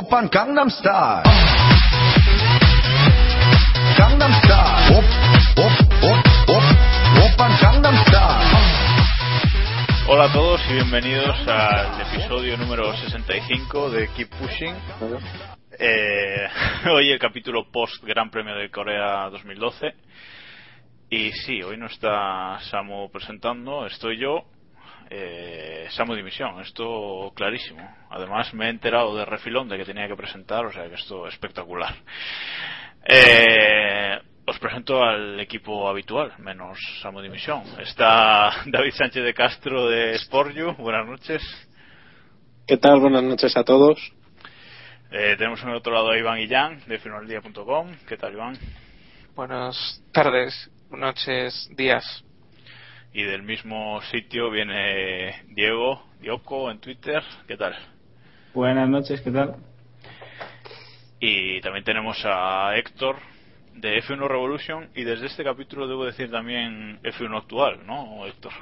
오빤 0.00 0.30
강남스타일 0.30 1.22
강남스타일 3.98 4.96
옵옵옵옵 4.96 6.16
오빤 7.34 7.56
강남스타일 7.60 8.56
Hola 10.08 10.24
a 10.24 10.32
todos 10.32 10.60
y 10.70 10.74
bienvenidos 10.74 11.36
al 11.46 12.00
episodio 12.00 12.56
número 12.56 12.96
65 12.96 13.90
de 13.90 14.08
Keep 14.14 14.30
Pushing. 14.38 14.74
Eh, 15.78 16.48
hoy 16.90 17.10
el 17.10 17.18
capítulo 17.18 17.70
post 17.70 18.02
Gran 18.04 18.30
Premio 18.30 18.54
de 18.54 18.70
Corea 18.70 19.28
2012. 19.30 19.92
Y 21.10 21.32
sí, 21.32 21.60
hoy 21.62 21.76
no 21.76 21.86
está 21.86 22.60
Samu 22.70 23.10
presentando, 23.10 23.84
estoy 23.84 24.18
yo. 24.18 24.44
Eh, 25.13 25.87
Samu 25.89 26.15
Dimisión, 26.15 26.61
esto 26.61 27.33
clarísimo. 27.35 27.83
Además 28.09 28.53
me 28.53 28.67
he 28.67 28.69
enterado 28.69 29.13
de 29.13 29.25
refilón 29.25 29.67
de 29.67 29.77
que 29.77 29.83
tenía 29.83 30.07
que 30.07 30.15
presentar, 30.15 30.65
o 30.65 30.71
sea 30.71 30.87
que 30.87 30.95
esto 30.95 31.27
es 31.27 31.33
espectacular. 31.33 31.93
Eh, 33.03 34.17
os 34.47 34.57
presento 34.57 35.03
al 35.03 35.37
equipo 35.41 35.89
habitual, 35.89 36.31
menos 36.37 36.79
Samu 37.01 37.19
Dimisión. 37.19 37.61
Está 37.79 38.51
David 38.67 38.93
Sánchez 38.93 39.25
de 39.25 39.33
Castro 39.33 39.89
de 39.89 40.17
Sportju, 40.17 40.75
buenas 40.77 41.05
noches. 41.05 41.41
¿Qué 42.65 42.77
tal? 42.77 43.01
Buenas 43.01 43.23
noches 43.23 43.57
a 43.57 43.65
todos. 43.65 44.13
Eh, 45.11 45.35
tenemos 45.37 45.61
en 45.61 45.71
el 45.71 45.75
otro 45.75 45.93
lado 45.93 46.11
a 46.11 46.17
Iván 46.17 46.39
Illán 46.39 46.83
de 46.87 46.97
finaldia.com. 46.99 47.91
¿Qué 48.07 48.15
tal, 48.15 48.31
Iván? 48.31 48.57
Buenas 49.35 50.01
tardes, 50.13 50.71
noches, 50.89 51.69
días. 51.75 52.23
Y 53.13 53.23
del 53.23 53.43
mismo 53.43 54.01
sitio 54.03 54.49
viene 54.49 55.43
Diego, 55.49 56.01
Dioco 56.21 56.71
en 56.71 56.79
Twitter. 56.79 57.21
¿Qué 57.45 57.57
tal? 57.57 57.75
Buenas 58.53 58.87
noches, 58.87 59.21
¿qué 59.21 59.31
tal? 59.31 59.57
Y 61.19 61.59
también 61.61 61.83
tenemos 61.83 62.17
a 62.25 62.75
Héctor 62.77 63.17
de 63.75 64.01
F1 64.01 64.27
Revolution 64.27 64.89
y 64.95 65.03
desde 65.03 65.27
este 65.27 65.43
capítulo 65.43 65.87
debo 65.87 66.05
decir 66.05 66.31
también 66.31 66.99
F1 67.03 67.37
actual, 67.37 67.85
¿no, 67.85 68.25
Héctor? 68.25 68.53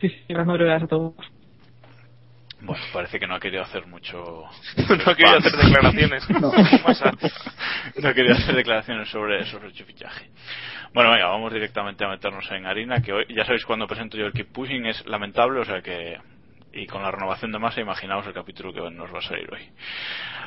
Sí, 0.00 0.08
sí, 0.08 0.24
buenas 0.28 0.46
madrugadas 0.46 0.82
a 0.82 0.86
todos. 0.88 1.14
Bueno, 2.60 2.82
parece 2.92 3.20
que 3.20 3.26
no 3.26 3.36
ha 3.36 3.40
querido 3.40 3.62
hacer 3.62 3.86
mucho. 3.86 4.44
No 5.06 5.14
quería 5.14 5.36
hacer 5.36 5.52
declaraciones. 5.52 6.30
No. 6.30 6.52
No 8.02 8.14
quería 8.14 8.32
hacer 8.32 8.54
declaraciones 8.54 9.08
sobre, 9.08 9.44
sobre 9.46 9.68
el 9.68 9.72
fichaje. 9.72 10.30
Bueno, 10.92 11.10
venga, 11.10 11.26
vamos 11.26 11.52
directamente 11.52 12.04
a 12.04 12.08
meternos 12.08 12.50
en 12.50 12.66
harina, 12.66 13.00
que 13.00 13.12
hoy, 13.12 13.26
ya 13.28 13.44
sabéis, 13.44 13.64
cuando 13.64 13.86
presento 13.86 14.16
yo 14.16 14.26
el 14.26 14.32
Keep 14.32 14.52
Pushing 14.52 14.86
es 14.86 15.06
lamentable, 15.06 15.60
o 15.60 15.64
sea 15.64 15.80
que... 15.82 16.18
Y 16.72 16.86
con 16.86 17.02
la 17.02 17.10
renovación 17.10 17.50
de 17.50 17.58
masa, 17.58 17.80
imaginaos 17.80 18.26
el 18.26 18.34
capítulo 18.34 18.72
que 18.72 18.90
nos 18.90 19.12
va 19.12 19.18
a 19.18 19.22
salir 19.22 19.48
hoy. 19.52 19.68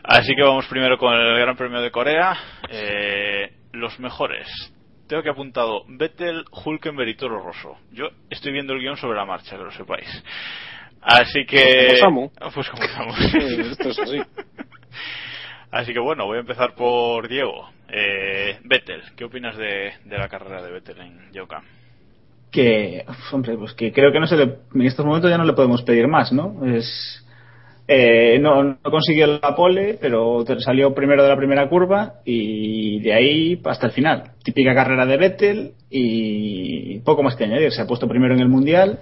Así 0.03 0.35
que 0.35 0.43
vamos 0.43 0.65
primero 0.67 0.97
con 0.97 1.13
el 1.13 1.39
Gran 1.39 1.57
Premio 1.57 1.81
de 1.81 1.91
Corea. 1.91 2.37
Eh, 2.69 3.51
los 3.73 3.99
mejores. 3.99 4.47
Tengo 5.07 5.23
que 5.23 5.29
apuntado 5.29 5.83
Vettel, 5.87 6.45
Hulkenberg 6.51 7.09
y 7.09 7.15
Toro 7.15 7.43
Rosso. 7.43 7.77
Yo 7.91 8.09
estoy 8.29 8.53
viendo 8.53 8.73
el 8.73 8.79
guion 8.79 8.97
sobre 8.97 9.17
la 9.17 9.25
marcha, 9.25 9.57
que 9.57 9.63
lo 9.63 9.71
sepáis. 9.71 10.23
Así 11.01 11.45
que... 11.45 11.97
Como 12.03 12.31
Pues 12.53 12.69
como 12.69 12.83
Samu. 12.83 13.11
Sí, 13.13 13.37
esto 13.71 13.89
es 13.89 13.99
así. 13.99 14.19
Así 15.71 15.93
que 15.93 15.99
bueno, 15.99 16.25
voy 16.25 16.37
a 16.37 16.41
empezar 16.41 16.75
por 16.75 17.29
Diego. 17.29 17.69
Eh, 17.87 18.57
Vettel, 18.65 19.01
¿qué 19.15 19.23
opinas 19.23 19.57
de, 19.57 19.93
de 20.03 20.17
la 20.17 20.27
carrera 20.27 20.61
de 20.61 20.71
Vettel 20.71 20.99
en 20.99 21.31
Yoka? 21.31 21.63
Que, 22.51 23.05
hombre, 23.31 23.57
pues 23.57 23.73
que 23.73 23.93
creo 23.93 24.11
que 24.11 24.19
no 24.19 24.27
se 24.27 24.35
le, 24.35 24.43
en 24.75 24.81
estos 24.81 25.05
momentos 25.05 25.29
ya 25.29 25.37
no 25.37 25.45
le 25.45 25.53
podemos 25.53 25.81
pedir 25.83 26.09
más, 26.09 26.33
¿no? 26.33 26.65
Es, 26.65 27.25
eh, 27.87 28.37
no, 28.39 28.63
no 28.63 28.77
consiguió 28.83 29.27
la 29.27 29.55
pole, 29.55 29.97
pero 29.99 30.45
salió 30.59 30.93
primero 30.93 31.23
de 31.23 31.29
la 31.29 31.37
primera 31.37 31.67
curva 31.69 32.15
y 32.25 32.99
de 32.99 33.13
ahí 33.13 33.61
hasta 33.63 33.87
el 33.87 33.93
final. 33.93 34.31
Típica 34.43 34.75
carrera 34.75 35.05
de 35.05 35.17
Vettel 35.17 35.71
y 35.89 36.99
poco 36.99 37.23
más 37.23 37.37
que 37.37 37.45
añadir. 37.45 37.71
Se 37.71 37.81
ha 37.81 37.87
puesto 37.87 38.09
primero 38.09 38.33
en 38.33 38.41
el 38.41 38.49
mundial 38.49 38.99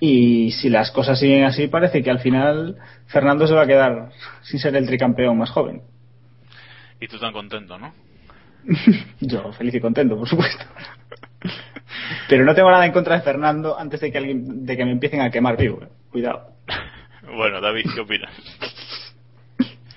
y 0.00 0.50
si 0.52 0.68
las 0.68 0.90
cosas 0.90 1.18
siguen 1.18 1.44
así, 1.44 1.68
parece 1.68 2.02
que 2.02 2.10
al 2.10 2.20
final 2.20 2.76
Fernando 3.06 3.46
se 3.46 3.54
va 3.54 3.62
a 3.62 3.66
quedar 3.66 4.10
sin 4.42 4.60
ser 4.60 4.76
el 4.76 4.86
tricampeón 4.86 5.36
más 5.38 5.50
joven. 5.50 5.82
Y 7.00 7.08
tú 7.08 7.18
tan 7.18 7.32
contento, 7.32 7.78
¿no? 7.78 7.92
Yo 9.20 9.52
feliz 9.52 9.74
y 9.74 9.80
contento, 9.80 10.16
por 10.16 10.28
supuesto. 10.28 10.64
Pero 12.28 12.44
no 12.44 12.54
tengo 12.54 12.70
nada 12.70 12.86
en 12.86 12.92
contra 12.92 13.16
de 13.16 13.22
Fernando 13.22 13.78
antes 13.78 14.00
de 14.00 14.12
que 14.12 14.18
alguien, 14.18 14.66
de 14.66 14.76
que 14.76 14.84
me 14.84 14.92
empiecen 14.92 15.20
a 15.20 15.30
quemar 15.30 15.56
vivo. 15.56 15.82
eh. 15.82 15.88
Cuidado. 16.10 16.52
Bueno, 17.30 17.60
David, 17.60 17.84
¿qué 17.94 18.00
opinas? 18.00 18.32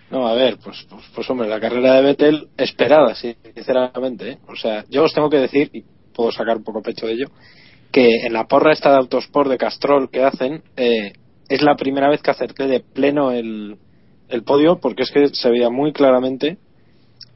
No, 0.10 0.28
a 0.28 0.34
ver, 0.36 0.58
pues, 0.62 0.86
pues, 0.90 1.06
pues, 1.16 1.30
hombre, 1.30 1.48
la 1.48 1.62
carrera 1.62 1.94
de 1.94 2.02
Vettel 2.02 2.50
esperada, 2.58 3.16
sí, 3.16 3.34
sinceramente. 3.56 4.32
¿eh? 4.32 4.38
O 4.48 4.56
sea, 4.58 4.84
yo 4.90 5.06
os 5.06 5.14
tengo 5.14 5.30
que 5.30 5.38
decir, 5.38 5.70
y 5.72 5.82
puedo 6.14 6.30
sacar 6.34 6.58
un 6.58 6.64
poco 6.66 6.82
pecho 6.82 7.08
de 7.08 7.14
ello, 7.14 7.28
que 7.92 8.26
en 8.26 8.34
la 8.34 8.48
porra 8.48 8.72
esta 8.74 8.92
de 8.92 8.98
Autosport 8.98 9.50
de 9.50 9.58
Castrol 9.58 10.10
que 10.10 10.24
hacen, 10.24 10.64
eh, 10.78 11.14
es 11.50 11.62
la 11.62 11.76
primera 11.76 12.10
vez 12.10 12.22
que 12.22 12.32
acerté 12.32 12.68
de 12.68 12.80
pleno 12.80 13.32
el, 13.32 13.78
el 14.30 14.44
podio, 14.44 14.80
porque 14.80 15.04
es 15.04 15.12
que 15.12 15.28
se 15.30 15.50
veía 15.50 15.70
muy 15.70 15.92
claramente 15.92 16.58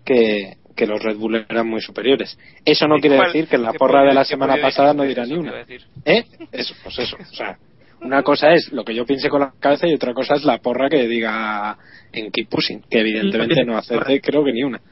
que, 0.06 0.58
que 0.76 0.88
los 0.88 1.02
Red 1.04 1.18
Bull 1.18 1.46
eran 1.50 1.68
muy 1.68 1.82
superiores. 1.82 2.38
Eso 2.64 2.88
no 2.88 2.98
¿Y 2.98 3.02
quiere 3.02 3.18
cuál- 3.18 3.28
decir 3.34 3.48
que 3.48 3.56
en 3.58 3.64
la 3.64 3.74
porra 3.74 4.04
de 4.04 4.14
la 4.14 4.24
semana 4.26 4.56
pasada 4.62 4.94
no 4.94 5.04
dirá 5.04 5.26
ni 5.26 5.34
una. 5.36 5.66
¿Eh? 6.06 6.24
Eso, 6.52 6.74
pues 6.84 7.00
eso. 7.00 7.18
O 7.20 7.36
sea, 7.36 7.58
una 8.02 8.24
cosa 8.24 8.54
es 8.54 8.72
lo 8.72 8.84
que 8.86 8.94
yo 8.94 9.06
piense 9.06 9.30
con 9.30 9.42
la 9.42 9.54
cabeza 9.60 9.88
y 9.88 9.94
otra 9.94 10.14
cosa 10.14 10.36
es 10.36 10.44
la 10.44 10.60
porra 10.60 10.90
que 10.90 11.08
diga 11.08 11.78
en 12.12 12.32
Keep 12.32 12.50
Pushing, 12.50 12.82
que 12.90 13.00
evidentemente 13.00 13.64
no 13.66 13.78
acerté 13.78 14.22
creo 14.22 14.44
que 14.44 14.54
ni 14.54 14.64
una. 14.64 14.80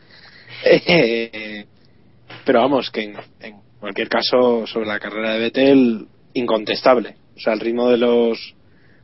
Eh, 0.66 1.66
pero 2.46 2.60
vamos, 2.62 2.90
que 2.90 3.04
en, 3.04 3.16
en 3.42 3.56
cualquier 3.84 4.08
caso 4.08 4.66
sobre 4.66 4.88
la 4.88 4.98
carrera 4.98 5.34
de 5.34 5.40
Vettel, 5.40 6.08
incontestable. 6.36 7.18
O 7.36 7.40
sea, 7.42 7.52
el 7.52 7.60
ritmo 7.60 7.90
de 7.90 7.98
los 7.98 8.56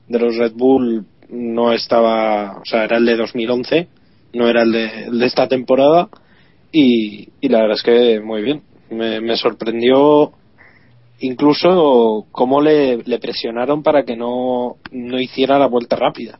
de 0.07 0.19
los 0.19 0.37
Red 0.37 0.53
Bull 0.53 1.05
no 1.27 1.73
estaba, 1.73 2.59
o 2.61 2.63
sea, 2.63 2.85
era 2.85 2.95
el 2.95 3.05
de 3.05 3.17
2011, 3.17 3.87
no 4.35 4.47
era 4.47 4.61
el 4.61 4.71
de, 4.71 5.25
esta 5.25 5.49
temporada 5.49 6.07
y, 6.71 7.27
y 7.41 7.49
la 7.49 7.59
verdad 7.59 7.75
es 7.75 7.83
que 7.83 8.21
muy 8.21 8.41
bien. 8.41 8.61
Me, 8.89 9.35
sorprendió 9.35 10.31
incluso 11.19 12.27
cómo 12.31 12.61
le, 12.61 13.03
le 13.03 13.19
presionaron 13.19 13.83
para 13.83 14.03
que 14.03 14.15
no, 14.15 14.77
no 14.91 15.19
hiciera 15.19 15.59
la 15.59 15.67
vuelta 15.67 15.97
rápida. 15.97 16.39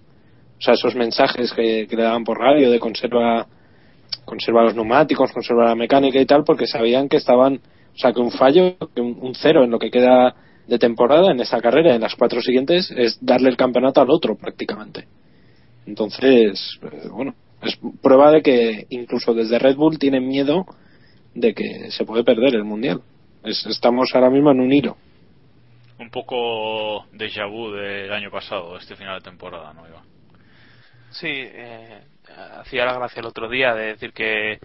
O 0.58 0.62
sea, 0.62 0.76
esos 0.76 0.96
mensajes 0.96 1.52
que, 1.52 1.88
que 1.90 1.96
le 1.98 2.04
daban 2.04 2.24
por 2.24 2.40
radio 2.40 2.72
de 2.72 2.80
conserva 2.80 3.48
conserva 4.24 4.64
los 4.64 4.76
neumáticos, 4.76 5.34
conserva 5.34 5.66
la 5.66 5.76
mecánica 5.76 6.22
y 6.22 6.26
tal, 6.26 6.46
porque 6.46 6.68
sabían 6.68 7.10
que 7.10 7.18
estaban, 7.18 7.60
o 8.00 8.02
sea, 8.02 8.14
que 8.14 8.22
un 8.22 8.32
fallo, 8.32 8.78
que 8.96 9.02
un, 9.02 9.34
cero 9.36 9.66
en 9.66 9.72
lo 9.72 9.78
que 9.78 9.92
queda 9.92 10.34
de 10.66 10.80
temporada 10.80 11.32
en 11.32 11.42
esta 11.42 11.60
carrera, 11.60 11.94
en 11.94 12.00
las 12.00 12.16
cuatro 12.16 12.42
siguientes, 12.42 12.90
es 12.96 13.18
darle 13.20 13.50
el 13.50 13.58
campeonato 13.58 14.00
al 14.00 14.10
otro 14.10 14.38
prácticamente. 14.38 15.06
Entonces, 15.86 16.80
eh, 16.82 17.10
bueno, 17.12 17.36
es 17.62 17.78
prueba 18.02 18.32
de 18.32 18.42
que 18.42 18.86
incluso 18.90 19.34
desde 19.34 19.60
Red 19.60 19.76
Bull 19.76 20.00
tienen 20.00 20.26
miedo 20.30 20.66
de 21.36 21.54
que 21.54 21.92
se 21.92 22.06
puede 22.06 22.24
perder 22.24 22.56
el 22.56 22.64
mundial. 22.64 23.02
Es- 23.44 23.66
estamos 23.66 24.10
ahora 24.14 24.30
mismo 24.30 24.52
en 24.52 24.62
un 24.62 24.72
hilo. 24.72 24.96
Un 26.00 26.10
poco 26.10 27.04
déjà 27.12 27.46
vu 27.52 27.72
del 27.72 28.14
año 28.14 28.32
pasado, 28.32 28.78
este 28.78 28.96
final 28.96 29.20
de 29.20 29.26
temporada, 29.30 29.74
¿no, 29.74 29.86
Iván? 29.86 30.04
Sí, 31.12 31.28
eh, 31.28 32.02
hacía 32.60 32.86
la 32.86 32.94
gracia 32.94 33.20
el 33.20 33.26
otro 33.26 33.50
día 33.50 33.74
de 33.74 33.88
decir 33.88 34.14
que 34.14 34.60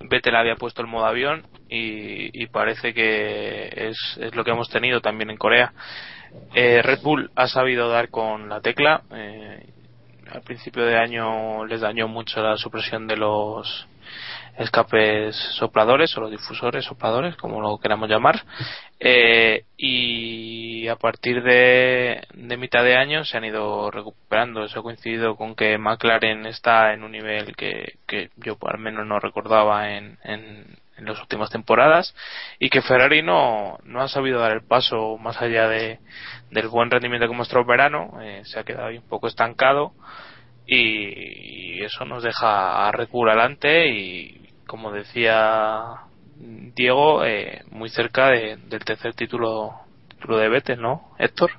Vettel 0.00 0.36
había 0.36 0.56
puesto 0.56 0.82
el 0.82 0.88
modo 0.88 1.06
avión 1.06 1.46
y, 1.68 2.42
y 2.42 2.46
parece 2.46 2.94
que 2.94 3.68
es, 3.74 4.18
es 4.20 4.34
lo 4.34 4.44
que 4.44 4.52
hemos 4.52 4.70
tenido 4.70 5.00
también 5.00 5.30
en 5.30 5.36
Corea. 5.36 5.72
Eh, 6.54 6.82
Red 6.82 7.00
Bull 7.02 7.30
ha 7.34 7.48
sabido 7.48 7.88
dar 7.88 8.10
con 8.10 8.48
la 8.48 8.60
tecla. 8.60 9.02
eh, 9.12 9.66
al 10.30 10.42
principio 10.42 10.84
de 10.84 10.98
año 10.98 11.64
les 11.64 11.80
dañó 11.80 12.06
mucho 12.06 12.42
la 12.42 12.56
supresión 12.58 13.06
de 13.06 13.16
los 13.16 13.88
escapes 14.58 15.36
sopladores 15.58 16.16
o 16.16 16.20
los 16.20 16.30
difusores 16.30 16.84
sopladores, 16.84 17.36
como 17.36 17.60
lo 17.60 17.78
queramos 17.78 18.08
llamar. 18.08 18.42
Eh, 19.00 19.64
y 19.76 20.88
a 20.88 20.96
partir 20.96 21.42
de, 21.42 22.26
de 22.34 22.56
mitad 22.56 22.82
de 22.82 22.96
año 22.96 23.24
se 23.24 23.36
han 23.36 23.44
ido 23.44 23.90
recuperando. 23.90 24.64
Eso 24.64 24.80
ha 24.80 24.82
coincidido 24.82 25.36
con 25.36 25.54
que 25.54 25.78
McLaren 25.78 26.46
está 26.46 26.92
en 26.92 27.04
un 27.04 27.12
nivel 27.12 27.54
que, 27.56 27.98
que 28.06 28.30
yo 28.36 28.56
al 28.66 28.78
menos 28.78 29.06
no 29.06 29.20
recordaba 29.20 29.90
en, 29.90 30.18
en, 30.24 30.76
en 30.98 31.04
las 31.04 31.20
últimas 31.20 31.50
temporadas 31.50 32.14
y 32.58 32.70
que 32.70 32.82
Ferrari 32.82 33.22
no, 33.22 33.78
no 33.84 34.02
ha 34.02 34.08
sabido 34.08 34.40
dar 34.40 34.52
el 34.52 34.66
paso 34.66 35.16
más 35.18 35.40
allá 35.40 35.68
de, 35.68 36.00
del 36.50 36.68
buen 36.68 36.90
rendimiento 36.90 37.28
que 37.28 37.36
mostró 37.36 37.60
el 37.60 37.66
verano. 37.66 38.18
eh, 38.20 38.42
se 38.44 38.58
ha 38.58 38.64
quedado 38.64 38.88
ahí 38.88 38.98
un 38.98 39.08
poco 39.08 39.28
estancado 39.28 39.92
y, 40.66 41.82
eso 41.82 42.04
nos 42.04 42.24
deja 42.24 42.88
a 42.88 42.92
Red 42.92 43.08
adelante 43.28 43.88
y 43.88 44.47
como 44.68 44.92
decía 44.92 45.82
Diego, 46.76 47.24
eh, 47.24 47.62
muy 47.72 47.88
cerca 47.88 48.30
de- 48.30 48.56
del 48.68 48.84
tercer 48.84 49.14
título, 49.14 49.72
título 50.08 50.38
de 50.38 50.48
Vettel, 50.48 50.80
¿no, 50.80 51.08
Héctor? 51.18 51.50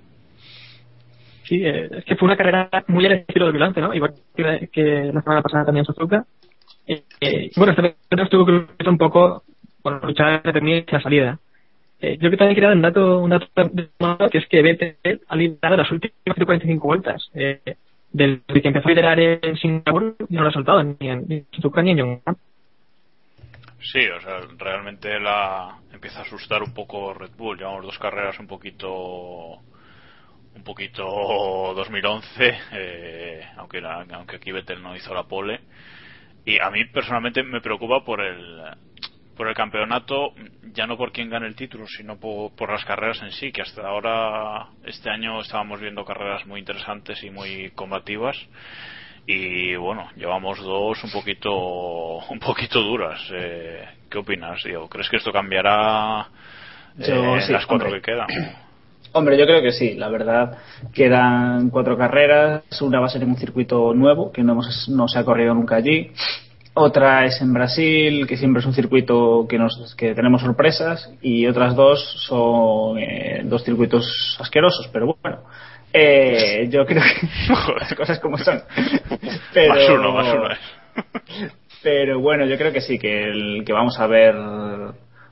Sí, 1.44 1.66
eh, 1.66 1.90
es 1.92 2.06
que 2.06 2.16
fue 2.16 2.28
una 2.28 2.38
carrera 2.38 2.70
muy 2.88 3.06
al 3.06 3.14
estilo 3.14 3.48
de 3.48 3.52
Vilance, 3.52 3.82
¿no? 3.82 3.94
Igual 3.94 4.14
que, 4.72 5.12
la 5.12 5.22
semana 5.22 5.42
pasada 5.42 5.66
también 5.66 5.82
en 5.82 5.86
Suzuka. 5.94 6.26
Eh, 6.88 7.04
eh, 7.20 7.52
bueno, 7.58 7.72
esta 7.72 7.82
vez 7.82 7.96
estuvo 8.12 8.46
que 8.46 8.90
un 8.90 8.98
poco 8.98 9.44
por 9.82 10.04
luchar 10.06 10.42
entre 10.46 10.86
la 10.92 11.02
salida. 11.02 11.40
Eh, 12.02 12.18
yo 12.22 12.30
que 12.30 12.38
también 12.38 12.56
quería 12.56 12.70
dar 12.70 12.78
un 12.78 12.84
dato, 12.84 13.20
un 13.20 13.30
dato 13.30 14.30
que 14.30 14.38
es 14.38 14.48
que 14.48 14.62
Vettel 14.62 15.22
ha 15.28 15.36
liderado 15.36 15.78
las 15.78 15.92
últimas 15.92 16.16
145 16.24 16.88
vueltas. 16.88 17.30
Eh, 17.34 17.60
del 18.12 18.42
desde 18.48 18.62
que 18.62 18.68
empezó 18.70 18.88
a 18.88 18.92
liderar 18.92 19.20
en 19.20 19.56
Singapur 19.58 20.16
no 20.30 20.42
lo 20.42 20.50
ha 20.50 20.52
soltado 20.52 20.84
ni 20.84 20.96
en, 21.02 21.26
ni 21.28 21.36
en 21.38 21.48
Suzuka 21.52 21.82
ni 21.82 21.92
en 21.92 21.98
Yongan. 21.98 22.38
Sí, 23.82 24.06
o 24.08 24.20
sea, 24.22 24.42
realmente 24.58 25.20
la 25.20 25.82
empieza 25.92 26.20
a 26.20 26.22
asustar 26.24 26.62
un 26.64 26.74
poco 26.74 27.14
Red 27.14 27.32
Bull. 27.38 27.58
Llevamos 27.58 27.84
dos 27.86 27.98
carreras 27.98 28.40
un 28.40 28.48
poquito 28.48 29.64
un 30.56 30.64
poquito 30.64 31.04
2011, 31.76 32.58
eh, 32.74 33.48
aunque 33.58 33.82
la- 33.82 34.06
aunque 34.14 34.38
aquí 34.38 34.52
Vettel 34.52 34.82
no 34.82 34.96
hizo 34.96 35.14
la 35.14 35.24
pole. 35.24 35.62
Y 36.46 36.60
a 36.60 36.70
mí 36.72 36.86
personalmente 36.86 37.44
me 37.44 37.62
preocupa 37.62 38.04
por 38.06 38.22
el 38.22 38.64
por 39.36 39.48
el 39.48 39.56
campeonato, 39.56 40.34
ya 40.64 40.88
no 40.88 40.98
por 40.98 41.12
quién 41.14 41.30
gane 41.30 41.48
el 41.48 41.56
título, 41.56 41.88
sino 41.88 42.20
por, 42.20 42.54
por 42.56 42.72
las 42.72 42.86
carreras 42.86 43.22
en 43.24 43.32
sí, 43.32 43.52
que 43.54 43.62
hasta 43.62 43.88
ahora, 43.88 44.70
este 44.84 45.10
año 45.10 45.42
estábamos 45.42 45.80
viendo 45.82 46.06
carreras 46.06 46.46
muy 46.46 46.60
interesantes 46.60 47.24
y 47.24 47.30
muy 47.32 47.72
combativas 47.72 48.38
y 49.32 49.76
bueno 49.76 50.10
llevamos 50.16 50.58
dos 50.60 51.04
un 51.04 51.12
poquito 51.12 51.52
un 52.30 52.40
poquito 52.40 52.82
duras 52.82 53.22
eh, 53.32 53.86
qué 54.10 54.18
opinas 54.18 54.60
Diego 54.64 54.90
crees 54.90 55.08
que 55.08 55.18
esto 55.18 55.32
cambiará 55.32 56.28
eh, 56.98 57.06
Yo 57.08 57.36
en 57.36 57.42
sí, 57.44 57.54
las 57.54 57.68
cuatro 57.68 57.88
hombre. 57.88 58.02
que 58.02 58.12
quedan 58.12 58.28
Hombre, 59.12 59.40
yo 59.40 59.48
creo 59.48 59.64
que 59.64 59.72
sí, 59.72 59.96
la 59.96 60.08
verdad. 60.08 60.60
Quedan 60.94 61.72
cuatro 61.72 61.98
carreras. 61.98 62.62
Una 62.80 63.00
va 63.00 63.08
a 63.08 63.10
ser 63.10 63.24
en 63.24 63.30
un 63.30 63.38
circuito 63.38 63.92
nuevo, 63.96 64.32
que 64.32 64.44
no, 64.44 64.52
hemos, 64.52 64.88
no 64.88 65.08
se 65.08 65.18
ha 65.18 65.26
corrido 65.26 65.56
nunca 65.56 65.78
allí. 65.78 66.12
Otra 66.76 67.26
es 67.26 67.42
en 67.42 67.52
Brasil, 67.52 68.28
que 68.28 68.38
siempre 68.38 68.60
es 68.60 68.68
un 68.68 68.74
circuito 68.76 69.48
que, 69.50 69.58
nos, 69.58 69.96
que 69.96 70.14
tenemos 70.14 70.44
sorpresas. 70.44 71.12
Y 71.24 71.48
otras 71.48 71.76
dos 71.76 72.00
son 72.28 73.00
eh, 73.00 73.42
dos 73.46 73.64
circuitos 73.64 74.38
asquerosos, 74.40 74.88
pero 74.94 75.18
bueno. 75.20 75.40
Eh, 75.94 76.68
yo 76.70 76.86
creo 76.86 77.02
que 77.02 77.54
las 77.80 77.94
cosas 77.96 78.20
como 78.20 78.38
son. 78.38 78.62
Pero, 79.54 79.74
más 79.74 79.90
uno 79.90 80.12
más 80.14 80.34
uno 80.34 80.52
es. 80.52 80.60
pero 81.82 82.20
bueno, 82.20 82.46
yo 82.46 82.58
creo 82.58 82.72
que 82.72 82.82
sí, 82.82 83.00
que, 83.00 83.30
el, 83.30 83.64
que 83.66 83.74
vamos 83.74 84.00
a 84.00 84.08
ver 84.08 84.36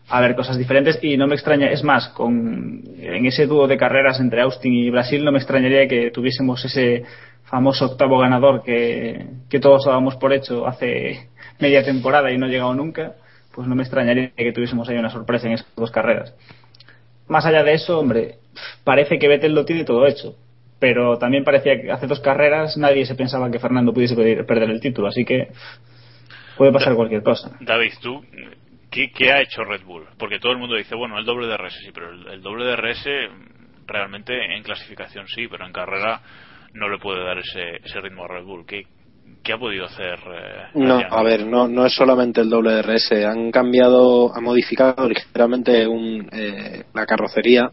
a 0.10 0.22
ver 0.22 0.36
cosas 0.36 0.58
diferentes 0.58 1.00
y 1.02 1.18
no 1.18 1.28
me 1.28 1.36
extraña, 1.36 1.70
es 1.70 1.84
más, 1.84 2.08
con 2.10 2.82
en 2.98 3.26
ese 3.26 3.46
dúo 3.46 3.68
de 3.68 3.78
carreras 3.78 4.20
entre 4.20 4.42
Austin 4.42 4.74
y 4.74 4.90
Brasil 4.90 5.24
no 5.24 5.32
me 5.32 5.38
extrañaría 5.38 5.88
que 5.88 6.12
tuviésemos 6.12 6.64
ese 6.64 7.04
famoso 7.44 7.86
octavo 7.86 8.18
ganador 8.20 8.64
que, 8.64 9.26
que 9.50 9.60
todos 9.60 9.86
dábamos 9.86 10.16
por 10.16 10.34
hecho 10.34 10.66
hace 10.66 11.30
media 11.60 11.84
temporada 11.84 12.32
y 12.32 12.38
no 12.38 12.46
ha 12.46 12.50
llegado 12.50 12.74
nunca, 12.74 13.16
pues 13.54 13.68
no 13.68 13.76
me 13.76 13.84
extrañaría 13.84 14.32
que 14.36 14.54
tuviésemos 14.54 14.88
ahí 14.88 14.98
una 14.98 15.10
sorpresa 15.10 15.48
en 15.48 15.54
esas 15.54 15.68
dos 15.76 15.92
carreras. 15.92 16.34
Más 17.28 17.46
allá 17.46 17.64
de 17.64 17.74
eso, 17.74 18.00
hombre, 18.00 18.36
parece 18.84 19.20
que 19.20 19.28
Vettel 19.28 19.54
lo 19.54 19.66
tiene 19.66 19.84
todo 19.84 20.06
hecho, 20.08 20.36
pero 20.80 21.18
también 21.18 21.44
parecía 21.44 21.82
que 21.82 21.92
hace 21.92 22.08
dos 22.08 22.20
carreras 22.20 22.78
nadie 22.78 23.06
se 23.06 23.16
pensaba 23.16 23.50
que 23.52 23.60
Fernando 23.60 23.94
pudiese 23.94 24.16
pedir- 24.16 24.46
perder 24.46 24.70
el 24.70 24.80
título, 24.82 25.08
así 25.08 25.26
que 25.26 25.48
puede 26.58 26.72
pasar 26.72 26.96
cualquier 26.96 27.24
cosa. 27.24 27.52
David 27.62 27.94
tú 28.02 28.24
¿qué, 28.90 29.12
qué 29.12 29.32
ha 29.32 29.42
hecho 29.42 29.64
Red 29.64 29.84
Bull 29.84 30.06
porque 30.18 30.40
todo 30.40 30.52
el 30.52 30.58
mundo 30.60 30.76
dice 30.76 30.96
bueno 30.96 31.18
el 31.18 31.26
doble 31.26 31.48
de 31.48 31.58
RS 31.58 31.76
sí 31.84 31.92
pero 31.94 32.12
el, 32.12 32.28
el 32.28 32.42
doble 32.42 32.66
de 32.66 32.76
RS 32.76 33.06
realmente 33.86 34.34
en 34.56 34.64
clasificación 34.64 35.28
sí 35.28 35.48
pero 35.48 35.66
en 35.66 35.74
carrera 35.74 36.22
no 36.74 36.90
le 36.90 36.98
puede 37.00 37.24
dar 37.24 37.38
ese, 37.38 37.78
ese 37.84 38.02
ritmo 38.02 38.26
a 38.26 38.28
Red 38.28 38.44
Bull 38.44 38.66
¿qué, 38.66 38.84
qué 39.44 39.54
ha 39.54 39.58
podido 39.58 39.86
hacer 39.86 40.20
eh, 40.20 40.64
No, 40.76 41.00
a 41.10 41.24
ver, 41.24 41.46
no, 41.46 41.68
no 41.68 41.86
es 41.86 41.94
solamente 41.96 42.42
el 42.42 42.50
doble 42.50 42.72
de 42.72 42.82
RS. 42.82 43.26
Han 43.26 43.52
cambiado, 43.52 44.36
han 44.36 44.44
modificado 44.44 45.08
ligeramente 45.08 45.88
un, 45.88 46.28
eh, 46.32 46.84
la 46.94 47.06
carrocería 47.06 47.70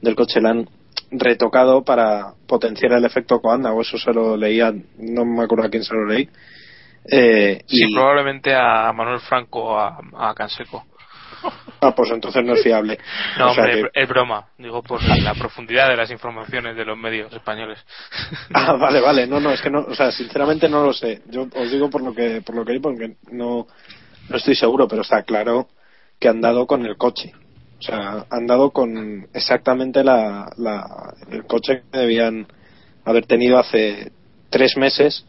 del 0.00 0.14
coche. 0.14 0.40
La 0.40 0.50
han 0.50 0.68
retocado 1.10 1.84
para 1.84 2.34
potenciar 2.46 2.92
el 2.92 3.04
efecto 3.04 3.40
Coanda, 3.40 3.72
o 3.72 3.80
eso 3.82 3.98
se 3.98 4.12
lo 4.12 4.36
leía, 4.36 4.72
no 4.98 5.24
me 5.24 5.44
acuerdo 5.44 5.66
a 5.66 5.70
quién 5.70 5.84
se 5.84 5.94
lo 5.94 6.06
leí. 6.06 6.28
Eh, 7.10 7.60
Sí, 7.66 7.84
y, 7.88 7.94
probablemente 7.94 8.54
a 8.54 8.92
Manuel 8.92 9.20
Franco 9.20 9.60
o 9.64 9.78
a, 9.78 9.98
a 10.18 10.34
Canseco. 10.34 10.84
ah, 11.80 11.94
pues 11.94 12.10
entonces 12.10 12.44
no 12.44 12.54
es 12.54 12.62
fiable. 12.62 12.98
No, 13.38 13.50
O 13.50 13.54
sea 13.54 13.64
hombre, 13.64 13.82
que- 13.92 14.02
es 14.02 14.08
broma. 14.08 14.46
Digo 14.58 14.82
por 14.82 15.00
la 15.22 15.34
profundidad 15.34 15.88
de 15.88 15.96
las 15.96 16.10
informaciones 16.10 16.74
de 16.76 16.84
los 16.84 16.98
medios 16.98 17.32
españoles. 17.32 17.78
Ah, 18.54 18.72
vale, 18.72 19.00
vale. 19.00 19.26
No, 19.26 19.38
no, 19.38 19.50
es 19.52 19.60
que 19.60 19.70
no, 19.70 19.80
o 19.80 19.94
sea, 19.94 20.10
sinceramente 20.10 20.68
no 20.68 20.82
lo 20.84 20.92
sé. 20.92 21.22
Yo 21.26 21.46
os 21.54 21.70
digo 21.70 21.88
por 21.90 22.02
lo 22.02 22.12
que, 22.14 22.42
por 22.42 22.56
lo 22.56 22.64
que 22.64 22.72
vi, 22.72 22.78
porque 22.80 23.16
no, 23.30 23.66
no 24.28 24.36
estoy 24.36 24.54
seguro, 24.56 24.88
pero 24.88 25.02
está 25.02 25.22
claro 25.22 25.68
que 26.18 26.28
han 26.28 26.40
dado 26.40 26.66
con 26.66 26.84
el 26.86 26.96
coche. 26.96 27.32
O 27.78 27.82
sea, 27.82 28.26
han 28.30 28.46
dado 28.46 28.70
con 28.70 29.28
exactamente 29.34 30.02
la, 30.02 30.50
la, 30.56 31.14
el 31.30 31.44
coche 31.44 31.82
que 31.90 31.98
debían 31.98 32.46
haber 33.04 33.26
tenido 33.26 33.58
hace 33.58 34.12
tres 34.50 34.76
meses 34.76 35.26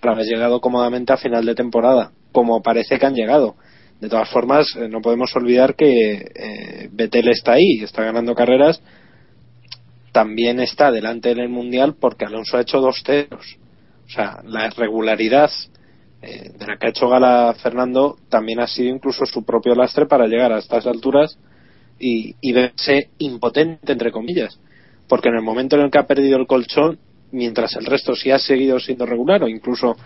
para 0.00 0.14
haber 0.14 0.26
llegado 0.26 0.60
cómodamente 0.60 1.12
a 1.12 1.18
final 1.18 1.44
de 1.44 1.54
temporada, 1.54 2.12
como 2.32 2.62
parece 2.62 2.98
que 2.98 3.06
han 3.06 3.14
llegado. 3.14 3.56
De 4.00 4.08
todas 4.08 4.28
formas, 4.30 4.66
eh, 4.76 4.88
no 4.88 5.00
podemos 5.00 5.34
olvidar 5.36 5.76
que 5.76 6.12
eh, 6.34 6.88
Vettel 6.90 7.28
está 7.28 7.52
ahí, 7.52 7.82
está 7.82 8.02
ganando 8.02 8.34
carreras, 8.34 8.82
también 10.12 10.60
está 10.60 10.90
delante 10.90 11.30
en 11.30 11.38
el 11.38 11.48
mundial 11.48 11.96
porque 11.98 12.24
Alonso 12.24 12.56
ha 12.56 12.62
hecho 12.62 12.80
dos 12.80 13.02
ceros. 13.04 13.58
O 14.06 14.10
sea, 14.10 14.40
la 14.44 14.68
regularidad 14.70 15.50
eh, 16.22 16.52
de 16.58 16.66
la 16.66 16.76
que 16.76 16.86
ha 16.86 16.90
hecho 16.90 17.08
gala 17.08 17.54
Fernando 17.62 18.16
también 18.28 18.60
ha 18.60 18.66
sido 18.66 18.94
incluso 18.94 19.26
su 19.26 19.44
propio 19.44 19.74
lastre 19.74 20.06
para 20.06 20.26
llegar 20.26 20.52
a 20.52 20.58
estas 20.58 20.86
alturas 20.86 21.38
y, 21.98 22.34
y 22.40 22.52
verse 22.52 23.10
impotente, 23.18 23.92
entre 23.92 24.12
comillas. 24.12 24.58
Porque 25.08 25.28
en 25.28 25.36
el 25.36 25.42
momento 25.42 25.76
en 25.76 25.82
el 25.82 25.90
que 25.90 25.98
ha 25.98 26.06
perdido 26.06 26.38
el 26.38 26.46
colchón, 26.46 26.98
mientras 27.32 27.76
el 27.76 27.86
resto 27.86 28.14
sí 28.14 28.30
ha 28.30 28.38
seguido 28.38 28.78
siendo 28.78 29.06
regular 29.06 29.42
o 29.42 29.48
incluso 29.48 29.96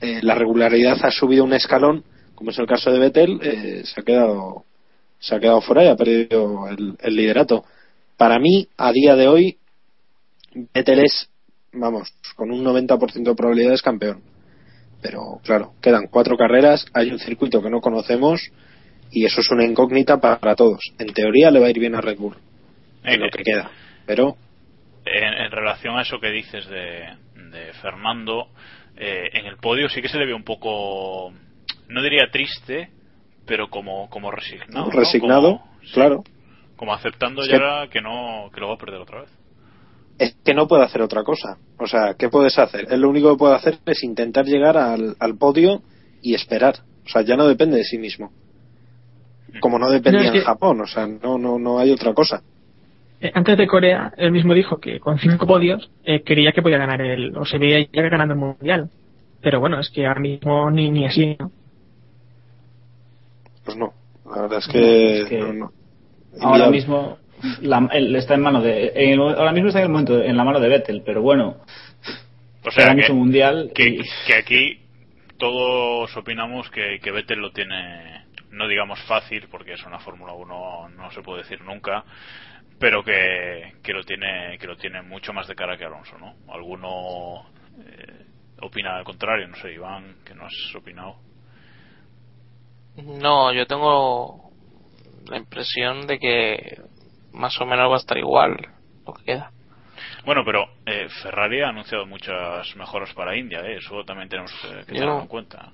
eh, 0.00 0.20
la 0.22 0.34
regularidad 0.34 0.98
ha 1.02 1.10
subido 1.10 1.44
un 1.44 1.52
escalón, 1.52 2.04
como 2.34 2.50
es 2.50 2.58
el 2.58 2.66
caso 2.66 2.90
de 2.90 2.98
Vettel, 2.98 3.40
eh, 3.42 3.82
se 3.84 4.00
ha 4.00 4.04
quedado 4.04 4.64
se 5.20 5.36
ha 5.36 5.40
quedado 5.40 5.60
fuera 5.60 5.84
y 5.84 5.88
ha 5.88 5.94
perdido 5.94 6.66
el, 6.68 6.96
el 7.00 7.14
liderato. 7.14 7.64
Para 8.16 8.40
mí, 8.40 8.66
a 8.76 8.90
día 8.90 9.14
de 9.14 9.28
hoy, 9.28 9.58
Vettel 10.74 11.04
es 11.04 11.28
vamos, 11.72 12.12
con 12.36 12.50
un 12.50 12.64
90% 12.64 13.22
de 13.22 13.34
probabilidades 13.34 13.82
campeón. 13.82 14.22
Pero 15.00 15.40
claro, 15.42 15.74
quedan 15.80 16.06
cuatro 16.10 16.36
carreras, 16.36 16.86
hay 16.94 17.10
un 17.10 17.18
circuito 17.18 17.62
que 17.62 17.70
no 17.70 17.80
conocemos 17.80 18.40
y 19.12 19.24
eso 19.26 19.40
es 19.40 19.50
una 19.50 19.64
incógnita 19.64 20.18
para 20.20 20.56
todos. 20.56 20.80
En 20.98 21.12
teoría 21.12 21.50
le 21.50 21.60
va 21.60 21.66
a 21.66 21.70
ir 21.70 21.78
bien 21.78 21.94
a 21.94 22.00
Red 22.00 22.18
Bull 22.18 22.36
en 23.04 23.20
lo 23.20 23.28
que 23.30 23.42
queda, 23.42 23.70
pero 24.06 24.36
En, 25.04 25.34
en 25.34 25.50
relación 25.50 25.98
a 25.98 26.02
eso 26.02 26.20
que 26.20 26.30
dices 26.30 26.68
de, 26.68 27.08
de 27.50 27.72
Fernando, 27.80 28.48
eh, 28.96 29.30
en 29.32 29.46
el 29.46 29.56
podio 29.56 29.88
sí 29.88 30.00
que 30.00 30.08
se 30.08 30.18
le 30.18 30.26
ve 30.26 30.34
un 30.34 30.44
poco, 30.44 31.32
no 31.88 32.02
diría 32.02 32.28
triste, 32.30 32.90
pero 33.46 33.68
como, 33.68 34.08
como 34.08 34.30
resignado. 34.30 34.86
¿no? 34.86 34.90
resignado, 34.90 35.62
sí, 35.82 35.92
claro. 35.94 36.22
Como 36.76 36.94
aceptando 36.94 37.42
Es 37.42 37.48
ya 37.48 37.88
que 37.90 38.00
no 38.00 38.50
que 38.54 38.60
lo 38.60 38.68
va 38.68 38.74
a 38.74 38.78
perder 38.78 39.00
otra 39.00 39.20
vez. 39.20 39.30
Es 40.18 40.36
que 40.44 40.54
no 40.54 40.68
puede 40.68 40.84
hacer 40.84 41.02
otra 41.02 41.24
cosa. 41.24 41.56
O 41.78 41.86
sea, 41.86 42.14
¿qué 42.18 42.28
puedes 42.28 42.58
hacer? 42.58 42.86
Él 42.90 43.00
lo 43.00 43.08
único 43.08 43.32
que 43.32 43.38
puede 43.38 43.54
hacer 43.54 43.78
es 43.86 44.02
intentar 44.04 44.44
llegar 44.44 44.76
al, 44.76 45.16
al 45.18 45.36
podio 45.36 45.82
y 46.22 46.34
esperar. 46.34 46.76
O 47.04 47.08
sea, 47.08 47.22
ya 47.22 47.36
no 47.36 47.48
depende 47.48 47.76
de 47.76 47.84
sí 47.84 47.98
mismo. 47.98 48.30
Como 49.60 49.78
no 49.78 49.90
dependía 49.90 50.24
No, 50.24 50.32
que- 50.32 50.38
en 50.38 50.44
Japón, 50.44 50.80
o 50.80 50.86
sea, 50.86 51.06
no, 51.06 51.38
no, 51.38 51.58
no 51.58 51.78
hay 51.78 51.90
otra 51.90 52.12
cosa. 52.14 52.42
Eh, 53.20 53.30
antes 53.34 53.56
de 53.56 53.66
Corea, 53.66 54.12
él 54.16 54.32
mismo 54.32 54.52
dijo 54.54 54.78
que 54.80 54.98
con 54.98 55.18
cinco 55.18 55.46
podios 55.46 55.90
eh, 56.04 56.22
creía 56.24 56.52
que 56.52 56.62
podía 56.62 56.78
ganar 56.78 57.00
el, 57.02 57.36
o 57.36 57.44
se 57.44 57.58
veía 57.58 57.86
ya 57.92 58.02
ganando 58.02 58.34
el 58.34 58.40
mundial. 58.40 58.90
Pero 59.40 59.60
bueno, 59.60 59.78
es 59.80 59.90
que 59.90 60.06
ahora 60.06 60.20
mismo 60.20 60.70
ni, 60.70 60.90
ni 60.90 61.06
así, 61.06 61.36
¿no? 61.38 61.50
Pues 63.64 63.76
no. 63.76 63.92
La 64.34 64.42
verdad 64.42 64.58
es 64.58 64.68
que, 64.68 65.20
es 65.22 65.28
que 65.28 65.38
no, 65.38 65.52
no. 65.52 65.72
Ahora 66.40 66.68
mismo 66.70 67.18
la- 67.60 67.88
él 67.92 68.14
está 68.16 68.34
en 68.34 68.40
mano 68.42 68.60
de. 68.62 68.92
en- 68.94 69.20
ahora 69.20 69.52
mismo 69.52 69.68
está 69.68 69.80
en 69.80 69.86
el 69.86 69.90
momento 69.92 70.22
en 70.22 70.36
la 70.36 70.44
mano 70.44 70.60
de 70.60 70.68
Vettel, 70.68 71.02
pero 71.04 71.22
bueno. 71.22 71.56
O 72.64 72.70
sea, 72.70 72.88
que- 72.90 72.94
mucho 73.02 73.14
mundial. 73.14 73.70
que, 73.74 73.88
y- 73.88 74.02
que 74.26 74.34
aquí 74.34 74.78
todos 75.38 76.16
opinamos 76.16 76.70
que, 76.70 76.98
que 77.02 77.10
Vettel 77.10 77.40
lo 77.40 77.50
tiene, 77.52 78.21
no 78.52 78.68
digamos 78.68 79.00
fácil, 79.02 79.48
porque 79.50 79.72
es 79.72 79.84
una 79.84 79.98
Fórmula 79.98 80.32
1, 80.32 80.90
no 80.90 81.10
se 81.10 81.22
puede 81.22 81.42
decir 81.42 81.60
nunca, 81.62 82.04
pero 82.78 83.02
que, 83.02 83.74
que 83.82 83.92
lo 83.92 84.04
tiene 84.04 84.58
que 84.58 84.66
lo 84.66 84.76
tiene 84.76 85.02
mucho 85.02 85.32
más 85.32 85.46
de 85.48 85.54
cara 85.54 85.76
que 85.76 85.84
Alonso, 85.84 86.16
¿no? 86.18 86.34
Alguno 86.52 87.46
eh, 87.78 88.26
opina 88.60 88.96
al 88.96 89.04
contrario, 89.04 89.48
no 89.48 89.56
sé, 89.56 89.72
Iván, 89.72 90.16
que 90.24 90.34
no 90.34 90.46
has 90.46 90.74
opinado. 90.74 91.16
No, 92.96 93.52
yo 93.52 93.66
tengo 93.66 94.50
la 95.28 95.38
impresión 95.38 96.06
de 96.06 96.18
que 96.18 96.80
más 97.32 97.58
o 97.60 97.66
menos 97.66 97.90
va 97.90 97.94
a 97.94 97.98
estar 97.98 98.18
igual 98.18 98.56
lo 99.06 99.14
que 99.14 99.24
queda. 99.24 99.50
Bueno, 100.24 100.42
pero 100.44 100.68
eh, 100.86 101.08
Ferrari 101.22 101.62
ha 101.62 101.68
anunciado 101.68 102.06
muchas 102.06 102.76
mejoras 102.76 103.12
para 103.14 103.36
India, 103.36 103.60
¿eh? 103.60 103.76
eso 103.76 104.04
también 104.04 104.28
tenemos 104.28 104.52
que, 104.60 104.78
que 104.80 104.92
tenerlo 104.92 105.22
en 105.22 105.26
cuenta. 105.26 105.72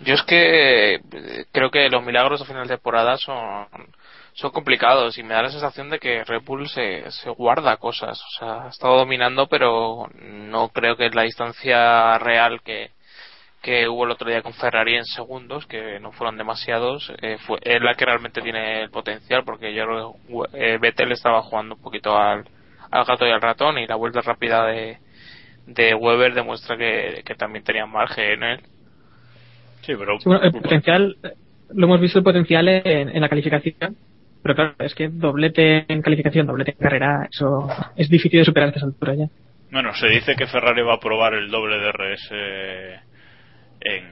Yo 0.00 0.14
es 0.14 0.22
que 0.22 0.94
eh, 0.96 1.00
creo 1.52 1.70
que 1.70 1.88
los 1.88 2.04
milagros 2.04 2.40
a 2.42 2.44
final 2.44 2.66
de 2.68 2.74
temporada 2.76 3.16
son, 3.16 3.66
son 4.34 4.50
complicados 4.50 5.16
y 5.18 5.22
me 5.22 5.34
da 5.34 5.42
la 5.42 5.50
sensación 5.50 5.88
de 5.90 5.98
que 5.98 6.22
Red 6.24 6.42
Bull 6.42 6.68
se, 6.68 7.10
se 7.10 7.30
guarda 7.30 7.78
cosas. 7.78 8.20
O 8.20 8.38
sea, 8.38 8.64
ha 8.64 8.68
estado 8.68 8.98
dominando, 8.98 9.46
pero 9.48 10.08
no 10.14 10.68
creo 10.68 10.96
que 10.96 11.08
la 11.10 11.22
distancia 11.22 12.18
real 12.18 12.60
que, 12.62 12.90
que 13.62 13.88
hubo 13.88 14.04
el 14.04 14.10
otro 14.12 14.28
día 14.28 14.42
con 14.42 14.54
Ferrari 14.54 14.96
en 14.96 15.04
segundos, 15.04 15.66
que 15.66 15.98
no 16.00 16.12
fueron 16.12 16.36
demasiados, 16.36 17.12
eh, 17.22 17.38
fue, 17.46 17.58
es 17.62 17.82
la 17.82 17.94
que 17.94 18.04
realmente 18.04 18.42
tiene 18.42 18.82
el 18.82 18.90
potencial, 18.90 19.44
porque 19.44 19.74
yo 19.74 19.84
creo 19.84 20.14
eh, 20.52 20.78
Vettel 20.80 21.12
estaba 21.12 21.42
jugando 21.42 21.74
un 21.74 21.82
poquito 21.82 22.16
al, 22.16 22.48
al 22.90 23.04
gato 23.04 23.26
y 23.26 23.30
al 23.30 23.40
ratón 23.40 23.78
y 23.78 23.86
la 23.86 23.96
vuelta 23.96 24.20
rápida 24.20 24.66
de, 24.66 24.98
de 25.66 25.94
Weber 25.94 26.34
demuestra 26.34 26.76
que, 26.76 27.22
que 27.24 27.34
también 27.34 27.64
tenía 27.64 27.86
margen 27.86 28.24
en 28.24 28.42
él. 28.44 28.75
Sí, 29.86 29.92
pero 29.98 30.18
Sí, 30.18 30.28
bueno, 30.28 30.42
el 30.42 30.52
potencial, 30.52 31.16
lo 31.70 31.86
hemos 31.86 32.00
visto 32.00 32.18
el 32.18 32.24
potencial 32.24 32.68
en, 32.68 33.08
en 33.08 33.20
la 33.20 33.28
calificación, 33.28 33.96
pero 34.42 34.54
claro, 34.54 34.74
es 34.80 34.94
que 34.94 35.08
doblete 35.08 35.84
en 35.92 36.02
calificación, 36.02 36.46
doblete 36.46 36.72
en 36.72 36.78
carrera, 36.78 37.28
eso 37.30 37.68
es 37.96 38.08
difícil 38.08 38.40
de 38.40 38.44
superar 38.44 38.68
a 38.68 38.70
estas 38.70 38.82
alturas 38.84 39.16
ya. 39.18 39.26
Bueno, 39.70 39.92
se 39.94 40.08
dice 40.08 40.34
que 40.36 40.46
Ferrari 40.46 40.82
va 40.82 40.94
a 40.94 41.00
probar 41.00 41.34
el 41.34 41.50
doble 41.50 41.78
DRS 41.78 42.30
en, 43.80 44.04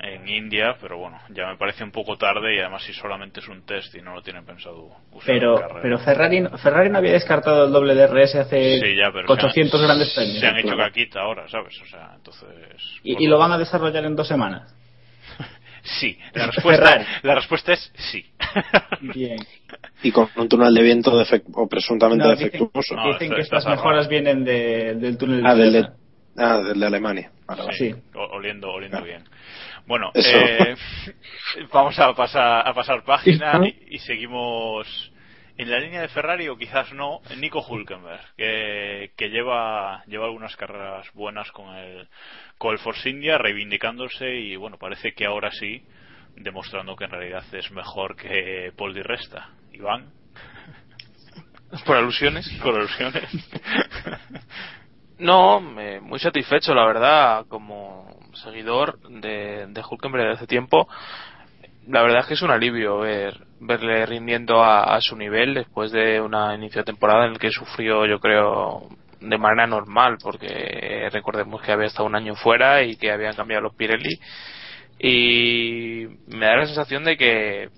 en 0.00 0.28
India, 0.28 0.76
pero 0.80 0.98
bueno, 0.98 1.18
ya 1.30 1.46
me 1.48 1.56
parece 1.56 1.82
un 1.84 1.90
poco 1.92 2.16
tarde 2.16 2.56
y 2.56 2.58
además 2.60 2.82
si 2.84 2.92
solamente 2.92 3.40
es 3.40 3.48
un 3.48 3.64
test 3.64 3.94
y 3.94 4.02
no 4.02 4.14
lo 4.14 4.22
tienen 4.22 4.44
pensado 4.44 4.90
usar 5.12 5.34
en 5.34 5.40
Pero, 5.40 5.54
carrera. 5.60 5.80
pero 5.82 5.98
Ferrari, 5.98 6.44
Ferrari 6.62 6.90
no 6.90 6.98
había 6.98 7.12
descartado 7.12 7.66
el 7.66 7.72
doble 7.72 7.94
DRS 7.94 8.34
hace 8.36 8.80
Sí, 8.80 8.96
ya, 8.96 9.10
pero 9.12 9.32
800 9.32 9.70
se 9.80 9.84
han- 9.84 9.88
grandes 9.88 10.14
premios. 10.14 10.40
Se 10.40 10.46
han 10.46 10.56
hecho 10.58 10.68
Claro. 10.74 10.82
caquita 10.90 11.20
ahora, 11.20 11.48
¿sabes? 11.48 11.80
O 11.80 11.86
sea, 11.86 12.12
entonces... 12.16 12.48
y, 13.02 13.24
y 13.24 13.26
lo 13.28 13.38
van 13.38 13.52
a 13.52 13.58
desarrollar 13.58 14.04
en 14.04 14.14
dos 14.16 14.28
semanas. 14.28 14.74
Sí, 16.00 16.18
la 16.34 16.46
respuesta, 16.46 17.06
la 17.22 17.34
respuesta 17.34 17.72
es 17.72 17.92
sí. 17.96 18.24
Bien. 19.00 19.38
Y 20.02 20.12
con 20.12 20.28
un 20.36 20.48
túnel 20.48 20.72
de 20.72 20.82
viento 20.82 21.10
defect- 21.20 21.50
o 21.54 21.66
presuntamente 21.68 22.24
No, 22.24 22.30
dicen, 22.30 22.50
defectuoso. 22.52 22.94
No, 22.94 23.08
dicen 23.12 23.34
que 23.34 23.40
estas 23.40 23.66
mejoras 23.66 24.04
raro. 24.06 24.08
vienen 24.08 24.44
de- 24.44 24.94
del 24.94 25.18
túnel 25.18 25.44
Ah, 25.44 25.54
del 25.56 25.72
de, 25.72 25.88
ah, 26.36 26.58
del 26.58 26.78
de 26.78 26.86
Alemania. 26.86 27.32
Vale. 27.46 27.72
Sí. 27.76 27.94
Oliendo, 28.14 28.70
oliendo 28.70 29.02
bien. 29.02 29.24
Bueno, 29.86 30.12
eh, 30.14 30.76
vamos 31.72 31.98
a 31.98 32.14
pasar, 32.14 32.66
a 32.68 32.72
pasar 32.74 33.02
página 33.04 33.60
y 33.90 33.98
seguimos 33.98 35.07
en 35.58 35.70
la 35.70 35.78
línea 35.80 36.00
de 36.00 36.08
Ferrari 36.08 36.48
o 36.48 36.56
quizás 36.56 36.92
no, 36.92 37.20
Nico 37.36 37.60
Hulkenberg, 37.60 38.20
que, 38.36 39.10
que 39.16 39.28
lleva, 39.28 40.02
lleva 40.06 40.26
algunas 40.26 40.56
carreras 40.56 41.06
buenas 41.12 41.50
con 41.52 41.74
el, 41.76 42.08
con 42.56 42.72
el 42.72 42.78
Force 42.78 43.10
India, 43.10 43.36
reivindicándose 43.38 44.36
y 44.36 44.56
bueno, 44.56 44.78
parece 44.78 45.12
que 45.12 45.26
ahora 45.26 45.50
sí, 45.50 45.82
demostrando 46.36 46.94
que 46.96 47.04
en 47.04 47.10
realidad 47.10 47.44
es 47.52 47.70
mejor 47.72 48.16
que 48.16 48.72
Paul 48.76 48.94
Di 48.94 49.02
Resta. 49.02 49.50
Iván, 49.72 50.12
Por 51.84 51.96
alusiones. 51.96 52.48
con 52.62 52.74
alusiones. 52.76 53.28
No, 55.18 55.60
me- 55.60 56.00
muy 56.00 56.20
satisfecho, 56.20 56.72
la 56.74 56.86
verdad, 56.86 57.46
como 57.48 58.16
seguidor 58.34 59.00
de, 59.00 59.66
de 59.66 59.82
Hulkenberg 59.88 60.22
desde 60.24 60.36
hace 60.36 60.46
tiempo. 60.46 60.88
La 61.88 62.02
verdad 62.02 62.20
es 62.20 62.26
que 62.26 62.34
es 62.34 62.42
un 62.42 62.50
alivio 62.50 62.98
ver 62.98 63.48
verle 63.60 64.06
rindiendo 64.06 64.62
a, 64.62 65.00
su 65.00 65.16
nivel 65.16 65.54
después 65.54 65.90
de 65.90 66.20
una 66.20 66.54
inicio 66.54 66.82
de 66.82 66.86
temporada 66.86 67.26
en 67.26 67.32
el 67.32 67.38
que 67.38 67.50
sufrió, 67.50 68.06
yo 68.06 68.20
creo, 68.20 68.88
de 69.20 69.38
manera 69.38 69.66
normal, 69.66 70.18
porque 70.22 71.08
recordemos 71.12 71.60
que 71.62 71.72
había 71.72 71.86
estado 71.86 72.06
un 72.06 72.14
año 72.14 72.34
fuera 72.36 72.82
y 72.82 72.96
que 72.96 73.10
habían 73.10 73.34
cambiado 73.34 73.62
los 73.62 73.74
Pirelli. 73.74 74.20
Y 75.00 76.06
me 76.28 76.46
da 76.46 76.56
la 76.56 76.66
sensación 76.66 77.04
de 77.04 77.16
que 77.16 77.68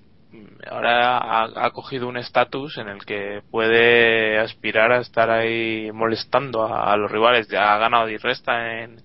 ahora 0.69 1.17
ha, 1.17 1.65
ha 1.65 1.71
cogido 1.71 2.07
un 2.07 2.17
estatus 2.17 2.77
en 2.77 2.89
el 2.89 3.05
que 3.05 3.41
puede 3.49 4.39
aspirar 4.39 4.91
a 4.91 5.01
estar 5.01 5.29
ahí 5.29 5.91
molestando 5.93 6.63
a, 6.63 6.91
a 6.91 6.97
los 6.97 7.11
rivales. 7.11 7.47
Ya 7.47 7.73
ha 7.73 7.77
ganado 7.77 8.09
y 8.09 8.17
resta 8.17 8.81
en 8.81 8.97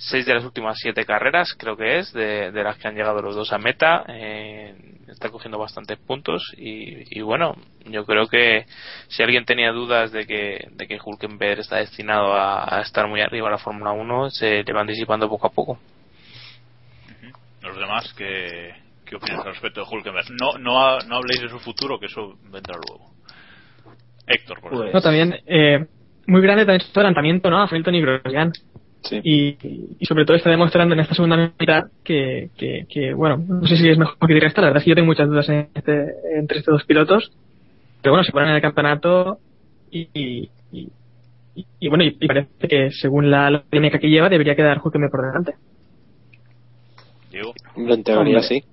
seis 0.00 0.24
de 0.26 0.34
las 0.34 0.44
últimas 0.44 0.78
siete 0.80 1.04
carreras, 1.04 1.54
creo 1.58 1.76
que 1.76 1.98
es, 1.98 2.12
de, 2.12 2.52
de 2.52 2.62
las 2.62 2.78
que 2.78 2.86
han 2.86 2.94
llegado 2.94 3.20
los 3.20 3.34
dos 3.34 3.52
a 3.52 3.58
meta. 3.58 4.04
Eh, 4.08 4.74
está 5.08 5.28
cogiendo 5.30 5.58
bastantes 5.58 5.98
puntos 5.98 6.54
y, 6.56 7.18
y 7.18 7.20
bueno, 7.22 7.56
yo 7.86 8.04
creo 8.06 8.28
que 8.28 8.64
si 9.08 9.22
alguien 9.24 9.44
tenía 9.44 9.72
dudas 9.72 10.12
de 10.12 10.24
que, 10.26 10.68
de 10.70 10.86
que 10.86 10.98
Hulkenberg 11.04 11.58
está 11.60 11.76
destinado 11.78 12.32
a, 12.34 12.76
a 12.78 12.82
estar 12.82 13.08
muy 13.08 13.20
arriba 13.20 13.48
en 13.48 13.52
la 13.52 13.58
Fórmula 13.58 13.90
1, 13.92 14.30
se 14.30 14.62
le 14.62 14.72
van 14.72 14.86
disipando 14.86 15.28
poco 15.28 15.48
a 15.48 15.50
poco. 15.50 15.78
Los 17.62 17.76
demás, 17.76 18.14
¿qué, 18.16 18.72
qué 19.04 19.16
opinas 19.16 19.40
al 19.44 19.52
respecto 19.52 19.80
de 19.82 19.86
Hulkenberg? 19.90 20.26
No, 20.30 20.58
no, 20.58 20.80
ha- 20.80 21.00
no 21.08 21.16
habléis 21.16 21.42
de 21.42 21.48
su 21.48 21.58
futuro, 21.58 21.98
que 21.98 22.06
eso 22.06 22.34
vendrá 22.44 22.76
luego. 22.86 23.10
Héctor, 24.26 24.60
por 24.60 24.70
Pues- 24.70 24.80
ejemplo. 24.90 24.98
No, 24.98 25.02
también, 25.02 25.34
eh, 25.46 25.86
muy 26.26 26.40
grande 26.42 26.64
también 26.66 26.82
su 26.88 26.98
adelantamiento, 27.00 27.50
¿no? 27.50 27.60
A 27.62 27.64
Hamilton 27.68 27.94
y 27.94 28.00
Grosjean. 28.02 28.52
Sí. 29.02 29.20
Y, 29.22 29.56
y 30.00 30.06
sobre 30.06 30.24
todo 30.24 30.36
está 30.36 30.50
demostrando 30.50 30.94
en 30.94 31.00
esta 31.00 31.14
segunda 31.14 31.52
mitad 31.58 31.84
que, 32.04 32.50
que, 32.56 32.86
que, 32.88 33.14
bueno, 33.14 33.38
no 33.38 33.66
sé 33.66 33.76
si 33.76 33.88
es 33.88 33.96
mejor 33.96 34.16
que 34.26 34.34
Di 34.34 34.40
Resta, 34.40 34.60
la 34.60 34.68
verdad 34.68 34.80
es 34.80 34.84
que 34.84 34.90
yo 34.90 34.94
tengo 34.96 35.06
muchas 35.06 35.28
dudas 35.28 35.48
en 35.48 35.68
este, 35.74 36.06
entre 36.36 36.58
estos 36.58 36.72
dos 36.72 36.84
pilotos, 36.84 37.30
pero 38.02 38.12
bueno, 38.12 38.24
se 38.24 38.32
ponen 38.32 38.50
en 38.50 38.56
el 38.56 38.62
campeonato 38.62 39.38
y, 39.90 40.08
y, 40.12 40.50
y, 41.80 41.88
bueno, 41.88 42.04
y, 42.04 42.16
y 42.20 42.26
parece 42.26 42.68
que 42.68 42.90
según 42.90 43.30
la, 43.30 43.62
dinámica 43.70 43.98
que 43.98 44.10
lleva 44.10 44.28
debería 44.28 44.56
quedar 44.56 44.80
Hulkenberg 44.82 45.10
por 45.10 45.26
delante. 45.26 45.54
Diego. 47.30 47.52
En 47.76 48.02
teoría 48.02 48.38
Hombre. 48.38 48.42
sí. 48.42 48.64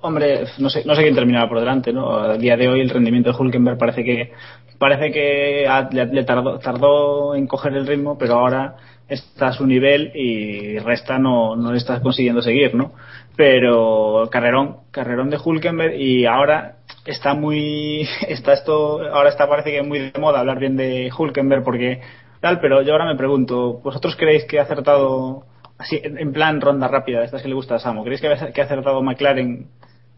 Hombre, 0.00 0.44
no 0.58 0.68
sé, 0.68 0.84
no 0.84 0.94
sé 0.94 1.02
quién 1.02 1.14
terminará 1.14 1.48
por 1.48 1.58
delante, 1.58 1.92
¿no? 1.92 2.14
A 2.14 2.36
día 2.36 2.56
de 2.56 2.68
hoy 2.68 2.80
el 2.80 2.90
rendimiento 2.90 3.32
de 3.32 3.38
Hulkenberg 3.38 3.78
parece 3.78 4.04
que 4.04 4.32
parece 4.78 5.10
que 5.10 5.66
le, 5.92 6.06
le 6.06 6.24
tardó, 6.24 6.58
tardó 6.58 7.34
en 7.34 7.46
coger 7.46 7.72
el 7.74 7.86
ritmo, 7.86 8.18
pero 8.18 8.34
ahora 8.34 8.76
está 9.08 9.48
a 9.48 9.52
su 9.52 9.66
nivel 9.66 10.12
y 10.14 10.78
Resta 10.78 11.18
no, 11.18 11.56
no 11.56 11.74
está 11.74 12.00
consiguiendo 12.00 12.42
seguir, 12.42 12.74
¿no? 12.74 12.92
Pero 13.36 14.28
carrerón, 14.30 14.78
carrerón 14.90 15.30
de 15.30 15.38
Hulkenberg 15.42 15.94
y 16.00 16.26
ahora 16.26 16.76
está 17.04 17.34
muy, 17.34 18.08
está 18.28 18.52
esto, 18.52 19.00
ahora 19.12 19.30
está 19.30 19.48
parece 19.48 19.72
que 19.72 19.82
muy 19.82 19.98
de 19.98 20.18
moda 20.18 20.40
hablar 20.40 20.58
bien 20.58 20.76
de 20.76 21.10
Hulkenberg 21.16 21.64
porque 21.64 22.00
tal, 22.40 22.60
pero 22.60 22.82
yo 22.82 22.92
ahora 22.92 23.06
me 23.06 23.16
pregunto, 23.16 23.80
¿vosotros 23.82 24.16
creéis 24.16 24.44
que 24.44 24.58
ha 24.58 24.62
acertado, 24.62 25.44
así, 25.78 26.00
en 26.02 26.32
plan 26.32 26.60
ronda 26.60 26.88
rápida, 26.88 27.24
estas 27.24 27.42
que 27.42 27.48
le 27.48 27.54
gusta 27.54 27.76
a 27.76 27.78
Samu, 27.78 28.04
¿creéis 28.04 28.20
que 28.20 28.60
ha 28.60 28.64
acertado 28.64 29.02
McLaren 29.02 29.68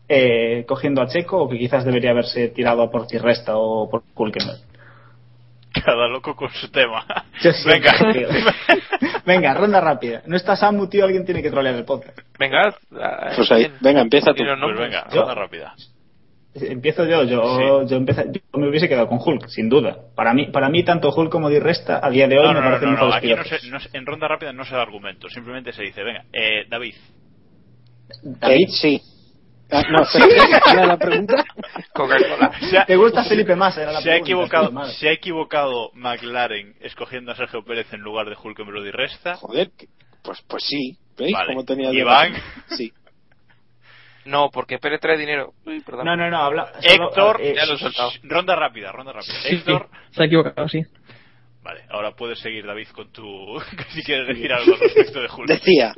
eh, 0.08 0.64
cogiendo 0.66 1.02
a 1.02 1.08
Checo 1.08 1.42
o 1.42 1.48
que 1.48 1.58
quizás 1.58 1.84
debería 1.84 2.10
haberse 2.10 2.48
tirado 2.48 2.82
a 2.82 2.90
por 2.90 3.06
Tirresta 3.06 3.56
o 3.56 3.88
por 3.88 4.02
Kulkenberg? 4.14 4.60
Cada 5.84 6.08
loco 6.08 6.34
con 6.34 6.50
su 6.50 6.68
tema. 6.70 7.04
Yo 7.42 7.52
sí, 7.52 7.68
Venga. 7.68 7.92
tío. 8.12 8.28
Venga, 9.24 9.54
ronda 9.54 9.80
rápida. 9.80 10.22
No 10.26 10.36
está 10.36 10.56
Samu, 10.56 10.88
tío, 10.88 11.04
alguien 11.04 11.24
tiene 11.24 11.42
que 11.42 11.50
trolear 11.50 11.74
el 11.74 11.84
podcast. 11.84 12.18
Venga, 12.38 12.74
ah, 13.00 13.32
Pues 13.36 13.50
ahí, 13.52 13.70
venga, 13.80 14.00
empieza 14.00 14.32
tú. 14.32 14.42
Pues 14.60 14.78
venga, 14.78 15.06
Yo- 15.12 15.20
ronda 15.20 15.34
rápida. 15.34 15.74
Empiezo 16.58 17.04
yo, 17.04 17.22
yo, 17.24 17.86
yo, 17.86 17.96
empecé- 17.98 18.30
yo 18.32 18.58
me 18.58 18.68
hubiese 18.70 18.88
quedado 18.88 19.08
con 19.08 19.18
Hulk, 19.22 19.46
sin 19.48 19.68
duda. 19.68 19.98
Para 20.14 20.32
mí, 20.32 20.46
para 20.46 20.70
mí 20.70 20.82
tanto 20.84 21.10
Hulk 21.14 21.30
como 21.30 21.50
Di 21.50 21.58
Resta 21.58 22.00
a 22.02 22.08
día 22.08 22.26
de 22.28 22.38
hoy 22.38 22.46
No, 22.46 22.54
me 22.54 22.60
no, 22.60 22.64
no, 22.64 22.70
parecen 22.70 22.94
no, 22.94 23.12
aquí 23.12 23.28
se, 23.60 23.68
no 23.70 23.78
en 23.92 24.06
ronda 24.06 24.26
rápida 24.26 24.54
no 24.54 24.64
se 24.64 24.74
da 24.74 24.80
argumento, 24.80 25.28
simplemente 25.28 25.72
se 25.74 25.82
dice, 25.82 26.02
venga, 26.02 26.24
eh, 26.32 26.64
David. 26.70 26.94
David, 28.22 28.68
sí. 28.70 29.02
Ah, 29.70 29.82
no, 29.90 30.04
¿cuál 30.64 30.76
era 30.78 30.86
la 30.86 30.96
pregunta? 30.96 31.44
Coca-Cola. 31.92 32.52
Se 32.70 32.78
ha- 32.78 32.86
¿Te 32.86 32.96
gusta 32.96 33.24
Felipe 33.24 33.56
Massa? 33.56 33.82
Era 33.82 33.92
la 33.92 34.00
se 34.00 34.10
ha 34.10 34.12
pregunta, 34.12 34.24
equivocado, 34.30 34.72
madre. 34.72 34.92
se 34.94 35.08
ha 35.08 35.12
equivocado 35.12 35.90
McLaren 35.94 36.76
escogiendo 36.80 37.32
a 37.32 37.36
Sergio 37.36 37.64
Pérez 37.64 37.92
en 37.92 38.00
lugar 38.00 38.28
de 38.30 38.36
Hulkenberg 38.40 38.86
y 38.86 38.90
Resta. 38.92 39.36
Joder, 39.36 39.70
pues, 40.22 40.40
pues 40.48 40.62
sí. 40.64 40.96
¿Veis 41.18 41.32
Vale. 41.32 41.48
cómo 41.48 41.64
tenía 41.64 41.88
yo 41.92 41.98
Iván. 42.00 42.32
Sí. 42.76 42.92
No, 44.24 44.50
porque 44.52 44.78
Pérez 44.78 45.00
trae 45.00 45.16
dinero. 45.16 45.52
Uy, 45.66 45.80
perdón. 45.82 46.04
No, 46.06 46.16
no, 46.16 46.28
no, 46.28 46.38
habla. 46.38 46.72
solo- 46.80 47.06
Héctor, 47.08 47.40
eh, 47.40 47.54
Ya 47.54 47.64
lo 47.64 47.74
he 47.74 47.78
soltado. 47.78 48.10
ronda 48.24 48.56
rápida, 48.56 48.90
ronda 48.90 49.12
rápida. 49.12 49.34
Sí, 49.34 49.48
sí, 49.50 49.54
Héctor, 49.54 49.88
se 50.10 50.22
ha 50.22 50.26
equivocado, 50.26 50.68
sí. 50.68 50.82
vale, 51.62 51.82
ahora 51.90 52.10
puedes 52.16 52.40
seguir 52.40 52.66
David 52.66 52.88
con 52.88 53.12
tu, 53.12 53.22
si 53.94 54.02
quieres 54.02 54.26
decir 54.26 54.52
algo 54.52 54.74
respecto 54.80 55.20
de 55.20 55.28
Hulk. 55.28 55.46
Decía, 55.48 55.94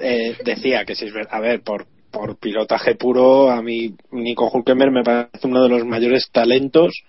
eh, 0.00 0.36
decía 0.44 0.84
que 0.84 0.94
si 0.94 1.06
es 1.06 1.12
verdad, 1.12 1.34
a 1.34 1.40
ver, 1.40 1.60
por, 1.62 1.86
por 2.18 2.36
pilotaje 2.36 2.96
puro, 2.96 3.48
a 3.48 3.62
mí 3.62 3.94
Nico 4.10 4.50
Hulkenberg 4.52 4.90
me 4.90 5.04
parece 5.04 5.46
uno 5.46 5.62
de 5.62 5.68
los 5.68 5.84
mayores 5.84 6.28
talentos 6.32 7.04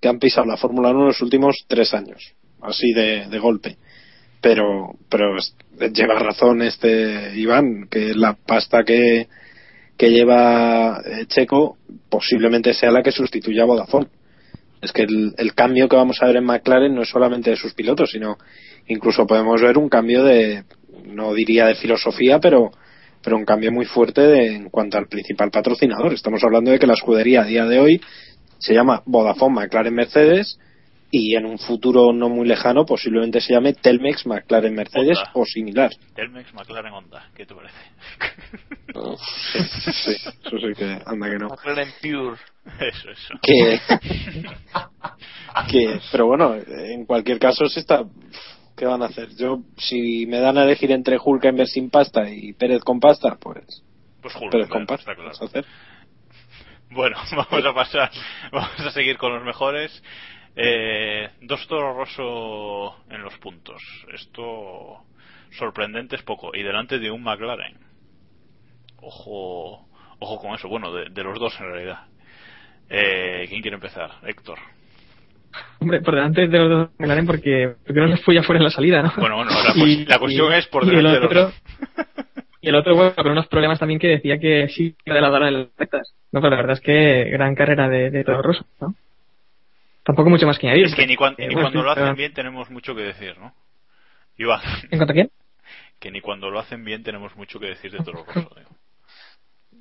que 0.00 0.08
han 0.08 0.18
pisado 0.18 0.46
la 0.46 0.56
Fórmula 0.56 0.88
1 0.88 1.00
en 1.00 1.06
los 1.08 1.20
últimos 1.20 1.66
tres 1.68 1.92
años, 1.92 2.32
así 2.62 2.94
de, 2.94 3.26
de 3.28 3.38
golpe. 3.38 3.76
Pero, 4.40 4.94
pero 5.10 5.36
lleva 5.92 6.18
razón 6.18 6.62
este 6.62 7.36
Iván, 7.36 7.88
que 7.90 8.14
la 8.14 8.38
pasta 8.46 8.84
que, 8.84 9.28
que 9.98 10.10
lleva 10.10 11.02
eh, 11.04 11.26
Checo 11.26 11.76
posiblemente 12.08 12.72
sea 12.72 12.90
la 12.90 13.02
que 13.02 13.12
sustituya 13.12 13.64
a 13.64 13.66
Vodafone. 13.66 14.08
Es 14.80 14.92
que 14.92 15.02
el, 15.02 15.34
el 15.36 15.54
cambio 15.54 15.90
que 15.90 15.96
vamos 15.96 16.22
a 16.22 16.26
ver 16.26 16.36
en 16.36 16.44
McLaren 16.44 16.94
no 16.94 17.02
es 17.02 17.10
solamente 17.10 17.50
de 17.50 17.56
sus 17.56 17.74
pilotos, 17.74 18.12
sino 18.12 18.38
incluso 18.86 19.26
podemos 19.26 19.60
ver 19.60 19.76
un 19.76 19.90
cambio 19.90 20.24
de, 20.24 20.64
no 21.04 21.34
diría 21.34 21.66
de 21.66 21.74
filosofía, 21.74 22.40
pero, 22.40 22.70
pero 23.24 23.36
un 23.36 23.44
cambio 23.44 23.72
muy 23.72 23.86
fuerte 23.86 24.20
de- 24.20 24.54
en 24.56 24.68
cuanto 24.70 24.98
al 24.98 25.08
principal 25.08 25.50
patrocinador. 25.50 26.12
Estamos 26.12 26.44
hablando 26.44 26.70
de 26.70 26.78
que 26.78 26.86
la 26.86 26.92
escudería 26.94 27.40
a 27.42 27.44
día 27.46 27.64
de 27.64 27.78
hoy 27.80 28.00
se 28.58 28.74
llama 28.74 29.02
Vodafone 29.06 29.54
McLaren 29.62 29.94
Mercedes 29.94 30.58
y 31.10 31.36
en 31.36 31.46
un 31.46 31.58
futuro 31.58 32.12
no 32.12 32.28
muy 32.28 32.46
lejano 32.46 32.84
posiblemente 32.84 33.40
se 33.40 33.52
llame 33.52 33.72
Telmex 33.72 34.26
McLaren 34.26 34.74
Mercedes 34.74 35.16
Honda. 35.18 35.30
o 35.34 35.44
similar. 35.44 35.90
Telmex, 36.14 36.52
McLaren, 36.54 36.92
Honda, 36.92 37.28
¿qué 37.36 37.46
te 37.46 37.54
parece? 37.54 37.74
Sí, 38.94 40.10
eso 40.12 40.58
sí 40.58 40.74
que 40.76 40.98
anda 41.06 41.30
que 41.30 41.38
no. 41.38 41.48
McLaren 41.48 41.88
Pure. 42.02 42.36
Eso, 42.80 43.10
eso. 43.10 43.34
que, 43.42 43.78
que 45.70 46.00
pero 46.10 46.26
bueno 46.26 46.54
en 46.56 47.04
cualquier 47.04 47.38
caso 47.38 47.66
se 47.68 47.80
está 47.80 48.02
qué 48.76 48.86
van 48.86 49.02
a 49.02 49.06
hacer 49.06 49.28
yo 49.36 49.60
si 49.76 50.26
me 50.26 50.38
dan 50.38 50.58
a 50.58 50.64
elegir 50.64 50.90
entre 50.92 51.18
Hulkenberg 51.22 51.68
sin 51.68 51.90
pasta 51.90 52.28
y 52.28 52.52
Pérez 52.52 52.82
con 52.82 53.00
pasta 53.00 53.36
pues 53.40 53.82
Pues 54.20 54.34
Pérez 54.50 54.68
con 54.68 54.86
pasta 54.86 55.14
claro. 55.14 55.30
a 55.40 55.44
hacer. 55.44 55.64
Bueno, 56.90 57.16
vamos 57.36 57.66
a 57.66 57.74
pasar, 57.74 58.10
vamos 58.52 58.80
a 58.80 58.90
seguir 58.90 59.18
con 59.18 59.34
los 59.34 59.44
mejores. 59.44 60.02
Eh, 60.56 61.28
dos 61.40 61.66
Toro 61.66 61.94
Rosso 61.94 63.04
en 63.10 63.22
los 63.22 63.36
puntos. 63.38 63.82
Esto 64.12 65.04
sorprendente 65.50 66.16
es 66.16 66.22
poco. 66.22 66.54
Y 66.54 66.62
delante 66.62 66.98
de 66.98 67.10
un 67.10 67.22
McLaren. 67.22 67.78
Ojo, 68.98 69.88
ojo 70.20 70.38
con 70.38 70.54
eso. 70.54 70.68
Bueno, 70.68 70.92
de, 70.92 71.10
de 71.10 71.24
los 71.24 71.38
dos 71.38 71.58
en 71.58 71.66
realidad. 71.66 72.06
Eh, 72.88 73.46
¿Quién 73.48 73.62
quiere 73.62 73.76
empezar? 73.76 74.12
Héctor. 74.22 74.58
Hombre, 75.80 76.00
por 76.00 76.14
delante 76.14 76.48
de 76.48 76.58
los 76.58 76.68
dos 76.70 76.90
McLaren 76.98 77.26
porque, 77.26 77.74
porque 77.86 78.00
no 78.00 78.06
les 78.06 78.22
fui 78.22 78.36
afuera 78.38 78.58
en 78.58 78.64
la 78.64 78.70
salida, 78.70 79.02
¿no? 79.02 79.12
Bueno, 79.16 79.44
la, 79.44 79.50
cues- 79.74 80.06
la 80.08 80.18
cuestión 80.18 80.52
es 80.52 80.66
por 80.68 80.84
y 80.84 80.88
el 80.90 80.96
delante 80.96 81.20
de 81.20 81.34
los 81.34 81.46
otro, 81.46 81.52
Y 82.60 82.68
el 82.68 82.74
otro, 82.76 82.94
bueno, 82.96 83.14
con 83.14 83.30
unos 83.32 83.46
problemas 83.48 83.78
también 83.78 83.98
que 84.00 84.08
decía 84.08 84.38
que 84.38 84.68
sí 84.68 84.94
de 85.04 85.20
la 85.20 85.30
hora 85.30 85.46
de 85.46 85.52
las 85.52 85.66
rectas. 85.76 86.14
No, 86.32 86.40
pero 86.40 86.50
la 86.50 86.56
verdad 86.56 86.72
es 86.74 86.80
que 86.80 87.24
gran 87.30 87.54
carrera 87.54 87.88
de, 87.88 88.10
de 88.10 88.24
Toro 88.24 88.42
Rosso, 88.42 88.64
¿no? 88.80 88.94
Tampoco 90.02 90.28
mucho 90.30 90.46
más 90.46 90.58
que 90.58 90.66
añadir. 90.68 90.86
Es 90.86 90.94
que 90.94 91.06
ni, 91.06 91.16
cuan- 91.16 91.34
Eh, 91.38 91.48
ni 91.48 91.54
bueno, 91.54 91.68
cuando 91.70 91.80
sí, 91.80 91.84
lo 91.84 91.90
hacen 91.92 92.04
pero- 92.04 92.16
bien 92.16 92.32
tenemos 92.34 92.70
mucho 92.70 92.94
que 92.94 93.02
decir, 93.02 93.36
¿no? 93.38 93.54
Iván, 94.36 94.60
¿En 94.90 94.98
cuanto 94.98 95.12
a 95.12 95.14
quién? 95.14 95.30
que 96.00 96.10
ni 96.10 96.20
cuando 96.20 96.50
lo 96.50 96.58
hacen 96.58 96.84
bien 96.84 97.02
tenemos 97.02 97.34
mucho 97.36 97.58
que 97.60 97.66
decir 97.66 97.90
de 97.92 97.98
Toro 98.04 98.24
Rosso. 98.26 98.50
digo. 98.56 98.70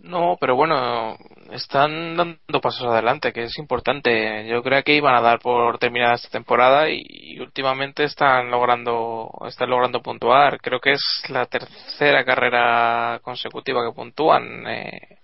No, 0.04 0.38
pero 0.40 0.56
bueno, 0.58 1.18
están 1.52 2.18
dando 2.18 2.60
pasos 2.62 2.84
adelante, 2.88 3.32
que 3.32 3.44
es 3.44 3.58
importante. 3.58 4.46
Yo 4.48 4.62
creo 4.62 4.84
que 4.84 4.96
iban 4.96 5.16
a 5.16 5.22
dar 5.22 5.40
por 5.40 5.78
terminada 5.80 6.16
esta 6.16 6.30
temporada 6.30 6.90
y, 6.90 7.40
últimamente 7.40 8.04
están 8.04 8.52
logrando, 8.52 9.32
están 9.48 9.70
logrando 9.70 10.02
puntuar. 10.02 10.60
Creo 10.60 10.82
que 10.82 10.92
es 10.94 11.02
la 11.30 11.46
tercera 11.46 12.26
carrera 12.26 13.20
consecutiva 13.24 13.82
que 13.86 13.96
puntúan. 13.96 14.68
eh, 14.68 15.20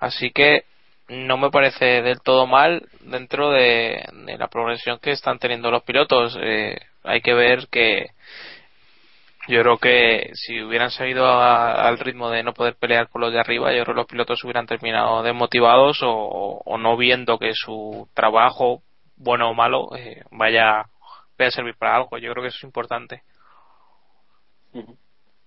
así 0.00 0.30
que 0.30 0.64
no 1.08 1.36
me 1.36 1.50
parece 1.50 2.02
del 2.02 2.20
todo 2.22 2.46
mal 2.46 2.88
dentro 3.00 3.50
de, 3.50 4.04
de 4.26 4.38
la 4.38 4.48
progresión 4.48 4.98
que 5.00 5.12
están 5.12 5.38
teniendo 5.38 5.70
los 5.70 5.82
pilotos. 5.84 6.38
Eh, 6.40 6.78
hay 7.04 7.20
que 7.20 7.34
ver 7.34 7.68
que 7.70 8.06
yo 9.48 9.60
creo 9.62 9.78
que 9.78 10.30
si 10.34 10.62
hubieran 10.62 10.90
seguido 10.90 11.26
a- 11.26 11.86
al 11.88 11.98
ritmo 11.98 12.30
de 12.30 12.42
no 12.42 12.54
poder 12.54 12.74
pelear 12.76 13.08
por 13.08 13.20
los 13.20 13.32
de 13.32 13.40
arriba, 13.40 13.74
yo 13.74 13.82
creo 13.84 13.94
que 13.94 14.00
los 14.00 14.06
pilotos 14.06 14.44
hubieran 14.44 14.66
terminado 14.66 15.22
desmotivados 15.22 16.02
o, 16.02 16.62
o 16.64 16.78
no 16.78 16.96
viendo 16.96 17.38
que 17.38 17.52
su 17.54 18.08
trabajo, 18.14 18.82
bueno 19.16 19.50
o 19.50 19.54
malo, 19.54 19.94
eh, 19.96 20.22
vaya, 20.30 20.84
vaya 21.38 21.48
a 21.48 21.50
servir 21.50 21.74
para 21.78 21.96
algo. 21.96 22.18
Yo 22.18 22.32
creo 22.32 22.42
que 22.42 22.48
eso 22.48 22.58
es 22.58 22.64
importante. 22.64 23.22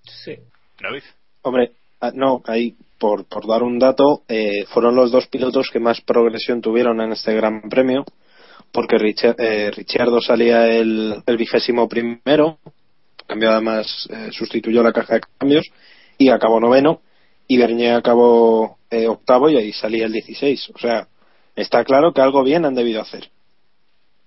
Sí. 0.03 0.37
David. 0.79 1.03
Hombre, 1.41 1.71
ah, 2.01 2.11
no, 2.13 2.41
ahí 2.45 2.75
por, 2.99 3.25
por 3.25 3.45
dar 3.47 3.63
un 3.63 3.77
dato, 3.79 4.21
eh, 4.27 4.65
fueron 4.73 4.95
los 4.95 5.11
dos 5.11 5.27
pilotos 5.27 5.69
que 5.71 5.79
más 5.79 6.01
progresión 6.01 6.61
tuvieron 6.61 7.01
en 7.01 7.11
este 7.11 7.33
Gran 7.35 7.61
Premio, 7.69 8.05
porque 8.71 8.97
Richard, 8.97 9.35
eh, 9.39 9.71
Ricciardo 9.71 10.21
salía 10.21 10.67
el, 10.67 11.21
el 11.25 11.37
vigésimo 11.37 11.87
primero, 11.87 12.57
cambió 13.27 13.51
además, 13.51 14.07
eh, 14.09 14.29
sustituyó 14.31 14.81
la 14.81 14.93
caja 14.93 15.15
de 15.15 15.21
cambios 15.37 15.65
y 16.17 16.29
acabó 16.29 16.59
noveno, 16.59 17.01
y 17.47 17.57
Bernier 17.57 17.95
acabó 17.95 18.77
eh, 18.89 19.07
octavo 19.07 19.49
y 19.49 19.57
ahí 19.57 19.71
salía 19.71 20.05
el 20.05 20.13
16. 20.13 20.71
O 20.75 20.79
sea, 20.79 21.07
está 21.55 21.83
claro 21.83 22.13
que 22.13 22.21
algo 22.21 22.43
bien 22.43 22.65
han 22.65 22.75
debido 22.75 23.01
hacer. 23.01 23.29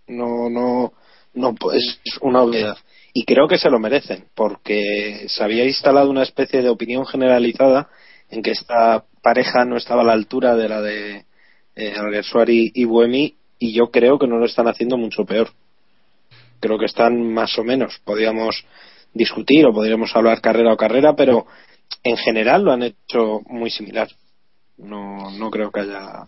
No, 0.06 0.48
no, 0.48 0.92
no 1.34 1.54
es 1.72 2.00
una 2.20 2.42
obviedad. 2.42 2.76
Y 3.12 3.24
creo 3.24 3.48
que 3.48 3.58
se 3.58 3.70
lo 3.70 3.78
merecen, 3.78 4.26
porque 4.34 5.26
se 5.28 5.42
había 5.42 5.64
instalado 5.64 6.10
una 6.10 6.22
especie 6.22 6.62
de 6.62 6.68
opinión 6.68 7.06
generalizada 7.06 7.88
en 8.30 8.42
que 8.42 8.52
esta 8.52 9.04
pareja 9.22 9.64
no 9.64 9.76
estaba 9.76 10.02
a 10.02 10.04
la 10.04 10.12
altura 10.12 10.54
de 10.54 10.68
la 10.68 10.80
de 10.80 11.24
eh, 11.74 11.94
Alguersuari 11.96 12.70
y 12.74 12.84
Buemi, 12.84 13.34
y 13.58 13.72
yo 13.72 13.90
creo 13.90 14.18
que 14.18 14.26
no 14.26 14.38
lo 14.38 14.46
están 14.46 14.68
haciendo 14.68 14.96
mucho 14.96 15.24
peor. 15.24 15.50
Creo 16.60 16.78
que 16.78 16.86
están 16.86 17.32
más 17.32 17.58
o 17.58 17.64
menos. 17.64 18.00
Podríamos 18.04 18.64
discutir 19.14 19.66
o 19.66 19.73
podríamos 19.73 20.14
hablar 20.14 20.40
carrera 20.40 20.73
o 20.73 20.77
carrera, 20.77 21.14
pero 21.14 21.46
en 22.05 22.16
general 22.16 22.62
lo 22.64 22.73
han 22.73 22.83
hecho 22.83 23.40
muy 23.46 23.70
similar. 23.70 24.09
No, 24.79 25.31
no 25.33 25.51
creo 25.51 25.70
que 25.70 25.81
haya 25.81 26.25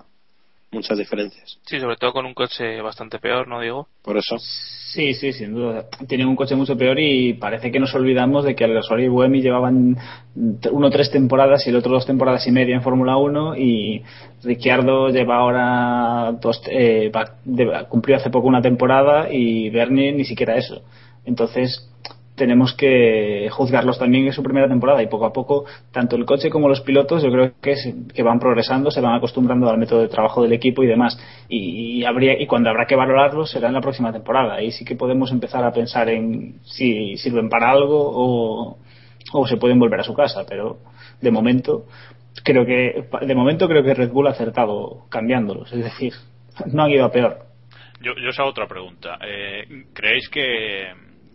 muchas 0.71 0.97
diferencias. 0.99 1.59
Sí, 1.67 1.79
sobre 1.79 1.97
todo 1.97 2.13
con 2.15 2.25
un 2.27 2.33
coche 2.35 2.81
bastante 2.81 3.19
peor, 3.19 3.47
¿no 3.47 3.61
digo? 3.61 3.89
Por 4.03 4.17
eso. 4.17 4.37
Sí, 4.39 5.15
sí, 5.15 5.33
sin 5.33 5.53
duda. 5.55 5.87
Tienen 6.09 6.27
un 6.29 6.37
coche 6.37 6.55
mucho 6.55 6.77
peor 6.77 6.99
y 6.99 7.35
parece 7.35 7.71
que 7.71 7.79
nos 7.79 7.95
olvidamos 7.95 8.45
de 8.45 8.55
que 8.55 8.65
Alguersuari 8.65 9.05
y 9.05 9.09
Buemi 9.09 9.41
llevaban 9.43 9.97
uno 10.35 10.91
tres 10.91 11.11
temporadas 11.11 11.67
y 11.67 11.71
el 11.71 11.77
otro 11.77 11.93
dos 11.93 12.07
temporadas 12.07 12.47
y 12.47 12.53
media 12.53 12.75
en 12.75 12.83
Fórmula 12.83 13.17
1 13.19 13.57
y 13.57 14.03
Ricciardo 14.43 15.09
lleva 15.11 15.37
ahora 15.37 16.33
dos, 16.41 16.63
eh, 16.71 17.11
va- 17.15 17.37
de- 17.45 17.87
cumplió 17.89 18.17
hace 18.17 18.31
poco 18.31 18.49
una 18.49 18.63
temporada 18.63 19.31
y 19.33 19.69
Bernie 19.71 20.13
ni 20.13 20.25
siquiera 20.25 20.57
eso. 20.57 20.83
Entonces, 21.25 21.89
tenemos 22.35 22.75
que 22.75 23.49
juzgarlos 23.51 23.99
también 23.99 24.27
en 24.27 24.33
su 24.33 24.43
primera 24.43 24.67
temporada. 24.69 25.03
Y 25.03 25.07
poco 25.09 25.27
a 25.27 25.33
poco 25.33 25.65
tanto 25.93 26.17
el 26.17 26.25
coche 26.25 26.49
como 26.51 26.69
los 26.69 26.81
pilotos 26.81 27.23
yo 27.23 27.31
creo 27.31 27.53
que, 27.61 27.77
se- 27.77 27.95
que 28.15 28.23
van 28.23 28.39
progresando 28.41 28.91
se 28.91 29.01
van 29.01 29.15
acostumbrando 29.15 29.69
al 29.69 29.79
método 29.79 30.01
de 30.01 30.09
trabajo 30.09 30.43
del 30.43 30.53
equipo 30.53 30.83
y 30.83 30.87
demás. 30.87 31.19
Y, 31.49 31.99
y 32.01 32.05
habría 32.05 32.41
y 32.41 32.47
cuando 32.47 32.71
habrá 32.71 32.87
que 32.87 32.97
valorarlos 32.97 33.51
será 33.51 33.69
en 33.69 33.75
la 33.75 33.81
próxima 33.81 34.13
temporada. 34.13 34.55
Ahí 34.55 34.71
sí 34.73 34.85
que 34.85 34.97
podemos 34.97 35.31
empezar 35.31 35.63
a 35.65 35.73
pensar 35.73 36.09
en 36.09 36.57
si 36.65 37.17
sirven 37.19 37.49
para 37.49 37.71
algo 37.71 37.99
o, 38.01 38.79
o 39.33 39.47
se 39.47 39.57
pueden 39.59 39.79
volver 39.79 40.01
a 40.01 40.05
su 40.05 40.15
casa. 40.15 40.45
Pero 40.49 40.79
de 41.21 41.31
momento 41.31 41.85
creo 42.45 42.65
que 42.65 43.05
de 43.27 43.35
momento 43.35 43.69
creo 43.69 43.85
que 43.85 43.93
Red 43.95 44.11
Bull 44.11 44.27
ha 44.29 44.31
acertado 44.31 45.05
cambiándolos. 45.11 45.71
Es 45.73 45.85
decir 45.85 46.15
no 46.73 46.85
han 46.85 46.91
ido 46.91 47.05
a 47.05 47.13
peor. 47.13 47.39
Yo, 48.01 48.13
yo 48.21 48.31
os 48.31 48.39
hago 48.41 48.49
otra 48.49 48.67
pregunta. 48.67 49.17
Eh, 49.25 49.85
¿Creéis 49.93 50.29
que, 50.29 50.87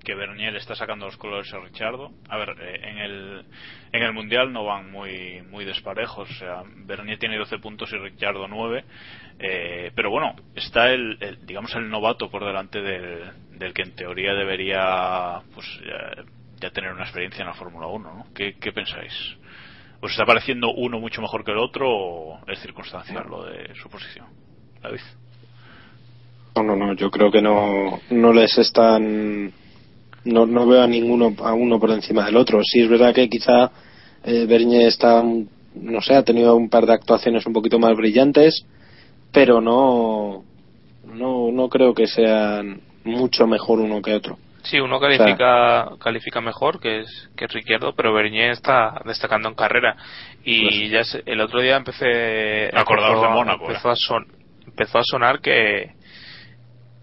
que 0.07 0.15
Bernier 0.15 0.55
está 0.55 0.73
sacando 0.73 1.05
los 1.05 1.17
colores 1.17 1.53
a 1.53 1.59
Richardo? 1.59 2.11
A 2.29 2.37
ver, 2.37 2.55
eh, 2.61 2.79
en 2.81 2.97
el, 2.97 3.45
en 3.91 4.03
el 4.03 4.13
Mundial 4.13 4.53
no 4.53 4.63
van 4.63 4.89
muy, 4.89 5.41
muy 5.49 5.65
desparejos. 5.65 6.31
O 6.31 6.33
sea, 6.33 6.63
Bernier 6.85 7.19
tiene 7.19 7.37
12 7.37 7.59
puntos 7.59 7.91
y 7.91 7.97
Richardo 7.97 8.47
9. 8.47 8.85
Eh, 9.37 9.91
pero 9.93 10.09
bueno, 10.09 10.33
está 10.55 10.91
el, 10.91 11.19
digamos, 11.45 11.75
el 11.75 11.89
novato 11.89 12.31
por 12.31 12.45
delante 12.45 12.81
del, 12.81 13.33
del 13.57 13.73
que 13.73 13.81
en 13.81 13.95
teoría 13.97 14.33
debería 14.33 15.41
pues 15.53 15.67
ya, 15.85 16.23
ya 16.61 16.69
tener 16.69 16.93
una 16.93 17.03
experiencia 17.03 17.41
en 17.41 17.49
la 17.49 17.53
Fórmula 17.53 17.87
1. 17.87 18.13
¿no? 18.13 18.27
¿Qué, 18.33 18.53
¿Qué 18.53 18.71
pensáis? 18.71 19.11
¿Os 19.99 20.11
está 20.11 20.23
pareciendo 20.23 20.71
uno 20.71 21.01
mucho 21.01 21.21
mejor 21.21 21.43
que 21.43 21.51
el 21.51 21.57
otro 21.57 21.85
o 21.89 22.39
es 22.47 22.61
circunstancial 22.61 23.25
lo 23.27 23.43
de 23.43 23.75
su 23.75 23.89
posición? 23.89 24.27
David. 24.81 25.01
No, 26.55 26.63
no, 26.63 26.77
no, 26.77 26.93
yo 26.93 27.11
creo 27.11 27.29
que 27.29 27.41
no, 27.41 27.99
no 28.09 28.31
les 28.31 28.57
están. 28.57 29.51
No, 30.27 30.45
no 30.45 30.67
veo 30.67 30.81
a 30.83 30.87
ninguno, 30.87 31.33
a 31.43 31.53
uno 31.53 31.79
por 31.79 31.91
encima 31.91 32.25
del 32.25 32.37
otro. 32.37 32.59
Sí, 32.63 32.81
es 32.81 32.89
verdad 32.89 33.13
que 33.13 33.29
quizá 33.29 33.71
eh, 34.23 34.45
Bernier 34.45 34.87
está, 34.87 35.23
no 35.23 36.01
sé, 36.01 36.15
ha 36.15 36.23
tenido 36.23 36.55
un 36.55 36.69
par 36.69 36.85
de 36.85 36.93
actuaciones 36.93 37.45
un 37.45 37.53
poquito 37.53 37.79
más 37.79 37.95
brillantes, 37.95 38.65
pero 39.31 39.61
no, 39.61 40.43
no, 41.05 41.51
no 41.51 41.69
creo 41.69 41.93
que 41.93 42.07
sean 42.07 42.81
mucho 43.03 43.47
mejor 43.47 43.79
uno 43.79 44.01
que 44.01 44.13
otro. 44.13 44.37
Sí, 44.63 44.79
uno 44.81 44.99
califica 44.99 45.91
califica 45.97 46.41
mejor 46.41 46.81
que 46.81 46.99
es 47.01 47.29
que 47.37 47.45
es 47.45 47.53
Ricciardo, 47.53 47.93
pero 47.95 48.13
Bernier 48.13 48.51
está 48.51 49.01
destacando 49.05 49.47
en 49.47 49.55
carrera 49.55 49.95
y 50.43 50.89
ya 50.89 51.05
se- 51.05 51.23
el 51.25 51.39
otro 51.39 51.61
día 51.61 51.77
empecé 51.77 52.69
empezó, 53.15 53.21
de 53.21 53.29
Mónaco, 53.29 53.65
empezó 53.67 53.89
a 53.89 53.95
son- 53.95 54.27
empezó 54.65 54.97
a 54.97 55.03
sonar 55.05 55.39
que 55.39 55.91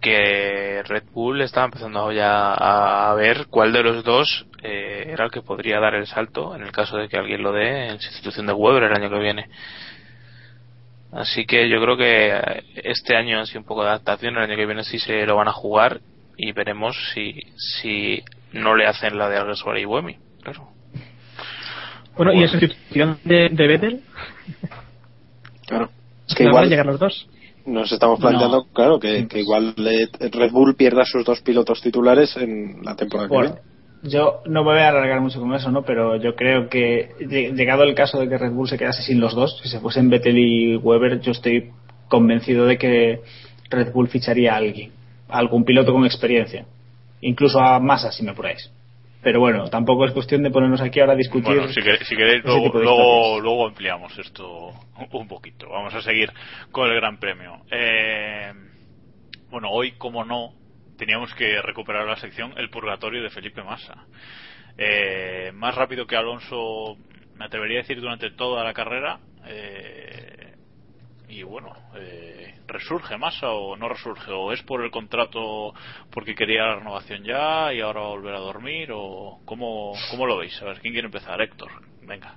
que 0.04 0.82
Red 0.82 1.04
Bull 1.14 1.40
estaba 1.40 1.64
empezando 1.64 2.12
ya 2.12 2.52
a 2.52 3.14
ver 3.14 3.46
cuál 3.48 3.72
de 3.72 3.82
los 3.82 4.04
dos 4.04 4.44
eh, 4.62 5.06
era 5.08 5.24
el 5.24 5.30
que 5.30 5.40
podría 5.40 5.80
dar 5.80 5.94
el 5.94 6.06
salto 6.06 6.54
en 6.54 6.60
el 6.60 6.72
caso 6.72 6.98
de 6.98 7.08
que 7.08 7.16
alguien 7.16 7.42
lo 7.42 7.52
dé 7.52 7.88
en 7.88 7.98
sustitución 7.98 8.46
de 8.46 8.52
Weber 8.52 8.82
el 8.82 8.92
año 8.92 9.08
que 9.08 9.18
viene. 9.18 9.48
Así 11.10 11.46
que 11.46 11.70
yo 11.70 11.80
creo 11.80 11.96
que 11.96 12.62
este 12.84 13.16
año 13.16 13.40
ha 13.40 13.46
sido 13.46 13.60
un 13.60 13.66
poco 13.66 13.82
de 13.82 13.88
adaptación, 13.88 14.36
el 14.36 14.42
año 14.42 14.56
que 14.56 14.66
viene 14.66 14.84
sí 14.84 14.98
se 14.98 15.24
lo 15.24 15.36
van 15.36 15.48
a 15.48 15.52
jugar 15.52 16.02
y 16.36 16.52
veremos 16.52 16.94
si, 17.14 17.40
si 17.56 18.22
no 18.52 18.76
le 18.76 18.86
hacen 18.86 19.16
la 19.16 19.30
de 19.30 19.38
Alguersuari 19.38 19.80
y 19.80 19.86
Buemi. 19.86 20.18
Claro. 20.42 20.68
Bueno, 22.14 22.34
y 22.34 22.42
en 22.42 22.48
sustitución 22.48 23.18
de, 23.24 23.48
de 23.48 23.66
Vettel, 23.66 24.02
Claro. 25.66 25.88
Es 26.28 26.34
que 26.34 26.44
no 26.44 26.50
van 26.50 26.64
a 26.64 26.66
igual 26.66 26.68
llegar 26.68 26.86
los 26.86 27.00
dos. 27.00 27.26
Nos 27.66 27.90
estamos 27.92 28.18
planteando, 28.20 28.66
claro, 28.72 28.98
que, 29.00 29.26
que 29.28 29.40
igual 29.40 29.74
Red 29.76 30.50
Bull 30.52 30.74
pierda 30.76 31.04
sus 31.04 31.24
dos 31.24 31.40
pilotos 31.40 31.80
titulares 31.80 32.36
en 32.36 32.82
la 32.84 32.94
temporada 32.96 33.28
que 33.28 33.34
viene. 33.48 33.60
yo 34.02 34.40
no 34.46 34.62
me 34.64 34.72
voy 34.72 34.80
a 34.80 34.88
alargar 34.88 35.20
mucho 35.20 35.40
con 35.40 35.54
eso, 35.54 35.70
¿no? 35.70 35.82
Pero 35.82 36.16
yo 36.16 36.34
creo 36.34 36.68
que 36.68 37.10
lle- 37.20 37.54
llegado 37.54 37.82
el 37.84 37.94
caso 37.94 38.18
de 38.18 38.28
que 38.28 38.36
Red 38.38 38.52
Bull 38.52 38.68
se 38.68 38.76
quedase 38.78 39.02
sin 39.02 39.20
los 39.20 39.34
dos, 39.34 39.58
si 39.62 39.68
se 39.68 39.80
fuesen 39.80 40.10
Vettel 40.10 40.36
y 40.38 40.76
Weber, 40.76 41.20
yo 41.20 41.32
estoy 41.32 41.70
convencido 42.08 42.66
de 42.66 42.76
que 42.76 43.20
Red 43.70 43.92
Bull 43.92 44.08
ficharía 44.08 44.52
a 44.52 44.56
alguien, 44.58 44.92
a 45.28 45.38
algún 45.38 45.64
piloto 45.64 45.92
con 45.92 46.04
experiencia, 46.04 46.66
incluso 47.22 47.58
a 47.60 47.80
Massa 47.80 48.12
si 48.12 48.22
me 48.22 48.32
apuráis. 48.32 48.70
Pero 49.24 49.40
bueno, 49.40 49.68
tampoco 49.70 50.04
es 50.04 50.12
cuestión 50.12 50.42
de 50.42 50.50
ponernos 50.50 50.82
aquí 50.82 51.00
ahora 51.00 51.14
a 51.14 51.16
discutir. 51.16 51.56
Bueno, 51.56 51.68
si, 51.68 51.80
quer- 51.80 52.04
si 52.04 52.14
queréis, 52.14 52.44
luego, 52.44 52.68
luego, 52.78 53.40
luego 53.40 53.66
ampliamos 53.66 54.16
esto 54.18 54.70
un 55.12 55.26
poquito. 55.26 55.70
Vamos 55.70 55.94
a 55.94 56.02
seguir 56.02 56.30
con 56.70 56.90
el 56.90 56.94
Gran 56.96 57.18
Premio. 57.18 57.62
Eh, 57.70 58.52
bueno, 59.50 59.70
hoy, 59.70 59.92
como 59.92 60.24
no, 60.24 60.52
teníamos 60.98 61.34
que 61.34 61.62
recuperar 61.62 62.06
la 62.06 62.16
sección 62.16 62.52
El 62.58 62.68
Purgatorio 62.68 63.22
de 63.22 63.30
Felipe 63.30 63.62
Massa. 63.62 64.04
Eh, 64.76 65.52
más 65.54 65.74
rápido 65.74 66.06
que 66.06 66.16
Alonso, 66.16 66.96
me 67.36 67.46
atrevería 67.46 67.78
a 67.78 67.82
decir, 67.82 68.00
durante 68.00 68.30
toda 68.30 68.62
la 68.62 68.74
carrera. 68.74 69.20
Eh, 69.46 70.13
y 71.34 71.42
bueno, 71.42 71.72
eh, 71.96 72.54
¿resurge 72.68 73.18
Massa 73.18 73.50
o 73.50 73.76
no 73.76 73.88
resurge? 73.88 74.30
¿O 74.30 74.52
es 74.52 74.62
por 74.62 74.84
el 74.84 74.90
contrato 74.92 75.74
porque 76.12 76.34
quería 76.34 76.62
la 76.62 76.76
renovación 76.76 77.24
ya 77.24 77.72
y 77.72 77.80
ahora 77.80 78.00
va 78.00 78.06
a 78.06 78.10
volver 78.10 78.34
a 78.34 78.40
dormir? 78.40 78.90
¿O 78.92 79.40
cómo, 79.44 79.94
cómo 80.12 80.26
lo 80.26 80.38
veis? 80.38 80.60
A 80.62 80.66
ver, 80.66 80.78
¿quién 80.80 80.92
quiere 80.92 81.06
empezar? 81.06 81.40
Héctor, 81.40 81.70
venga. 82.06 82.36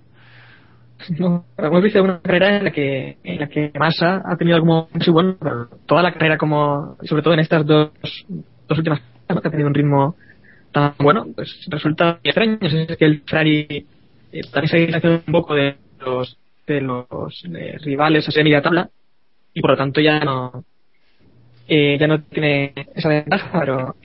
No, 1.19 1.45
hemos 1.57 1.83
visto 1.83 2.01
una 2.01 2.19
carrera 2.21 2.57
en 2.57 2.63
la 2.63 2.71
que 2.71 3.17
en 3.23 3.39
la 3.39 3.47
que 3.47 3.71
Massa 3.77 4.23
ha 4.25 4.36
tenido 4.36 4.60
como 4.60 4.89
muy 4.91 5.13
bueno, 5.13 5.38
pero 5.39 5.67
toda 5.86 6.01
la 6.01 6.12
carrera 6.13 6.39
como 6.39 6.97
sobre 7.03 7.21
todo 7.21 7.36
en 7.36 7.41
estas 7.41 7.63
dos, 7.67 7.91
dos 8.67 8.77
últimas 8.79 9.01
que 9.27 9.47
ha 9.47 9.51
tenido 9.51 9.67
un 9.67 9.75
ritmo 9.75 10.15
tan 10.71 10.95
bueno, 10.97 11.27
pues 11.36 11.67
resulta 11.69 12.19
extraño. 12.23 12.57
Es 12.62 12.97
que 12.97 13.05
el 13.05 13.21
Ferrari 13.21 13.86
eh, 14.31 14.41
también 14.51 14.69
se 14.69 14.77
distanciado 14.77 15.21
un 15.27 15.33
poco 15.33 15.53
de 15.53 15.75
los 15.99 16.36
de 16.67 16.82
los 16.82 17.43
eh, 17.56 17.77
rivales 17.84 18.27
a 18.27 18.43
media 18.43 18.62
tabla 18.62 18.89
y 19.53 19.62
por 19.62 19.71
lo 19.71 19.77
tanto 19.77 20.01
ya 20.01 20.19
no 20.19 20.63
eh, 21.67 21.97
ya 21.99 22.08
no 22.08 22.21
tiene 22.23 22.73
esa 22.95 23.10
ventaja, 23.10 23.60
pero 23.60 23.95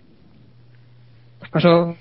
pues 1.39 1.51
pasó 1.51 1.97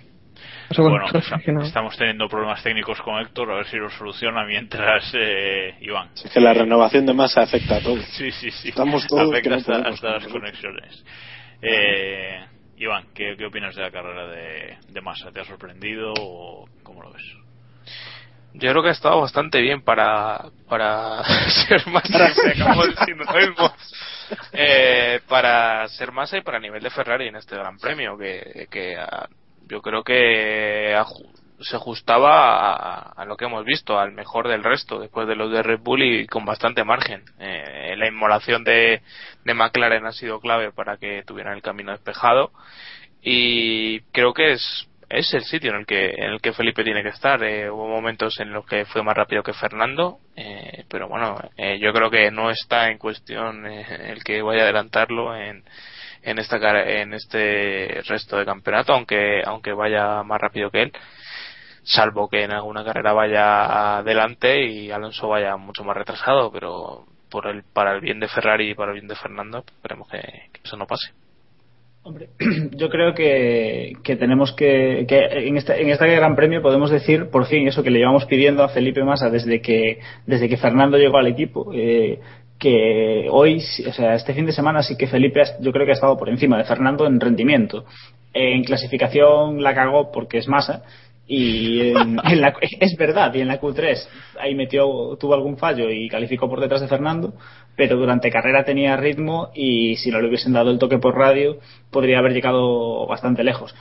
pasó 0.69 0.83
Bueno, 0.83 1.05
no. 1.47 1.61
estamos 1.63 1.97
teniendo 1.97 2.27
problemas 2.29 2.63
técnicos 2.63 3.01
con 3.01 3.19
Héctor, 3.19 3.51
a 3.51 3.55
ver 3.55 3.67
si 3.67 3.77
los 3.77 3.93
soluciona 3.93 4.45
mientras 4.45 5.11
eh, 5.13 5.75
Iván. 5.81 6.09
Es 6.15 6.31
que 6.31 6.39
la 6.39 6.53
renovación 6.53 7.05
de 7.05 7.13
masa 7.13 7.41
afecta 7.41 7.77
a 7.77 7.81
todo. 7.81 7.97
Sí, 8.03 8.31
sí, 8.31 8.51
sí. 8.51 8.69
Estamos 8.69 9.05
todos 9.07 9.29
Afecta 9.29 9.49
no 9.49 9.55
hasta, 9.57 9.71
podemos 9.73 9.93
hasta 9.95 10.11
las 10.11 10.23
con 10.23 10.33
conexiones. 10.33 11.05
Eh, 11.61 12.39
Iván, 12.77 13.05
¿qué, 13.13 13.35
¿qué 13.37 13.45
opinas 13.45 13.75
de 13.75 13.81
la 13.83 13.91
carrera 13.91 14.27
de, 14.27 14.77
de 14.89 15.01
Massa? 15.01 15.31
¿Te 15.31 15.41
ha 15.41 15.45
sorprendido 15.45 16.13
o 16.19 16.67
cómo 16.81 17.03
lo 17.03 17.11
ves? 17.11 17.23
Yo 18.53 18.69
creo 18.71 18.83
que 18.83 18.89
ha 18.89 18.93
estado 18.93 19.21
bastante 19.21 19.61
bien 19.61 19.81
para, 19.81 20.45
para 20.67 21.23
ser 21.67 21.87
masa. 21.87 22.27
acabamos 22.27 22.89
diciendo 22.89 23.23
lo 23.25 23.39
mismo. 23.39 23.73
Eh, 24.53 25.19
para 25.27 25.87
ser 25.89 26.11
masa 26.11 26.37
y 26.37 26.41
para 26.41 26.59
nivel 26.59 26.83
de 26.83 26.89
Ferrari 26.89 27.27
en 27.27 27.35
este 27.35 27.55
Gran 27.55 27.77
Premio, 27.77 28.17
que, 28.17 28.67
que 28.69 28.97
ah, 28.97 29.27
yo 29.67 29.81
creo 29.81 30.03
que 30.03 30.95
se 31.61 31.75
ajustaba 31.75 32.71
a, 32.73 33.11
a 33.11 33.25
lo 33.25 33.37
que 33.37 33.45
hemos 33.45 33.63
visto, 33.65 33.99
al 33.99 34.11
mejor 34.11 34.47
del 34.47 34.63
resto, 34.63 34.99
después 34.99 35.27
de 35.27 35.35
los 35.35 35.51
de 35.51 35.63
Red 35.63 35.79
Bull 35.79 36.03
y 36.03 36.27
con 36.27 36.45
bastante 36.45 36.83
margen. 36.83 37.23
Eh, 37.39 37.95
la 37.97 38.07
inmolación 38.07 38.63
de, 38.63 39.01
de 39.43 39.53
McLaren 39.53 40.05
ha 40.05 40.11
sido 40.11 40.39
clave 40.39 40.71
para 40.71 40.97
que 40.97 41.23
tuvieran 41.25 41.53
el 41.53 41.61
camino 41.61 41.91
despejado 41.91 42.51
y 43.21 44.01
creo 44.11 44.33
que 44.33 44.53
es 44.53 44.87
es 45.11 45.33
el 45.33 45.43
sitio 45.43 45.71
en 45.71 45.77
el 45.77 45.85
que 45.85 46.09
en 46.09 46.31
el 46.31 46.41
que 46.41 46.53
Felipe 46.53 46.83
tiene 46.83 47.03
que 47.03 47.09
estar. 47.09 47.43
Eh, 47.43 47.69
hubo 47.69 47.87
momentos 47.87 48.39
en 48.39 48.51
los 48.53 48.65
que 48.65 48.85
fue 48.85 49.03
más 49.03 49.15
rápido 49.15 49.43
que 49.43 49.53
Fernando 49.53 50.19
eh, 50.35 50.85
pero 50.89 51.07
bueno 51.09 51.37
eh, 51.57 51.77
yo 51.79 51.91
creo 51.93 52.09
que 52.09 52.31
no 52.31 52.49
está 52.51 52.89
en 52.89 52.97
cuestión 52.97 53.65
eh, 53.67 54.11
el 54.11 54.23
que 54.23 54.41
vaya 54.41 54.61
a 54.61 54.63
adelantarlo 54.63 55.35
en 55.35 55.63
en 56.23 56.39
esta 56.39 56.57
en 56.83 57.13
este 57.13 58.01
resto 58.07 58.37
de 58.37 58.45
campeonato 58.45 58.93
aunque 58.93 59.41
aunque 59.45 59.73
vaya 59.73 60.23
más 60.23 60.39
rápido 60.39 60.71
que 60.71 60.83
él 60.83 60.93
salvo 61.83 62.29
que 62.29 62.43
en 62.43 62.51
alguna 62.51 62.85
carrera 62.85 63.11
vaya 63.13 63.97
adelante 63.97 64.65
y 64.65 64.91
Alonso 64.91 65.27
vaya 65.27 65.57
mucho 65.57 65.83
más 65.83 65.97
retrasado 65.97 66.51
pero 66.51 67.05
por 67.29 67.47
el 67.47 67.63
para 67.63 67.93
el 67.93 68.01
bien 68.01 68.19
de 68.19 68.27
Ferrari 68.27 68.71
y 68.71 68.75
para 68.75 68.91
el 68.91 68.99
bien 68.99 69.07
de 69.07 69.15
Fernando 69.15 69.65
esperemos 69.67 70.07
que 70.09 70.49
eso 70.63 70.77
no 70.77 70.87
pase 70.87 71.11
yo 72.75 72.89
creo 72.89 73.13
que, 73.13 73.93
que 74.03 74.15
tenemos 74.15 74.53
que, 74.53 75.05
que 75.07 75.19
en, 75.47 75.57
este, 75.57 75.81
en 75.81 75.89
este 75.89 76.15
Gran 76.15 76.35
Premio 76.35 76.61
podemos 76.61 76.89
decir 76.89 77.29
por 77.29 77.45
fin 77.45 77.67
eso 77.67 77.83
que 77.83 77.91
le 77.91 77.99
llevamos 77.99 78.25
pidiendo 78.25 78.63
a 78.63 78.69
Felipe 78.69 79.03
Massa 79.03 79.29
desde 79.29 79.61
que, 79.61 79.99
desde 80.25 80.49
que 80.49 80.57
Fernando 80.57 80.97
llegó 80.97 81.17
al 81.17 81.27
equipo. 81.27 81.71
eh, 81.73 82.19
que 82.61 83.27
hoy, 83.31 83.57
o 83.57 83.91
sea, 83.91 84.13
este 84.13 84.35
fin 84.35 84.45
de 84.45 84.51
semana 84.51 84.83
sí 84.83 84.95
que 84.95 85.07
Felipe 85.07 85.41
yo 85.61 85.71
creo 85.71 85.83
que 85.83 85.93
ha 85.93 85.95
estado 85.95 86.15
por 86.15 86.29
encima 86.29 86.59
de 86.59 86.63
Fernando 86.63 87.07
en 87.07 87.19
rendimiento. 87.19 87.85
En 88.33 88.63
clasificación 88.63 89.63
la 89.63 89.73
cagó 89.73 90.11
porque 90.11 90.37
es 90.37 90.47
Massa 90.47 90.83
y 91.33 91.91
en, 91.91 92.19
en 92.23 92.41
la, 92.41 92.53
es 92.61 92.97
verdad 92.97 93.33
y 93.33 93.39
en 93.39 93.47
la 93.47 93.59
Q3 93.59 94.07
ahí 94.39 94.53
metió 94.53 95.15
tuvo 95.17 95.33
algún 95.33 95.57
fallo 95.57 95.89
y 95.89 96.09
calificó 96.09 96.49
por 96.49 96.59
detrás 96.59 96.81
de 96.81 96.89
Fernando 96.89 97.33
pero 97.77 97.95
durante 97.95 98.29
carrera 98.29 98.65
tenía 98.65 98.97
ritmo 98.97 99.49
y 99.55 99.95
si 99.95 100.11
no 100.11 100.19
le 100.19 100.27
hubiesen 100.27 100.51
dado 100.51 100.71
el 100.71 100.77
toque 100.77 100.97
por 100.97 101.15
radio 101.15 101.57
podría 101.89 102.19
haber 102.19 102.33
llegado 102.33 103.07
bastante 103.07 103.45
lejos 103.45 103.73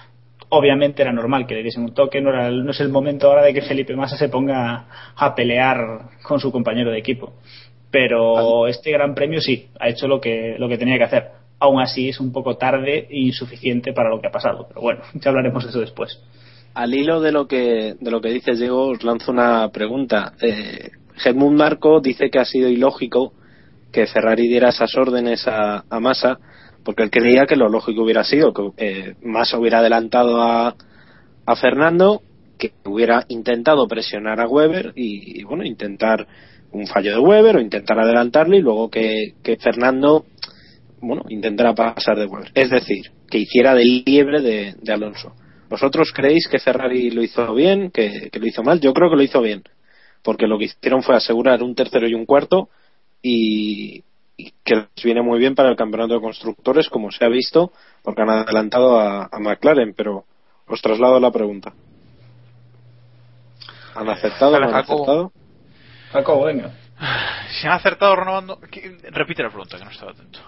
obviamente 0.50 1.02
era 1.02 1.12
normal 1.12 1.46
que 1.46 1.54
le 1.54 1.62
diesen 1.62 1.84
un 1.84 1.94
toque, 1.94 2.20
no, 2.20 2.30
era, 2.30 2.50
no 2.50 2.70
es 2.70 2.80
el 2.80 2.88
momento 2.88 3.28
ahora 3.28 3.42
de 3.42 3.54
que 3.54 3.62
Felipe 3.62 3.96
Massa 3.96 4.16
se 4.16 4.28
ponga 4.28 4.86
a 5.16 5.34
pelear 5.34 5.78
con 6.22 6.40
su 6.40 6.52
compañero 6.52 6.90
de 6.90 6.98
equipo. 6.98 7.34
Pero 7.90 8.66
este 8.66 8.90
gran 8.90 9.14
premio 9.14 9.40
sí, 9.40 9.68
ha 9.78 9.88
hecho 9.88 10.06
lo 10.06 10.20
que, 10.20 10.56
lo 10.58 10.68
que 10.68 10.78
tenía 10.78 10.98
que 10.98 11.04
hacer. 11.04 11.30
Aún 11.58 11.80
así 11.80 12.08
es 12.08 12.20
un 12.20 12.32
poco 12.32 12.56
tarde 12.56 13.06
e 13.10 13.18
insuficiente 13.20 13.92
para 13.92 14.10
lo 14.10 14.20
que 14.20 14.26
ha 14.26 14.32
pasado. 14.32 14.66
Pero 14.68 14.80
bueno, 14.80 15.02
ya 15.14 15.30
hablaremos 15.30 15.64
de 15.64 15.70
eso 15.70 15.80
después. 15.80 16.20
Al 16.74 16.94
hilo 16.94 17.20
de 17.20 17.32
lo 17.32 17.46
que, 17.46 17.96
de 17.98 18.10
lo 18.10 18.20
que 18.20 18.30
dices, 18.30 18.58
Diego, 18.58 18.88
os 18.88 19.02
lanzo 19.02 19.32
una 19.32 19.68
pregunta. 19.70 20.34
Eh, 20.40 20.90
Marco 21.34 22.00
dice 22.00 22.30
que 22.30 22.38
ha 22.38 22.44
sido 22.44 22.68
ilógico 22.68 23.32
que 23.92 24.06
Ferrari 24.06 24.46
diera 24.46 24.68
esas 24.68 24.94
órdenes 24.96 25.46
a, 25.48 25.84
a 25.90 26.00
Massa, 26.00 26.38
porque 26.84 27.02
él 27.02 27.10
creía 27.10 27.46
que 27.46 27.56
lo 27.56 27.68
lógico 27.68 28.02
hubiera 28.02 28.24
sido 28.24 28.52
que 28.52 28.70
eh, 28.76 29.14
Massa 29.22 29.58
hubiera 29.58 29.80
adelantado 29.80 30.40
a, 30.40 30.74
a 31.44 31.56
Fernando, 31.56 32.22
que 32.58 32.72
hubiera 32.84 33.24
intentado 33.28 33.86
presionar 33.88 34.40
a 34.40 34.48
Weber 34.48 34.92
y, 34.94 35.40
y, 35.40 35.44
bueno, 35.44 35.64
intentar 35.64 36.26
un 36.72 36.86
fallo 36.86 37.12
de 37.12 37.18
Weber 37.18 37.56
o 37.56 37.60
intentar 37.60 37.98
adelantarle 37.98 38.58
y 38.58 38.62
luego 38.62 38.90
que, 38.90 39.34
que 39.42 39.56
Fernando 39.56 40.26
bueno, 41.00 41.24
intentara 41.28 41.74
pasar 41.74 42.18
de 42.18 42.26
Weber. 42.26 42.52
Es 42.54 42.70
decir, 42.70 43.10
que 43.28 43.38
hiciera 43.38 43.74
de 43.74 43.84
liebre 43.84 44.40
de, 44.40 44.74
de 44.80 44.92
Alonso. 44.92 45.32
¿Vosotros 45.70 46.12
creéis 46.12 46.48
que 46.48 46.58
Ferrari 46.58 47.12
lo 47.12 47.22
hizo 47.22 47.54
bien, 47.54 47.92
que, 47.92 48.28
que, 48.32 48.40
lo 48.40 48.46
hizo 48.48 48.64
mal? 48.64 48.80
Yo 48.80 48.92
creo 48.92 49.08
que 49.08 49.14
lo 49.14 49.22
hizo 49.22 49.40
bien, 49.40 49.62
porque 50.20 50.48
lo 50.48 50.58
que 50.58 50.64
hicieron 50.64 51.04
fue 51.04 51.14
asegurar 51.14 51.62
un 51.62 51.76
tercero 51.76 52.08
y 52.08 52.14
un 52.14 52.26
cuarto 52.26 52.68
y, 53.22 54.02
y 54.36 54.52
que 54.64 54.74
les 54.74 55.04
viene 55.04 55.22
muy 55.22 55.38
bien 55.38 55.54
para 55.54 55.70
el 55.70 55.76
campeonato 55.76 56.14
de 56.14 56.20
constructores, 56.20 56.88
como 56.88 57.12
se 57.12 57.24
ha 57.24 57.28
visto, 57.28 57.70
porque 58.02 58.20
han 58.20 58.30
adelantado 58.30 58.98
a, 58.98 59.28
a 59.30 59.38
McLaren, 59.38 59.94
pero 59.94 60.24
os 60.66 60.82
traslado 60.82 61.20
la 61.20 61.30
pregunta. 61.30 61.72
¿Han 63.94 64.08
acertado? 64.08 64.58
¿No 64.58 64.66
han 64.66 64.74
acertado? 64.74 65.32
Jacobo, 66.10 66.46
venga. 66.46 66.72
Si 67.60 67.66
han 67.66 67.74
acertado 67.74 68.16
renovando. 68.16 68.58
Repite 69.10 69.42
la 69.42 69.50
pregunta, 69.50 69.78
que 69.78 69.84
no 69.84 69.90
estaba 69.90 70.12
atento. 70.12 70.40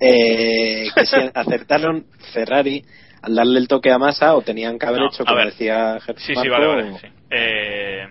Eh, 0.00 0.88
que 0.94 1.04
si 1.06 1.16
acertaron 1.34 2.06
Ferrari 2.32 2.84
al 3.22 3.34
darle 3.34 3.58
el 3.58 3.68
toque 3.68 3.90
a 3.92 3.98
Massa 3.98 4.34
o 4.34 4.42
tenían 4.42 4.78
que 4.78 4.86
haber 4.86 5.00
No, 5.00 5.06
hecho, 5.08 5.24
como 5.24 5.36
ver. 5.36 5.46
decía 5.46 5.98
Germán 6.00 6.22
Sí, 6.24 6.34
sí, 6.34 6.48
vale, 6.48 6.66
vale. 6.66 6.90
o- 6.90 6.98
sí. 6.98 7.06
Eh, 7.30 8.08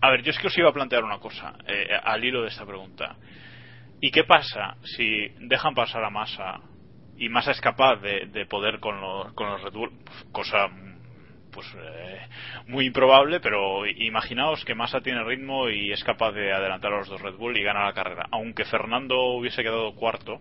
a 0.00 0.10
ver, 0.10 0.22
yo 0.22 0.30
es 0.30 0.38
que 0.38 0.46
os 0.46 0.56
iba 0.58 0.68
a 0.70 0.72
plantear 0.72 1.04
una 1.04 1.18
cosa 1.18 1.54
eh, 1.66 1.88
al 2.02 2.24
hilo 2.24 2.42
de 2.42 2.48
esta 2.48 2.64
pregunta. 2.64 3.16
¿Y 4.00 4.10
qué 4.10 4.24
pasa 4.24 4.76
si 4.82 5.28
dejan 5.40 5.74
pasar 5.74 6.02
a 6.04 6.10
Massa 6.10 6.60
y 7.18 7.28
Massa 7.28 7.50
es 7.50 7.60
capaz 7.60 7.96
de, 7.96 8.26
de 8.26 8.46
poder 8.46 8.80
con 8.80 8.98
los, 9.00 9.32
con 9.34 9.48
los 9.50 9.62
Red 9.62 9.72
Bull? 9.74 9.92
Cosa 10.32 10.68
pues 11.52 11.66
eh, 11.76 12.20
muy 12.68 12.86
improbable, 12.86 13.40
pero 13.40 13.84
imaginaos 13.86 14.64
que 14.64 14.74
Massa 14.74 15.00
tiene 15.00 15.24
ritmo 15.24 15.68
y 15.68 15.92
es 15.92 16.02
capaz 16.04 16.32
de 16.32 16.52
adelantar 16.52 16.92
a 16.94 16.98
los 16.98 17.08
dos 17.08 17.20
Red 17.20 17.34
Bull 17.34 17.58
y 17.58 17.62
gana 17.62 17.84
la 17.84 17.92
carrera. 17.92 18.26
Aunque 18.30 18.64
Fernando 18.64 19.20
hubiese 19.32 19.62
quedado 19.62 19.92
cuarto, 19.94 20.40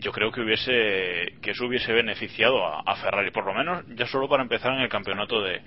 yo 0.00 0.12
creo 0.12 0.32
que 0.32 0.40
hubiese 0.40 1.38
que 1.42 1.52
eso 1.52 1.66
hubiese 1.66 1.92
beneficiado 1.92 2.66
a, 2.66 2.80
a 2.80 2.96
Ferrari, 2.96 3.30
por 3.30 3.46
lo 3.46 3.54
menos 3.54 3.84
ya 3.96 4.06
solo 4.06 4.28
para 4.28 4.42
empezar 4.42 4.72
en 4.72 4.80
el 4.80 4.88
campeonato 4.88 5.42
de, 5.42 5.60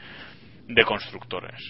de 0.68 0.84
constructores. 0.84 1.62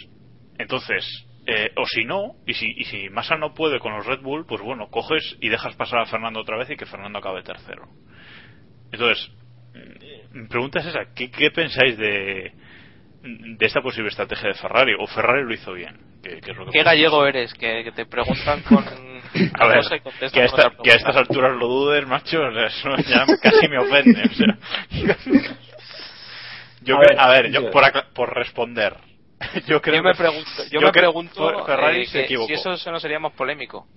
Entonces, 0.58 1.06
eh, 1.46 1.72
o 1.76 1.86
si 1.86 2.06
no, 2.06 2.36
y 2.46 2.54
si, 2.54 2.72
y 2.78 2.86
si 2.86 3.10
Massa 3.10 3.36
no 3.38 3.54
puede 3.54 3.80
con 3.80 3.94
los 3.94 4.06
Red 4.06 4.22
Bull, 4.22 4.46
pues 4.46 4.62
bueno, 4.62 4.90
coges 4.90 5.38
y 5.42 5.50
dejas 5.50 5.76
pasar 5.76 6.00
a 6.00 6.06
Fernando 6.06 6.40
otra 6.40 6.58
vez 6.58 6.70
y 6.70 6.78
que 6.78 6.86
Fernando 6.86 7.20
acabe 7.20 7.44
tercero. 7.44 7.84
Entonces, 8.92 9.30
mm, 9.74 10.40
mi 10.40 10.48
pregunta 10.48 10.80
es 10.80 10.88
esa, 10.88 11.14
¿qué, 11.14 11.30
qué 11.32 11.52
pensáis 11.52 11.98
de, 11.98 12.54
de 13.24 13.66
esta 13.66 13.82
posible 13.82 14.10
estrategia 14.10 14.50
de 14.50 14.56
Ferrari? 14.56 14.94
¿O 14.98 15.08
Ferrari 15.08 15.44
lo 15.44 15.54
hizo 15.54 15.74
bien? 15.74 15.98
¿Qué, 16.24 16.40
qué 16.40 16.52
es 16.52 16.58
lo 16.58 16.66
que 16.66 16.72
¿Qué 16.72 16.84
gallego 16.84 17.26
eres? 17.26 17.54
Que, 17.54 17.84
que 17.84 17.92
te 17.92 18.06
preguntan 18.06 18.62
con. 18.62 19.13
A 19.60 19.68
ver, 19.68 19.82
que 20.32 20.42
a, 20.42 20.46
esta- 20.46 20.72
que 20.84 20.92
a 20.92 20.96
estas 20.96 21.16
alturas 21.16 21.52
lo 21.58 21.68
dudes, 21.68 22.06
macho, 22.08 22.42
o 22.48 22.54
sea, 22.54 22.68
eso 22.68 22.90
ya 23.08 23.26
casi 23.42 23.68
me 23.68 23.78
ofende. 23.80 24.22
O 24.24 24.34
sea. 24.34 24.58
Yo 26.82 26.98
A 26.98 27.00
ver, 27.00 27.20
a 27.20 27.28
ver, 27.30 27.52
yo, 27.52 27.72
por, 27.72 27.84
por 28.14 28.36
responder, 28.36 28.96
yo 29.68 29.82
creo 29.82 29.98
yo 29.98 30.04
me 30.04 30.12
que- 30.12 30.18
pregunto, 30.18 30.50
yo 30.70 30.80
yo 30.80 30.82
me 30.82 30.92
pregunto 30.92 31.66
Ferrari 31.66 32.02
eh, 32.02 32.06
se 32.08 32.12
que 32.20 32.24
equivocó. 32.26 32.48
si 32.48 32.54
eso, 32.56 32.74
eso 32.74 32.92
no 32.92 33.00
sería 33.00 33.20
más 33.20 33.32
polémico. 33.34 33.88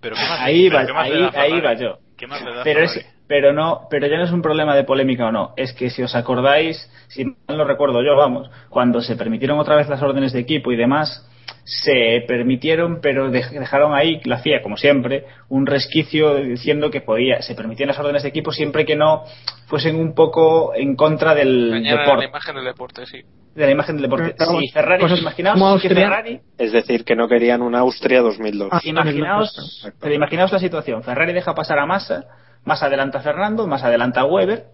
Pero 0.00 0.16
¿qué 0.16 0.22
más- 0.22 0.40
Ahí 0.40 0.68
va, 0.70 0.86
¿qué 0.86 0.92
más 0.94 1.08
le 1.10 1.16
ahí, 1.16 1.30
ahí 1.34 1.60
va 1.60 1.74
yo. 1.74 1.98
¿Qué 2.16 2.26
más 2.26 2.42
le 2.42 2.54
da 2.54 2.60
a 2.62 2.64
Pero, 2.64 2.80
es, 2.84 3.06
pero 3.26 3.52
no, 3.52 3.82
pero 3.90 4.06
ya 4.06 4.16
no 4.16 4.24
es 4.24 4.30
un 4.30 4.40
problema 4.40 4.74
de 4.74 4.84
polémica 4.84 5.26
o 5.26 5.32
no. 5.32 5.52
Es 5.58 5.72
que 5.74 5.90
si 5.90 6.02
os 6.02 6.14
acordáis, 6.14 6.90
si 7.08 7.24
mal 7.24 7.58
lo 7.58 7.64
recuerdo 7.64 8.02
yo, 8.02 8.16
vamos, 8.16 8.50
cuando 8.70 9.02
se 9.02 9.16
permitieron 9.16 9.58
otra 9.58 9.76
vez 9.76 9.86
las 9.88 10.00
órdenes 10.02 10.32
de 10.32 10.40
equipo 10.40 10.72
y 10.72 10.76
demás, 10.76 11.28
se 11.64 12.22
permitieron, 12.28 13.00
pero 13.00 13.30
dej- 13.30 13.50
dejaron 13.50 13.94
ahí, 13.94 14.20
lo 14.24 14.34
hacía 14.34 14.62
como 14.62 14.76
siempre, 14.76 15.24
un 15.48 15.66
resquicio 15.66 16.34
diciendo 16.36 16.90
que 16.90 17.00
podía, 17.00 17.40
se 17.42 17.54
permitían 17.54 17.88
las 17.88 17.98
órdenes 17.98 18.22
de 18.22 18.28
equipo 18.28 18.52
siempre 18.52 18.84
que 18.84 18.96
no 18.96 19.24
fuesen 19.66 19.96
un 19.96 20.14
poco 20.14 20.74
en 20.74 20.94
contra 20.94 21.34
del 21.34 21.70
Dañar 21.70 21.94
la 21.96 22.02
deporte, 22.02 22.24
imagen 22.26 22.54
del 22.56 22.64
deporte, 22.64 23.06
sí. 23.06 23.22
de 23.54 23.64
la 23.66 23.72
imagen 23.72 23.96
del 23.96 24.02
deporte. 24.02 24.34
Pero, 24.36 24.60
Si 24.60 24.68
Ferrari, 24.68 25.00
cosas 25.02 25.20
imaginaos 25.20 25.58
como 25.58 25.78
que 25.78 25.88
Ferrari 25.88 26.40
Es 26.58 26.72
decir, 26.72 27.04
que 27.04 27.16
no 27.16 27.28
querían 27.28 27.62
una 27.62 27.78
Austria 27.80 28.20
2002. 28.20 28.68
Ah, 28.70 28.80
Imaginaos, 28.84 29.88
pero 30.00 30.14
imaginaos 30.14 30.52
la 30.52 30.58
situación. 30.58 31.02
Ferrari 31.02 31.32
deja 31.32 31.54
pasar 31.54 31.78
a 31.78 31.86
Massa, 31.86 32.24
Massa 32.64 32.86
adelanta 32.86 33.18
a 33.18 33.22
Fernando, 33.22 33.66
Massa 33.66 33.86
adelanta 33.86 34.20
a 34.20 34.26
Weber 34.26 34.64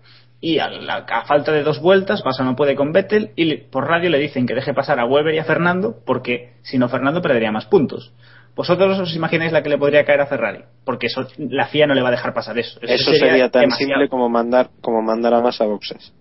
y 0.40 0.58
a, 0.58 0.68
la- 0.68 1.04
a 1.08 1.24
falta 1.24 1.52
de 1.52 1.62
dos 1.62 1.80
vueltas 1.80 2.24
Massa 2.24 2.42
no 2.44 2.56
puede 2.56 2.74
con 2.74 2.92
Vettel 2.92 3.30
y 3.36 3.44
le- 3.44 3.58
por 3.58 3.86
radio 3.88 4.08
le 4.10 4.18
dicen 4.18 4.46
que 4.46 4.54
deje 4.54 4.72
pasar 4.74 4.98
a 4.98 5.04
Weber 5.04 5.34
y 5.34 5.38
a 5.38 5.44
Fernando 5.44 5.96
porque 6.06 6.54
si 6.62 6.78
no 6.78 6.88
Fernando 6.88 7.20
perdería 7.22 7.52
más 7.52 7.66
puntos. 7.66 8.12
¿Vosotros 8.56 8.98
os 8.98 9.14
imagináis 9.14 9.52
la 9.52 9.62
que 9.62 9.68
le 9.68 9.78
podría 9.78 10.04
caer 10.04 10.20
a 10.22 10.26
Ferrari? 10.26 10.64
Porque 10.84 11.06
eso, 11.06 11.26
la 11.38 11.66
FIA 11.68 11.86
no 11.86 11.94
le 11.94 12.02
va 12.02 12.08
a 12.08 12.12
dejar 12.12 12.34
pasar 12.34 12.58
eso. 12.58 12.78
Eso 12.82 13.12
sería, 13.12 13.48
tan 13.48 13.62
demasiado. 13.62 13.90
simple 13.92 14.08
como 14.08 14.28
mandar 14.28 14.70
como 14.80 15.00
mandar 15.02 15.32
a 15.34 15.40
Massa 15.40 15.64
a 15.64 15.66
boxes. 15.68 16.12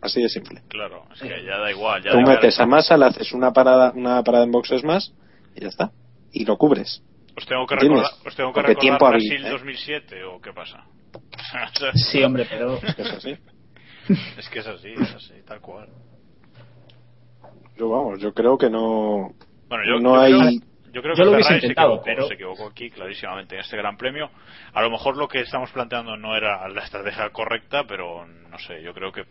Así 0.00 0.22
de 0.22 0.28
simple. 0.28 0.62
Claro, 0.68 1.04
es 1.14 1.20
que 1.20 1.28
ya 1.44 1.58
da 1.58 1.70
igual. 1.70 2.02
Ya 2.02 2.10
Tú 2.10 2.16
da 2.16 2.22
igual. 2.22 2.36
metes 2.36 2.58
a 2.60 2.66
Massa, 2.66 2.96
le 2.96 3.06
haces 3.06 3.32
una 3.32 3.52
parada, 3.52 3.92
una 3.94 4.22
parada 4.22 4.44
en 4.44 4.52
boxes 4.52 4.84
más 4.84 5.12
y 5.56 5.60
ya 5.62 5.68
está. 5.68 5.90
Y 6.32 6.44
lo 6.44 6.56
cubres. 6.56 7.02
Os 7.36 7.46
tengo 7.46 7.66
que 7.66 7.74
¿Entiendes? 7.74 8.02
recordar, 8.02 8.26
os 8.28 8.36
tengo 8.36 8.52
que 8.52 8.60
recordar 8.62 8.80
tiempo 8.80 9.08
Brasil 9.08 9.46
¿eh? 9.46 9.50
2007 9.50 10.24
o 10.24 10.40
qué 10.40 10.52
pasa. 10.52 10.84
Sí, 11.94 12.22
hombre, 12.22 12.46
pero 12.48 12.76
Es 12.82 12.94
que 12.94 13.02
es 13.02 13.12
así. 13.12 13.36
Es 14.38 14.48
que 14.50 14.58
es 14.60 14.66
así, 14.66 14.92
es 14.92 15.14
así, 15.14 15.34
tal 15.46 15.60
cual. 15.60 15.88
Yo 17.76 17.88
vamos, 17.88 18.20
yo 18.20 18.32
creo 18.34 18.56
que 18.58 18.68
no. 18.70 19.32
Bueno, 19.68 19.84
yo, 19.86 20.00
no 20.00 20.14
yo 20.14 20.20
hay. 20.20 20.32
creo, 20.58 20.68
yo 20.92 21.02
creo 21.02 21.14
Yo 21.14 21.16
que 21.16 21.24
lo 21.24 21.30
hubiese 21.32 21.48
Ferrari 21.48 21.66
se 21.66 21.72
equivocó, 21.72 22.02
pero- 22.04 22.28
se 22.28 22.34
equivocó 22.34 22.66
aquí 22.68 22.90
clarísimamente 22.90 23.54
en 23.54 23.60
este 23.62 23.76
Gran 23.76 23.96
Premio. 23.96 24.30
A 24.74 24.82
lo 24.82 24.90
mejor 24.90 25.16
lo 25.16 25.26
que 25.28 25.40
estamos 25.40 25.70
planteando 25.70 26.16
no 26.16 26.36
era 26.36 26.68
la 26.68 26.82
estrategia 26.84 27.30
correcta, 27.30 27.84
pero 27.86 28.26
no 28.26 28.58
sé, 28.58 28.82
yo 28.82 28.92
creo 28.92 29.10
que 29.12 29.24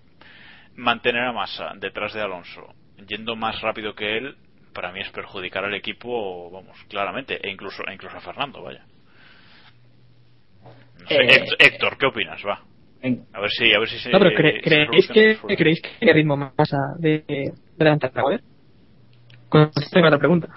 mantener 0.76 1.24
a 1.24 1.34
Massa 1.34 1.74
detrás 1.78 2.13
de 2.13 2.22
Alonso, 2.22 2.74
yendo 3.08 3.36
más 3.36 3.62
rápido 3.62 3.94
que 3.94 4.17
él, 4.17 4.36
para 4.74 4.91
mí 4.91 5.02
es 5.02 5.10
perjudicar 5.12 5.65
al 5.65 5.74
equipo, 5.76 6.50
vamos, 6.50 6.78
claramente, 6.89 7.46
e 7.46 7.52
incluso, 7.52 7.84
e 7.88 7.94
incluso 7.94 8.17
a 8.17 8.22
Fernando, 8.22 8.63
vaya. 8.63 8.86
No 11.00 11.08
sé, 11.08 11.15
Eh, 11.15 11.28
Héctor, 11.36 11.56
Héctor, 11.60 11.98
¿qué 11.98 12.06
opinas? 12.08 12.41
Va. 12.46 12.62
En- 13.02 13.26
A 13.34 13.42
ver 13.42 13.50
si, 13.52 13.74
a 13.74 13.80
ver 13.80 13.90
si 13.90 13.98
se. 14.00 14.10
No, 14.12 14.20
pero 14.20 14.32
cre- 14.32 14.56
se 14.56 14.62
¿creéis, 14.62 15.08
que, 15.08 15.32
el. 15.48 15.58
¿creéis 15.58 15.82
que 15.82 15.90
el 16.10 16.14
ritmo 16.14 16.38
más 16.38 16.54
de, 17.00 17.24
de 17.28 17.54
adelantar 17.80 18.12
a 18.16 18.24
Weber? 18.26 18.42
Contesta 19.50 20.00
otra 20.00 20.18
pregunta. 20.20 20.48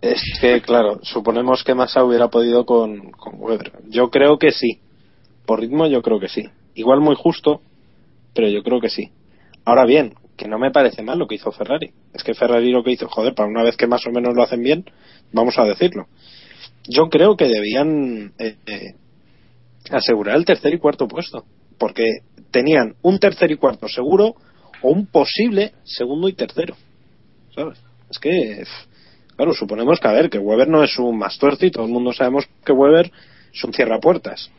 Es 0.00 0.20
que, 0.40 0.60
claro, 0.62 0.98
suponemos 1.02 1.62
que 1.64 1.74
Massa 1.74 2.04
hubiera 2.04 2.28
podido 2.28 2.66
con, 2.66 3.12
con 3.12 3.34
Weber. 3.40 3.72
Yo 3.88 4.10
creo 4.10 4.38
que 4.38 4.50
sí. 4.50 4.80
Por 5.46 5.60
ritmo, 5.60 5.86
yo 5.86 6.02
creo 6.02 6.18
que 6.20 6.28
sí. 6.28 6.44
Igual 6.74 7.00
muy 7.00 7.14
justo, 7.14 7.62
pero 8.34 8.48
yo 8.48 8.62
creo 8.62 8.80
que 8.80 8.88
sí. 8.90 9.10
Ahora 9.64 9.84
bien, 9.86 10.14
que 10.36 10.48
no 10.48 10.58
me 10.58 10.70
parece 10.72 11.02
mal 11.02 11.18
lo 11.18 11.26
que 11.28 11.36
hizo 11.36 11.52
Ferrari. 11.52 11.92
Es 12.12 12.24
que 12.24 12.34
Ferrari 12.34 12.70
lo 12.72 12.82
que 12.82 12.90
hizo, 12.92 13.08
joder, 13.08 13.34
para 13.34 13.48
una 13.48 13.62
vez 13.62 13.76
que 13.76 13.86
más 13.86 14.04
o 14.06 14.10
menos 14.10 14.34
lo 14.34 14.42
hacen 14.42 14.62
bien, 14.62 14.84
vamos 15.32 15.58
a 15.58 15.64
decirlo. 15.64 16.06
Yo 16.88 17.08
creo 17.08 17.36
que 17.36 17.46
debían 17.46 18.32
eh, 18.38 18.56
eh, 18.66 18.94
asegurar 19.90 20.36
el 20.36 20.44
tercer 20.44 20.74
y 20.74 20.78
cuarto 20.78 21.08
puesto. 21.08 21.44
Porque 21.78 22.04
tenían 22.50 22.94
un 23.02 23.18
tercer 23.18 23.50
y 23.50 23.56
cuarto 23.56 23.88
seguro 23.88 24.34
o 24.82 24.90
un 24.90 25.06
posible 25.06 25.72
segundo 25.84 26.28
y 26.28 26.34
tercero. 26.34 26.76
¿Sabes? 27.54 27.78
Es 28.10 28.18
que, 28.18 28.64
claro, 29.36 29.52
suponemos 29.54 29.98
que, 29.98 30.08
a 30.08 30.12
ver, 30.12 30.30
que 30.30 30.38
Weber 30.38 30.68
no 30.68 30.82
es 30.84 30.98
un 30.98 31.18
mastuerzo 31.18 31.66
y 31.66 31.70
todo 31.70 31.86
el 31.86 31.92
mundo 31.92 32.12
sabemos 32.12 32.48
que 32.64 32.72
Weber 32.72 33.10
es 33.52 33.64
un 33.64 33.72
cierrapuertas. 33.72 34.50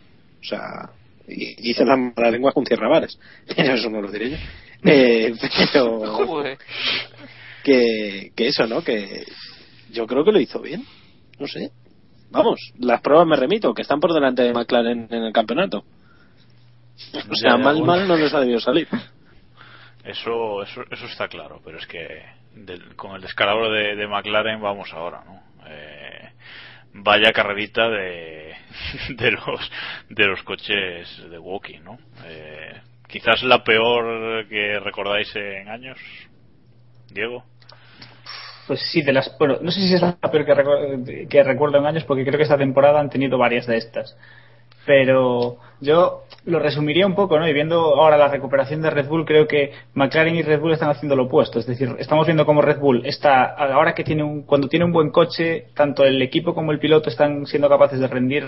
O 0.41 0.45
sea, 0.45 0.89
y 1.27 1.55
dice 1.61 1.85
la 1.85 1.95
mala 1.95 2.31
lengua 2.31 2.51
un 2.55 2.65
cierrabares. 2.65 3.17
Pero 3.55 3.75
eso 3.75 3.89
no 3.89 4.01
lo 4.01 4.11
diré 4.11 4.31
yo. 4.31 4.37
Eh, 4.85 5.33
pero 5.71 6.43
que 7.63 8.31
eso, 8.35 8.67
¿no? 8.67 8.83
Que 8.83 9.23
yo 9.91 10.05
creo 10.05 10.25
que 10.25 10.33
lo 10.33 10.39
hizo 10.41 10.59
bien. 10.59 10.83
No 11.39 11.47
sé. 11.47 11.71
Vamos, 12.33 12.59
las 12.79 13.01
pruebas 13.01 13.27
me 13.27 13.35
remito, 13.35 13.73
que 13.73 13.81
están 13.83 13.99
por 13.99 14.13
delante 14.13 14.41
de 14.43 14.53
McLaren 14.53 15.07
en 15.09 15.23
el 15.23 15.33
campeonato. 15.33 15.83
O 17.29 17.35
sea, 17.35 17.51
Ya, 17.51 17.57
mal, 17.57 17.75
bueno. 17.77 17.85
mal 17.85 18.07
no 18.07 18.15
les 18.17 18.33
ha 18.33 18.39
debido 18.39 18.59
salir. 18.59 18.87
Eso, 20.03 20.61
eso, 20.63 20.81
eso 20.91 21.05
está 21.05 21.27
claro, 21.27 21.61
pero 21.63 21.77
es 21.77 21.87
que 21.87 22.23
del- 22.55 22.95
con 22.95 23.15
el 23.15 23.21
descalabro 23.21 23.71
de, 23.71 23.95
de 23.95 24.07
McLaren 24.07 24.61
vamos 24.61 24.91
ahora, 24.93 25.23
¿no? 25.25 25.41
Eh, 25.67 26.29
vaya 26.93 27.31
carrerita 27.31 27.89
de, 27.89 28.53
de 29.09 29.31
los 29.31 29.71
de 30.09 30.25
los 30.27 30.43
coches 30.43 31.23
de 31.29 31.39
walking, 31.39 31.79
¿no? 31.83 31.97
Eh, 32.25 32.81
quizás 33.07 33.43
la 33.43 33.63
peor 33.63 34.45
que 34.49 34.79
recordáis 34.79 35.33
en 35.35 35.69
años, 35.69 35.97
Diego. 37.09 37.45
Pues 38.67 38.79
sí, 38.91 39.01
de 39.01 39.11
las. 39.13 39.37
Bueno, 39.37 39.57
no 39.61 39.71
sé 39.71 39.81
si 39.81 39.93
es 39.93 40.01
la 40.01 40.15
peor 40.15 40.45
que, 40.45 40.53
recu- 40.53 41.27
que 41.27 41.43
recuerdo 41.43 41.77
en 41.79 41.85
años, 41.85 42.03
porque 42.05 42.23
creo 42.23 42.37
que 42.37 42.43
esta 42.43 42.57
temporada 42.57 42.99
han 42.99 43.09
tenido 43.09 43.37
varias 43.37 43.67
de 43.67 43.77
estas. 43.77 44.15
Pero 44.85 45.57
yo 45.79 46.23
lo 46.45 46.59
resumiría 46.59 47.07
un 47.07 47.15
poco, 47.15 47.39
¿no? 47.39 47.47
Y 47.47 47.53
viendo 47.53 47.77
ahora 47.95 48.17
la 48.17 48.27
recuperación 48.27 48.81
de 48.81 48.89
Red 48.89 49.07
Bull, 49.07 49.25
creo 49.25 49.47
que 49.47 49.71
McLaren 49.93 50.35
y 50.35 50.41
Red 50.41 50.59
Bull 50.59 50.73
están 50.73 50.89
haciendo 50.89 51.15
lo 51.15 51.23
opuesto. 51.25 51.59
Es 51.59 51.65
decir, 51.65 51.95
estamos 51.99 52.25
viendo 52.25 52.45
cómo 52.45 52.61
Red 52.61 52.79
Bull 52.79 53.05
está, 53.05 53.43
ahora 53.45 53.93
que 53.95 54.03
tiene 54.03 54.23
un, 54.23 54.43
cuando 54.43 54.67
tiene 54.67 54.83
un 54.85 54.91
buen 54.91 55.09
coche, 55.11 55.67
tanto 55.73 56.03
el 56.03 56.21
equipo 56.21 56.53
como 56.53 56.71
el 56.73 56.79
piloto 56.79 57.09
están 57.09 57.45
siendo 57.45 57.69
capaces 57.69 57.99
de 57.99 58.07
rendir 58.07 58.45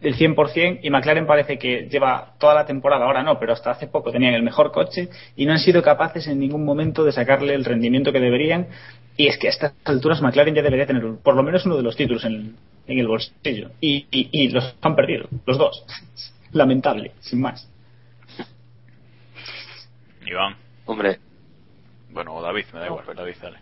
el 0.00 0.14
100% 0.16 0.80
y 0.82 0.90
McLaren 0.90 1.26
parece 1.26 1.58
que 1.58 1.88
lleva 1.88 2.34
toda 2.38 2.54
la 2.54 2.66
temporada, 2.66 3.04
ahora 3.06 3.22
no, 3.22 3.38
pero 3.38 3.52
hasta 3.54 3.70
hace 3.70 3.86
poco 3.86 4.12
tenían 4.12 4.34
el 4.34 4.42
mejor 4.42 4.70
coche 4.72 5.08
y 5.36 5.46
no 5.46 5.52
han 5.52 5.58
sido 5.58 5.82
capaces 5.82 6.26
en 6.26 6.38
ningún 6.38 6.64
momento 6.64 7.04
de 7.04 7.12
sacarle 7.12 7.54
el 7.54 7.64
rendimiento 7.64 8.12
que 8.12 8.20
deberían 8.20 8.68
y 9.16 9.28
es 9.28 9.38
que 9.38 9.46
a 9.46 9.50
estas 9.50 9.72
alturas 9.84 10.20
McLaren 10.20 10.54
ya 10.54 10.62
debería 10.62 10.86
tener 10.86 11.02
por 11.22 11.34
lo 11.34 11.42
menos 11.42 11.64
uno 11.64 11.76
de 11.76 11.82
los 11.82 11.96
títulos 11.96 12.24
en, 12.24 12.56
en 12.86 12.98
el 12.98 13.08
bolsillo 13.08 13.70
y, 13.80 14.06
y, 14.10 14.28
y 14.32 14.48
los 14.50 14.74
han 14.82 14.94
perdido, 14.94 15.28
los 15.46 15.56
dos. 15.58 15.84
Lamentable, 16.52 17.12
sin 17.20 17.40
más. 17.40 17.68
Iván. 20.26 20.56
Hombre, 20.86 21.18
Bueno, 22.10 22.40
David, 22.42 22.64
me 22.72 22.80
da 22.80 22.86
igual, 22.86 23.04
David, 23.14 23.34
dale. 23.42 23.58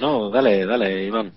no, 0.00 0.30
dale, 0.30 0.64
dale, 0.66 1.04
Iván. 1.04 1.32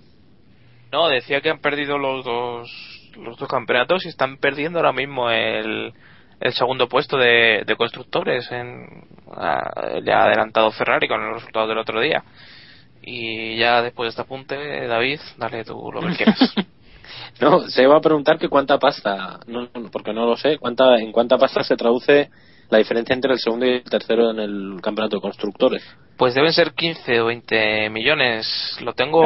No, 0.91 1.07
decía 1.07 1.41
que 1.41 1.49
han 1.49 1.59
perdido 1.59 1.97
los 1.97 2.23
dos 2.23 2.94
los 3.17 3.37
dos 3.37 3.47
campeonatos 3.49 4.05
y 4.05 4.09
están 4.09 4.37
perdiendo 4.37 4.79
ahora 4.79 4.93
mismo 4.93 5.29
el, 5.29 5.93
el 6.39 6.53
segundo 6.53 6.87
puesto 6.89 7.17
de, 7.17 7.63
de 7.65 7.75
constructores 7.75 8.51
en 8.51 8.85
a- 9.35 9.99
ya 10.03 10.19
ha 10.19 10.25
adelantado 10.25 10.71
Ferrari 10.71 11.07
con 11.07 11.23
los 11.25 11.35
resultados 11.35 11.69
del 11.69 11.77
otro 11.77 11.99
día. 12.01 12.23
Y 13.01 13.57
ya 13.57 13.81
después 13.81 14.07
de 14.07 14.09
este 14.09 14.21
apunte 14.23 14.87
David 14.87 15.19
dale 15.37 15.63
tú 15.63 15.91
lo 15.91 16.01
que 16.01 16.15
quieras. 16.15 16.53
No, 17.41 17.67
se 17.67 17.83
iba 17.83 17.97
a 17.97 18.01
preguntar 18.01 18.37
que 18.37 18.47
cuánta 18.47 18.77
pasta, 18.79 19.39
no, 19.47 19.67
porque 19.91 20.13
no 20.13 20.25
lo 20.25 20.37
sé, 20.37 20.57
cuánta, 20.57 20.95
en 20.97 21.11
cuánta 21.11 21.37
pasta 21.37 21.63
se 21.63 21.75
traduce 21.75 22.29
la 22.69 22.77
diferencia 22.77 23.13
entre 23.13 23.33
el 23.33 23.39
segundo 23.39 23.65
y 23.65 23.71
el 23.71 23.83
tercero 23.83 24.31
en 24.31 24.39
el 24.39 24.79
campeonato 24.81 25.17
de 25.17 25.21
constructores. 25.21 25.83
pues 26.17 26.33
deben 26.33 26.53
ser 26.53 26.71
15 26.73 27.19
o 27.21 27.25
20 27.25 27.89
millones. 27.89 28.77
Lo 28.81 28.93
tengo 28.93 29.21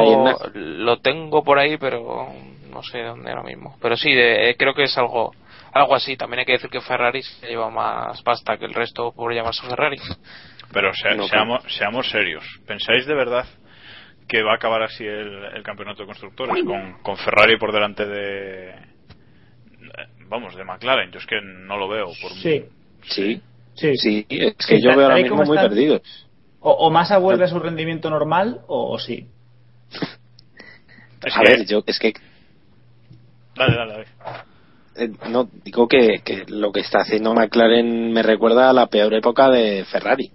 lo 0.54 0.98
tengo 0.98 1.44
por 1.44 1.58
ahí 1.60 1.76
pero 1.78 2.26
no 2.70 2.82
sé 2.82 3.02
dónde 3.02 3.30
ahora 3.30 3.42
mismo 3.42 3.76
pero 3.80 3.96
sí 3.96 4.12
de- 4.12 4.54
creo 4.58 4.74
que 4.74 4.84
es 4.84 4.96
algo 4.98 5.32
algo 5.72 5.94
así 5.94 6.16
también 6.16 6.40
hay 6.40 6.46
que 6.46 6.52
decir 6.52 6.70
que 6.70 6.80
Ferrari 6.80 7.22
se 7.22 7.46
lleva 7.46 7.70
más 7.70 8.20
pasta 8.22 8.56
que 8.58 8.64
el 8.64 8.74
resto 8.74 9.12
por 9.12 9.32
llamarse 9.34 9.66
Ferrari 9.66 9.98
Pero 10.72 10.92
se- 10.94 11.14
No, 11.16 11.24
seamos, 11.26 11.64
seamos 11.76 12.08
serios. 12.10 12.44
¿Pensáis 12.66 13.04
de 13.06 13.14
verdad 13.14 13.44
que 14.28 14.40
va 14.42 14.52
a 14.52 14.54
acabar 14.56 14.82
así 14.84 15.04
el, 15.04 15.44
el 15.56 15.62
campeonato 15.64 16.02
de 16.02 16.06
constructores 16.06 16.62
con, 16.64 17.02
con 17.02 17.16
Ferrari 17.16 17.58
por 17.58 17.72
delante 17.72 18.06
de 18.06 18.74
vamos 20.28 20.54
de 20.54 20.64
McLaren? 20.64 21.10
Yo 21.10 21.18
es 21.18 21.26
que 21.26 21.40
no 21.42 21.76
lo 21.76 21.88
veo. 21.88 22.06
Por 22.22 22.32
Sí, 22.34 22.64
Sí, 23.02 23.40
sí. 23.74 23.96
sí, 23.96 24.26
es 24.28 24.54
que 24.66 24.76
Sí, 24.76 24.82
yo 24.82 24.90
veo 24.90 25.02
ahora 25.06 25.16
mismo 25.16 25.30
como 25.30 25.44
muy 25.44 25.56
están- 25.56 25.70
perdido. 25.70 26.00
O, 26.60 26.70
o 26.70 26.90
Massa 26.90 27.18
vuelve 27.18 27.44
a 27.44 27.48
su 27.48 27.58
rendimiento 27.58 28.08
normal 28.10 28.60
o, 28.68 28.92
o 28.94 28.98
sí. 28.98 29.26
Es 31.24 31.36
A 31.36 31.40
que- 31.42 31.50
ver, 31.50 31.66
yo 31.66 31.82
es 31.86 31.98
que 31.98 32.12
Eh, 34.96 35.10
no 35.28 35.48
digo 35.64 35.86
que, 35.86 36.20
que 36.24 36.44
lo 36.48 36.72
que 36.72 36.80
está 36.80 37.00
haciendo 37.00 37.32
McLaren 37.34 38.12
me 38.12 38.22
recuerda 38.22 38.70
a 38.70 38.72
la 38.72 38.88
peor 38.88 39.14
época 39.14 39.48
de 39.50 39.84
Ferrari, 39.84 40.30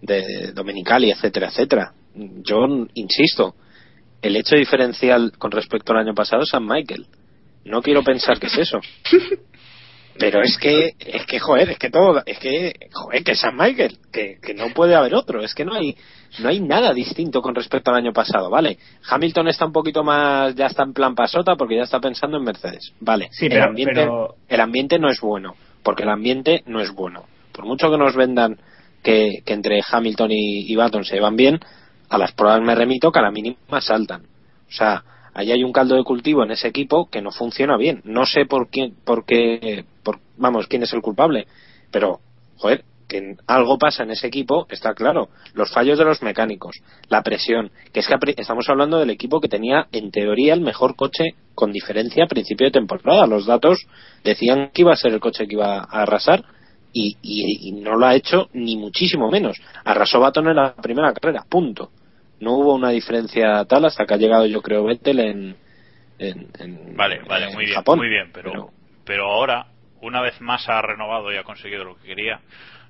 de 0.00 0.52
Domenicali, 0.52 1.10
etcétera, 1.10 1.48
etcétera. 1.48 1.92
Yo 2.14 2.66
insisto, 2.94 3.54
el 4.20 4.36
hecho 4.36 4.56
diferencial 4.56 5.32
con 5.38 5.50
respecto 5.50 5.92
al 5.92 6.00
año 6.00 6.14
pasado 6.14 6.42
es 6.42 6.50
San 6.50 6.66
Michael. 6.66 7.06
No 7.64 7.80
quiero 7.80 8.02
pensar 8.02 8.38
que 8.38 8.48
es 8.48 8.58
eso. 8.58 8.80
Pero 10.18 10.42
es 10.42 10.58
que, 10.58 10.92
es 10.98 11.24
que, 11.24 11.38
joder, 11.38 11.70
es 11.70 11.78
que 11.78 11.88
todo, 11.88 12.22
es 12.26 12.38
que, 12.38 12.74
joder, 12.92 13.24
que 13.24 13.34
San 13.34 13.56
Michael, 13.56 13.98
que, 14.12 14.38
que 14.42 14.52
no 14.52 14.68
puede 14.74 14.94
haber 14.94 15.14
otro, 15.14 15.42
es 15.42 15.54
que 15.54 15.64
no 15.64 15.72
hay, 15.74 15.96
no 16.40 16.48
hay 16.48 16.60
nada 16.60 16.92
distinto 16.94 17.42
con 17.42 17.54
respecto 17.54 17.90
al 17.90 17.96
año 17.98 18.12
pasado, 18.12 18.48
¿vale? 18.50 18.78
Hamilton 19.08 19.48
está 19.48 19.66
un 19.66 19.72
poquito 19.72 20.02
más, 20.02 20.54
ya 20.54 20.66
está 20.66 20.82
en 20.82 20.92
plan 20.92 21.14
pasota 21.14 21.56
porque 21.56 21.76
ya 21.76 21.82
está 21.82 22.00
pensando 22.00 22.38
en 22.38 22.44
Mercedes, 22.44 22.92
¿vale? 23.00 23.28
Sí, 23.32 23.46
el, 23.46 23.52
pero- 23.52 23.64
ambiente, 23.64 23.94
pero- 23.94 24.34
el 24.48 24.60
ambiente 24.60 24.98
no 24.98 25.08
es 25.10 25.20
bueno, 25.20 25.54
porque 25.82 26.04
el 26.04 26.08
ambiente 26.10 26.62
no 26.66 26.80
es 26.80 26.90
bueno. 26.92 27.24
Por 27.52 27.66
mucho 27.66 27.90
que 27.90 27.98
nos 27.98 28.16
vendan 28.16 28.58
que, 29.02 29.42
que 29.44 29.52
entre 29.52 29.80
Hamilton 29.86 30.30
y, 30.30 30.72
y 30.72 30.76
Baton 30.76 31.04
se 31.04 31.16
llevan 31.16 31.36
bien, 31.36 31.60
a 32.08 32.18
las 32.18 32.32
pruebas 32.32 32.62
me 32.62 32.74
remito 32.74 33.10
que 33.12 33.18
a 33.18 33.22
la 33.22 33.30
mínima 33.30 33.80
saltan. 33.80 34.22
O 34.22 34.72
sea, 34.72 35.02
ahí 35.34 35.50
hay 35.52 35.64
un 35.64 35.72
caldo 35.72 35.96
de 35.96 36.04
cultivo 36.04 36.42
en 36.44 36.50
ese 36.52 36.68
equipo 36.68 37.10
que 37.10 37.20
no 37.20 37.30
funciona 37.30 37.76
bien. 37.76 38.00
No 38.04 38.24
sé 38.26 38.46
por 38.46 38.68
quién, 38.70 38.94
por 39.04 39.24
qué, 39.26 39.84
por, 40.02 40.18
vamos, 40.36 40.66
quién 40.66 40.82
es 40.82 40.92
el 40.92 41.02
culpable, 41.02 41.46
pero, 41.90 42.20
joder, 42.56 42.84
que 43.12 43.36
algo 43.46 43.78
pasa 43.78 44.02
en 44.02 44.10
ese 44.10 44.26
equipo, 44.26 44.66
está 44.70 44.94
claro. 44.94 45.28
Los 45.54 45.70
fallos 45.72 45.98
de 45.98 46.04
los 46.04 46.22
mecánicos, 46.22 46.76
la 47.08 47.22
presión, 47.22 47.70
que 47.92 48.00
es 48.00 48.06
que 48.08 48.34
estamos 48.36 48.68
hablando 48.68 48.98
del 48.98 49.10
equipo 49.10 49.40
que 49.40 49.48
tenía, 49.48 49.86
en 49.92 50.10
teoría, 50.10 50.54
el 50.54 50.62
mejor 50.62 50.96
coche 50.96 51.34
con 51.54 51.70
diferencia 51.72 52.24
a 52.24 52.28
principio 52.28 52.66
de 52.66 52.72
temporada. 52.72 53.26
Los 53.26 53.46
datos 53.46 53.78
decían 54.24 54.70
que 54.72 54.82
iba 54.82 54.92
a 54.92 54.96
ser 54.96 55.12
el 55.12 55.20
coche 55.20 55.46
que 55.46 55.54
iba 55.54 55.78
a 55.80 56.02
arrasar 56.02 56.42
y, 56.92 57.16
y- 57.22 57.68
y 57.68 57.72
no 57.72 57.96
lo 57.96 58.06
ha 58.06 58.14
hecho 58.14 58.48
ni 58.54 58.76
muchísimo 58.76 59.30
menos. 59.30 59.56
Arrasó 59.84 60.18
Baton 60.20 60.48
en 60.48 60.56
la 60.56 60.74
primera 60.74 61.12
carrera, 61.12 61.44
punto. 61.48 61.90
No 62.40 62.54
hubo 62.54 62.74
una 62.74 62.90
diferencia 62.90 63.64
tal 63.66 63.84
hasta 63.84 64.04
que 64.04 64.14
ha 64.14 64.16
llegado, 64.16 64.46
yo 64.46 64.60
creo, 64.62 64.84
Vettel 64.84 65.20
en, 65.20 65.56
en, 66.18 66.48
en- 66.58 66.96
Vale, 66.96 67.20
vale, 67.28 67.48
en 67.48 67.54
muy 67.54 67.64
bien, 67.66 67.74
Japón. 67.76 67.98
muy 67.98 68.08
bien, 68.08 68.30
pero, 68.32 68.70
pero 69.04 69.30
ahora, 69.30 69.66
una 70.00 70.20
vez 70.20 70.40
más 70.40 70.68
ha 70.68 70.82
renovado 70.82 71.32
y 71.32 71.36
ha 71.36 71.44
conseguido 71.44 71.84
lo 71.84 71.96
que 71.96 72.08
quería. 72.08 72.40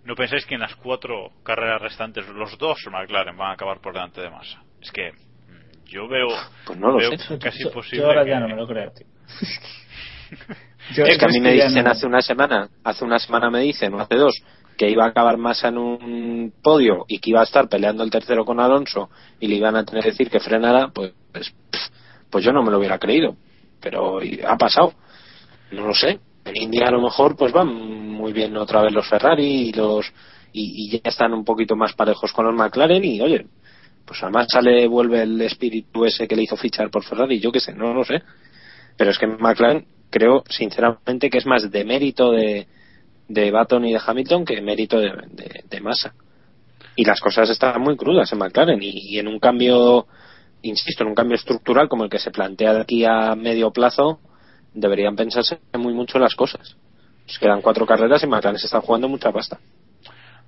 ¿No 0.04 0.14
pensáis 0.16 0.44
que 0.46 0.54
en 0.54 0.60
las 0.60 0.74
cuatro 0.76 1.30
carreras 1.44 1.80
restantes 1.80 2.26
los 2.28 2.58
dos 2.58 2.78
McLaren 2.90 3.36
van 3.36 3.50
a 3.50 3.54
acabar 3.54 3.80
por 3.80 3.92
delante 3.92 4.20
de 4.20 4.30
Massa? 4.30 4.62
Es 4.80 4.90
que 4.90 5.12
mm, 5.12 5.84
yo 5.86 6.08
veo, 6.08 6.28
Pues 6.66 6.78
no 6.78 6.88
lo 6.90 6.96
veo 6.98 7.16
sé. 7.16 7.38
casi 7.38 7.60
Yo- 7.60 7.68
imposible 7.68 7.98
Yo 8.02 8.06
ahora 8.08 8.24
que- 8.24 8.30
ya 8.30 8.40
no 8.40 8.48
me 8.48 8.56
lo 8.56 8.66
creo, 8.66 8.90
tío. 8.92 9.06
Yo- 10.94 11.04
es 11.06 11.18
que 11.18 11.24
a 11.24 11.28
mí 11.28 11.40
me 11.40 11.52
dicen 11.52 11.84
no- 11.84 11.90
hace 11.90 12.06
una 12.06 12.20
semana, 12.22 12.68
hace 12.84 13.04
una 13.04 13.18
semana 13.18 13.50
me 13.50 13.60
dicen, 13.60 13.94
o 13.94 14.00
hace 14.00 14.16
dos, 14.16 14.34
que 14.76 14.90
iba 14.90 15.04
a 15.04 15.08
acabar 15.08 15.36
más 15.38 15.62
en 15.64 15.78
un 15.78 16.52
podio 16.62 17.04
y 17.06 17.18
que 17.20 17.30
iba 17.30 17.40
a 17.40 17.44
estar 17.44 17.68
peleando 17.68 18.02
el 18.02 18.10
tercero 18.10 18.44
con 18.44 18.58
Alonso 18.58 19.10
y 19.38 19.46
le 19.46 19.54
iban 19.56 19.76
a 19.76 19.84
tener 19.84 20.02
que 20.02 20.10
decir 20.10 20.30
que 20.30 20.40
frenara, 20.40 20.88
pues, 20.88 21.12
pues, 21.32 21.54
pues 22.30 22.44
yo 22.44 22.52
no 22.52 22.62
me 22.62 22.70
lo 22.72 22.78
hubiera 22.78 22.98
creído. 22.98 23.36
Pero 23.80 24.18
ha 24.46 24.56
pasado. 24.56 24.94
No 25.70 25.86
lo 25.86 25.94
sé. 25.94 26.18
En 26.44 26.56
India 26.56 26.88
a 26.88 26.90
lo 26.90 27.00
mejor 27.00 27.36
pues 27.36 27.52
van 27.52 27.68
muy 27.68 28.32
bien 28.32 28.56
otra 28.56 28.82
vez 28.82 28.92
los 28.92 29.08
Ferrari 29.08 29.68
y 29.68 29.72
los 29.72 30.12
y, 30.52 30.90
ya 30.90 31.00
están 31.04 31.32
un 31.32 31.44
poquito 31.44 31.76
más 31.76 31.94
parejos 31.94 32.32
con 32.32 32.46
los 32.46 32.54
McLaren 32.54 33.04
y 33.04 33.20
oye, 33.20 33.46
pues 34.04 34.22
además 34.22 34.46
sale 34.50 34.86
vuelve 34.86 35.22
el 35.22 35.40
espíritu 35.40 36.04
ese 36.04 36.28
que 36.28 36.36
le 36.36 36.42
hizo 36.42 36.56
fichar 36.56 36.90
por 36.90 37.04
Ferrari, 37.04 37.40
yo 37.40 37.50
qué 37.50 37.60
sé, 37.60 37.72
no 37.72 37.94
lo 37.94 38.04
sé. 38.04 38.22
Pero 38.96 39.10
es 39.10 39.18
que 39.18 39.26
McLaren 39.26 39.86
creo 40.10 40.44
sinceramente 40.48 41.30
que 41.30 41.38
es 41.38 41.46
más 41.46 41.70
de 41.70 41.84
mérito 41.84 42.30
de, 42.32 42.66
de 43.28 43.50
Baton 43.50 43.84
y 43.86 43.92
de 43.92 44.00
Hamilton 44.04 44.44
que 44.44 44.60
mérito 44.60 45.00
de, 45.00 45.10
de, 45.30 45.64
de 45.68 45.80
Massa. 45.80 46.14
Y 46.94 47.04
las 47.04 47.20
cosas 47.20 47.48
están 47.48 47.80
muy 47.80 47.96
crudas 47.96 48.30
en 48.32 48.38
McLaren 48.38 48.82
y, 48.82 49.14
y 49.14 49.18
en 49.18 49.28
un 49.28 49.38
cambio, 49.38 50.06
insisto, 50.60 51.04
en 51.04 51.08
un 51.08 51.14
cambio 51.14 51.36
estructural 51.36 51.88
como 51.88 52.04
el 52.04 52.10
que 52.10 52.18
se 52.18 52.30
plantea 52.30 52.74
de 52.74 52.80
aquí 52.82 53.04
a 53.06 53.34
medio 53.34 53.70
plazo, 53.70 54.20
deberían 54.74 55.16
pensarse 55.16 55.58
muy 55.74 55.94
mucho 55.94 56.18
las 56.18 56.34
cosas. 56.34 56.76
Nos 57.26 57.38
quedan 57.38 57.62
cuatro 57.62 57.86
carreras 57.86 58.22
y 58.22 58.26
McLaren 58.26 58.58
se 58.58 58.66
está 58.66 58.80
jugando 58.80 59.08
mucha 59.08 59.32
pasta. 59.32 59.58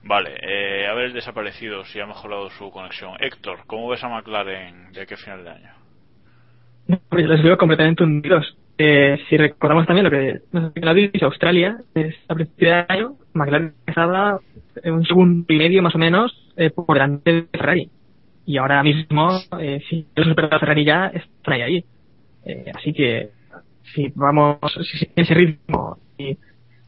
Vale, 0.03 0.35
eh, 0.43 0.87
a 0.87 0.95
ver 0.95 1.07
el 1.07 1.13
desaparecido 1.15 1.85
si 1.85 2.01
ha 2.01 2.07
mejorado 2.07 2.51
su 2.51 2.71
conexión. 2.71 3.13
Héctor, 3.21 3.61
¿cómo 3.67 3.89
ves 3.89 4.05
a 4.05 4.09
McLaren 4.09 4.93
de 4.93 5.03
aquí 5.03 5.15
a 5.15 5.17
final 5.17 5.45
de 5.45 5.51
año? 5.51 5.71
Pues 7.09 7.23
yo 7.23 7.33
les 7.33 7.43
veo 7.43 7.57
completamente 7.57 8.03
hundidos. 8.03 8.57
Eh, 8.77 9.19
si 9.29 9.37
recordamos 9.37 9.87
también 9.87 10.05
lo 10.05 10.11
que 10.11 10.41
no 10.53 10.73
lo 10.75 10.91
habéis 10.91 11.13
dicho, 11.13 11.27
Australia, 11.27 11.79
es 11.95 12.15
a 12.29 12.35
principio 12.35 12.69
de 12.69 12.85
año, 12.89 13.15
McLaren 13.33 13.75
estaba 13.87 14.41
en 14.83 14.93
un 14.93 15.07
segundo 15.07 15.47
y 15.49 15.57
medio 15.57 15.83
más 15.83 15.95
o 15.95 15.99
menos 15.99 16.33
eh, 16.57 16.71
por 16.71 16.95
delante 16.95 17.33
de 17.33 17.43
Ferrari. 17.45 17.91
Y 18.47 18.59
ahora 18.59 18.83
mismo, 18.83 19.41
eh, 19.59 19.81
si 19.89 20.07
los 20.15 20.27
superado 20.27 20.57
a 20.57 20.61
Ferrari 20.61 20.85
ya, 20.85 21.07
están 21.07 21.55
ahí. 21.55 21.63
ahí. 21.63 21.85
Eh, 22.45 22.73
así 22.75 22.93
que, 22.93 23.31
si 23.93 24.13
vamos, 24.15 24.59
si 24.91 24.99
sigue 24.99 25.13
ese 25.17 25.35
ritmo 25.35 25.99
y 26.19 26.39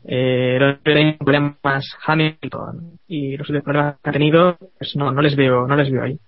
eh, 0.05 0.59
los 0.59 0.78
problemas 1.18 1.84
Hamilton 2.05 2.99
y 3.09 3.36
los 3.36 3.47
problemas 3.47 3.97
que 4.03 4.11
ha 4.11 4.12
tenido, 4.12 4.57
pues 4.78 4.94
no, 4.97 5.11
no 5.11 5.20
les 5.20 5.34
veo, 5.36 5.66
no 5.66 5.76
les 5.76 5.90
veo 5.90 6.03
ahí. 6.03 6.18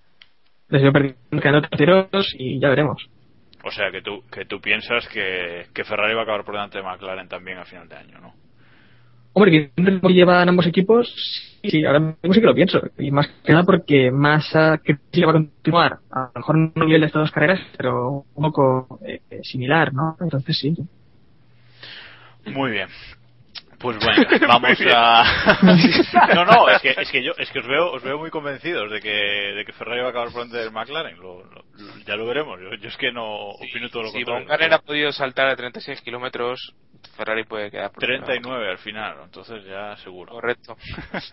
Les 0.69 0.81
veo 0.81 0.91
perdiendo 0.91 1.61
terceros 1.69 2.35
y 2.37 2.59
ya 2.59 2.69
veremos. 2.69 3.09
O 3.63 3.71
sea 3.71 3.91
que 3.91 4.01
tú, 4.01 4.23
que 4.31 4.45
tú 4.45 4.61
piensas 4.61 5.07
que, 5.09 5.67
que 5.73 5.83
Ferrari 5.83 6.13
va 6.13 6.21
a 6.21 6.23
acabar 6.23 6.45
por 6.45 6.55
delante 6.55 6.77
de 6.77 6.83
McLaren 6.83 7.27
también 7.27 7.57
a 7.57 7.65
final 7.65 7.89
de 7.89 7.95
año, 7.95 8.19
¿no? 8.19 8.33
Hombre, 9.33 9.71
que 9.75 10.09
llevan 10.09 10.49
ambos 10.49 10.65
equipos, 10.65 11.07
sí, 11.63 11.85
ahora 11.85 11.99
mismo 11.99 12.33
sí 12.33 12.39
que 12.39 12.47
lo 12.47 12.55
pienso. 12.55 12.81
Y 12.97 13.11
más 13.11 13.27
que 13.43 13.51
nada 13.51 13.63
porque 13.63 14.11
Massa 14.11 14.79
que 14.83 14.97
sí 15.11 15.21
va 15.21 15.31
a 15.31 15.33
continuar, 15.33 15.99
a 16.11 16.21
lo 16.21 16.31
mejor 16.35 16.57
no 16.57 16.71
a 16.75 16.85
nivel 16.85 17.01
de 17.01 17.07
estas 17.07 17.21
dos 17.21 17.31
carreras, 17.31 17.61
pero 17.77 18.25
un 18.33 18.43
poco 18.43 18.99
eh, 19.05 19.21
similar, 19.43 19.93
¿no? 19.93 20.17
Entonces 20.19 20.57
sí. 20.57 20.75
Muy 22.47 22.71
bien. 22.71 22.89
Pues 23.79 23.97
bueno, 23.97 24.23
vamos 24.47 24.77
a. 24.93 25.23
no, 26.35 26.45
no, 26.45 26.69
es 26.69 26.81
que, 26.81 26.95
es 26.97 27.09
que 27.11 27.23
yo 27.23 27.31
es 27.37 27.49
que 27.49 27.59
os 27.59 27.67
veo 27.67 27.91
os 27.91 28.03
veo 28.03 28.17
muy 28.19 28.29
convencidos 28.29 28.91
de 28.91 28.99
que, 28.99 29.09
de 29.09 29.63
que 29.65 29.71
Ferrari 29.73 30.01
va 30.01 30.07
a 30.07 30.09
acabar 30.09 30.27
por 30.31 30.41
delante 30.43 30.57
del 30.57 30.71
McLaren. 30.71 31.17
Lo, 31.17 31.43
lo- 31.45 31.63
ya 32.05 32.15
lo 32.17 32.25
veremos. 32.25 32.59
Yo, 32.59 32.73
yo 32.75 32.89
es 32.89 32.97
que 32.97 33.11
no 33.11 33.23
opino 33.51 33.89
todo 33.89 34.03
lo 34.03 34.09
Si 34.11 34.23
contrario. 34.25 34.67
Von 34.67 34.73
ha 34.73 34.79
podido 34.79 35.11
saltar 35.13 35.47
a 35.47 35.55
36 35.55 36.01
kilómetros, 36.01 36.73
Ferrari 37.15 37.45
puede 37.45 37.71
quedar 37.71 37.91
por 37.91 38.03
39 38.03 38.69
al 38.69 38.77
final, 38.79 39.15
entonces 39.23 39.63
ya 39.65 39.95
seguro. 39.97 40.33
Correcto. 40.33 40.75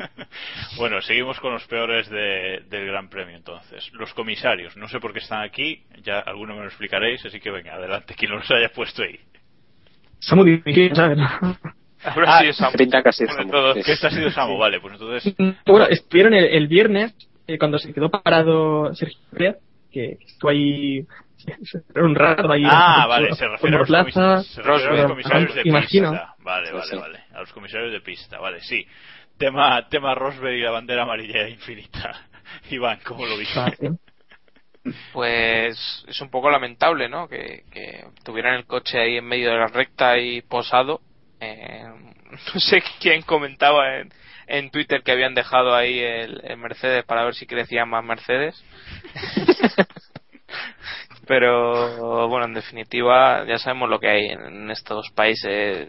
bueno, 0.78 1.00
seguimos 1.02 1.40
con 1.40 1.52
los 1.52 1.66
peores 1.66 2.08
de- 2.08 2.62
del 2.68 2.86
Gran 2.86 3.08
Premio 3.08 3.36
entonces. 3.36 3.90
Los 3.92 4.14
comisarios, 4.14 4.76
no 4.76 4.88
sé 4.88 5.00
por 5.00 5.12
qué 5.12 5.18
están 5.18 5.42
aquí, 5.42 5.82
ya 6.02 6.20
alguno 6.20 6.54
me 6.54 6.60
lo 6.60 6.66
explicaréis, 6.68 7.24
así 7.26 7.40
que 7.40 7.50
venga, 7.50 7.74
adelante, 7.74 8.14
quien 8.14 8.30
los 8.30 8.48
haya 8.50 8.68
puesto 8.68 9.02
ahí. 9.02 9.18
Está 10.20 10.34
muy 10.36 10.50
difícil, 10.52 10.94
¿sabes? 10.94 11.18
Habrá 12.04 12.40
sido 12.40 12.52
Samu. 12.52 12.76
Pinta 12.76 13.02
casi 13.02 13.24
Bueno, 13.24 13.38
Samu, 13.40 13.50
todo- 13.52 13.74
sí. 13.74 13.82
que 13.82 13.92
este 13.92 14.06
ha 14.06 14.10
sido 14.10 14.30
Samu, 14.30 14.58
vale, 14.58 14.80
pues 14.80 14.94
entonces 14.94 15.34
Bueno, 15.66 15.86
estuvieron 15.86 16.34
el, 16.34 16.44
el 16.44 16.68
viernes, 16.68 17.14
eh, 17.46 17.58
cuando 17.58 17.78
se 17.78 17.92
quedó 17.92 18.10
parado 18.10 18.94
Sergio 18.94 19.18
Pérez, 19.32 19.56
que 19.90 20.18
estuvo 20.26 20.50
ahí 20.50 21.06
un 21.94 22.14
rato 22.14 22.50
ahí. 22.50 22.62
Ah, 22.66 23.02
por- 23.02 23.08
vale, 23.10 23.34
se 23.34 23.46
refiere 23.48 23.76
a 23.76 23.78
los, 23.80 23.88
monoplaza, 23.90 24.36
comis- 24.38 24.42
se 24.44 24.62
refiere 24.62 24.84
a 24.84 24.90
los 24.90 24.96
pero, 24.96 25.08
comisarios 25.08 25.54
de 25.54 25.62
imagino. 25.64 26.10
pista. 26.10 26.34
Vale, 26.40 26.66
Sí, 26.66 26.72
vale, 26.72 26.86
sí. 26.90 26.96
vale. 26.96 27.18
A 27.34 27.40
los 27.40 27.52
comisarios 27.52 27.92
de 27.92 28.00
pista, 28.00 28.38
vale, 28.38 28.60
sí. 28.60 28.86
Tema, 29.38 29.86
tema 29.88 30.14
Rosberg 30.14 30.56
y 30.56 30.62
la 30.62 30.70
bandera 30.70 31.02
amarilla 31.02 31.48
infinita. 31.48 32.14
Iván, 32.70 32.98
¿cómo 33.04 33.26
lo 33.26 33.36
viste? 33.36 33.58
Ah. 33.60 33.70
Pues 35.12 36.04
es 36.06 36.20
un 36.20 36.30
poco 36.30 36.48
lamentable, 36.50 37.08
¿no? 37.08 37.28
Que, 37.28 37.64
que 37.72 38.04
tuvieran 38.24 38.54
el 38.54 38.66
coche 38.66 38.98
ahí 39.00 39.16
en 39.16 39.24
medio 39.24 39.50
de 39.50 39.56
la 39.58 39.66
recta 39.66 40.16
y 40.18 40.42
posado. 40.42 41.00
Eh, 41.40 41.84
no 42.54 42.60
sé 42.60 42.82
quién 43.00 43.22
comentaba 43.22 43.98
en, 43.98 44.12
en 44.46 44.70
Twitter 44.70 45.02
que 45.02 45.12
habían 45.12 45.34
dejado 45.34 45.74
ahí 45.74 45.98
el, 45.98 46.56
Mercedes 46.56 47.04
para 47.04 47.24
ver 47.24 47.34
si 47.34 47.46
crecían 47.46 47.88
más 47.88 48.04
Mercedes. 48.04 48.62
Pero 51.26 52.28
bueno, 52.28 52.46
en 52.46 52.54
definitiva, 52.54 53.44
ya 53.46 53.58
sabemos 53.58 53.90
lo 53.90 53.98
que 53.98 54.08
hay 54.08 54.26
en 54.26 54.70
estos 54.70 55.10
países 55.10 55.88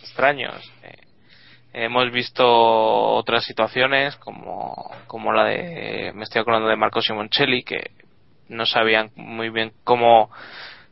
extraños. 0.00 0.72
Eh, 0.82 1.02
hemos 1.74 2.10
visto 2.10 2.46
otras 2.46 3.44
situaciones 3.44 4.16
como, 4.16 4.90
como 5.06 5.32
la 5.32 5.44
de, 5.44 6.12
me 6.14 6.24
estoy 6.24 6.40
acordando 6.40 6.68
de 6.68 6.76
Marco 6.76 7.02
Simoncelli, 7.02 7.62
que 7.62 7.90
no 8.48 8.64
sabían 8.64 9.10
muy 9.16 9.50
bien 9.50 9.72
cómo 9.84 10.30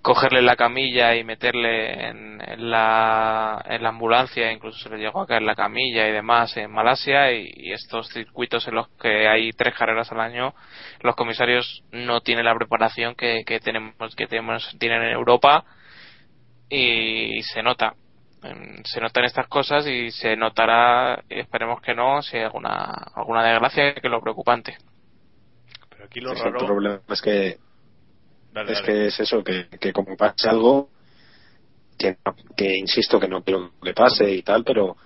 cogerle 0.06 0.40
la 0.40 0.54
camilla 0.54 1.16
y 1.16 1.24
meterle 1.24 2.08
en, 2.08 2.40
en 2.40 2.70
la, 2.70 3.60
en 3.68 3.82
la 3.82 3.88
ambulancia, 3.88 4.52
incluso 4.52 4.78
se 4.78 4.88
le 4.88 4.98
llegó 4.98 5.20
a 5.22 5.26
caer 5.26 5.42
la 5.42 5.56
camilla 5.56 6.06
y 6.06 6.12
demás 6.12 6.56
en 6.56 6.70
Malasia 6.70 7.32
y, 7.32 7.50
y 7.56 7.72
estos 7.72 8.08
circuitos 8.10 8.68
en 8.68 8.76
los 8.76 8.86
que 9.00 9.26
hay 9.26 9.50
tres 9.50 9.74
carreras 9.74 10.12
al 10.12 10.20
año, 10.20 10.54
los 11.00 11.16
comisarios 11.16 11.82
no 11.90 12.20
tienen 12.20 12.44
la 12.44 12.54
preparación 12.54 13.16
que, 13.16 13.42
que 13.44 13.58
tenemos, 13.58 14.14
que 14.14 14.28
tenemos, 14.28 14.76
tienen 14.78 15.02
en 15.02 15.10
Europa 15.10 15.64
y 16.70 17.42
se 17.42 17.64
nota. 17.64 17.94
Se 18.84 19.00
notan 19.00 19.24
estas 19.24 19.48
cosas 19.48 19.88
y 19.88 20.12
se 20.12 20.36
notará, 20.36 21.20
esperemos 21.28 21.80
que 21.80 21.96
no, 21.96 22.22
si 22.22 22.36
hay 22.36 22.44
alguna, 22.44 22.84
alguna 23.16 23.42
desgracia, 23.42 23.94
que 23.94 24.06
es 24.06 24.10
lo 24.10 24.20
preocupante. 24.20 24.76
Pero 25.90 26.04
aquí 26.04 26.20
lo 26.20 26.32
Sí, 26.36 26.44
raro... 26.44 26.60
El 26.60 26.66
problema 26.66 27.00
es 27.08 27.20
que 27.22 27.65
Dale, 28.56 28.72
es 28.72 28.80
dale. 28.80 28.92
que 28.92 29.06
es 29.08 29.20
eso, 29.20 29.44
que, 29.44 29.66
que 29.78 29.92
como 29.92 30.16
pase 30.16 30.48
algo, 30.48 30.88
que, 31.98 32.16
que 32.56 32.74
insisto 32.74 33.20
que 33.20 33.28
no 33.28 33.42
quiero 33.42 33.72
que 33.82 33.92
pase 33.92 34.32
y 34.32 34.42
tal, 34.42 34.64
pero 34.64 34.96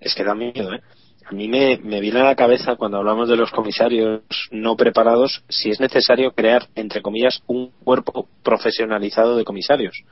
es 0.00 0.14
que 0.14 0.24
da 0.24 0.34
miedo, 0.34 0.72
¿eh? 0.72 0.80
A 1.26 1.32
mí 1.32 1.46
me, 1.46 1.76
me 1.78 2.00
viene 2.00 2.20
a 2.20 2.24
la 2.24 2.36
cabeza 2.36 2.76
cuando 2.76 2.96
hablamos 2.96 3.28
de 3.28 3.36
los 3.36 3.50
comisarios 3.50 4.22
no 4.50 4.76
preparados, 4.76 5.44
si 5.48 5.70
es 5.70 5.78
necesario 5.78 6.32
crear, 6.32 6.68
entre 6.74 7.02
comillas, 7.02 7.42
un 7.48 7.70
cuerpo 7.84 8.28
profesionalizado 8.42 9.36
de 9.36 9.44
comisarios. 9.44 10.04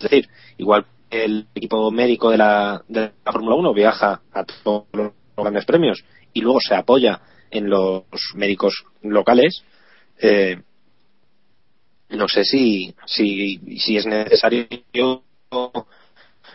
Es 0.00 0.10
decir, 0.10 0.28
igual 0.56 0.86
el 1.10 1.46
equipo 1.54 1.88
médico 1.92 2.30
de 2.30 2.38
la, 2.38 2.82
de 2.88 3.12
la 3.24 3.32
Fórmula 3.32 3.54
1 3.56 3.74
viaja 3.74 4.22
a 4.32 4.44
todos 4.44 4.86
los 4.92 5.12
grandes 5.36 5.66
premios 5.66 6.02
y 6.32 6.40
luego 6.40 6.58
se 6.60 6.74
apoya 6.74 7.20
en 7.52 7.70
los 7.70 8.04
médicos 8.34 8.84
locales, 9.02 9.62
eh, 10.20 10.62
no 12.10 12.28
sé 12.28 12.44
si, 12.44 12.94
si, 13.06 13.58
si 13.78 13.96
es 13.96 14.06
necesario 14.06 14.66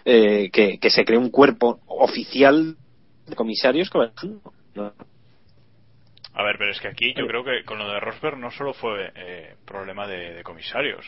eh, 0.05 0.49
que, 0.51 0.79
que 0.79 0.89
se 0.89 1.05
cree 1.05 1.17
un 1.17 1.29
cuerpo 1.29 1.79
oficial 1.87 2.75
de 3.27 3.35
comisarios 3.35 3.89
que 3.89 3.97
vayan, 3.97 4.41
¿no? 4.75 4.93
A 6.35 6.41
ver, 6.41 6.55
pero 6.57 6.71
es 6.71 6.79
que 6.79 6.87
aquí 6.87 7.13
yo 7.15 7.27
creo 7.27 7.43
que 7.43 7.63
con 7.63 7.77
lo 7.77 7.87
de 7.87 7.99
Rosberg 7.99 8.37
no 8.37 8.49
solo 8.49 8.73
fue 8.73 9.11
eh, 9.15 9.55
problema 9.65 10.07
de, 10.07 10.33
de 10.33 10.43
comisarios. 10.43 11.05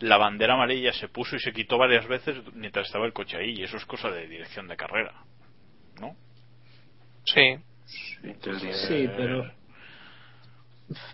La 0.00 0.18
bandera 0.18 0.54
amarilla 0.54 0.92
se 0.92 1.08
puso 1.08 1.36
y 1.36 1.40
se 1.40 1.52
quitó 1.52 1.78
varias 1.78 2.06
veces 2.06 2.36
mientras 2.52 2.86
estaba 2.86 3.06
el 3.06 3.14
coche 3.14 3.38
ahí 3.38 3.54
y 3.58 3.62
eso 3.62 3.78
es 3.78 3.86
cosa 3.86 4.10
de 4.10 4.28
dirección 4.28 4.68
de 4.68 4.76
carrera. 4.76 5.14
¿No? 6.00 6.14
Sí. 7.24 7.56
Sí, 8.88 9.08
pero. 9.16 9.50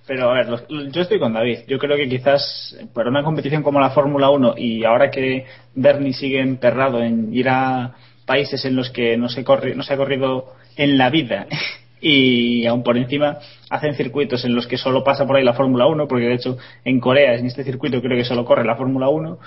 Pero 0.06 0.30
a 0.30 0.34
ver, 0.34 0.48
los- 0.48 0.64
yo 0.68 1.02
estoy 1.02 1.18
con 1.18 1.32
David. 1.32 1.60
Yo 1.66 1.78
creo 1.78 1.96
que 1.96 2.08
quizás 2.08 2.76
para 2.94 3.10
una 3.10 3.22
competición 3.22 3.62
como 3.62 3.80
la 3.80 3.90
Fórmula 3.90 4.30
1 4.30 4.54
y 4.56 4.84
ahora 4.84 5.10
que 5.10 5.44
Bernie 5.74 6.12
sigue 6.12 6.40
emperrado 6.40 7.02
en 7.02 7.32
ir 7.34 7.48
a 7.48 7.94
países 8.26 8.64
en 8.64 8.76
los 8.76 8.90
que 8.90 9.16
no 9.16 9.28
se, 9.28 9.42
corre, 9.44 9.74
no 9.74 9.82
se 9.82 9.94
ha 9.94 9.96
corrido 9.96 10.52
en 10.76 10.98
la 10.98 11.08
vida 11.10 11.46
y 12.00 12.66
aún 12.66 12.82
por 12.82 12.96
encima 12.96 13.38
hacen 13.70 13.94
circuitos 13.94 14.44
en 14.44 14.54
los 14.54 14.66
que 14.66 14.76
solo 14.76 15.02
pasa 15.02 15.26
por 15.26 15.36
ahí 15.36 15.44
la 15.44 15.54
Fórmula 15.54 15.86
1, 15.86 16.06
porque 16.06 16.26
de 16.26 16.34
hecho 16.34 16.58
en 16.84 17.00
Corea, 17.00 17.34
en 17.34 17.46
este 17.46 17.64
circuito 17.64 18.00
creo 18.00 18.16
que 18.16 18.24
solo 18.24 18.44
corre 18.44 18.64
la 18.64 18.76
Fórmula 18.76 19.08
1, 19.08 19.38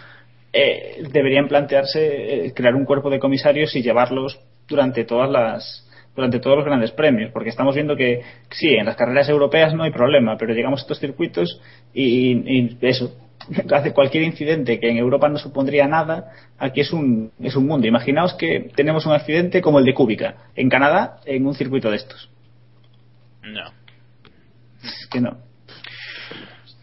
eh, 0.53 1.03
deberían 1.11 1.47
plantearse 1.47 2.45
eh, 2.47 2.53
crear 2.53 2.75
un 2.75 2.85
cuerpo 2.85 3.09
de 3.09 3.19
comisarios 3.19 3.73
y 3.75 3.81
llevarlos 3.81 4.39
durante 4.67 5.05
todas 5.05 5.29
las 5.29 5.87
durante 6.15 6.39
todos 6.39 6.57
los 6.57 6.65
grandes 6.65 6.91
premios 6.91 7.31
porque 7.31 7.49
estamos 7.49 7.75
viendo 7.75 7.95
que 7.95 8.21
sí 8.49 8.69
en 8.69 8.85
las 8.85 8.95
carreras 8.95 9.29
europeas 9.29 9.73
no 9.73 9.83
hay 9.83 9.91
problema 9.91 10.37
pero 10.37 10.53
llegamos 10.53 10.81
a 10.81 10.83
estos 10.83 10.99
circuitos 10.99 11.61
y, 11.93 12.31
y 12.31 12.77
eso 12.81 13.15
hace 13.71 13.93
cualquier 13.93 14.23
incidente 14.23 14.79
que 14.79 14.89
en 14.89 14.97
Europa 14.97 15.29
no 15.29 15.37
supondría 15.37 15.87
nada 15.87 16.31
aquí 16.57 16.81
es 16.81 16.93
un 16.93 17.31
es 17.41 17.55
un 17.55 17.65
mundo. 17.65 17.87
Imaginaos 17.87 18.33
que 18.35 18.71
tenemos 18.75 19.05
un 19.05 19.13
accidente 19.13 19.61
como 19.61 19.79
el 19.79 19.85
de 19.85 19.93
Cúbica 19.93 20.35
en 20.55 20.69
Canadá 20.69 21.19
en 21.25 21.45
un 21.45 21.55
circuito 21.55 21.89
de 21.89 21.97
estos. 21.97 22.29
No. 23.43 23.71
es 24.83 25.07
que 25.09 25.19
no 25.19 25.50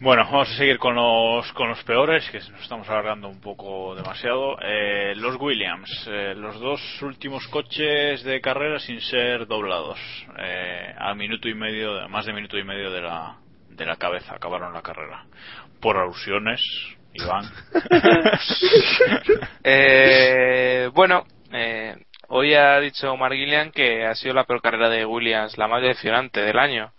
Bueno, 0.01 0.23
vamos 0.23 0.49
a 0.49 0.55
seguir 0.55 0.79
con 0.79 0.95
los, 0.95 1.51
con 1.51 1.67
los 1.67 1.83
peores, 1.83 2.29
que 2.31 2.39
nos 2.39 2.61
estamos 2.61 2.87
alargando 2.87 3.27
un 3.27 3.41
poco 3.41 3.93
demasiado. 3.95 4.57
Eh, 4.61 5.13
los 5.17 5.35
Williams, 5.35 6.07
eh, 6.09 6.33
los 6.37 6.57
dos 6.57 7.01
últimos 7.01 7.45
coches 7.49 8.23
de 8.23 8.39
carrera 8.39 8.79
sin 8.79 9.01
ser 9.01 9.45
doblados. 9.45 9.99
Eh, 10.37 10.95
a 10.97 11.13
minuto 11.15 11.49
y 11.49 11.53
medio, 11.53 12.07
más 12.07 12.25
de 12.25 12.31
minuto 12.31 12.57
y 12.57 12.63
medio 12.63 12.89
de 12.91 13.01
la, 13.01 13.39
de 13.67 13.85
la 13.85 13.97
cabeza 13.97 14.35
acabaron 14.35 14.73
la 14.73 14.81
carrera. 14.81 15.25
Por 15.81 15.97
alusiones, 15.97 16.61
Iván. 17.13 17.43
Eh, 19.63 20.89
bueno, 20.93 21.25
eh, 21.51 21.95
hoy 22.29 22.53
ha 22.53 22.79
dicho 22.79 23.15
Mark 23.17 23.35
Gillian 23.35 23.71
que 23.71 24.05
ha 24.05 24.15
sido 24.15 24.33
la 24.33 24.45
peor 24.45 24.61
carrera 24.61 24.89
de 24.89 25.05
Williams, 25.05 25.57
la 25.57 25.67
más 25.67 25.81
decepcionante 25.81 26.39
del 26.41 26.57
año. 26.57 26.93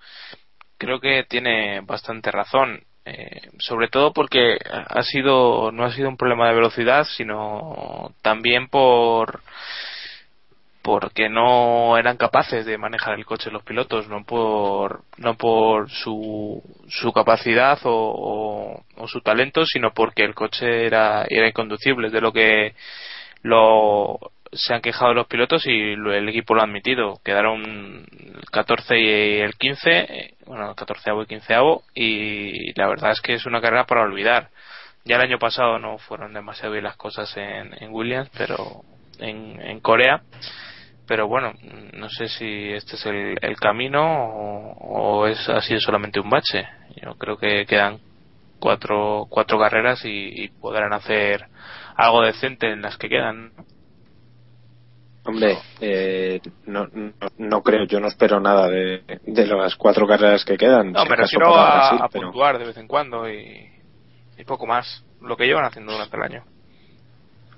Creo 0.76 1.00
que 1.00 1.24
tiene 1.28 1.80
bastante 1.80 2.30
razón, 2.30 2.84
eh, 3.04 3.50
sobre 3.58 3.88
todo 3.88 4.12
porque 4.12 4.58
ha 4.70 5.02
sido 5.02 5.72
no 5.72 5.84
ha 5.84 5.92
sido 5.92 6.08
un 6.08 6.16
problema 6.16 6.48
de 6.48 6.54
velocidad, 6.54 7.04
sino 7.16 8.12
también 8.22 8.68
por 8.68 9.40
porque 10.82 11.28
no 11.28 11.98
eran 11.98 12.16
capaces 12.16 12.64
de 12.64 12.78
manejar 12.78 13.14
el 13.18 13.26
coche 13.26 13.50
los 13.50 13.62
pilotos, 13.62 14.08
no 14.08 14.24
por 14.24 15.02
no 15.18 15.34
por 15.36 15.90
su, 15.90 16.62
su 16.88 17.12
capacidad 17.12 17.78
o, 17.84 18.82
o- 18.96 19.08
su 19.08 19.20
talento, 19.20 19.64
sino 19.66 19.92
porque 19.92 20.24
el 20.24 20.34
coche 20.34 20.86
era 20.86 21.24
era 21.28 21.48
inconducible, 21.48 22.10
de 22.10 22.20
lo 22.20 22.32
que 22.32 22.74
lo 23.42 24.18
se 24.52 24.74
han 24.74 24.80
quejado 24.80 25.14
los 25.14 25.26
pilotos 25.26 25.66
y 25.66 25.92
el 25.92 26.28
equipo 26.28 26.54
lo 26.54 26.60
ha 26.60 26.64
admitido. 26.64 27.20
Quedaron 27.24 27.62
el 27.64 28.50
14 28.50 28.98
y 28.98 29.40
el 29.40 29.54
15, 29.54 29.90
eh, 29.90 30.34
bueno, 30.46 30.70
el 30.70 30.76
14 30.76 31.10
y 31.22 31.26
15 31.26 31.54
y 31.94 32.78
la 32.78 32.88
verdad 32.88 33.12
es 33.12 33.20
que 33.20 33.34
es 33.34 33.46
una 33.46 33.60
carrera 33.60 33.86
para 33.86 34.02
olvidar. 34.02 34.50
Ya 35.04 35.16
el 35.16 35.22
año 35.22 35.38
pasado 35.38 35.78
no 35.78 35.98
fueron 35.98 36.34
demasiado 36.34 36.72
bien 36.72 36.84
las 36.84 36.96
cosas 36.96 37.34
en, 37.36 37.74
en 37.82 37.92
Williams, 37.92 38.30
pero 38.36 38.82
en, 39.18 39.60
en 39.60 39.80
Corea. 39.80 40.22
Pero 41.06 41.26
bueno, 41.26 41.52
no 41.94 42.08
sé 42.08 42.28
si 42.28 42.72
este 42.72 42.96
es 42.96 43.06
el, 43.06 43.36
el 43.40 43.56
camino 43.56 44.02
o, 44.02 45.26
es 45.26 45.48
ha 45.48 45.60
sido 45.60 45.80
solamente 45.80 46.20
un 46.20 46.30
bache. 46.30 46.68
Yo 47.02 47.14
creo 47.14 47.36
que 47.36 47.66
quedan 47.66 47.98
cuatro, 48.60 49.26
cuatro 49.28 49.58
carreras 49.58 50.04
y 50.04 50.48
podrán 50.60 50.92
hacer 50.92 51.46
algo 51.96 52.22
decente 52.22 52.70
en 52.70 52.82
las 52.82 52.96
que 52.96 53.08
quedan. 53.08 53.52
Hombre, 55.24 55.58
eh, 55.80 56.40
no, 56.66 56.86
no, 56.92 57.12
no 57.38 57.62
creo, 57.62 57.84
yo 57.84 58.00
no 58.00 58.08
espero 58.08 58.40
nada 58.40 58.68
de, 58.68 59.02
de 59.26 59.46
las 59.46 59.76
cuatro 59.76 60.06
carreras 60.06 60.44
que 60.44 60.56
quedan. 60.56 60.92
No, 60.92 61.04
me 61.04 61.14
refiero 61.16 61.54
a, 61.54 61.74
Brasil, 61.74 61.98
a 62.02 62.08
pero- 62.08 62.24
puntuar 62.30 62.58
de 62.58 62.64
vez 62.64 62.76
en 62.78 62.86
cuando 62.88 63.28
y, 63.28 63.68
y 64.38 64.44
poco 64.44 64.66
más. 64.66 65.04
Lo 65.20 65.36
que 65.36 65.44
llevan 65.46 65.66
haciendo 65.66 65.92
durante 65.92 66.16
el 66.16 66.22
año. 66.22 66.44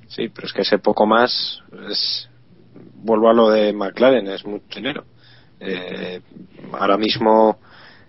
Sí, 0.08 0.28
pero 0.28 0.46
es 0.48 0.52
que 0.52 0.62
ese 0.62 0.78
poco 0.78 1.06
más 1.06 1.62
es, 1.88 2.28
vuelvo 2.96 3.30
a 3.30 3.32
lo 3.32 3.50
de 3.50 3.72
McLaren, 3.72 4.26
es 4.28 4.44
mucho 4.44 4.64
dinero. 4.74 5.04
Eh, 5.60 6.20
ahora 6.72 6.96
mismo, 6.96 7.58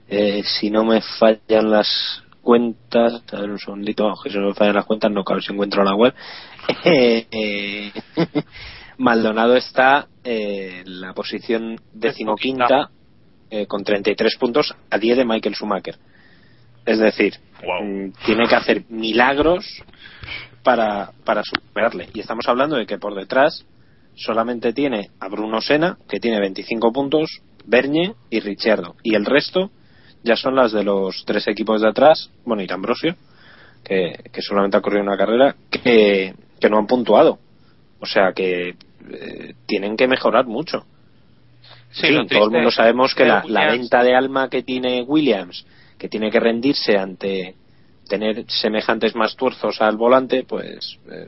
eh, 0.07 0.41
si 0.43 0.71
no 0.71 0.83
me 0.83 1.01
fallan 1.01 1.69
las 1.69 2.23
cuentas, 2.41 3.21
a 3.31 3.39
ver 3.39 3.51
un 3.51 3.59
segundito, 3.59 4.11
si 4.23 4.37
no 4.39 4.47
me 4.47 4.53
fallan 4.55 4.75
las 4.75 4.85
cuentas, 4.85 5.11
no 5.11 5.23
claro 5.23 5.39
si 5.41 5.53
encuentro 5.53 5.83
la 5.83 5.93
web. 5.95 6.13
Maldonado 8.97 9.55
está 9.55 10.07
eh, 10.23 10.83
en 10.85 11.01
la 11.01 11.13
posición 11.13 11.79
decimoquinta 11.93 12.89
eh, 13.49 13.67
con 13.67 13.83
33 13.83 14.37
puntos 14.37 14.75
a 14.89 14.97
10 14.97 15.17
de 15.17 15.25
Michael 15.25 15.55
Schumacher. 15.55 15.97
Es 16.85 16.99
decir, 16.99 17.35
mm, 17.61 18.11
tiene 18.25 18.47
que 18.47 18.55
hacer 18.55 18.83
milagros 18.89 19.65
para, 20.63 21.11
para 21.23 21.43
superarle. 21.43 22.09
Y 22.13 22.19
estamos 22.19 22.47
hablando 22.47 22.75
de 22.75 22.85
que 22.85 22.97
por 22.97 23.15
detrás 23.15 23.65
solamente 24.15 24.73
tiene 24.73 25.09
a 25.19 25.27
Bruno 25.27 25.61
Sena, 25.61 25.97
que 26.09 26.19
tiene 26.19 26.39
25 26.39 26.91
puntos, 26.91 27.41
Bernie 27.65 28.13
y 28.29 28.39
Ricciardo. 28.39 28.95
Y 29.03 29.15
el 29.15 29.25
resto 29.25 29.71
ya 30.23 30.35
son 30.35 30.55
las 30.55 30.71
de 30.71 30.83
los 30.83 31.23
tres 31.25 31.47
equipos 31.47 31.81
de 31.81 31.89
atrás, 31.89 32.29
bueno, 32.45 32.63
y 32.63 32.71
Ambrosio, 32.71 33.15
que, 33.83 34.29
que 34.31 34.41
solamente 34.41 34.77
ha 34.77 34.81
corrido 34.81 35.03
una 35.03 35.17
carrera, 35.17 35.55
que, 35.69 36.33
que 36.59 36.69
no 36.69 36.77
han 36.77 36.87
puntuado. 36.87 37.39
O 38.03 38.05
sea 38.05 38.33
que 38.33 38.75
eh, 39.11 39.53
tienen 39.65 39.95
que 39.95 40.09
mejorar 40.09 40.45
mucho. 40.45 40.85
Sí, 41.89 42.07
fin, 42.07 42.27
todo 42.27 42.45
el 42.47 42.51
mundo 42.51 42.69
sabemos 42.69 43.15
que 43.15 43.23
la, 43.23 43.45
la 43.47 43.67
venta 43.71 44.03
de 44.03 44.13
alma 44.13 44.49
que 44.49 44.61
tiene 44.61 45.03
Williams, 45.03 45.65
que 45.97 46.09
tiene 46.09 46.29
que 46.29 46.41
rendirse 46.41 46.97
ante 46.97 47.55
tener 48.09 48.43
semejantes 48.49 49.15
más 49.15 49.37
tuerzos 49.37 49.81
al 49.81 49.95
volante, 49.95 50.43
pues, 50.43 50.99
eh, 51.09 51.27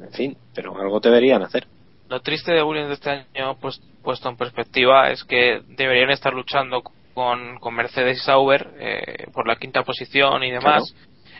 en 0.00 0.10
fin, 0.10 0.36
pero 0.52 0.76
algo 0.80 0.98
deberían 0.98 1.44
hacer. 1.44 1.68
Lo 2.08 2.20
triste 2.22 2.52
de 2.52 2.64
Williams 2.64 2.88
de 2.88 2.94
este 2.94 3.10
año, 3.10 3.56
pues, 3.60 3.80
puesto 4.02 4.28
en 4.28 4.36
perspectiva, 4.36 5.12
es 5.12 5.22
que 5.22 5.62
deberían 5.68 6.10
estar 6.10 6.34
luchando 6.34 6.82
con, 7.14 7.60
con 7.60 7.72
Mercedes 7.72 8.16
y 8.18 8.20
Sauber 8.20 8.68
eh, 8.80 9.26
por 9.32 9.46
la 9.46 9.54
quinta 9.54 9.84
posición 9.84 10.42
y 10.42 10.50
demás, 10.50 10.92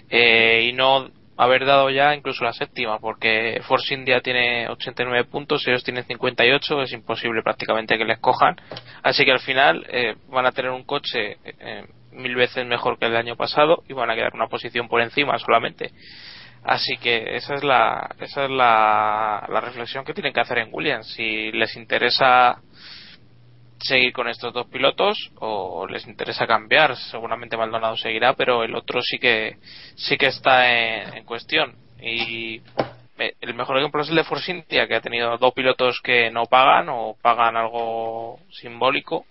eh, 0.08 0.68
y 0.70 0.72
no 0.74 1.10
haber 1.36 1.66
dado 1.66 1.90
ya 1.90 2.14
incluso 2.14 2.44
la 2.44 2.52
séptima, 2.52 2.98
porque 2.98 3.60
Force 3.66 3.92
India 3.94 4.20
tiene 4.20 4.68
89 4.68 5.24
puntos, 5.24 5.66
ellos 5.66 5.84
tienen 5.84 6.04
58, 6.04 6.82
es 6.82 6.92
imposible 6.92 7.42
prácticamente 7.42 7.98
que 7.98 8.04
les 8.04 8.18
cojan, 8.18 8.56
así 9.02 9.24
que 9.24 9.32
al 9.32 9.40
final 9.40 9.86
eh, 9.88 10.16
van 10.28 10.46
a 10.46 10.52
tener 10.52 10.70
un 10.70 10.84
coche 10.84 11.36
eh, 11.44 11.84
mil 12.12 12.34
veces 12.34 12.66
mejor 12.66 12.98
que 12.98 13.06
el 13.06 13.16
año 13.16 13.36
pasado 13.36 13.82
y 13.88 13.92
van 13.92 14.10
a 14.10 14.14
quedar 14.14 14.34
una 14.34 14.48
posición 14.48 14.88
por 14.88 15.00
encima 15.00 15.38
solamente. 15.38 15.90
Así 16.64 16.96
que 16.96 17.36
esa 17.36 17.54
es 17.54 17.62
la 17.62 18.10
esa 18.18 18.44
es 18.44 18.50
la, 18.50 19.46
la 19.48 19.60
reflexión 19.60 20.04
que 20.04 20.14
tienen 20.14 20.32
que 20.32 20.40
hacer 20.40 20.58
en 20.58 20.70
Williams. 20.72 21.06
Si 21.14 21.52
les 21.52 21.76
interesa 21.76 22.60
seguir 23.86 24.12
con 24.12 24.28
estos 24.28 24.52
dos 24.52 24.66
pilotos 24.66 25.30
o 25.38 25.86
les 25.86 26.06
interesa 26.06 26.46
cambiar, 26.46 26.96
seguramente 26.96 27.56
Maldonado 27.56 27.96
seguirá, 27.96 28.34
pero 28.34 28.64
el 28.64 28.74
otro 28.74 29.00
sí 29.02 29.18
que 29.18 29.56
sí 29.96 30.16
que 30.16 30.26
está 30.26 30.70
en, 30.70 31.24
cuestión. 31.24 31.74
Y 32.00 32.60
eh, 33.18 33.34
el 33.40 33.54
mejor 33.54 33.78
ejemplo 33.78 34.02
es 34.02 34.08
el 34.10 34.16
de 34.16 34.24
Force 34.24 34.50
India, 34.50 34.86
que 34.86 34.96
ha 34.96 35.00
tenido 35.00 35.38
dos 35.38 35.54
pilotos 35.54 36.00
que 36.02 36.30
no 36.30 36.44
pagan 36.44 36.88
o 36.88 37.16
pagan 37.20 37.56
algo 37.56 38.40
simbólico 38.50 39.24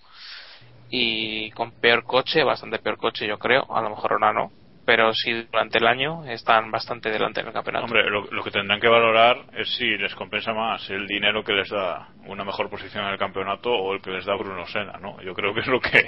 y 0.90 1.52
con 1.52 1.72
peor 1.72 2.04
coche, 2.04 2.44
bastante 2.44 2.80
peor 2.80 2.98
coche 2.98 3.28
yo 3.28 3.38
creo, 3.38 3.66
a 3.70 3.82
lo 3.82 3.90
mejor 3.90 4.14
ahora 4.14 4.34
no, 4.34 4.52
pero 4.86 5.14
sí 5.14 5.48
durante 5.52 5.80
el 5.80 5.88
año 5.88 6.24
están 6.26 6.70
bastante 6.72 7.10
delante 7.10 7.42
en 7.42 7.48
el 7.48 7.54
campeonato. 7.54 7.86
Hombre, 7.86 8.10
lo, 8.10 8.26
lo 8.32 8.44
que 8.44 8.52
tendrán 8.52 8.80
que 8.80 8.88
valorar 8.88 9.38
es 9.58 9.76
si 9.76 9.98
les 9.98 10.14
compensa 10.16 10.54
más 10.54 10.90
el 10.90 11.08
dinero 11.08 11.44
que 11.44 11.54
les 11.54 11.70
da 11.70 12.10
una 12.28 12.44
mejor 12.44 12.70
posición 12.70 13.06
en 13.06 13.12
el 13.12 13.18
campeonato 13.18 13.72
o 13.72 13.94
el 13.94 14.02
que 14.02 14.12
les 14.12 14.26
da 14.26 14.36
Bruno 14.36 14.66
Sena, 14.68 14.98
¿no? 15.02 15.22
Yo 15.22 15.34
creo 15.34 15.54
que 15.54 15.62
es 15.62 15.68
lo 15.68 15.80
que 15.80 16.06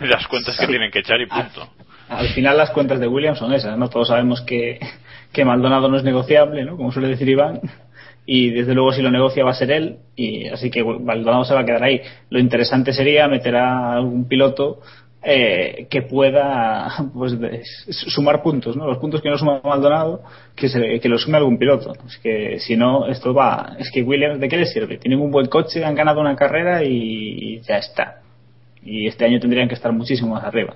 las 0.00 0.26
cuentas 0.26 0.58
que 0.58 0.66
tienen 0.66 0.90
que 0.90 1.00
echar 1.00 1.20
y 1.20 1.26
punto. 1.26 1.68
Al 2.08 2.28
final 2.28 2.56
las 2.56 2.70
cuentas 2.70 3.00
de 3.00 3.08
Williams 3.08 3.38
son 3.38 3.52
esas, 3.52 3.76
¿no? 3.78 3.88
Todos 3.88 4.08
sabemos 4.08 4.42
que, 4.42 4.78
que 5.32 5.44
Maldonado 5.44 5.88
no 5.88 5.96
es 5.96 6.04
negociable, 6.04 6.64
¿no? 6.64 6.76
Como 6.76 6.92
suele 6.92 7.08
decir 7.08 7.28
Iván. 7.28 7.60
Y 8.24 8.50
desde 8.50 8.74
luego 8.74 8.92
si 8.92 9.02
lo 9.02 9.10
negocia 9.10 9.44
va 9.44 9.50
a 9.50 9.54
ser 9.54 9.70
él. 9.70 9.96
Y 10.14 10.46
así 10.48 10.70
que 10.70 10.84
Maldonado 10.84 11.44
se 11.44 11.54
va 11.54 11.60
a 11.60 11.64
quedar 11.64 11.82
ahí. 11.82 12.00
Lo 12.30 12.38
interesante 12.38 12.92
sería 12.92 13.28
meter 13.28 13.56
a 13.56 13.94
algún 13.94 14.28
piloto 14.28 14.80
eh, 15.24 15.86
que 15.88 16.02
pueda 16.02 16.90
pues 17.14 17.38
de- 17.38 17.62
sumar 17.90 18.42
puntos, 18.42 18.76
¿no? 18.76 18.86
Los 18.86 18.98
puntos 18.98 19.20
que 19.22 19.30
no 19.30 19.38
suma 19.38 19.60
Maldonado, 19.64 20.22
que, 20.56 20.68
se, 20.68 20.98
que 21.00 21.08
los 21.08 21.22
sume 21.22 21.36
algún 21.38 21.58
piloto. 21.58 21.92
Es 22.06 22.18
que 22.18 22.58
si 22.58 22.76
no, 22.76 23.06
esto 23.06 23.32
va. 23.32 23.76
Es 23.78 23.90
que 23.92 24.02
Williams, 24.02 24.40
¿de 24.40 24.48
qué 24.48 24.56
le 24.56 24.66
sirve? 24.66 24.98
Tienen 24.98 25.20
un 25.20 25.30
buen 25.30 25.46
coche, 25.46 25.84
han 25.84 25.94
ganado 25.94 26.20
una 26.20 26.34
carrera 26.36 26.82
y 26.84 27.60
ya 27.60 27.78
está. 27.78 28.20
Y 28.84 29.06
este 29.06 29.24
año 29.24 29.38
tendrían 29.38 29.68
que 29.68 29.74
estar 29.74 29.92
muchísimo 29.92 30.34
más 30.34 30.44
arriba. 30.44 30.74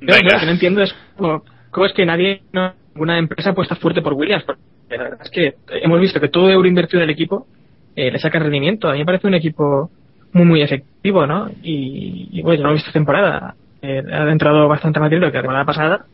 Yo 0.00 0.08
lo 0.08 0.40
que 0.40 0.46
no 0.46 0.52
entiendo 0.52 0.82
es 0.82 0.94
cómo, 1.16 1.44
cómo 1.70 1.86
es 1.86 1.92
que 1.92 2.04
nadie, 2.04 2.42
no- 2.52 2.74
ninguna 2.94 3.18
empresa 3.18 3.50
apuesta 3.50 3.76
fuerte 3.76 4.02
por 4.02 4.14
Williams. 4.14 4.44
Porque 4.44 4.62
la 4.90 5.02
verdad 5.04 5.20
es 5.22 5.30
que 5.30 5.54
hemos 5.82 6.00
visto 6.00 6.20
que 6.20 6.28
todo 6.28 6.50
euro 6.50 6.66
invertido 6.68 7.00
del 7.00 7.10
equipo 7.10 7.46
eh, 7.96 8.10
le 8.10 8.18
saca 8.18 8.38
rendimiento. 8.38 8.88
A 8.88 8.92
mí 8.92 8.98
me 8.98 9.04
parece 9.06 9.26
un 9.28 9.34
equipo 9.34 9.90
muy, 10.34 10.44
muy 10.44 10.62
efectivo, 10.62 11.26
¿no? 11.26 11.48
Y, 11.62 12.28
y, 12.32 12.42
bueno, 12.42 12.58
yo 12.58 12.64
lo 12.64 12.70
he 12.70 12.74
visto 12.74 12.88
esta 12.88 12.98
temporada. 12.98 13.54
Eh, 13.80 14.02
ha 14.12 14.30
entrado 14.30 14.68
bastante 14.68 15.00
más 15.00 15.08
dinero 15.10 15.30
que 15.30 15.38
la 15.38 15.42
temporada 15.42 15.64
pasada 15.64 16.04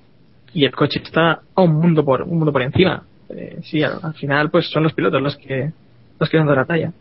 y 0.54 0.64
el 0.64 0.72
coche 0.72 1.00
está 1.02 1.40
a 1.54 1.62
un 1.62 1.74
mundo 1.74 2.04
por 2.04 2.22
un 2.22 2.36
mundo 2.38 2.52
por 2.52 2.62
encima. 2.62 3.02
Eh, 3.28 3.58
sí, 3.62 3.82
al, 3.82 3.98
al 4.02 4.14
final 4.14 4.50
pues 4.50 4.68
son 4.70 4.82
los 4.84 4.92
pilotos 4.92 5.20
los 5.22 5.36
que 5.36 5.70
los 6.18 6.28
que 6.30 6.36
dan 6.36 6.46
la 6.48 6.64
talla. 6.64 6.92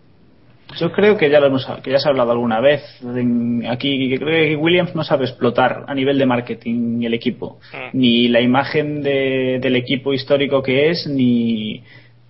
Yo 0.80 0.92
creo 0.92 1.18
que 1.18 1.32
ya 1.32 1.40
lo 1.40 1.48
hemos, 1.48 1.66
que 1.84 1.90
ya 1.90 1.98
se 1.98 2.08
ha 2.08 2.12
hablado 2.12 2.32
alguna 2.32 2.60
vez 2.62 2.84
en- 3.02 3.66
aquí 3.68 4.08
que 4.08 4.20
creo 4.20 4.30
que 4.50 4.56
Williams 4.56 4.94
no 4.96 5.04
sabe 5.04 5.26
explotar 5.26 5.84
a 5.88 5.96
nivel 5.96 6.20
de 6.20 6.28
marketing 6.28 7.02
el 7.02 7.16
equipo 7.16 7.58
ni 7.94 8.28
la 8.28 8.40
imagen 8.40 9.02
de- 9.02 9.58
del 9.60 9.76
equipo 9.76 10.14
histórico 10.14 10.62
que 10.62 10.92
es 10.92 11.08
ni 11.08 11.82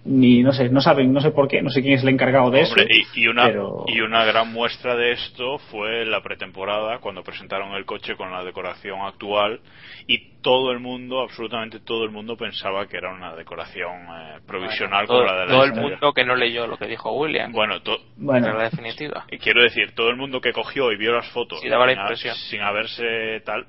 ni 0.06 0.42
no 0.44 0.54
sé 0.54 0.70
no 0.70 0.80
saben 0.80 1.12
no 1.12 1.20
sé 1.20 1.32
por 1.32 1.48
qué 1.50 1.62
no 1.62 1.70
sé 1.70 1.82
quién 1.82 1.96
es 1.96 2.04
el 2.04 2.10
encargado 2.10 2.50
de 2.52 2.64
Hombre, 2.64 2.84
eso 2.90 3.08
y, 3.16 3.24
y 3.24 3.28
una, 3.28 3.48
pero- 3.48 3.84
y 3.88 4.00
una 4.00 4.24
gran 4.24 4.52
muestra 4.52 4.96
de 4.96 5.12
esto 5.12 5.58
fue 5.60 6.06
la 6.06 6.22
pretemporada, 6.24 7.00
cuando 7.00 7.22
presentaron 7.22 7.74
el 7.74 7.86
coche 7.86 8.16
con 8.16 8.32
la 8.32 8.44
decoración 8.44 9.02
actual 9.02 9.60
y 10.08 10.40
todo 10.42 10.72
el 10.72 10.80
mundo, 10.80 11.20
absolutamente 11.22 11.82
todo 11.82 12.06
el 12.06 12.12
mundo 12.12 12.38
pensaba 12.38 12.88
que 12.88 12.96
era 12.96 13.12
una 13.14 13.36
decoración 13.36 13.92
eh, 14.10 14.40
provisional 14.48 15.06
todo, 15.06 15.20
como 15.20 15.32
la 15.34 15.40
de 15.42 15.46
la 15.48 15.52
todo 15.52 15.64
el 15.66 15.70
historia. 15.72 15.90
mundo 15.92 16.14
que 16.14 16.24
no 16.26 16.36
leyó 16.36 16.66
lo 16.66 16.78
que 16.78 16.88
dijo 16.88 17.12
Williams. 17.12 17.54
Bueno, 17.54 17.82
to- 17.82 18.00
Bueno. 18.16 18.54
la 18.54 18.64
definitiva. 18.70 19.26
Y 19.30 19.38
quiero 19.38 19.62
decir, 19.62 19.92
todo 19.96 20.10
el 20.10 20.16
mundo 20.16 20.40
que 20.40 20.54
cogió 20.54 20.94
y 20.94 20.98
vio 20.98 21.12
las 21.12 21.28
fotos 21.32 21.60
Sí, 21.62 21.68
daba 21.68 21.86
la 21.86 21.92
sin, 21.92 22.00
ha- 22.00 22.04
impresión. 22.04 22.36
sin 22.36 22.62
haberse 22.62 23.42
tal 23.46 23.66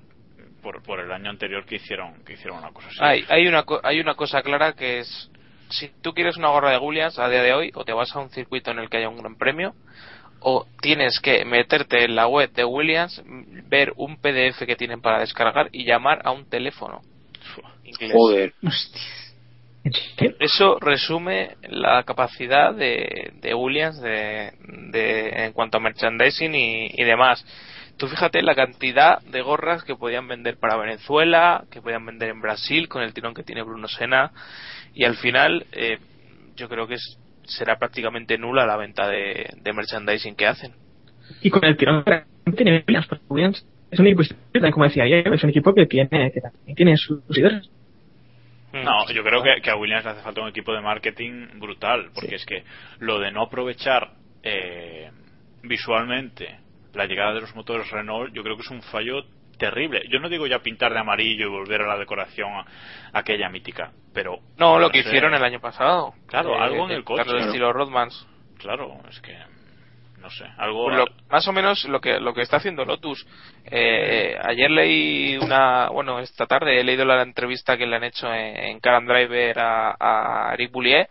por, 0.62 0.80
por 0.84 1.00
el 1.00 1.10
año 1.10 1.28
anterior 1.28 1.64
que 1.66 1.74
hicieron 1.76 2.22
que 2.24 2.34
hicieron 2.34 2.58
una 2.58 2.70
cosa 2.70 2.88
así. 2.88 2.98
Hay, 3.00 3.24
hay, 3.28 3.48
una, 3.48 3.64
co- 3.64 3.80
hay 3.82 3.98
una 3.98 4.14
cosa 4.14 4.40
clara 4.42 4.74
que 4.74 5.00
es, 5.00 5.30
si 5.70 5.90
tú 6.02 6.12
quieres 6.12 6.36
una 6.36 6.48
gorra 6.48 6.70
de 6.72 6.78
Williams 6.78 7.18
a 7.18 7.28
día 7.28 7.42
de 7.42 7.52
hoy, 7.54 7.70
o 7.74 7.84
te 7.84 7.92
vas 7.92 8.14
a 8.14 8.20
un 8.20 8.30
circuito 8.30 8.70
en 8.70 8.78
el 8.78 8.88
que 8.90 8.98
haya 8.98 9.08
un 9.08 9.18
gran 9.18 9.36
premio, 9.36 9.74
o 10.40 10.66
tienes 10.80 11.20
que 11.20 11.44
meterte 11.44 12.04
en 12.04 12.14
la 12.16 12.26
web 12.26 12.50
de 12.52 12.64
Williams, 12.64 13.22
ver 13.68 13.92
un 13.96 14.16
PDF 14.16 14.64
que 14.66 14.76
tienen 14.76 15.00
para 15.00 15.20
descargar 15.20 15.68
y 15.72 15.84
llamar 15.84 16.20
a 16.24 16.30
un 16.30 16.48
teléfono. 16.48 17.00
inglés. 17.84 18.12
Joder. 18.14 18.52
Eso 20.38 20.78
resume 20.78 21.56
la 21.68 22.02
capacidad 22.04 22.74
de, 22.74 23.32
de 23.40 23.54
Williams 23.54 24.00
de, 24.00 24.52
de- 24.92 25.44
en 25.46 25.52
cuanto 25.52 25.78
a 25.78 25.80
merchandising 25.80 26.54
y, 26.54 26.86
y 26.94 27.04
demás. 27.04 27.44
Tú 28.00 28.08
fíjate 28.08 28.40
la 28.40 28.54
cantidad 28.54 29.20
de 29.24 29.42
gorras 29.42 29.84
que 29.84 29.94
podían 29.94 30.26
vender 30.26 30.56
para 30.56 30.78
Venezuela, 30.78 31.64
que 31.70 31.82
podían 31.82 32.06
vender 32.06 32.30
en 32.30 32.40
Brasil 32.40 32.88
con 32.88 33.02
el 33.02 33.12
tirón 33.12 33.34
que 33.34 33.42
tiene 33.42 33.62
Bruno 33.62 33.88
Sena 33.88 34.32
y 34.94 35.04
al 35.04 35.16
final 35.16 35.66
eh, 35.72 35.98
yo 36.56 36.70
creo 36.70 36.86
que 36.86 36.94
es, 36.94 37.18
será 37.44 37.78
prácticamente 37.78 38.38
nula 38.38 38.64
la 38.64 38.78
venta 38.78 39.06
de, 39.06 39.50
de 39.54 39.72
merchandising 39.74 40.34
que 40.34 40.46
hacen. 40.46 40.72
Y 41.42 41.50
con 41.50 41.62
el 41.62 41.76
tirón 41.76 42.02
que 42.02 42.52
tiene 42.52 42.82
Williams, 42.88 43.06
porque 43.06 43.24
Williams 43.28 43.66
es 43.90 43.98
un 43.98 44.06
equipo, 44.06 44.22
como 44.72 44.86
decía 44.86 45.04
ayer, 45.04 45.28
es 45.28 45.44
un 45.44 45.50
equipo 45.50 45.74
que 45.74 45.84
tiene, 45.84 46.32
que 46.32 46.40
también 46.40 46.74
tiene 46.74 46.96
sus 46.96 47.22
seguidores. 47.28 47.68
Mm. 48.72 48.82
No, 48.82 49.10
yo 49.12 49.22
creo 49.22 49.42
que, 49.42 49.60
que 49.60 49.68
a 49.68 49.76
Williams 49.76 50.06
le 50.06 50.12
hace 50.12 50.22
falta 50.22 50.40
un 50.40 50.48
equipo 50.48 50.72
de 50.72 50.80
marketing 50.80 51.48
brutal, 51.58 52.08
porque 52.14 52.36
es 52.36 52.46
que 52.46 52.64
lo 52.98 53.18
de 53.18 53.30
no 53.30 53.42
aprovechar 53.42 54.12
eh, 54.42 55.10
visualmente 55.62 56.69
la 56.94 57.06
llegada 57.06 57.34
de 57.34 57.40
los 57.40 57.54
motores 57.54 57.90
Renault, 57.90 58.32
yo 58.34 58.42
creo 58.42 58.56
que 58.56 58.62
es 58.62 58.70
un 58.70 58.82
fallo 58.82 59.24
terrible. 59.58 60.02
Yo 60.08 60.18
no 60.20 60.28
digo 60.28 60.46
ya 60.46 60.60
pintar 60.60 60.92
de 60.92 61.00
amarillo 61.00 61.46
y 61.46 61.50
volver 61.50 61.82
a 61.82 61.86
la 61.86 61.98
decoración 61.98 62.50
a- 62.52 62.64
aquella 63.12 63.48
mítica, 63.50 63.92
pero 64.14 64.38
No, 64.56 64.78
lo 64.78 64.90
que 64.90 65.00
hicieron 65.00 65.34
el 65.34 65.44
año 65.44 65.60
pasado. 65.60 66.14
Claro, 66.26 66.54
Eh, 66.54 66.60
algo 66.60 66.84
en 66.86 66.92
el 66.92 67.04
coche. 67.04 67.24
¿no? 67.26 67.38
estilo 67.38 67.72
Rodmans. 67.72 68.26
Claro, 68.58 68.98
es 69.08 69.20
que 69.20 69.36
no 70.18 70.28
sé, 70.30 70.44
algo 70.58 70.84
Pues 70.84 70.96
lo- 70.98 71.06
más 71.30 71.48
o 71.48 71.52
menos 71.52 71.82
lo 71.84 71.98
que 72.00 72.20
lo 72.20 72.34
que 72.34 72.42
está 72.42 72.58
haciendo 72.58 72.84
Lotus. 72.84 73.26
Eh, 73.64 74.36
ayer 74.42 74.70
leí 74.70 75.38
una, 75.38 75.88
bueno, 75.88 76.18
esta 76.20 76.46
tarde 76.46 76.78
he 76.80 76.84
leído 76.84 77.04
la 77.06 77.22
entrevista 77.22 77.76
que 77.78 77.86
le 77.86 77.96
han 77.96 78.04
hecho 78.04 78.32
en, 78.32 78.56
en 78.56 78.80
Car 78.80 78.96
and 78.96 79.08
Driver 79.08 79.58
a, 79.58 79.96
a 79.98 80.52
Eric 80.54 80.72
Boulier 80.72 81.08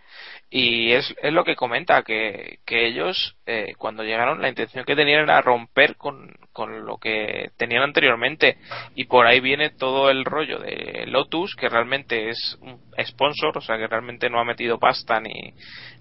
y 0.52 0.94
es, 0.94 1.16
es 1.22 1.32
lo 1.32 1.44
que 1.44 1.56
comenta 1.56 2.02
que, 2.02 2.58
que 2.66 2.88
ellos 2.88 3.36
eh, 3.46 3.74
cuando 3.78 4.04
llegaron 4.04 4.42
la 4.42 4.50
intención 4.50 4.84
que 4.84 4.96
tenían 4.96 5.24
era 5.24 5.42
romper 5.42 5.96
con, 5.96 6.36
con 6.54 6.86
lo 6.88 6.98
que 6.98 7.52
tenían 7.56 7.84
anteriormente. 7.84 8.58
Y 8.96 9.06
por 9.06 9.28
ahí 9.28 9.42
viene 9.42 9.70
todo 9.70 10.10
el 10.10 10.26
rollo 10.26 10.58
de 10.58 11.06
Lotus 11.06 11.56
que 11.56 11.70
realmente 11.70 12.30
es 12.30 12.58
un 12.62 12.80
sponsor 13.06 13.58
o 13.58 13.62
sea 13.62 13.78
que 13.78 13.88
realmente 13.88 14.30
no 14.30 14.40
ha 14.40 14.44
metido 14.44 14.80
pasta 14.80 15.20
ni, 15.20 15.54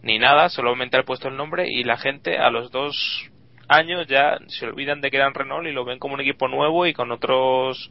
ni 0.03 0.18
nada 0.18 0.49
solamente 0.49 0.96
ha 0.96 1.03
puesto 1.03 1.28
el 1.28 1.36
nombre. 1.36 1.66
Y 1.68 1.84
la 1.84 1.99
gente 1.99 2.38
a 2.38 2.51
los 2.51 2.70
dos 2.70 3.30
años 3.68 4.07
ya 4.07 4.38
se 4.46 4.64
olvidan 4.64 5.03
de 5.03 5.11
que 5.11 5.18
eran 5.18 5.34
Renault 5.34 5.66
y 5.66 5.72
lo 5.72 5.84
ven 5.84 5.99
como 5.99 6.14
un 6.14 6.22
equipo 6.22 6.49
nuevo 6.49 6.86
y 6.86 6.94
con 6.94 7.12
otros 7.12 7.90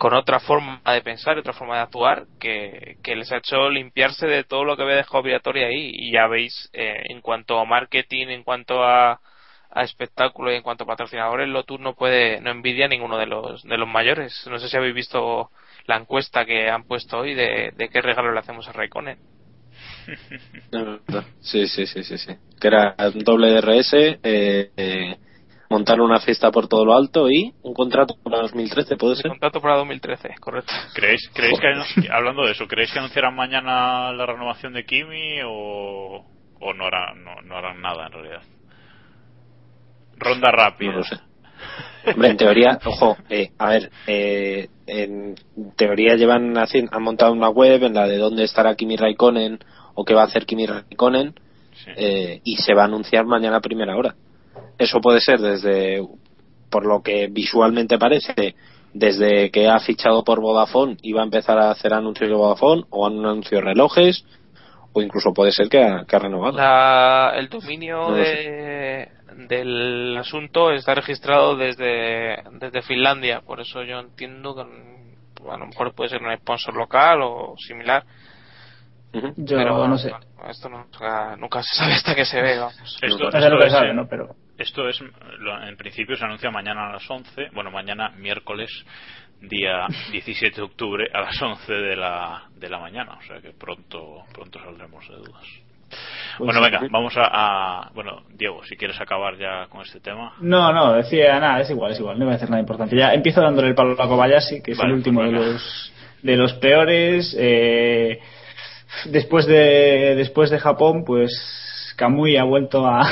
con 0.00 0.14
otra 0.14 0.40
forma 0.40 0.80
de 0.86 1.02
pensar 1.02 1.36
otra 1.36 1.52
forma 1.52 1.76
de 1.76 1.82
actuar 1.82 2.24
que, 2.40 2.96
que 3.02 3.14
les 3.14 3.30
ha 3.32 3.36
hecho 3.36 3.68
limpiarse 3.68 4.26
de 4.26 4.44
todo 4.44 4.64
lo 4.64 4.74
que 4.74 4.82
había 4.82 4.96
dejado 4.96 5.18
obligatorio 5.18 5.66
ahí. 5.66 5.90
Y 5.92 6.12
ya 6.12 6.26
veis 6.26 6.70
eh, 6.72 7.02
en 7.10 7.20
cuanto 7.20 7.58
a 7.58 7.66
marketing 7.66 8.28
en 8.28 8.42
cuanto 8.42 8.82
a, 8.82 9.20
a 9.70 9.82
espectáculo 9.82 10.50
y 10.50 10.56
en 10.56 10.62
cuanto 10.62 10.84
a 10.84 10.86
patrocinadores 10.86 11.48
Lotus 11.48 11.78
no 11.80 11.94
puede 11.94 12.40
no 12.40 12.50
envidia 12.50 12.86
a 12.86 12.88
ninguno 12.88 13.18
de 13.18 13.26
los 13.26 13.62
de 13.62 13.76
los 13.76 13.86
mayores. 13.86 14.46
No 14.50 14.58
sé 14.58 14.70
si 14.70 14.76
habéis 14.78 14.94
visto 14.94 15.50
la 15.84 15.98
encuesta 15.98 16.46
que 16.46 16.70
han 16.70 16.84
puesto 16.84 17.18
hoy 17.18 17.34
de, 17.34 17.74
de 17.76 17.88
qué 17.90 18.00
regalo 18.00 18.32
le 18.32 18.40
hacemos 18.40 18.66
a 18.68 18.72
Raikkonen. 18.72 19.18
Sí, 21.40 21.66
sí, 21.66 21.86
sí, 21.86 22.02
sí, 22.04 22.16
sí. 22.16 22.32
Que 22.58 22.68
era 22.68 22.94
un 23.14 23.18
doble 23.24 23.50
DRS, 23.50 23.92
eh, 23.92 24.70
eh, 24.76 25.16
montar 25.70 26.00
una 26.00 26.18
fiesta 26.18 26.50
por 26.50 26.66
todo 26.66 26.84
lo 26.84 26.94
alto 26.96 27.30
y 27.30 27.54
un 27.62 27.72
contrato 27.72 28.16
para 28.22 28.40
2013, 28.40 28.96
¿puede 28.96 29.14
ser? 29.14 29.28
contrato 29.28 29.60
para 29.60 29.76
2013 29.76 30.34
correcto 30.40 30.72
¿Creéis, 30.94 31.30
creéis 31.32 31.60
que, 31.60 32.10
hablando 32.10 32.44
de 32.44 32.52
eso, 32.52 32.66
¿creéis 32.66 32.92
que 32.92 32.98
anunciarán 32.98 33.36
mañana 33.36 34.12
la 34.12 34.26
renovación 34.26 34.72
de 34.72 34.84
Kimi 34.84 35.40
o, 35.46 36.26
o 36.60 36.74
no, 36.74 36.86
harán, 36.86 37.22
no, 37.22 37.40
no 37.42 37.56
harán 37.56 37.80
nada 37.80 38.06
en 38.06 38.12
realidad? 38.12 38.42
Ronda 40.16 40.50
rápida. 40.50 40.90
No 40.90 40.98
lo 40.98 41.04
sé. 41.04 41.16
Hombre, 42.06 42.30
en 42.30 42.36
teoría, 42.36 42.78
ojo, 42.84 43.16
eh, 43.28 43.50
a 43.58 43.68
ver, 43.70 43.90
eh, 44.06 44.68
en 44.86 45.34
teoría 45.76 46.16
llevan 46.16 46.56
han 46.56 47.02
montado 47.02 47.32
una 47.32 47.48
web 47.48 47.84
en 47.84 47.94
la 47.94 48.06
de 48.06 48.16
dónde 48.16 48.44
estará 48.44 48.74
Kimi 48.74 48.96
Raikkonen 48.96 49.58
o 49.94 50.04
qué 50.04 50.14
va 50.14 50.22
a 50.22 50.26
hacer 50.26 50.46
Kimi 50.46 50.66
Raikkonen 50.66 51.34
eh, 51.96 52.40
y 52.42 52.56
se 52.56 52.74
va 52.74 52.82
a 52.82 52.86
anunciar 52.86 53.26
mañana 53.26 53.58
a 53.58 53.60
primera 53.60 53.96
hora. 53.96 54.14
Eso 54.78 55.00
puede 55.00 55.20
ser 55.20 55.40
desde, 55.40 56.02
por 56.70 56.86
lo 56.86 57.02
que 57.02 57.28
visualmente 57.28 57.98
parece, 57.98 58.54
desde 58.92 59.50
que 59.50 59.68
ha 59.68 59.78
fichado 59.80 60.24
por 60.24 60.40
Vodafone 60.40 60.96
y 61.02 61.12
va 61.12 61.20
a 61.22 61.24
empezar 61.24 61.58
a 61.58 61.70
hacer 61.70 61.92
anuncios 61.94 62.28
de 62.28 62.34
Vodafone 62.36 62.84
o 62.90 63.06
un 63.06 63.24
anuncio 63.24 63.58
de 63.58 63.64
relojes 63.64 64.24
o 64.92 65.00
incluso 65.02 65.32
puede 65.32 65.52
ser 65.52 65.68
que 65.68 65.82
ha, 65.84 66.04
que 66.04 66.16
ha 66.16 66.18
renovado. 66.18 66.56
La- 66.56 67.32
el 67.36 67.48
dominio 67.48 67.96
No 68.02 68.10
lo 68.10 68.16
de, 68.16 69.08
del 69.48 70.16
asunto 70.18 70.72
está 70.72 70.94
registrado 70.94 71.56
desde, 71.56 72.42
desde 72.58 72.82
Finlandia, 72.82 73.40
por 73.42 73.60
eso 73.60 73.82
yo 73.84 74.00
entiendo 74.00 74.54
que 74.56 74.62
a 75.48 75.56
lo 75.56 75.66
mejor 75.66 75.94
puede 75.94 76.10
ser 76.10 76.22
un 76.22 76.36
sponsor 76.36 76.74
local 76.74 77.20
o 77.22 77.54
similar. 77.58 78.04
Yo 79.12 79.56
pero 79.56 79.88
no 79.88 79.98
sé. 79.98 80.10
bueno, 80.10 80.24
esto 80.50 80.68
nunca, 80.68 81.36
nunca 81.36 81.62
se 81.62 81.74
sabe 81.76 81.94
hasta 81.94 82.14
que 82.14 82.24
se 82.24 82.40
ve. 82.42 82.58
Vamos. 82.58 82.98
Esto, 83.02 83.30
sé 83.30 83.50
lo 83.50 83.58
que 83.58 83.66
es, 83.66 83.72
sabe, 83.72 83.92
¿no? 83.94 84.06
Pero 84.08 84.36
esto 84.60 84.88
es, 84.88 85.00
en 85.00 85.76
principio 85.76 86.16
se 86.16 86.24
anuncia 86.24 86.50
mañana 86.50 86.88
a 86.88 86.92
las 86.92 87.10
11, 87.10 87.48
bueno, 87.52 87.70
mañana 87.70 88.10
miércoles, 88.10 88.70
día 89.40 89.86
17 90.12 90.56
de 90.56 90.62
octubre 90.62 91.08
a 91.12 91.20
las 91.22 91.40
11 91.40 91.72
de 91.72 91.96
la, 91.96 92.42
de 92.56 92.68
la 92.68 92.78
mañana, 92.78 93.12
o 93.18 93.22
sea 93.22 93.40
que 93.40 93.50
pronto, 93.52 94.24
pronto 94.32 94.58
saldremos 94.60 95.08
de 95.08 95.16
dudas. 95.16 95.44
bueno, 96.38 96.60
venga, 96.60 96.80
vamos 96.90 97.16
a, 97.16 97.24
a- 97.82 97.90
Bueno, 97.94 98.22
Diego, 98.34 98.62
si 98.64 98.76
quieres 98.76 99.00
acabar 99.00 99.36
ya 99.38 99.66
con 99.68 99.80
este 99.82 99.98
tema. 100.00 100.34
No, 100.40 100.72
no, 100.72 100.92
decía 100.92 101.40
nada, 101.40 101.60
es 101.60 101.70
igual, 101.70 101.92
es 101.92 101.98
igual, 102.00 102.18
no 102.18 102.24
iba 102.24 102.32
a 102.32 102.36
decir 102.36 102.50
nada 102.50 102.60
importante. 102.60 102.96
Ya 102.96 103.12
empiezo 103.14 103.40
dándole 103.40 103.68
el 103.68 103.74
palo 103.74 103.92
a 104.00 104.06
Kobayashi, 104.08 104.62
que 104.62 104.72
es 104.72 104.78
Vale, 104.78 104.90
el 104.90 104.96
último 104.98 105.20
pues 105.20 105.32
de 105.32 105.38
los 105.38 105.92
de 106.22 106.36
los 106.36 106.52
peores. 106.54 107.34
eh, 107.38 108.20
después 109.06 109.46
de 109.46 110.14
después 110.16 110.50
de 110.50 110.58
Japón, 110.58 111.04
pues 111.06 111.94
Kamui 111.96 112.36
ha 112.36 112.44
vuelto 112.44 112.86
a, 112.86 113.02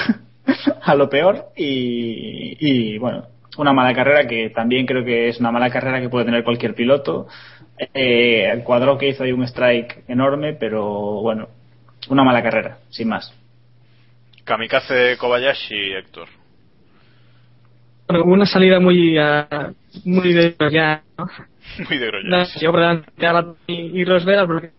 a 0.83 0.95
lo 0.95 1.09
peor 1.09 1.47
y, 1.57 2.57
y 2.61 2.99
bueno, 2.99 3.27
una 3.59 3.73
mala 3.73 3.95
carrera 3.95 4.27
que 4.27 4.51
también 4.51 4.87
creo 4.87 5.05
que 5.05 5.29
es 5.29 5.41
una 5.41 5.51
mala 5.53 5.71
carrera 5.71 6.01
que 6.01 6.09
puede 6.09 6.25
tener 6.25 6.45
cualquier 6.45 6.75
piloto. 6.75 7.27
Eh, 7.95 8.51
el 8.51 8.63
cuadro 8.65 8.99
que 8.99 9.09
hizo 9.09 9.25
hay 9.25 9.33
un 9.33 9.45
strike 9.45 10.05
enorme, 10.09 10.55
pero 10.55 11.21
bueno, 11.23 11.49
una 12.09 12.25
mala 12.25 12.43
carrera, 12.43 12.79
sin 12.91 13.09
más. 13.09 13.33
Kamikaze 14.45 15.17
Kobayashi, 15.19 15.93
Héctor. 15.93 16.29
Bueno, 18.09 18.25
hubo 18.25 18.33
una 18.33 18.47
salida 18.47 18.81
muy, 18.81 19.19
ah, 19.19 19.73
muy 20.05 20.33
de 20.33 20.57
ya, 20.73 21.03
¿no? 21.19 21.29
Muy 21.89 21.99
de 21.99 22.11
Llegó 22.59 22.73
por 22.73 22.81
delante 22.81 23.27
a 23.27 23.31
Alat 23.31 23.57
y, 23.67 24.01
y 24.01 24.05
Rosberg, 24.05 24.47
porque- 24.47 24.71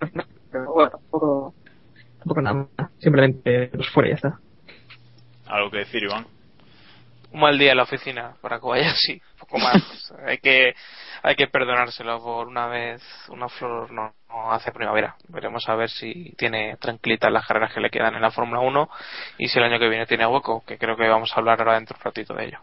pero 0.51 0.73
bueno, 0.73 0.89
tampoco, 0.89 1.53
tampoco 2.17 2.41
nada 2.41 2.67
más. 2.75 2.89
Simplemente 2.97 3.67
pues 3.67 3.87
fuera 3.89 4.09
y 4.09 4.11
ya 4.11 4.15
está. 4.15 4.39
¿Algo 5.49 5.71
que 5.71 5.79
decir, 5.79 6.03
Iván? 6.03 6.27
Un 7.31 7.41
mal 7.41 7.57
día 7.57 7.71
en 7.71 7.77
la 7.77 7.83
oficina 7.83 8.35
para 8.41 8.59
Kobayashi, 8.59 9.21
poco 9.39 9.57
más. 9.57 10.13
hay 10.25 10.37
que 10.37 10.73
hay 11.21 11.35
que 11.35 11.47
perdonárselo 11.47 12.21
por 12.23 12.47
una 12.47 12.67
vez 12.67 13.03
una 13.29 13.49
flor 13.49 13.91
no, 13.91 14.13
no 14.29 14.51
hace 14.51 14.71
primavera. 14.71 15.15
Veremos 15.27 15.67
a 15.67 15.75
ver 15.75 15.89
si 15.89 16.33
tiene 16.37 16.77
tranquilitas 16.77 17.31
las 17.31 17.45
carreras 17.45 17.73
que 17.73 17.81
le 17.81 17.89
quedan 17.89 18.15
en 18.15 18.21
la 18.21 18.31
Fórmula 18.31 18.61
1 18.61 18.89
y 19.39 19.47
si 19.47 19.57
el 19.57 19.65
año 19.65 19.79
que 19.79 19.89
viene 19.89 20.05
tiene 20.05 20.25
hueco, 20.25 20.63
que 20.65 20.77
creo 20.77 20.95
que 20.95 21.07
vamos 21.07 21.31
a 21.33 21.39
hablar 21.39 21.59
ahora 21.59 21.75
dentro 21.75 21.95
de 21.95 21.99
un 21.99 22.05
ratito 22.05 22.33
de 22.35 22.45
ello. 22.45 22.59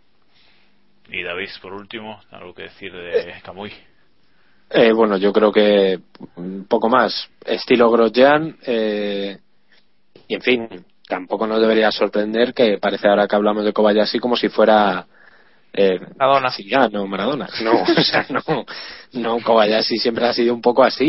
Y 1.10 1.22
David, 1.22 1.50
por 1.60 1.72
último, 1.72 2.20
algo 2.30 2.54
que 2.54 2.62
decir 2.62 2.92
de 2.92 3.34
Kamui. 3.42 3.72
Eh, 4.70 4.92
bueno, 4.92 5.16
yo 5.16 5.32
creo 5.32 5.52
que 5.52 6.00
un 6.36 6.66
poco 6.68 6.88
más 6.88 7.30
estilo 7.44 7.90
Grosjean 7.90 8.56
eh, 8.66 9.38
y 10.26 10.34
en 10.34 10.40
fin, 10.40 10.86
tampoco 11.08 11.46
nos 11.46 11.60
debería 11.60 11.90
sorprender 11.92 12.52
que 12.54 12.78
parece 12.78 13.08
ahora 13.08 13.26
que 13.28 13.36
hablamos 13.36 13.64
de 13.64 13.72
Kobayashi 13.72 14.18
como 14.18 14.36
si 14.36 14.48
fuera 14.48 15.06
eh, 15.72 16.00
Maradona. 16.18 16.50
sí, 16.50 16.64
ya, 16.68 16.88
no 16.88 17.06
Maradona, 17.06 17.48
no, 17.62 17.82
o 17.82 18.02
sea, 18.02 18.26
no, 18.30 18.64
no 19.12 19.40
Kobayashi 19.40 19.98
siempre 19.98 20.26
ha 20.26 20.32
sido 20.32 20.54
un 20.54 20.62
poco 20.62 20.82
así 20.82 21.04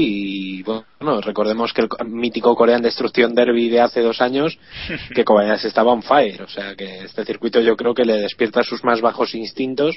y 0.59 0.63
bueno, 0.63 1.21
recordemos 1.21 1.71
que 1.73 1.81
el 1.81 1.87
co- 1.89 2.03
mítico 2.03 2.53
Korean 2.55 2.81
Destrucción 2.81 3.33
Derby 3.33 3.69
de 3.69 3.79
hace 3.81 4.01
dos 4.01 4.19
años 4.21 4.59
que 5.15 5.23
Kobayashi 5.23 5.67
estaba 5.67 5.91
on 5.93 6.03
fire, 6.03 6.41
o 6.41 6.47
sea 6.49 6.75
que 6.75 7.05
este 7.05 7.23
circuito 7.25 7.61
yo 7.61 7.75
creo 7.77 7.93
que 7.93 8.03
le 8.05 8.17
despierta 8.17 8.61
sus 8.63 8.83
más 8.83 8.99
bajos 9.01 9.33
instintos 9.35 9.95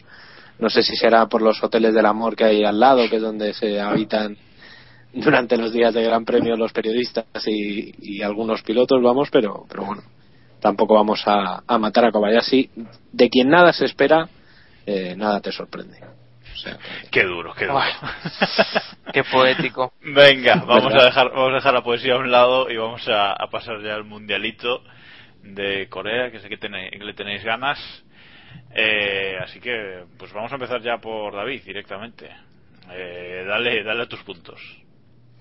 no 0.61 0.69
sé 0.69 0.83
si 0.83 0.95
será 0.95 1.27
por 1.27 1.41
los 1.41 1.63
hoteles 1.65 1.95
del 1.95 2.05
amor 2.05 2.37
que 2.37 2.45
hay 2.45 2.65
al 2.65 2.79
lado, 2.79 3.09
que 3.09 3.17
es 3.17 3.23
donde 3.23 3.55
se 3.55 3.81
habitan 3.81 4.37
durante 5.13 5.57
los 5.57 5.73
días 5.73 5.93
de 5.95 6.03
Gran 6.05 6.25
Premio 6.25 6.57
los 6.57 6.73
periodistas 6.73 7.25
y, 7.47 7.95
y 8.01 8.23
algunos 8.23 8.63
pilotos, 8.63 9.03
vamos, 9.03 9.29
pero, 9.31 9.65
pero 9.69 9.85
bueno, 9.85 10.03
tampoco 10.61 10.95
vamos 10.95 11.23
a, 11.27 11.63
a 11.67 11.79
matar 11.79 12.05
a 12.07 12.13
Kobayashi. 12.13 12.71
De 13.13 13.29
quien 13.29 13.49
nada 13.49 13.73
se 13.73 13.87
espera, 13.87 14.29
eh, 14.87 15.15
nada 15.17 15.41
te 15.41 15.53
sorprende. 15.53 15.99
O 16.53 16.57
sea, 16.57 16.79
Qué 17.11 17.25
duro, 17.25 17.55
qué 17.55 17.67
duro. 17.67 17.81
Qué 19.13 19.25
poético. 19.25 19.93
Venga, 20.03 20.57
vamos 20.67 20.93
¿Verdad? 20.93 21.03
a 21.03 21.05
dejar, 21.07 21.31
vamos 21.33 21.53
a 21.53 21.55
dejar 21.55 21.75
la 21.75 21.83
poesía 21.83 22.15
a 22.15 22.19
un 22.19 22.31
lado 22.31 22.71
y 22.71 22.77
vamos 22.77 23.09
a, 23.09 23.33
a 23.33 23.51
pasar 23.51 23.83
ya 23.83 23.95
al 23.95 24.05
mundialito 24.05 24.83
de 25.43 25.89
Corea, 25.89 26.31
que 26.31 26.39
sé 26.39 26.49
que, 26.49 26.59
tenéis, 26.59 26.91
que 26.93 27.05
le 27.05 27.15
tenéis 27.15 27.43
ganas. 27.43 27.79
Eh, 28.75 29.37
así 29.43 29.59
que, 29.59 30.05
pues 30.19 30.33
vamos 30.33 30.53
a 30.53 30.57
empezar 30.57 30.81
ya 30.83 30.99
por 30.99 31.35
David 31.35 31.63
directamente. 31.65 32.31
Eh, 32.93 33.45
dale, 33.49 33.83
dale 33.83 34.03
a 34.03 34.09
tus 34.09 34.21
puntos. 34.23 34.61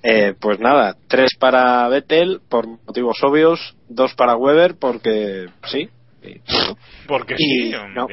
Eh, 0.02 0.34
pues 0.40 0.60
nada, 0.60 0.96
tres 1.08 1.32
para 1.38 1.88
Vettel 1.90 2.40
por 2.48 2.68
motivos 2.68 3.18
obvios, 3.22 3.76
dos 3.90 4.14
para 4.16 4.36
Weber 4.38 4.76
porque 4.80 5.48
sí. 5.66 5.90
Porque 7.08 7.36
y 7.38 7.72
sí, 7.72 7.76
no, 7.94 8.08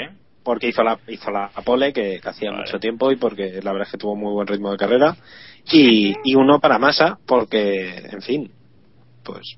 porque 0.46 0.68
hizo 0.68 0.84
la 0.84 0.98
hizo 1.08 1.30
la 1.30 1.50
pole 1.64 1.92
que, 1.92 2.20
que 2.20 2.28
hacía 2.28 2.50
Vale. 2.50 2.62
mucho 2.62 2.78
tiempo 2.78 3.10
y 3.10 3.16
porque 3.16 3.60
la 3.62 3.72
verdad 3.72 3.88
es 3.88 3.92
que 3.92 3.98
tuvo 3.98 4.14
muy 4.14 4.32
buen 4.32 4.46
ritmo 4.46 4.70
de 4.70 4.76
carrera 4.76 5.16
y, 5.72 6.14
y 6.22 6.36
uno 6.36 6.60
para 6.60 6.78
Massa 6.78 7.18
porque 7.26 7.96
en 8.12 8.22
fin 8.22 8.52
pues 9.24 9.56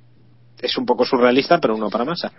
es 0.61 0.79
un 0.79 0.87
poco 0.87 1.05
surrealista 1.05 1.59
pero 1.61 1.77
uno 1.77 1.91
para 1.91 2.07
Massa 2.07 2.33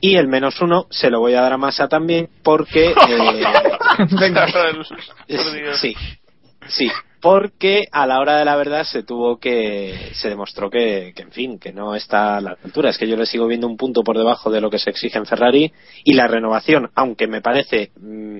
y 0.00 0.14
el 0.14 0.28
menos 0.28 0.60
uno 0.60 0.86
se 0.90 1.10
lo 1.10 1.18
voy 1.18 1.34
a 1.34 1.40
dar 1.40 1.54
a 1.54 1.58
Massa 1.58 1.88
también 1.88 2.28
porque 2.44 2.90
eh, 3.08 3.42
Venga. 4.20 4.46
sí 5.80 5.96
sí 6.68 6.88
porque 7.20 7.86
a 7.90 8.06
la 8.06 8.20
hora 8.20 8.38
de 8.38 8.44
la 8.44 8.54
verdad 8.54 8.84
se 8.84 9.02
tuvo 9.02 9.38
que 9.38 10.10
se 10.12 10.28
demostró 10.28 10.70
que, 10.70 11.12
que 11.16 11.22
en 11.22 11.32
fin 11.32 11.58
que 11.58 11.72
no 11.72 11.94
está 11.94 12.36
a 12.36 12.40
la 12.40 12.56
altura 12.62 12.90
es 12.90 12.98
que 12.98 13.08
yo 13.08 13.16
le 13.16 13.26
sigo 13.26 13.46
viendo 13.46 13.66
un 13.66 13.76
punto 13.76 14.02
por 14.02 14.16
debajo 14.16 14.50
de 14.50 14.60
lo 14.60 14.70
que 14.70 14.78
se 14.78 14.90
exige 14.90 15.18
en 15.18 15.26
Ferrari 15.26 15.72
y 16.04 16.14
la 16.14 16.28
renovación 16.28 16.90
aunque 16.94 17.26
me 17.26 17.40
parece 17.40 17.90
mm, 17.96 18.38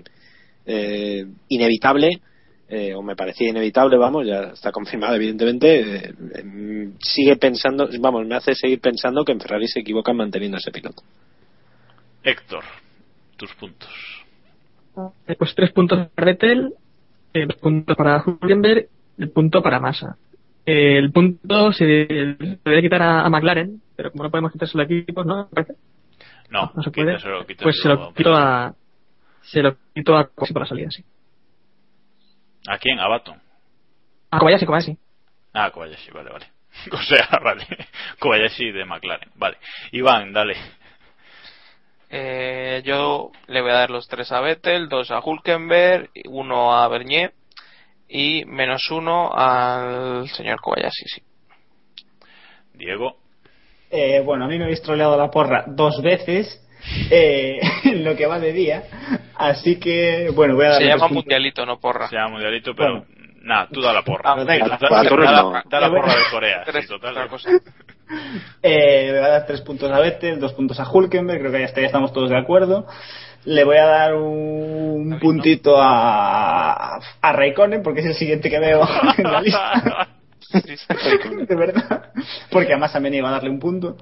eh, 0.66 1.26
inevitable 1.48 2.20
eh, 2.68 2.94
o 2.94 3.02
me 3.02 3.16
parecía 3.16 3.48
inevitable 3.48 3.96
vamos 3.96 4.26
ya 4.26 4.52
está 4.54 4.70
confirmado 4.70 5.16
evidentemente 5.16 5.80
eh, 5.80 6.14
eh, 6.36 6.88
sigue 7.00 7.36
pensando 7.36 7.88
vamos 7.98 8.26
me 8.26 8.36
hace 8.36 8.54
seguir 8.54 8.80
pensando 8.80 9.24
que 9.24 9.32
en 9.32 9.40
Ferrari 9.40 9.66
se 9.66 9.80
equivocan 9.80 10.16
manteniendo 10.16 10.58
ese 10.58 10.70
piloto 10.70 11.02
Héctor, 12.22 12.64
tus 13.36 13.54
puntos. 13.54 13.88
Eh, 15.26 15.36
Pues 15.38 15.54
tres 15.54 15.72
puntos 15.72 16.08
para 16.14 16.26
Vettel, 16.26 16.74
eh, 17.32 17.46
dos 17.46 17.56
puntos 17.56 17.96
para 17.96 18.22
Hulkenberg, 18.24 18.88
el 19.18 19.30
punto 19.30 19.62
para 19.62 19.80
Massa. 19.80 20.16
Eh, 20.64 20.98
el 20.98 21.12
punto 21.12 21.72
se 21.72 21.86
se 21.86 22.58
debe 22.64 22.82
quitar 22.82 23.02
a, 23.02 23.24
a 23.24 23.30
McLaren, 23.30 23.80
pero 23.96 24.10
como 24.12 24.24
no 24.24 24.30
podemos 24.30 24.52
quitárselo 24.52 24.82
a 24.82 24.86
equipos, 24.86 25.24
¿no? 25.24 25.48
No, 26.50 26.72
no 26.74 26.82
se 26.82 26.90
puede. 26.90 27.12
quítaselo, 27.16 27.46
quítaselo. 27.46 27.64
Pues 27.64 27.80
se 27.82 27.88
lo 27.88 28.12
quito 28.14 28.34
a. 28.34 28.74
Se 29.42 29.62
lo 29.62 29.76
quito 29.94 30.16
a 30.16 30.26
Kobayashi 30.26 30.52
por 30.52 30.62
la 30.62 30.68
salida, 30.68 30.90
sí. 30.90 31.04
¿A 32.66 32.78
quién? 32.78 32.98
A 33.00 33.08
Baton. 33.08 33.40
A 34.30 34.38
Kobayashi, 34.38 34.66
Kobayashi. 34.66 34.98
Ah, 35.54 35.70
Kobayashi, 35.70 36.10
vale, 36.10 36.30
vale. 36.30 36.46
O 36.92 36.98
sea, 36.98 37.28
vale. 37.42 37.66
Kobayashi 38.18 38.70
de 38.72 38.84
McLaren, 38.84 39.30
vale. 39.36 39.56
Iván, 39.92 40.32
dale. 40.32 40.54
Eh, 42.10 42.82
yo 42.84 43.30
le 43.48 43.60
voy 43.60 43.70
a 43.70 43.74
dar 43.74 43.90
los 43.90 44.08
tres 44.08 44.32
a 44.32 44.40
Vettel, 44.40 44.88
dos 44.88 45.10
a 45.10 45.20
Hulkenberg, 45.20 46.10
uno 46.28 46.74
a 46.74 46.88
Bernier 46.88 47.32
y 48.08 48.44
menos 48.46 48.90
uno 48.90 49.30
al 49.34 50.28
señor 50.30 50.60
Kobayashi, 50.60 51.04
sí. 51.06 51.22
Diego. 52.74 53.16
Eh, 53.90 54.20
bueno, 54.24 54.44
a 54.44 54.48
mí 54.48 54.58
me 54.58 54.64
habéis 54.64 54.82
troleado 54.82 55.16
la 55.16 55.30
porra 55.30 55.64
dos 55.66 56.00
veces 56.02 56.66
eh, 57.10 57.58
en 57.84 58.04
lo 58.04 58.16
que 58.16 58.26
va 58.26 58.38
de 58.38 58.52
día. 58.52 58.84
Así 59.34 59.78
que, 59.78 60.30
bueno, 60.34 60.54
voy 60.54 60.66
a 60.66 60.70
dar 60.70 60.78
Se 60.82 60.86
llama 60.88 61.08
mundialito, 61.08 61.66
no 61.66 61.78
porra. 61.78 62.08
Se 62.08 62.16
llama 62.16 62.30
mundialito, 62.30 62.74
pero 62.74 63.04
nada, 63.42 63.68
tú 63.72 63.80
da 63.80 63.92
la 63.92 64.02
porra. 64.02 64.32
Ah, 64.32 64.34
venga, 64.44 64.66
da, 64.68 64.74
a 64.74 64.78
da- 64.78 65.80
la 65.80 65.90
porra 65.90 66.14
de 66.14 66.22
Corea. 66.30 66.62
Tres, 66.64 66.84
sí, 66.84 66.88
total. 66.88 67.28
Eh, 68.62 69.06
le 69.12 69.18
voy 69.18 69.26
a 69.28 69.32
dar 69.32 69.46
tres 69.46 69.60
puntos 69.60 69.90
a 69.90 70.00
Vettel, 70.00 70.40
dos 70.40 70.52
puntos 70.54 70.78
a 70.80 70.90
Hulkenberg, 70.90 71.40
creo 71.40 71.52
que 71.52 71.60
ya, 71.60 71.64
está- 71.66 71.80
ya 71.80 71.86
estamos 71.86 72.12
todos 72.12 72.30
de 72.30 72.38
acuerdo. 72.38 72.86
Le 73.44 73.64
voy 73.64 73.76
a 73.76 73.86
dar 73.86 74.14
un 74.14 75.18
puntito 75.20 75.76
a, 75.80 76.96
a 76.96 77.32
Raikkonen, 77.32 77.82
porque 77.82 78.00
es 78.00 78.06
el 78.06 78.14
siguiente 78.14 78.50
que 78.50 78.58
veo 78.58 78.82
en 79.18 79.24
la 79.24 79.40
lista. 79.40 80.08
de 81.48 81.56
verdad. 81.56 82.10
Porque 82.50 82.72
además 82.72 82.92
también 82.92 83.14
iba 83.14 83.28
a 83.28 83.32
darle 83.32 83.50
un 83.50 83.58
punto. 83.60 83.96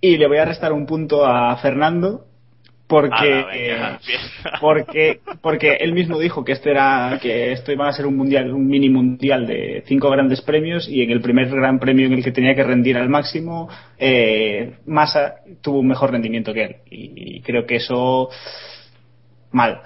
Y 0.00 0.16
le 0.16 0.28
voy 0.28 0.38
a 0.38 0.44
restar 0.44 0.72
un 0.72 0.86
punto 0.86 1.26
a 1.26 1.56
Fernando, 1.56 2.24
porque 2.88 3.28
venga, 3.28 3.54
eh, 3.54 3.98
porque 4.60 5.20
porque 5.40 5.74
él 5.74 5.92
mismo 5.92 6.18
dijo 6.18 6.44
que 6.44 6.52
este 6.52 6.70
era 6.70 7.18
que 7.20 7.52
esto 7.52 7.70
iba 7.70 7.88
a 7.88 7.92
ser 7.92 8.06
un 8.06 8.16
mundial 8.16 8.52
un 8.52 8.66
mini 8.66 8.88
mundial 8.88 9.46
de 9.46 9.84
cinco 9.86 10.10
grandes 10.10 10.40
premios 10.40 10.88
y 10.88 11.02
en 11.02 11.10
el 11.10 11.20
primer 11.20 11.48
gran 11.50 11.78
premio 11.78 12.06
en 12.06 12.14
el 12.14 12.24
que 12.24 12.32
tenía 12.32 12.54
que 12.54 12.64
rendir 12.64 12.96
al 12.96 13.08
máximo 13.08 13.68
eh, 13.98 14.78
Massa 14.86 15.36
tuvo 15.62 15.80
un 15.80 15.88
mejor 15.88 16.10
rendimiento 16.10 16.52
que 16.54 16.64
él 16.64 16.76
y 16.90 17.40
creo 17.42 17.66
que 17.66 17.76
eso 17.76 18.30
mal 19.52 19.82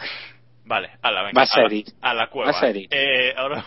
Vale, 0.72 0.92
venga. 1.02 1.42
A 1.42 1.46
ser 1.46 1.64
a, 1.64 1.68
la, 1.68 1.74
ir. 1.74 1.86
a 2.00 2.14
la 2.14 2.26
cueva. 2.28 2.50
Va 2.50 2.56
a 2.56 2.60
ser 2.60 2.76
ir. 2.76 2.88
Eh, 2.90 3.34
ahora, 3.36 3.62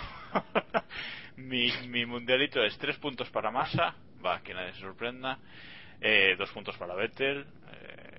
mi, 1.38 1.70
mi 1.88 2.04
mundialito 2.06 2.64
es 2.64 2.76
tres 2.80 2.98
puntos 2.98 3.30
para 3.30 3.52
Massa, 3.52 3.94
va, 4.26 4.42
que 4.42 4.56
nadie 4.56 4.74
se 4.74 4.80
sorprenda. 4.80 5.38
Eh, 6.02 6.36
dos 6.38 6.50
puntos 6.52 6.76
para 6.78 6.96
Vettel, 6.96 7.46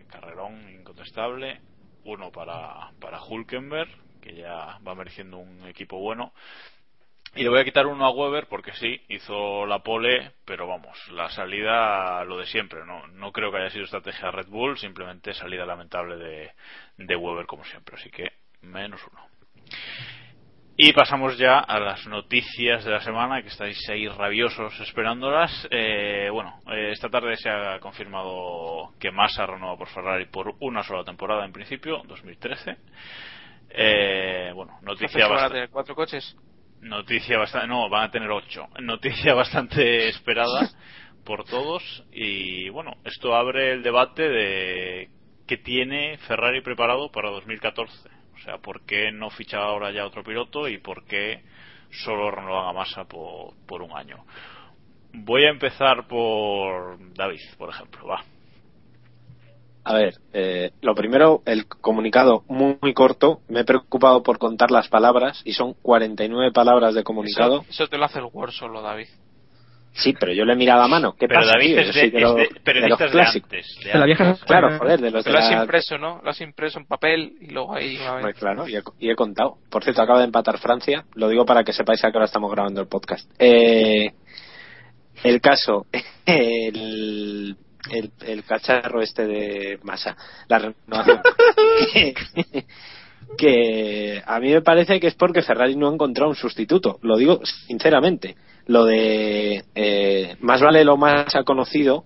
carrerón 0.09 0.68
incontestable. 0.70 1.61
Uno 2.04 2.30
para, 2.30 2.92
para 3.00 3.22
Hulkenberg, 3.22 3.90
que 4.20 4.34
ya 4.34 4.78
va 4.86 4.94
mereciendo 4.94 5.38
un 5.38 5.66
equipo 5.66 5.98
bueno. 5.98 6.32
Y 7.34 7.42
le 7.42 7.50
voy 7.50 7.61
a 7.61 7.64
quitar 7.64 7.86
uno 7.86 8.07
a 8.07 8.11
Weber 8.11 8.46
porque 8.46 8.72
sí, 8.72 8.98
hizo 9.09 9.66
la 9.66 9.80
pole, 9.80 10.32
pero 10.46 10.66
vamos, 10.66 10.96
la 11.11 11.28
salida 11.28 12.24
lo 12.24 12.38
de 12.38 12.46
siempre. 12.46 12.86
No, 12.86 13.07
no 13.09 13.30
creo 13.30 13.50
que 13.50 13.59
haya 13.59 13.70
sido 13.70 13.84
estrategia 13.84 14.30
Red 14.30 14.48
Bull, 14.48 14.78
simplemente 14.78 15.34
salida 15.34 15.66
lamentable 15.66 16.16
de, 16.16 16.52
de 16.96 17.16
Weber 17.16 17.44
como 17.46 17.64
siempre. 17.64 17.96
Así 17.96 18.11
que 18.11 18.32
menos 18.62 19.02
uno. 19.12 19.20
Y 20.79 20.93
pasamos 20.93 21.39
ya 21.39 21.61
a 21.61 21.81
las 21.81 22.07
noticias 22.07 22.85
de 22.85 22.91
la 22.91 23.01
semana, 23.01 23.41
que 23.41 23.49
estáis 23.49 23.79
ahí 23.89 24.07
rabiosos 24.09 24.79
esperándolas. 24.81 25.66
Eh, 25.70 26.29
bueno, 26.31 26.61
eh, 26.70 26.91
esta 26.93 27.09
tarde 27.09 27.35
se 27.37 27.49
ha 27.49 27.81
confirmado 27.81 28.93
que 29.01 29.11
Massa 29.11 29.47
renueva 29.47 29.79
por 29.79 29.89
Ferrari 29.89 30.27
por 30.27 30.55
una 30.61 30.83
sola 30.83 31.03
temporada 31.03 31.47
en 31.47 31.53
principio, 31.53 32.03
2013. 32.07 32.77
Eh, 33.70 34.53
bueno, 34.55 34.79
noticia 34.83 35.07
Entonces, 35.07 35.22
¿van 35.22 35.31
a 35.31 35.33
bastante... 35.33 35.55
tener 35.55 35.70
cuatro 35.70 35.95
coches? 35.95 36.37
Noticia 36.83 37.39
bastante, 37.39 37.68
no, 37.68 37.89
van 37.89 38.05
a 38.05 38.11
tener 38.11 38.31
ocho. 38.31 38.68
Noticia 38.81 39.33
bastante 39.35 40.11
esperada 40.11 40.68
por 41.24 41.45
todos 41.45 42.05
y 42.12 42.68
bueno, 42.68 42.99
esto 43.05 43.35
abre 43.35 43.72
el 43.72 43.83
debate 43.83 44.29
de 44.29 45.09
qué 45.47 45.57
tiene 45.57 46.18
Ferrari 46.18 46.61
preparado 46.61 47.11
para 47.11 47.31
2014. 47.31 48.15
O 48.37 48.39
sea, 48.45 48.59
¿por 48.59 48.82
qué 48.82 49.11
no 49.12 49.30
ficha 49.30 49.59
ahora 49.59 49.91
ya 49.91 50.07
otro 50.07 50.22
piloto 50.22 50.68
y 50.68 50.78
por 50.78 51.05
qué 51.05 51.43
solo 51.91 52.30
renovan 52.30 52.68
a 52.68 52.72
Massa 52.72 53.05
por, 53.05 53.55
por 53.66 53.82
un 53.82 53.97
año? 53.97 54.24
Voy 55.12 55.45
a 55.45 55.51
empezar 55.51 56.07
por 56.07 56.99
David, 57.14 57.41
por 57.57 57.70
ejemplo, 57.70 58.07
va. 58.07 58.22
A 59.84 59.95
ver, 59.95 60.14
eh, 60.32 60.72
lo 60.82 60.97
primero, 60.97 61.43
el 61.47 61.66
comunicado 61.68 62.43
muy, 62.49 62.76
muy 62.82 62.93
corto. 62.93 63.41
Me 63.49 63.61
he 63.61 63.64
preocupado 63.64 64.22
por 64.24 64.39
contar 64.39 64.72
las 64.72 64.89
palabras 64.89 65.43
y 65.45 65.53
son 65.53 65.74
49 65.74 66.51
palabras 66.53 66.95
de 66.95 67.05
comunicado. 67.05 67.61
Eso, 67.61 67.70
eso 67.70 67.87
te 67.87 67.97
lo 67.97 68.05
hace 68.05 68.18
el 68.18 68.24
Word 68.32 68.51
solo, 68.51 68.82
David. 68.82 69.07
Sí, 69.97 70.14
pero 70.18 70.32
yo 70.32 70.44
le 70.44 70.53
he 70.53 70.57
mirado 70.57 70.82
a 70.82 70.88
mano. 70.88 71.14
¿Qué 71.18 71.26
Pero 71.26 71.40
pasa, 71.40 71.53
David 71.55 71.66
tío? 71.68 71.80
es 71.80 71.86
de, 71.86 71.92
soy 71.92 72.11
de 72.11 72.16
es 72.18 72.22
los- 72.22 72.34
de 72.36 72.42
de 72.42 72.49
los 72.51 72.62
periodistas 72.62 72.99
de, 73.01 73.11
clásicos. 73.12 73.51
antes. 73.53 73.78
De 73.84 73.99
la 73.99 74.05
vieja 74.07 74.36
Claro, 74.47 74.78
joder, 74.78 75.01
de 75.01 75.11
los 75.11 75.24
de 75.24 75.32
Lo 75.32 75.38
has 75.38 75.51
la- 75.51 75.62
impreso, 75.62 75.99
¿no? 75.99 76.20
Lo 76.22 76.30
has 76.30 76.40
impreso 76.42 76.78
en 76.78 76.86
papel 76.86 77.32
y 77.40 77.47
luego 77.51 77.74
ahí 77.74 77.97
una 77.99 78.32
claro, 78.34 78.68
y 78.68 78.76
he, 78.76 78.82
y 78.99 79.11
he 79.11 79.14
contado. 79.16 79.57
Por 79.70 79.82
cierto, 79.84 80.03
acaba 80.03 80.18
de 80.18 80.26
empatar 80.26 80.59
Francia. 80.59 81.05
Lo 81.14 81.28
digo 81.28 81.47
para 81.47 81.64
que 81.64 81.72
sepáis 81.72 82.05
a 82.05 82.11
qué 82.11 82.16
hora 82.18 82.26
estamos 82.26 82.51
grabando 82.53 82.80
el 82.82 82.88
podcast. 82.88 83.30
Eh, 83.38 84.12
el 85.24 85.40
caso, 85.40 85.86
el, 86.26 87.57
el, 87.90 88.11
el 88.26 88.44
cacharro 88.44 89.01
este 89.01 89.26
de 89.26 89.78
masa, 89.82 90.14
la 90.49 90.59
renovación. 90.59 91.20
que 93.38 94.22
a 94.24 94.38
mí 94.40 94.53
me 94.53 94.62
parece 94.62 95.01
que 95.01 95.09
es 95.09 95.14
porque 95.14 95.42
Ferrari 95.42 95.74
no 95.76 95.88
ha 95.88 95.92
encontrado 95.94 96.30
un 96.30 96.36
sustituto. 96.36 96.99
Lo 97.03 97.16
digo 97.16 97.40
sinceramente. 97.66 98.36
Lo 98.66 98.84
de 98.84 99.64
eh, 99.74 100.36
más 100.40 100.60
vale 100.60 100.84
lo 100.84 100.96
más 100.96 101.34
ha 101.34 101.44
conocido 101.44 102.04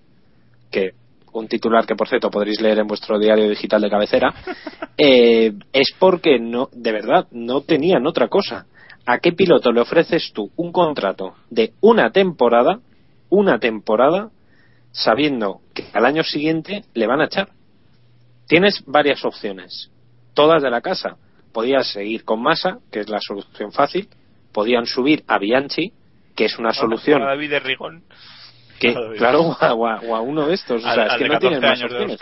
que 0.69 0.91
un 1.33 1.47
titular 1.47 1.85
que 1.85 1.95
por 1.95 2.07
cierto 2.07 2.29
podréis 2.29 2.61
leer 2.61 2.79
en 2.79 2.87
vuestro 2.87 3.17
diario 3.17 3.49
digital 3.49 3.81
de 3.81 3.89
cabecera, 3.89 4.33
eh, 4.97 5.53
es 5.73 5.93
porque 5.97 6.39
no, 6.39 6.69
de 6.71 6.91
verdad, 6.91 7.27
no 7.31 7.61
tenían 7.61 8.05
otra 8.05 8.27
cosa. 8.27 8.65
¿A 9.05 9.17
qué 9.17 9.31
piloto 9.31 9.71
le 9.71 9.81
ofreces 9.81 10.31
tú 10.33 10.51
un 10.55 10.71
contrato 10.71 11.35
de 11.49 11.73
una 11.81 12.11
temporada, 12.11 12.79
una 13.29 13.59
temporada, 13.59 14.29
sabiendo 14.91 15.61
que 15.73 15.85
al 15.93 16.05
año 16.05 16.23
siguiente 16.23 16.83
le 16.93 17.07
van 17.07 17.21
a 17.21 17.25
echar? 17.25 17.49
Tienes 18.47 18.83
varias 18.85 19.25
opciones, 19.25 19.89
todas 20.33 20.61
de 20.61 20.69
la 20.69 20.81
casa. 20.81 21.17
Podías 21.51 21.91
seguir 21.91 22.23
con 22.23 22.41
Massa, 22.41 22.79
que 22.91 22.99
es 22.99 23.09
la 23.09 23.19
solución 23.19 23.71
fácil, 23.71 24.07
podían 24.53 24.85
subir 24.85 25.23
a 25.27 25.39
Bianchi, 25.39 25.93
que 26.35 26.45
es 26.45 26.57
una 26.59 26.73
solución 26.73 27.21
A 27.21 27.27
David 27.27 27.49
de 27.51 27.59
Rigón. 27.59 28.03
que, 28.79 28.93
claro, 29.17 29.41
o 29.75 29.87
a, 29.87 29.99
o 30.01 30.21
uno 30.21 30.47
de 30.47 30.53
estos, 30.55 30.83
o 30.83 30.87
Al- 30.87 30.95
sea, 30.95 31.05
es 31.05 31.11
al 31.13 31.17
que 31.19 31.25
no 31.27 31.33
14 31.33 31.39
tienes 31.47 31.61
más 31.61 31.79
años 31.79 31.91
de 31.91 31.99
los 31.99 32.13
opciones. 32.13 32.19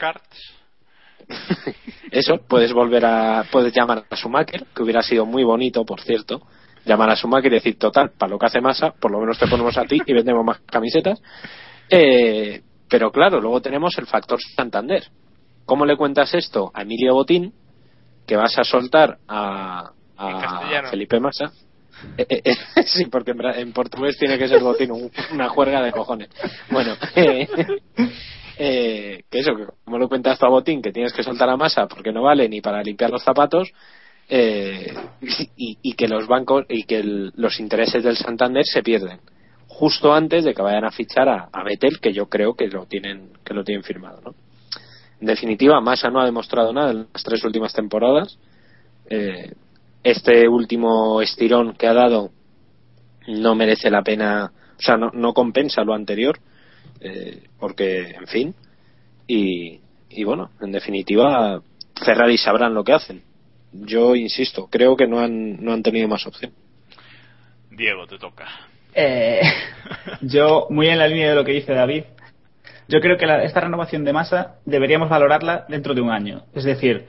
Eso, 2.12 2.38
puedes 2.48 2.74
volver 2.74 3.06
a, 3.06 3.46
puedes 3.52 3.74
llamar 3.74 4.04
a 4.10 4.16
Schumacher, 4.16 4.66
que 4.76 4.84
hubiera 4.84 5.02
sido 5.04 5.26
muy 5.26 5.44
bonito, 5.44 5.86
por 5.86 6.02
cierto, 6.02 6.42
llamar 6.86 7.10
a 7.12 7.16
Schumacher 7.16 7.52
y 7.52 7.56
decir, 7.56 7.78
total, 7.78 8.12
para 8.18 8.32
lo 8.32 8.40
que 8.40 8.48
hace 8.48 8.62
masa, 8.62 8.92
por 8.92 9.12
lo 9.12 9.20
menos 9.20 9.38
te 9.38 9.48
ponemos 9.48 9.78
a 9.78 9.84
ti 9.86 10.02
y 10.06 10.14
vendemos 10.14 10.44
más 10.44 10.60
camisetas. 10.62 11.22
Eh, 11.90 12.62
pero 12.90 13.12
claro, 13.12 13.40
luego 13.40 13.62
tenemos 13.62 13.96
el 14.00 14.08
factor 14.08 14.40
Santander. 14.56 15.04
¿Cómo 15.66 15.86
le 15.86 15.96
cuentas 15.98 16.34
esto 16.34 16.72
a 16.74 16.82
Emilio 16.82 17.14
Botín, 17.14 17.54
que 18.26 18.36
vas 18.36 18.58
a 18.58 18.64
soltar 18.64 19.20
a, 19.28 19.92
a. 20.18 20.90
Felipe 20.90 21.20
Massa? 21.20 21.52
Eh, 22.18 22.26
eh, 22.30 22.42
eh, 22.46 22.84
sí, 22.86 23.06
porque 23.06 23.34
en, 23.56 23.74
portugués 23.74 24.18
tiene 24.18 24.38
que 24.38 24.48
ser 24.48 24.62
Botín 24.62 24.92
un- 24.92 25.12
una 25.32 25.50
juerga 25.50 25.82
de 25.82 25.92
cojones. 25.92 26.30
Bueno, 26.70 26.96
eh, 27.16 27.48
que 29.30 29.40
eso, 29.40 29.56
que 29.56 29.66
como 29.86 29.98
lo 29.98 30.10
cuentas 30.10 30.38
tú 30.38 30.46
a 30.46 30.50
Botín, 30.50 30.82
que 30.82 30.92
tienes 30.92 31.14
que 31.14 31.24
soltar 31.24 31.50
a 31.50 31.58
Massa 31.58 31.88
porque 31.88 32.12
no 32.12 32.24
vale 32.24 32.48
ni 32.50 32.62
para 32.62 32.84
limpiar 32.84 33.10
los 33.10 33.24
zapatos, 33.24 33.72
eh, 34.28 34.94
y, 35.56 35.94
que 35.94 36.08
los 36.08 36.28
bancos 36.28 36.66
y 36.70 36.84
que 36.84 37.00
el- 37.00 37.32
los 37.36 37.60
intereses 37.60 38.04
del 38.04 38.18
Santander 38.18 38.64
se 38.66 38.84
pierden 38.84 39.20
justo 39.68 40.14
antes 40.14 40.44
de 40.44 40.54
que 40.54 40.62
vayan 40.62 40.86
a 40.86 40.92
fichar 40.92 41.28
a, 41.30 41.50
a 41.52 41.64
Vettel 41.64 42.00
que 42.00 42.14
yo 42.14 42.28
creo 42.28 42.54
que 42.54 42.68
lo 42.68 42.86
tienen 42.86 43.32
que 43.44 43.54
lo 43.56 43.64
tienen 43.64 43.84
firmado 43.84 44.22
¿no? 44.24 44.36
en 45.20 45.26
definitiva 45.28 45.82
Massa 45.82 46.10
no 46.12 46.20
ha 46.22 46.26
demostrado 46.26 46.72
nada 46.74 46.92
en 46.92 47.08
las 47.14 47.24
tres 47.24 47.44
últimas 47.44 47.74
temporadas 47.74 48.38
Eh, 49.10 49.52
este 50.04 50.48
último 50.48 51.22
estirón 51.22 51.74
que 51.76 51.88
ha 51.88 51.94
dado 51.94 52.32
no 53.28 53.56
merece 53.56 53.90
la 53.90 54.02
pena 54.02 54.52
o 54.78 54.82
sea 54.82 54.98
no, 54.98 55.12
no 55.14 55.34
compensa 55.34 55.84
lo 55.84 55.94
anterior 55.94 56.40
eh, 57.02 57.44
porque 57.60 58.12
en 58.12 58.28
fin 58.28 58.56
y, 59.28 59.80
y 60.10 60.24
bueno 60.24 60.52
en 60.62 60.72
definitiva 60.72 61.62
Ferrari 62.04 62.38
sabrán 62.38 62.74
lo 62.74 62.84
que 62.84 62.94
hacen 62.94 63.22
yo 63.72 64.16
insisto 64.16 64.68
creo 64.72 64.96
que 64.96 65.08
no 65.08 65.20
han 65.20 65.64
no 65.64 65.74
han 65.74 65.84
tenido 65.84 66.08
más 66.08 66.26
opción 66.26 66.52
Diego, 67.72 68.08
te 68.08 68.18
toca. 68.18 68.46
Eh, 68.94 69.40
yo, 70.22 70.68
muy 70.70 70.88
en 70.90 70.98
la 71.00 71.08
línea 71.08 71.30
de 71.30 71.36
lo 71.36 71.46
que 71.46 71.54
dice 71.54 71.74
David, 71.74 72.04
yo 72.90 73.00
creo 73.00 73.18
que 73.18 73.26
la- 73.26 73.44
esta 73.44 73.62
renovación 73.62 74.04
de 74.04 74.12
masa 74.12 74.56
deberíamos 74.66 75.08
valorarla 75.08 75.66
dentro 75.70 75.94
de 75.94 76.02
un 76.02 76.10
año. 76.12 76.44
Es 76.54 76.66
decir, 76.66 77.06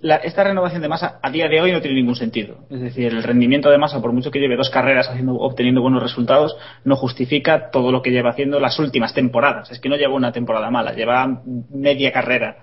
la- 0.00 0.16
esta 0.16 0.44
renovación 0.44 0.82
de 0.82 0.88
masa 0.88 1.18
a 1.22 1.30
día 1.30 1.48
de 1.48 1.60
hoy 1.60 1.72
no 1.72 1.80
tiene 1.80 1.96
ningún 1.96 2.16
sentido. 2.16 2.58
Es 2.70 2.80
decir, 2.80 3.06
el 3.12 3.22
rendimiento 3.22 3.70
de 3.70 3.78
masa, 3.78 4.00
por 4.02 4.12
mucho 4.12 4.30
que 4.30 4.38
lleve 4.40 4.56
dos 4.56 4.70
carreras 4.70 5.08
haciendo, 5.08 5.34
obteniendo 5.36 5.80
buenos 5.80 6.02
resultados, 6.02 6.56
no 6.84 6.96
justifica 6.96 7.70
todo 7.70 7.90
lo 7.92 8.02
que 8.02 8.10
lleva 8.10 8.30
haciendo 8.30 8.60
las 8.60 8.78
últimas 8.78 9.14
temporadas. 9.14 9.70
Es 9.70 9.80
que 9.80 9.88
no 9.88 9.96
lleva 9.96 10.14
una 10.14 10.32
temporada 10.32 10.70
mala, 10.70 10.92
lleva 10.92 11.42
media 11.70 12.12
carrera 12.12 12.56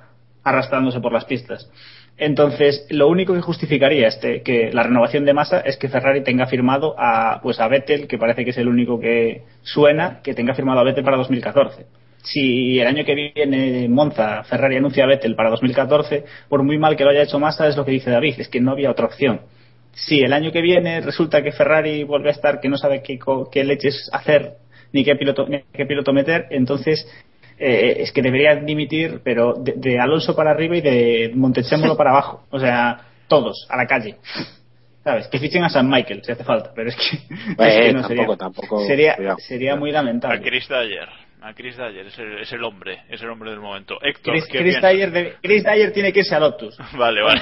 arrastrándose 0.44 1.00
por 1.00 1.14
las 1.14 1.26
pistas. 1.26 1.70
Entonces, 2.18 2.86
lo 2.90 3.08
único 3.08 3.34
que 3.34 3.42
justificaría 3.42 4.08
este, 4.08 4.44
que 4.44 4.72
la 4.72 4.84
renovación 4.84 5.26
de 5.26 5.34
masa 5.34 5.62
es 5.62 5.78
que 5.78 5.90
Ferrari 5.90 6.22
tenga 6.22 6.46
firmado 6.46 6.94
a, 6.98 7.40
pues 7.42 7.60
a 7.60 7.68
Vettel, 7.68 8.08
que 8.08 8.18
parece 8.20 8.44
que 8.44 8.52
es 8.52 8.58
el 8.58 8.68
único 8.68 9.00
que 9.00 9.44
suena, 9.64 10.20
que 10.22 10.36
tenga 10.36 10.54
firmado 10.54 10.80
a 10.80 10.84
Vettel 10.84 11.04
para 11.04 11.18
2014. 11.18 11.86
Si 12.24 12.80
el 12.80 12.88
año 12.88 13.04
que 13.06 13.14
viene 13.16 13.88
Monza 13.90 14.44
Ferrari 14.46 14.78
anuncia 14.78 15.04
a 15.04 15.08
Vettel 15.08 15.36
para 15.36 15.50
2014, 15.50 16.24
por 16.50 16.64
muy 16.64 16.78
mal 16.78 16.96
que 16.96 17.04
lo 17.04 17.10
haya 17.12 17.24
hecho 17.24 17.38
Massa, 17.40 17.68
es 17.68 17.76
lo 17.78 17.84
que 17.86 17.92
dice 17.92 18.10
David, 18.10 18.36
es 18.40 18.48
que 18.48 18.62
no 18.62 18.72
había 18.72 18.90
otra 18.92 19.06
opción. 19.08 19.42
Si 19.92 20.22
el 20.22 20.34
año 20.34 20.52
que 20.52 20.62
viene 20.62 21.02
resulta 21.02 21.44
que 21.44 21.52
Ferrari 21.52 22.04
vuelve 22.04 22.30
a 22.30 22.32
estar 22.32 22.60
que 22.60 22.70
no 22.70 22.78
sabe 22.78 23.04
qué, 23.04 23.20
co- 23.20 23.50
qué 23.52 23.64
leches 23.64 24.10
hacer 24.14 24.54
ni 24.94 25.04
qué 25.04 25.16
piloto, 25.16 25.46
ni 25.48 25.64
qué 25.74 25.86
piloto 25.86 26.14
meter, 26.14 26.48
entonces 26.50 27.06
eh, 27.60 27.98
es 28.00 28.12
que 28.12 28.22
debería 28.22 28.56
dimitir, 28.56 29.20
pero 29.24 29.54
de, 29.54 29.74
de 29.76 30.00
Alonso 30.00 30.36
para 30.36 30.52
arriba 30.52 30.78
y 30.78 30.82
de 30.82 31.32
Montechémolo 31.36 31.96
para 31.98 32.12
abajo. 32.12 32.44
O 32.52 32.60
sea, 32.60 33.02
todos, 33.28 33.68
a 33.70 33.78
la 33.78 33.86
calle. 33.86 34.16
¿Sabes? 35.04 35.28
Que 35.28 35.38
fichen 35.38 35.64
a 35.64 35.70
San 35.70 35.90
Michael 35.90 36.22
si 36.24 36.32
hace 36.32 36.44
falta, 36.46 36.72
pero 36.74 36.90
es 36.90 36.96
que, 36.96 37.18
es 37.68 37.76
Eh, 37.76 37.88
que 37.88 37.94
no 37.94 38.08
sería, 38.08 38.26
tampoco, 38.26 38.38
tampoco, 38.38 38.88
sería, 38.88 39.16
sería 39.40 39.76
muy 39.76 39.90
A 39.90 39.94
lamentable. 39.94 40.42
Chris 40.42 40.68
Dyer. 40.70 41.10
A 41.46 41.54
Chris 41.54 41.76
Dyer 41.76 42.08
es 42.08 42.18
el, 42.20 42.38
es 42.40 42.52
el 42.54 42.64
hombre, 42.64 43.02
es 43.10 43.22
el 43.22 43.30
hombre 43.30 43.50
del 43.52 43.60
momento. 43.60 43.98
Héctor, 44.02 44.34
Chris, 44.34 44.46
¿qué 44.50 44.60
Chris? 44.60 44.82
Dyer 44.82 45.12
debe- 45.12 45.36
Chris 45.42 45.64
Dyer 45.64 45.92
tiene 45.92 46.14
que 46.14 46.20
irse 46.20 46.34
a 46.36 46.40
Lotus. 46.40 46.78
Vale, 46.98 47.22
vale. 47.22 47.42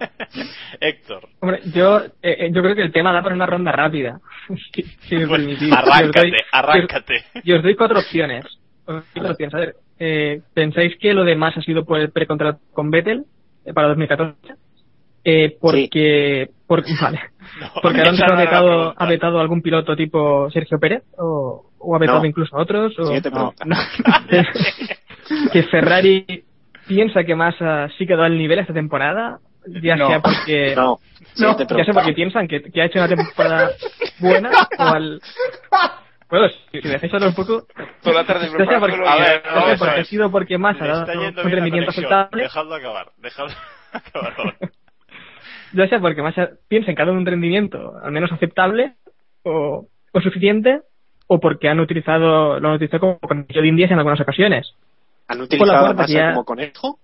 Héctor, 0.80 1.28
Hombre, 1.40 1.60
yo, 1.74 1.98
eh, 2.00 2.10
eh, 2.22 2.50
yo 2.52 2.62
creo 2.62 2.74
que 2.74 2.82
el 2.82 2.92
tema 2.92 3.12
da 3.12 3.22
para 3.22 3.34
una 3.34 3.46
ronda 3.46 3.70
rápida. 3.72 4.20
Si- 4.72 5.16
me 5.16 5.26
pues, 5.26 5.40
permitís. 5.42 5.72
arráncate, 5.72 6.28
Y 6.28 6.30
os 6.30 6.32
doy- 6.32 6.46
arráncate. 6.52 7.24
Y 7.44 7.52
os 7.52 7.62
doy 7.62 7.74
cuatro 7.76 7.98
opciones. 8.00 8.44
Os 8.86 8.94
doy 8.94 9.04
cuatro 9.12 9.32
opciones. 9.32 9.54
A 9.54 9.58
ver, 9.58 9.74
eh, 9.98 10.40
¿pensáis 10.54 10.96
que 10.98 11.12
lo 11.12 11.24
demás 11.24 11.56
ha 11.56 11.60
sido 11.62 11.84
por 11.84 12.00
el 12.00 12.10
precontrato 12.10 12.60
con 12.72 12.90
Vettel 12.90 13.24
eh, 13.66 13.72
para 13.74 13.88
2014? 13.88 14.54
Eh, 15.24 15.56
porque, 15.60 16.48
porque, 16.66 16.92
vale. 17.00 17.20
porque 17.82 17.98
esa 17.98 18.08
Alonso 18.08 18.26
no 18.26 18.34
ha 18.34 18.40
vetado, 18.40 18.94
ha 18.96 19.06
vetado 19.06 19.38
a 19.38 19.42
algún 19.42 19.62
piloto 19.62 19.96
tipo 19.96 20.50
Sergio 20.50 20.78
Pérez 20.78 21.02
o, 21.18 21.70
o 21.78 21.96
ha 21.96 21.98
vetado 21.98 22.20
No. 22.20 22.26
incluso 22.26 22.56
a 22.56 22.62
otros. 22.62 22.98
O, 22.98 23.04
Siguiente 23.04 23.30
pregunta. 23.30 23.64
que 25.52 25.62
Ferrari 25.64 26.44
piensa 26.86 27.24
que 27.24 27.34
Massa 27.34 27.88
sí 27.98 28.06
quedó 28.06 28.22
al 28.22 28.36
nivel 28.36 28.58
esta 28.58 28.72
temporada, 28.74 29.38
ya 29.66 29.96
No. 29.96 30.08
sea 30.08 30.20
porque 30.20 30.74
no. 30.76 30.98
Ya 31.36 31.84
sea 31.84 31.94
porque 31.94 32.12
piensan 32.12 32.48
que, 32.48 32.62
que 32.62 32.82
ha 32.82 32.86
hecho 32.86 32.98
una 32.98 33.08
temporada 33.08 33.70
buena 34.20 34.50
o 34.78 34.82
al 34.82 35.20
bueno, 36.28 36.48
si, 36.70 36.80
dejáis 36.80 37.12
hablar 37.12 37.28
un 37.28 37.34
poco 37.34 37.66
Toda 38.02 38.22
la 38.22 38.24
tarde 38.26 38.48
ya 38.58 38.64
sea 38.64 38.80
porque, 38.80 38.96
A 39.06 39.16
ver, 39.16 39.42
ya 39.44 39.66
sea 39.66 39.76
porque 39.76 40.00
ha 40.00 40.04
sido 40.04 40.30
porque 40.30 40.56
Massa 40.56 40.84
ha 40.84 41.00
está 41.00 41.14
dado 41.14 41.28
un 41.44 41.50
rendimiento 41.50 41.90
aceptable. 41.90 42.42
Dejadlo 42.44 42.74
acabar, 42.74 43.08
dejadlo 43.18 43.52
acabar. 43.92 44.56
Ya 45.72 45.88
sea 45.88 46.00
porque 46.00 46.22
Massa 46.22 46.50
piensa 46.68 46.90
en 46.90 46.96
que 46.96 47.02
ha 47.02 47.06
dado 47.06 47.16
un 47.16 47.26
rendimiento 47.26 47.94
al 48.02 48.12
menos 48.12 48.30
aceptable 48.32 48.94
o, 49.42 49.86
o 50.12 50.20
suficiente 50.20 50.80
o 51.26 51.40
porque 51.40 51.68
han 51.68 51.80
utilizado 51.80 52.58
lo 52.60 52.68
han 52.68 52.74
utilizado 52.74 53.00
como 53.00 53.18
conejillo 53.18 53.62
de 53.62 53.68
indias 53.68 53.90
en 53.90 53.98
algunas 53.98 54.20
ocasiones 54.20 54.74
¿Han 55.28 55.40
utilizado 55.40 55.72
la 55.72 55.94
cuarta 55.94 56.12
ya- 56.12 56.30
como 56.32 56.44
conejo? 56.44 56.98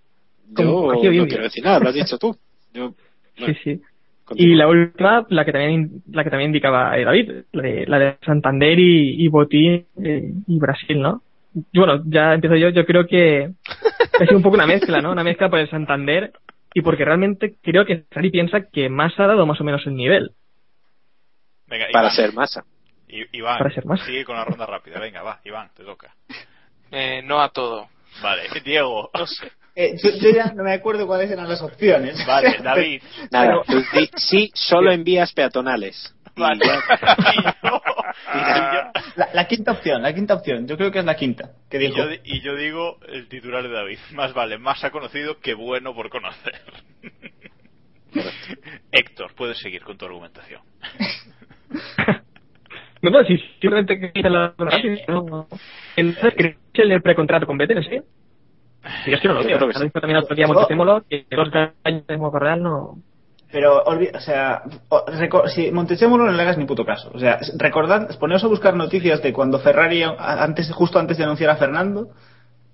Como 0.55 1.03
Yo 1.03 1.13
no 1.13 1.27
quiero 1.27 1.45
decir 1.45 1.63
nada, 1.65 1.79
lo 1.79 1.89
has 1.91 1.95
dicho 1.95 2.19
tú. 2.19 2.37
Yo, 2.73 2.93
sí 3.37 3.55
sí 3.63 3.81
continúa. 4.25 4.53
Y 4.53 4.57
la 4.57 4.69
última, 4.69 5.27
la 5.29 5.45
que 5.45 5.53
también, 5.53 6.03
la 6.11 6.25
que 6.25 6.31
también 6.31 6.51
indicaba 6.51 6.97
David, 6.99 7.31
la 7.53 7.63
de, 7.63 7.87
la 7.87 7.99
de 7.99 8.17
Santander 8.25 8.79
y, 8.79 9.25
y 9.25 9.29
Botín 9.29 9.85
eh, 10.03 10.33
y 10.47 10.59
Brasil, 10.59 11.01
¿no? 11.01 11.23
Bueno, 11.75 12.03
ya 12.07 12.35
empiezo 12.35 12.57
yo, 12.57 12.69
yo 12.71 12.85
creo 12.87 13.07
que 13.07 13.51
ha 14.21 14.25
sido 14.27 14.37
un 14.37 14.43
poco 14.43 14.57
una 14.57 14.67
mezcla, 14.67 15.01
¿no? 15.01 15.13
Una 15.13 15.25
mezcla 15.25 15.49
por 15.49 15.59
el 15.59 15.71
Santander 15.71 16.33
y 16.75 16.83
porque 16.83 17.05
realmente 17.05 17.57
creo 17.63 17.85
que 17.85 18.05
Ferrari 18.11 18.31
piensa 18.31 18.61
que 18.73 18.89
más 18.89 19.19
ha 19.19 19.27
dado 19.27 19.47
más 19.47 19.61
o 19.61 19.65
menos 19.65 19.87
el 19.87 19.95
nivel. 19.95 20.33
Venga, 21.67 21.87
para 21.93 22.07
Iván, 22.09 22.15
ser 22.17 22.33
masa. 22.35 22.65
I- 23.09 23.27
Iván, 23.33 23.59
para 23.59 23.71
ser 23.71 23.85
más. 23.87 24.01
sigue 24.03 24.25
con 24.25 24.37
la 24.37 24.45
ronda 24.45 24.67
rápida. 24.67 24.99
Venga, 25.01 25.23
va, 25.23 25.41
Iván, 25.45 25.71
te 25.75 25.85
toca. 25.85 26.15
Eh, 26.91 27.21
no 27.23 27.39
a 27.43 27.51
todo. 27.51 27.87
Vale, 28.23 28.45
Diego. 28.65 29.11
No 29.13 29.27
sé. 29.27 29.53
Eh, 29.77 29.95
yo, 30.03 30.09
yo 30.23 30.31
ya 30.35 30.55
no 30.55 30.65
me 30.65 30.73
acuerdo 30.73 31.07
cuáles 31.07 31.31
eran 31.31 31.47
las 31.47 31.61
opciones. 31.61 32.17
Vale, 32.27 32.57
David. 32.63 33.03
Nada, 33.31 33.63
sí, 34.17 34.51
solo 34.55 34.91
en 34.91 35.05
vías 35.05 35.31
peatonales. 35.35 36.15
Y 36.35 36.41
Vale. 36.41 36.65
ya- 36.65 37.15
Y 37.35 37.43
yo- 37.43 37.83
y 38.35 38.39
yo- 38.39 38.98
La, 39.19 39.29
la 39.35 39.49
quinta 39.49 39.73
opción, 39.73 40.01
la 40.01 40.15
quinta 40.15 40.35
opción. 40.35 40.67
Yo 40.69 40.77
creo 40.77 40.93
que 40.93 41.01
es 41.01 41.05
la 41.05 41.17
quinta 41.17 41.51
que 41.69 41.77
Y 41.79 41.81
dijo. 41.89 41.97
yo, 41.99 42.07
di- 42.09 42.21
y 42.25 42.41
yo 42.41 42.55
digo 42.55 42.99
el 43.09 43.29
titular 43.29 43.65
de 43.65 43.69
David. 43.71 43.99
Más 44.15 44.33
vale, 44.33 44.59
más 44.59 44.83
ha 44.85 44.91
conocido 44.91 45.41
que 45.41 45.55
bueno 45.55 45.93
por 45.95 46.09
conocer. 46.09 46.55
Héctor, 48.93 49.35
puedes 49.35 49.59
seguir 49.59 49.83
con 49.83 49.99
tu 49.99 50.07
argumentación. 50.07 50.63
No, 53.01 53.11
no, 53.11 53.23
si 53.25 53.39
simplemente 53.61 54.01
que 54.01 54.11
hice 54.13 54.29
la 54.29 54.55
no. 55.07 55.47
Entonces, 55.95 56.35
¿crees 56.37 56.57
que 56.73 56.83
el 56.83 57.01
precontrato 57.01 57.47
con 57.47 57.57
Vettel, 57.57 57.85
sí? 57.85 58.01
Sí, 59.05 59.13
es 59.13 59.21
que 59.21 59.29
no 59.29 59.35
lo 59.35 59.43
Yo 59.43 59.57
veo. 59.57 59.73
sí. 59.73 59.85
Mismo 59.85 60.01
también 60.01 60.17
otro 60.19 60.35
día 60.35 60.47
Montechémolo, 60.49 61.05
que 61.09 61.25
dos 61.31 61.49
años 61.85 62.07
de 62.09 62.17
modo 62.17 62.39
real 62.41 62.61
no... 62.63 62.97
Pero, 63.51 63.83
o 63.83 64.21
sea, 64.21 64.63
si 65.47 65.71
Montechémolo 65.71 66.27
no 66.27 66.33
le 66.33 66.43
hagas 66.43 66.59
ni 66.59 66.67
puto 66.67 66.85
caso. 66.85 67.11
O 67.15 67.19
sea, 67.19 67.39
recordad, 67.57 68.19
poneos 68.19 68.45
a 68.45 68.47
buscar 68.49 68.75
noticias 68.75 69.23
de 69.23 69.33
cuando 69.33 69.59
Ferrari, 69.59 70.03
antes, 70.03 70.71
justo 70.73 70.99
antes 70.99 71.17
de 71.17 71.25
anunciar 71.25 71.51
a 71.51 71.57
Fernando, 71.57 72.11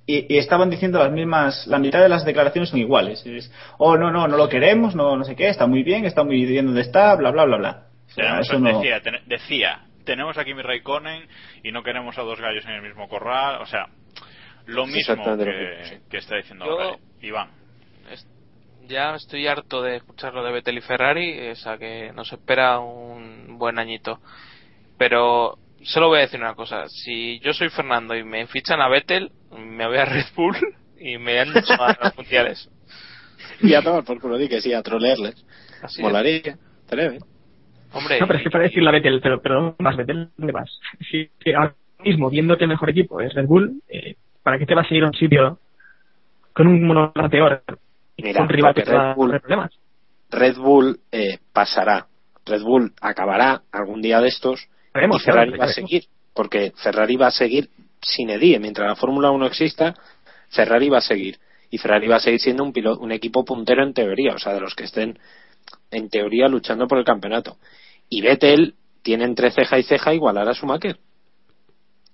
y, 0.06 0.34
y 0.34 0.38
estaban 0.38 0.68
diciendo 0.70 0.98
las 0.98 1.12
mismas, 1.12 1.66
la 1.68 1.78
mitad 1.78 2.00
de 2.02 2.08
las 2.08 2.24
declaraciones 2.24 2.70
son 2.70 2.80
iguales. 2.80 3.24
Es, 3.24 3.52
oh, 3.78 3.96
no, 3.96 4.10
no, 4.10 4.26
no 4.26 4.36
lo 4.36 4.48
queremos, 4.48 4.94
no, 4.96 5.16
no 5.16 5.24
sé 5.24 5.36
qué, 5.36 5.48
está 5.48 5.66
muy 5.66 5.82
bien, 5.84 6.04
está 6.04 6.24
muy 6.24 6.44
bien 6.44 6.66
donde 6.66 6.80
está, 6.82 7.14
bla, 7.14 7.30
bla, 7.30 7.44
bla, 7.44 7.56
bla. 7.56 7.82
O 8.08 8.10
sea, 8.10 8.24
Tenemos- 8.24 8.46
eso 8.48 8.58
no... 8.58 8.78
decía, 8.80 9.00
ten- 9.00 9.22
decía, 9.26 9.80
tenemos 10.04 10.36
aquí 10.38 10.54
mi 10.54 10.62
Raikkonen 10.62 11.22
y 11.62 11.70
no 11.72 11.82
queremos 11.84 12.18
a 12.18 12.22
dos 12.22 12.40
gallos 12.40 12.64
en 12.66 12.72
el 12.72 12.82
mismo 12.82 13.08
corral. 13.08 13.62
O 13.62 13.66
sea, 13.66 13.86
lo 14.66 14.86
mismo 14.86 15.36
que, 15.38 16.00
que 16.10 16.16
está 16.18 16.36
diciendo 16.36 16.66
Yo- 16.66 16.72
ahora 16.72 16.96
Iván. 17.22 17.48
Es- 18.12 18.26
Ya 18.88 19.14
estoy 19.14 19.46
harto 19.46 19.82
de 19.82 19.96
escuchar 19.96 20.34
lo 20.34 20.44
de 20.44 20.52
Vettel 20.52 20.78
y 20.78 20.82
Ferrari, 20.82 21.48
o 21.50 21.56
sea 21.56 21.78
que 21.78 22.12
nos 22.12 22.32
espera 22.32 22.78
un 22.80 23.58
buen 23.58 23.78
añito. 23.78 24.18
Pero 24.98 25.58
solo 25.82 26.08
voy 26.08 26.18
a 26.18 26.22
decir 26.22 26.40
una 26.40 26.54
cosa: 26.54 26.88
si 26.88 27.38
yo 27.40 27.52
soy 27.52 27.70
Fernando 27.70 28.14
y 28.14 28.24
me 28.24 28.46
fichan 28.46 28.80
a 28.80 28.88
Vettel, 28.88 29.30
me 29.56 29.86
voy 29.86 29.98
a 29.98 30.04
Red 30.04 30.26
Bull 30.36 30.56
y 30.98 31.18
me 31.18 31.40
han 31.40 31.56
hecho 31.56 31.74
a 31.80 31.96
los 32.02 32.16
mundiales. 32.16 32.70
Y 33.60 33.74
a 33.74 33.82
tomar 33.82 34.04
por 34.04 34.20
culo, 34.20 34.38
di 34.38 34.48
que 34.48 34.60
sí, 34.60 34.72
a 34.72 34.82
trolearles. 34.82 35.44
Así. 35.82 36.02
Molaría. 36.02 36.58
Bien. 36.90 37.18
Hombre, 37.92 38.20
No, 38.20 38.26
pero 38.26 38.38
es 38.38 38.44
que 38.44 38.50
para 38.50 38.64
decirle 38.64 38.88
a 38.88 38.92
Vettel, 38.92 39.20
pero, 39.20 39.40
pero 39.40 39.54
¿dónde 39.54 39.76
vas, 39.78 39.96
Vettel? 39.96 40.28
¿Dónde 40.36 40.52
vas? 40.52 40.70
Si 41.10 41.30
si 41.42 41.52
ahora 41.52 41.74
mismo, 42.00 42.28
viendo 42.28 42.56
que 42.56 42.64
el 42.64 42.70
mejor 42.70 42.90
equipo 42.90 43.20
es 43.20 43.32
Red 43.34 43.46
Bull, 43.46 43.82
eh, 43.88 44.16
¿para 44.42 44.58
qué 44.58 44.66
te 44.66 44.74
vas 44.74 44.90
a 44.90 44.94
ir 44.94 45.04
a 45.04 45.06
un 45.06 45.14
sitio 45.14 45.58
con 46.52 46.66
un 46.66 46.86
monoplaza 46.86 47.28
peor? 47.28 47.62
Mira, 48.18 48.42
un 48.42 48.48
rival 48.48 48.74
que 48.74 48.84
va 48.84 48.90
Red 48.90 49.10
a 49.10 49.14
Bull- 49.14 49.40
problemas. 49.40 49.70
Red 50.30 50.56
Bull 50.56 51.00
eh, 51.12 51.38
pasará. 51.52 52.06
Red 52.46 52.62
Bull 52.62 52.92
acabará 53.00 53.62
algún 53.72 54.02
día 54.02 54.20
de 54.20 54.28
estos 54.28 54.68
Veremos, 54.92 55.20
y 55.22 55.24
Ferrari 55.24 55.50
va 55.58 55.64
a 55.64 55.68
seguir. 55.72 56.04
Porque 56.34 56.72
Ferrari 56.76 57.16
va 57.16 57.28
a 57.28 57.30
seguir 57.30 57.70
sin 58.00 58.30
Edie. 58.30 58.58
Mientras 58.58 58.86
la 58.88 58.96
Fórmula 58.96 59.30
1 59.30 59.46
exista, 59.46 59.94
Ferrari 60.50 60.88
va 60.88 60.98
a 60.98 61.02
seguir. 61.02 61.38
Y 61.70 61.78
Ferrari 61.78 62.06
va 62.08 62.16
a 62.16 62.20
seguir 62.20 62.40
siendo 62.40 62.62
un, 62.64 62.72
pilo- 62.72 62.98
un 62.98 63.12
equipo 63.12 63.44
puntero 63.44 63.82
en 63.82 63.94
teoría, 63.94 64.34
o 64.34 64.38
sea, 64.38 64.52
de 64.52 64.60
los 64.60 64.74
que 64.74 64.84
estén 64.84 65.18
en 65.90 66.08
teoría 66.08 66.48
luchando 66.48 66.86
por 66.86 66.98
el 66.98 67.04
campeonato. 67.04 67.56
Y 68.08 68.20
Vettel 68.22 68.74
tiene 69.02 69.24
entre 69.24 69.50
ceja 69.50 69.78
y 69.78 69.82
ceja 69.82 70.12
igualar 70.14 70.48
a 70.48 70.54
Schumacher. 70.54 70.98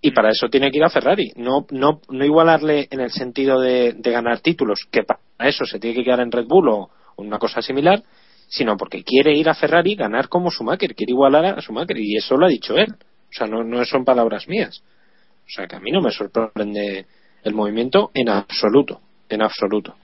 Y 0.03 0.13
para 0.13 0.31
eso 0.31 0.49
tiene 0.49 0.71
que 0.71 0.79
ir 0.79 0.85
a 0.85 0.91
Ferrari. 0.91 1.33
No, 1.37 1.67
no, 1.71 2.01
no 2.09 2.25
igualarle 2.25 2.89
en 2.91 3.01
el 3.01 3.11
sentido 3.11 3.61
de, 3.61 3.95
ganar 4.03 4.41
títulos, 4.41 4.87
que 4.91 5.03
para 5.03 5.21
eso 5.41 5.65
se 5.65 5.79
tiene 5.79 5.97
que 5.97 6.05
quedar 6.05 6.21
en 6.21 6.33
Red 6.33 6.47
Bull 6.47 6.69
o, 6.69 6.91
o 7.17 7.23
una 7.23 7.39
cosa 7.39 7.61
similar, 7.61 8.03
sino 8.49 8.77
porque 8.77 9.05
quiere 9.05 9.35
ir 9.37 9.49
a 9.49 9.55
Ferrari 9.55 9.95
ganar 9.95 10.29
como 10.29 10.51
Schumacher, 10.51 10.95
quiere 10.95 11.13
igualar 11.13 11.45
a 11.45 11.61
Schumacher. 11.61 11.99
Y 11.99 12.17
eso 12.17 12.37
lo 12.37 12.47
ha 12.47 12.49
dicho 12.49 12.77
él. 12.77 12.89
O 12.93 13.33
sea, 13.33 13.47
no, 13.47 13.63
no 13.63 13.85
son 13.85 14.05
palabras 14.05 14.49
mías. 14.49 14.83
O 15.47 15.51
sea, 15.51 15.67
que 15.67 15.77
a 15.77 15.81
mí 15.81 15.91
no 15.91 16.01
me 16.01 16.11
sorprende 16.11 17.07
el 17.43 17.55
movimiento 17.55 18.11
en 18.15 18.29
absoluto. 18.29 19.01
En 19.29 19.43
absoluto. 19.43 19.97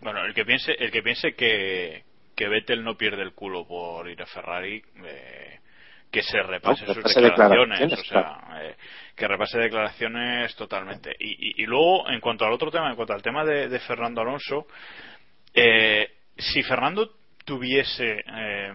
Bueno, 0.00 0.24
el 0.24 0.32
que 0.32 0.44
piense, 0.44 0.72
el 0.78 0.90
que 0.90 1.02
piense 1.02 1.34
que, 1.34 2.04
que 2.34 2.48
Vettel 2.48 2.82
no 2.82 2.96
pierde 2.96 3.22
el 3.22 3.32
culo 3.32 3.66
por 3.66 4.08
ir 4.08 4.22
a 4.22 4.26
Ferrari, 4.26 4.82
eh, 5.04 5.59
que 6.10 6.22
se 6.22 6.42
repase 6.42 6.82
No, 6.82 6.88
sus 6.94 6.96
repase 6.96 7.20
declaraciones, 7.20 7.78
declaraciones, 7.80 8.00
o 8.00 8.04
sea, 8.04 8.62
eh, 8.62 8.76
que 9.16 9.28
repase 9.28 9.58
declaraciones 9.58 10.54
totalmente. 10.56 11.14
Y, 11.18 11.30
y, 11.60 11.62
y 11.62 11.66
luego, 11.66 12.08
en 12.10 12.20
cuanto 12.20 12.44
al 12.44 12.52
otro 12.52 12.70
tema, 12.70 12.90
en 12.90 12.96
cuanto 12.96 13.12
al 13.12 13.22
tema 13.22 13.44
de, 13.44 13.68
de 13.68 13.78
Fernando 13.80 14.20
Alonso, 14.20 14.66
eh, 15.54 16.10
si 16.36 16.62
Fernando 16.62 17.12
tuviese, 17.44 18.22
eh, 18.26 18.72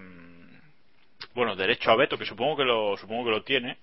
bueno, 1.33 1.55
derecho 1.55 1.91
a 1.91 1.95
veto, 1.95 2.17
que 2.17 2.25
supongo 2.25 2.57
que 2.57 2.63
lo, 2.63 2.95
supongo 2.97 3.25
que 3.25 3.31
lo 3.31 3.43
tiene, 3.43 3.77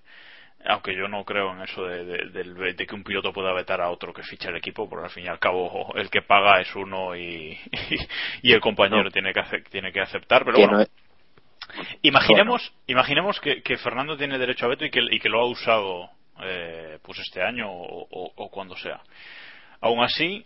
aunque 0.65 0.95
yo 0.95 1.07
no 1.07 1.25
creo 1.25 1.51
en 1.53 1.61
eso 1.61 1.83
de, 1.85 2.75
que 2.87 2.95
un 2.95 3.03
piloto 3.03 3.33
pueda 3.33 3.53
vetar 3.53 3.81
a 3.81 3.89
otro 3.89 4.13
que 4.13 4.23
ficha 4.23 4.49
el 4.49 4.55
equipo, 4.55 4.89
porque 4.89 5.05
al 5.05 5.11
fin 5.11 5.25
y 5.25 5.27
al 5.27 5.39
cabo 5.39 5.93
el 5.95 6.09
que 6.09 6.21
paga 6.21 6.61
es 6.61 6.73
uno 6.75 7.15
y, 7.15 7.57
y, 8.41 8.51
el 8.53 8.61
compañero 8.61 9.03
No. 9.03 9.11
tiene, 9.11 9.33
que 9.33 9.41
tiene 9.69 9.91
que 9.91 10.01
aceptar, 10.01 10.43
pero 10.45 10.55
Que 10.55 10.61
bueno, 10.61 10.77
no 10.77 10.83
es- 10.83 10.91
imaginemos, 12.01 12.73
imaginemos 12.87 13.39
que, 13.39 13.61
que 13.61 13.77
Fernando 13.77 14.17
tiene 14.17 14.37
derecho 14.37 14.65
a 14.65 14.69
veto 14.69 14.85
y 14.85 14.89
que, 14.91 15.01
y 15.11 15.19
que 15.19 15.29
lo 15.29 15.41
ha 15.41 15.45
usado 15.45 16.09
eh, 16.41 16.99
pues 17.03 17.19
este 17.19 17.41
año 17.41 17.69
o, 17.71 18.07
o- 18.09 18.33
o 18.35 18.49
cuando 18.49 18.75
sea. 18.77 19.01
Aún 19.81 20.03
así, 20.03 20.45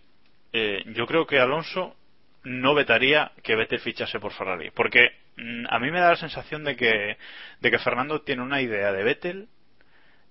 eh, 0.54 0.84
yo 0.88 1.06
creo 1.06 1.26
que 1.26 1.40
Alonso 1.40 1.96
no 2.44 2.74
vetaría 2.74 3.32
que 3.44 3.56
Vettel 3.56 3.80
fichase 3.80 4.20
por 4.20 4.34
Ferrari, 4.34 4.72
porque 4.72 5.08
mm, 5.38 5.66
a 5.70 5.80
mí 5.80 5.92
me 5.92 6.00
da 6.00 6.10
la 6.12 6.16
sensación 6.16 6.64
de 6.64 6.76
que, 6.76 7.18
de 7.60 7.72
que 7.72 7.80
Fernando 7.80 8.22
tiene 8.22 8.42
una 8.42 8.62
idea 8.62 8.92
de 8.92 9.04
Vettel 9.04 9.48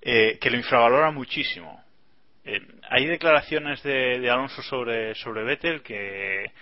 eh, 0.02 0.38
que 0.40 0.50
lo 0.50 0.56
infravalora 0.56 1.10
muchísimo. 1.10 1.82
Eh, 2.44 2.60
hay 2.90 3.06
declaraciones 3.06 3.82
de, 3.82 4.20
de 4.20 4.30
Alonso 4.30 4.62
sobre, 4.62 5.14
sobre 5.16 5.42
Vettel 5.44 5.82
que, 5.82 6.52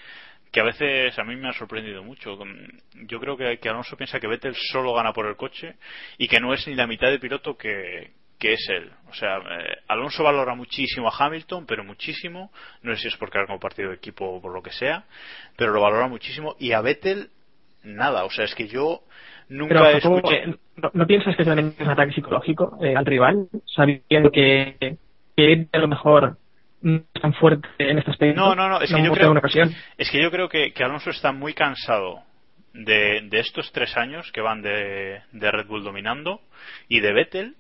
que 0.54 0.60
a 0.60 0.64
veces 0.64 1.18
a 1.18 1.24
mí 1.24 1.34
me 1.34 1.48
ha 1.48 1.52
sorprendido 1.52 2.04
mucho. 2.04 2.38
Yo 3.08 3.18
creo 3.18 3.36
que, 3.36 3.58
que 3.58 3.68
Alonso 3.68 3.96
piensa 3.96 4.20
que 4.20 4.28
Vettel 4.28 4.54
solo 4.54 4.94
gana 4.94 5.12
por 5.12 5.26
el 5.26 5.34
coche 5.34 5.74
y 6.16 6.28
que 6.28 6.38
no 6.38 6.54
es 6.54 6.64
ni 6.68 6.76
la 6.76 6.86
mitad 6.86 7.10
de 7.10 7.18
piloto 7.18 7.56
que, 7.56 8.12
que 8.38 8.52
es 8.52 8.64
él. 8.68 8.88
O 9.10 9.14
sea, 9.14 9.38
eh, 9.38 9.78
Alonso 9.88 10.22
valora 10.22 10.54
muchísimo 10.54 11.08
a 11.08 11.12
Hamilton, 11.18 11.66
pero 11.66 11.82
muchísimo. 11.82 12.52
No 12.82 12.94
sé 12.94 13.02
si 13.02 13.08
es 13.08 13.16
porque 13.16 13.40
ha 13.40 13.46
compartido 13.46 13.92
equipo 13.92 14.26
o 14.26 14.40
por 14.40 14.52
lo 14.54 14.62
que 14.62 14.70
sea, 14.70 15.06
pero 15.56 15.72
lo 15.72 15.80
valora 15.80 16.06
muchísimo. 16.06 16.54
Y 16.60 16.70
a 16.70 16.80
Vettel, 16.82 17.30
nada. 17.82 18.24
O 18.24 18.30
sea, 18.30 18.44
es 18.44 18.54
que 18.54 18.68
yo 18.68 19.00
nunca 19.48 19.74
Pero 19.74 19.86
he 19.88 19.96
escuchado. 19.96 20.32
eh, 20.32 20.54
¿no, 20.76 20.90
no 20.94 21.06
piensas 21.08 21.34
que 21.34 21.42
es 21.42 21.48
un 21.48 21.88
ataque 21.88 22.12
psicológico 22.12 22.78
eh, 22.80 22.94
al 22.94 23.04
rival, 23.04 23.48
sabiendo 23.66 24.30
que, 24.30 24.98
que 25.36 25.66
a 25.72 25.78
lo 25.78 25.88
mejor 25.88 26.38
no 26.84 26.96
es 27.14 27.20
tan 27.20 27.32
fuerte 27.34 27.68
en 27.78 27.98
este 27.98 28.10
aspecto? 28.10 28.40
No, 28.40 28.54
no, 28.54 28.68
no, 28.68 28.80
es 28.80 28.92
que 28.92 29.02
yo 29.02 29.12
creo, 29.12 29.34
es 29.98 30.10
que 30.10 30.22
yo 30.22 30.30
creo 30.30 30.48
que, 30.48 30.72
que 30.72 30.84
Alonso 30.84 31.10
está 31.10 31.32
muy 31.32 31.54
cansado 31.54 32.22
de, 32.74 33.22
de 33.22 33.40
estos 33.40 33.72
tres 33.72 33.96
años 33.96 34.30
que 34.32 34.40
van 34.40 34.60
de, 34.60 35.22
de 35.32 35.50
Red 35.50 35.66
Bull 35.66 35.82
dominando 35.82 36.40
y 36.88 37.00
de 37.00 37.12
Vettel. 37.12 37.56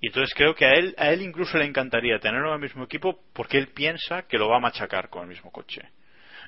Y 0.00 0.08
entonces 0.08 0.34
creo 0.34 0.54
que 0.54 0.66
a 0.66 0.72
él, 0.72 0.94
a 0.98 1.10
él 1.10 1.22
incluso 1.22 1.58
le 1.58 1.66
encantaría 1.66 2.18
tenerlo 2.18 2.48
en 2.48 2.54
el 2.54 2.60
mismo 2.60 2.84
equipo 2.84 3.20
porque 3.32 3.58
él 3.58 3.68
piensa 3.68 4.26
que 4.26 4.38
lo 4.38 4.48
va 4.48 4.56
a 4.56 4.60
machacar 4.60 5.08
con 5.08 5.22
el 5.22 5.28
mismo 5.28 5.50
coche. 5.50 5.82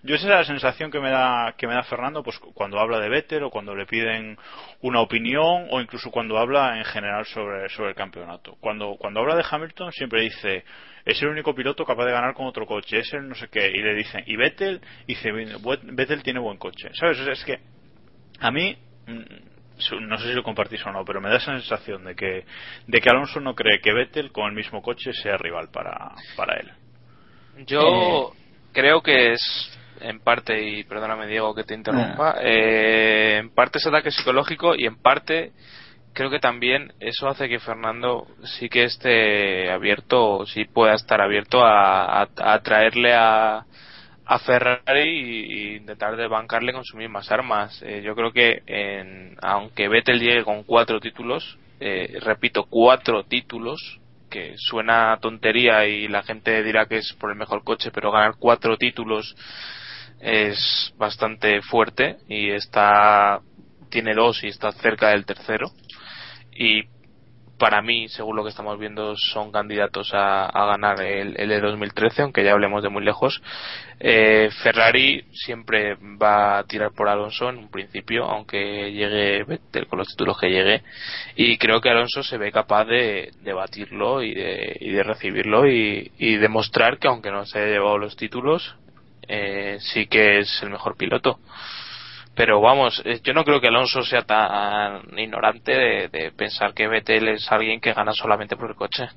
Yo 0.07 0.14
esa 0.14 0.26
es 0.26 0.30
la 0.30 0.44
sensación 0.44 0.90
que 0.90 1.00
me 1.00 1.11
da 1.11 1.54
que 1.59 1.66
me 1.66 1.74
da 1.74 1.82
Fernando 1.82 2.22
pues 2.22 2.38
cuando 2.38 2.78
habla 2.78 3.00
de 3.00 3.09
Vettel 3.09 3.42
o 3.42 3.50
cuando 3.50 3.74
le 3.74 3.86
piden 3.86 4.38
una 4.82 5.00
opinión 5.00 5.66
o 5.70 5.80
incluso 5.80 6.12
cuando 6.12 6.38
habla 6.38 6.78
en 6.78 6.84
general 6.84 7.26
sobre, 7.26 7.68
sobre 7.70 7.88
el 7.90 7.96
campeonato. 7.96 8.57
Cuando 8.61 8.94
cuando 9.00 9.20
habla 9.20 9.34
de 9.34 9.44
Hamilton 9.48 9.90
siempre 9.90 10.22
dice 10.22 10.64
es 11.04 11.20
el 11.22 11.28
único 11.28 11.57
piloto 11.57 11.84
capaz 11.84 12.04
de 12.04 12.12
ganar 12.12 12.34
con 12.34 12.46
otro 12.46 12.66
coche, 12.66 13.00
es 13.00 13.12
el 13.14 13.28
no 13.28 13.34
sé 13.34 13.48
qué 13.48 13.68
y 13.68 13.82
le 13.82 13.94
dicen 13.94 14.22
y 14.26 14.36
Vettel 14.36 14.80
dice 15.09 15.32
Vettel 15.32 16.22
tiene 16.22 16.38
buen 16.38 16.59
coche, 16.59 16.88
¿sabes? 16.94 17.18
O 17.18 17.24
sea, 17.24 17.32
es 17.32 17.44
que 17.44 17.59
a 18.38 18.50
mí 18.52 18.76
mm, 19.09 20.07
no 20.07 20.18
sé 20.18 20.28
si 20.28 20.34
lo 20.34 20.44
compartís 20.44 20.86
o 20.86 20.92
no, 20.92 21.04
pero 21.04 21.20
me 21.20 21.30
da 21.30 21.38
esa 21.38 21.52
sensación 21.52 22.04
de 22.04 22.14
que 22.14 22.44
de 22.86 23.00
que 23.00 23.11
Alonso 23.11 23.40
no 23.40 23.57
cree 23.57 23.80
que 23.80 23.92
Vettel 23.92 24.30
con 24.30 24.46
el 24.46 24.52
mismo 24.52 24.82
coche 24.82 25.12
sea 25.12 25.36
rival 25.36 25.68
para 25.72 26.12
para 26.36 26.61
él. 26.61 26.70
Yo 27.66 28.32
creo 28.72 29.02
que 29.02 29.32
es 29.32 29.76
en 30.01 30.20
parte, 30.20 30.61
y 30.62 30.84
perdóname 30.84 31.26
Diego 31.26 31.55
que 31.55 31.64
te 31.64 31.74
interrumpa, 31.74 32.36
eh, 32.40 33.38
en 33.38 33.51
parte 33.51 33.78
es 33.78 33.86
ataque 33.86 34.11
psicológico 34.11 34.74
y 34.74 34.86
en 34.86 34.97
parte 34.97 35.53
creo 36.12 36.30
que 36.30 36.38
también 36.40 36.92
eso 37.01 37.28
hace 37.28 37.49
que 37.49 37.61
Fernando 37.61 38.26
sí 38.44 38.68
que 38.68 38.84
esté 38.84 39.70
abierto, 39.70 40.47
sí 40.47 40.64
pueda 40.64 40.94
estar 40.94 41.20
abierto 41.20 41.62
a, 41.64 42.22
a, 42.22 42.28
a 42.36 42.62
traerle 42.62 43.12
a, 43.14 43.66
a 44.24 44.38
Ferrari 44.40 45.03
y, 45.09 45.72
y 45.74 45.76
intentar 45.76 46.16
de 46.16 46.26
bancarle 46.26 46.72
con 46.72 46.84
sus 46.84 46.99
mismas 46.99 47.30
armas. 47.30 47.80
Eh, 47.82 48.03
yo 48.03 48.14
creo 48.14 48.32
que 48.32 48.62
en- 48.66 49.36
aunque 49.42 49.88
Vettel 49.88 50.20
llegue 50.20 50.44
con 50.44 50.64
cuatro 50.64 51.01
títulos, 51.01 51.59
eh, 51.80 52.18
repito, 52.22 52.66
cuatro 52.68 53.24
títulos, 53.24 54.01
que 54.30 54.55
suena 54.57 55.18
tontería 55.20 55.86
y 55.86 56.09
la 56.09 56.22
gente 56.22 56.62
dirá 56.64 56.86
que 56.86 56.99
es 56.99 57.12
por 57.20 57.30
el 57.30 57.36
mejor 57.36 57.62
coche, 57.62 57.90
pero 57.92 58.11
ganar 58.11 58.34
cuatro 58.38 58.76
títulos 58.76 59.36
es 60.20 60.92
bastante 60.96 61.62
fuerte 61.62 62.16
y 62.28 62.50
está 62.50 63.40
tiene 63.90 64.14
dos 64.14 64.42
y 64.42 64.48
está 64.48 64.72
cerca 64.72 65.10
del 65.10 65.24
tercero 65.24 65.70
y 66.52 66.84
para 67.58 67.80
mí, 67.80 68.08
según 68.08 68.36
lo 68.36 68.42
que 68.42 68.50
estamos 68.50 68.78
viendo, 68.78 69.14
son 69.16 69.50
candidatos 69.50 70.12
a, 70.12 70.46
a 70.46 70.66
ganar 70.66 71.00
el, 71.00 71.40
el 71.40 71.48
de 71.48 71.60
2013, 71.60 72.22
aunque 72.22 72.44
ya 72.44 72.52
hablemos 72.52 72.82
de 72.82 72.88
muy 72.88 73.02
lejos. 73.02 73.42
Eh, 73.98 74.50
Ferrari 74.62 75.24
siempre 75.32 75.96
va 76.20 76.58
a 76.58 76.64
tirar 76.64 76.92
por 76.92 77.08
Alonso 77.08 77.48
en 77.48 77.58
un 77.58 77.70
principio, 77.70 78.24
aunque 78.24 78.92
llegue 78.92 79.44
Vettel 79.44 79.86
con 79.86 79.98
los 79.98 80.08
títulos 80.08 80.38
que 80.38 80.50
llegue. 80.50 80.82
Y 81.34 81.56
creo 81.56 81.80
que 81.80 81.90
Alonso 81.90 82.22
se 82.22 82.36
ve 82.36 82.52
capaz 82.52 82.84
de, 82.84 83.30
de 83.42 83.52
batirlo 83.52 84.22
y 84.22 84.34
de, 84.34 84.76
y 84.80 84.90
de 84.90 85.02
recibirlo 85.02 85.66
y, 85.66 86.12
y 86.18 86.36
demostrar 86.36 86.98
que, 86.98 87.08
aunque 87.08 87.30
no 87.30 87.46
se 87.46 87.58
haya 87.58 87.72
llevado 87.72 87.98
los 87.98 88.16
títulos, 88.16 88.76
eh, 89.28 89.78
sí 89.80 90.06
que 90.06 90.38
es 90.40 90.62
el 90.62 90.70
mejor 90.70 90.96
piloto. 90.96 91.38
Pero 92.34 92.60
vamos, 92.60 93.00
eh, 93.06 93.20
yo 93.24 93.32
no 93.32 93.44
creo 93.44 93.60
que 93.60 93.68
Alonso 93.68 94.02
sea 94.02 94.22
tan 94.22 95.18
ignorante 95.18 95.72
de, 95.72 96.08
de 96.08 96.32
pensar 96.32 96.74
que 96.74 96.86
Vettel 96.86 97.28
es 97.28 97.50
alguien 97.50 97.80
que 97.80 97.94
gana 97.94 98.12
solamente 98.12 98.56
por 98.56 98.68
el 98.70 98.76
coche. 98.76 99.08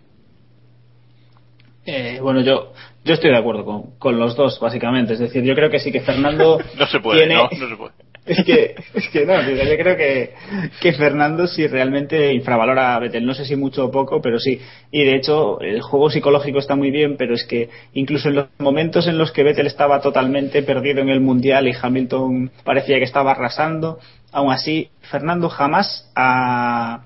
Eh, 1.86 2.20
bueno, 2.22 2.41
yo, 2.41 2.74
yo 3.03 3.14
estoy 3.14 3.32
de 3.32 3.38
acuerdo 3.38 3.66
con, 3.66 3.97
con 3.97 4.20
los 4.20 4.36
dos, 4.36 4.60
básicamente. 4.60 5.14
Es 5.14 5.20
decir, 5.20 5.43
yo 5.43 5.55
creo 5.55 5.70
que 5.70 5.80
sí 5.80 5.91
que 5.91 6.01
Fernando. 6.01 6.60
No 6.78 6.86
se 6.88 6.99
puede, 6.99 7.20
tiene- 7.20 7.36
no, 7.36 7.49
no 7.51 7.70
se 7.70 7.76
puede. 7.76 7.93
Es 8.30 8.46
que, 8.46 8.76
es 8.94 9.10
que 9.10 9.26
no, 9.26 9.42
yo 9.42 9.78
creo 9.78 9.98
que, 9.98 10.34
que 10.80 10.94
Fernando 10.94 11.48
sí 11.48 11.66
realmente 11.66 12.32
infravalora 12.32 12.94
a 12.96 13.00
Vettel. 13.00 13.26
No 13.26 13.34
sé 13.34 13.44
si 13.44 13.56
mucho 13.56 13.86
o 13.86 13.92
poco, 13.92 14.22
pero 14.22 14.40
sí. 14.40 14.62
Y 14.92 15.04
de 15.04 15.16
hecho, 15.16 15.60
el 15.62 15.82
juego 15.82 16.12
psicológico 16.12 16.60
está 16.60 16.76
muy 16.76 16.92
bien, 16.92 17.18
pero 17.18 17.34
es 17.34 17.44
que 17.46 17.70
incluso 17.94 18.30
en 18.30 18.36
los 18.36 18.48
momentos 18.60 19.08
en 19.08 19.18
los 19.18 19.32
que 19.32 19.42
Vettel 19.42 19.66
estaba 19.66 20.00
totalmente 20.00 20.62
perdido 20.62 21.02
en 21.02 21.10
el 21.10 21.22
mundial 21.22 21.68
y 21.68 21.74
Hamilton 21.80 22.52
parecía 22.64 23.00
que 23.00 23.06
estaba 23.06 23.32
arrasando, 23.32 23.98
aún 24.32 24.52
así, 24.52 24.90
Fernando 25.10 25.50
jamás 25.50 26.12
ha, 26.16 27.06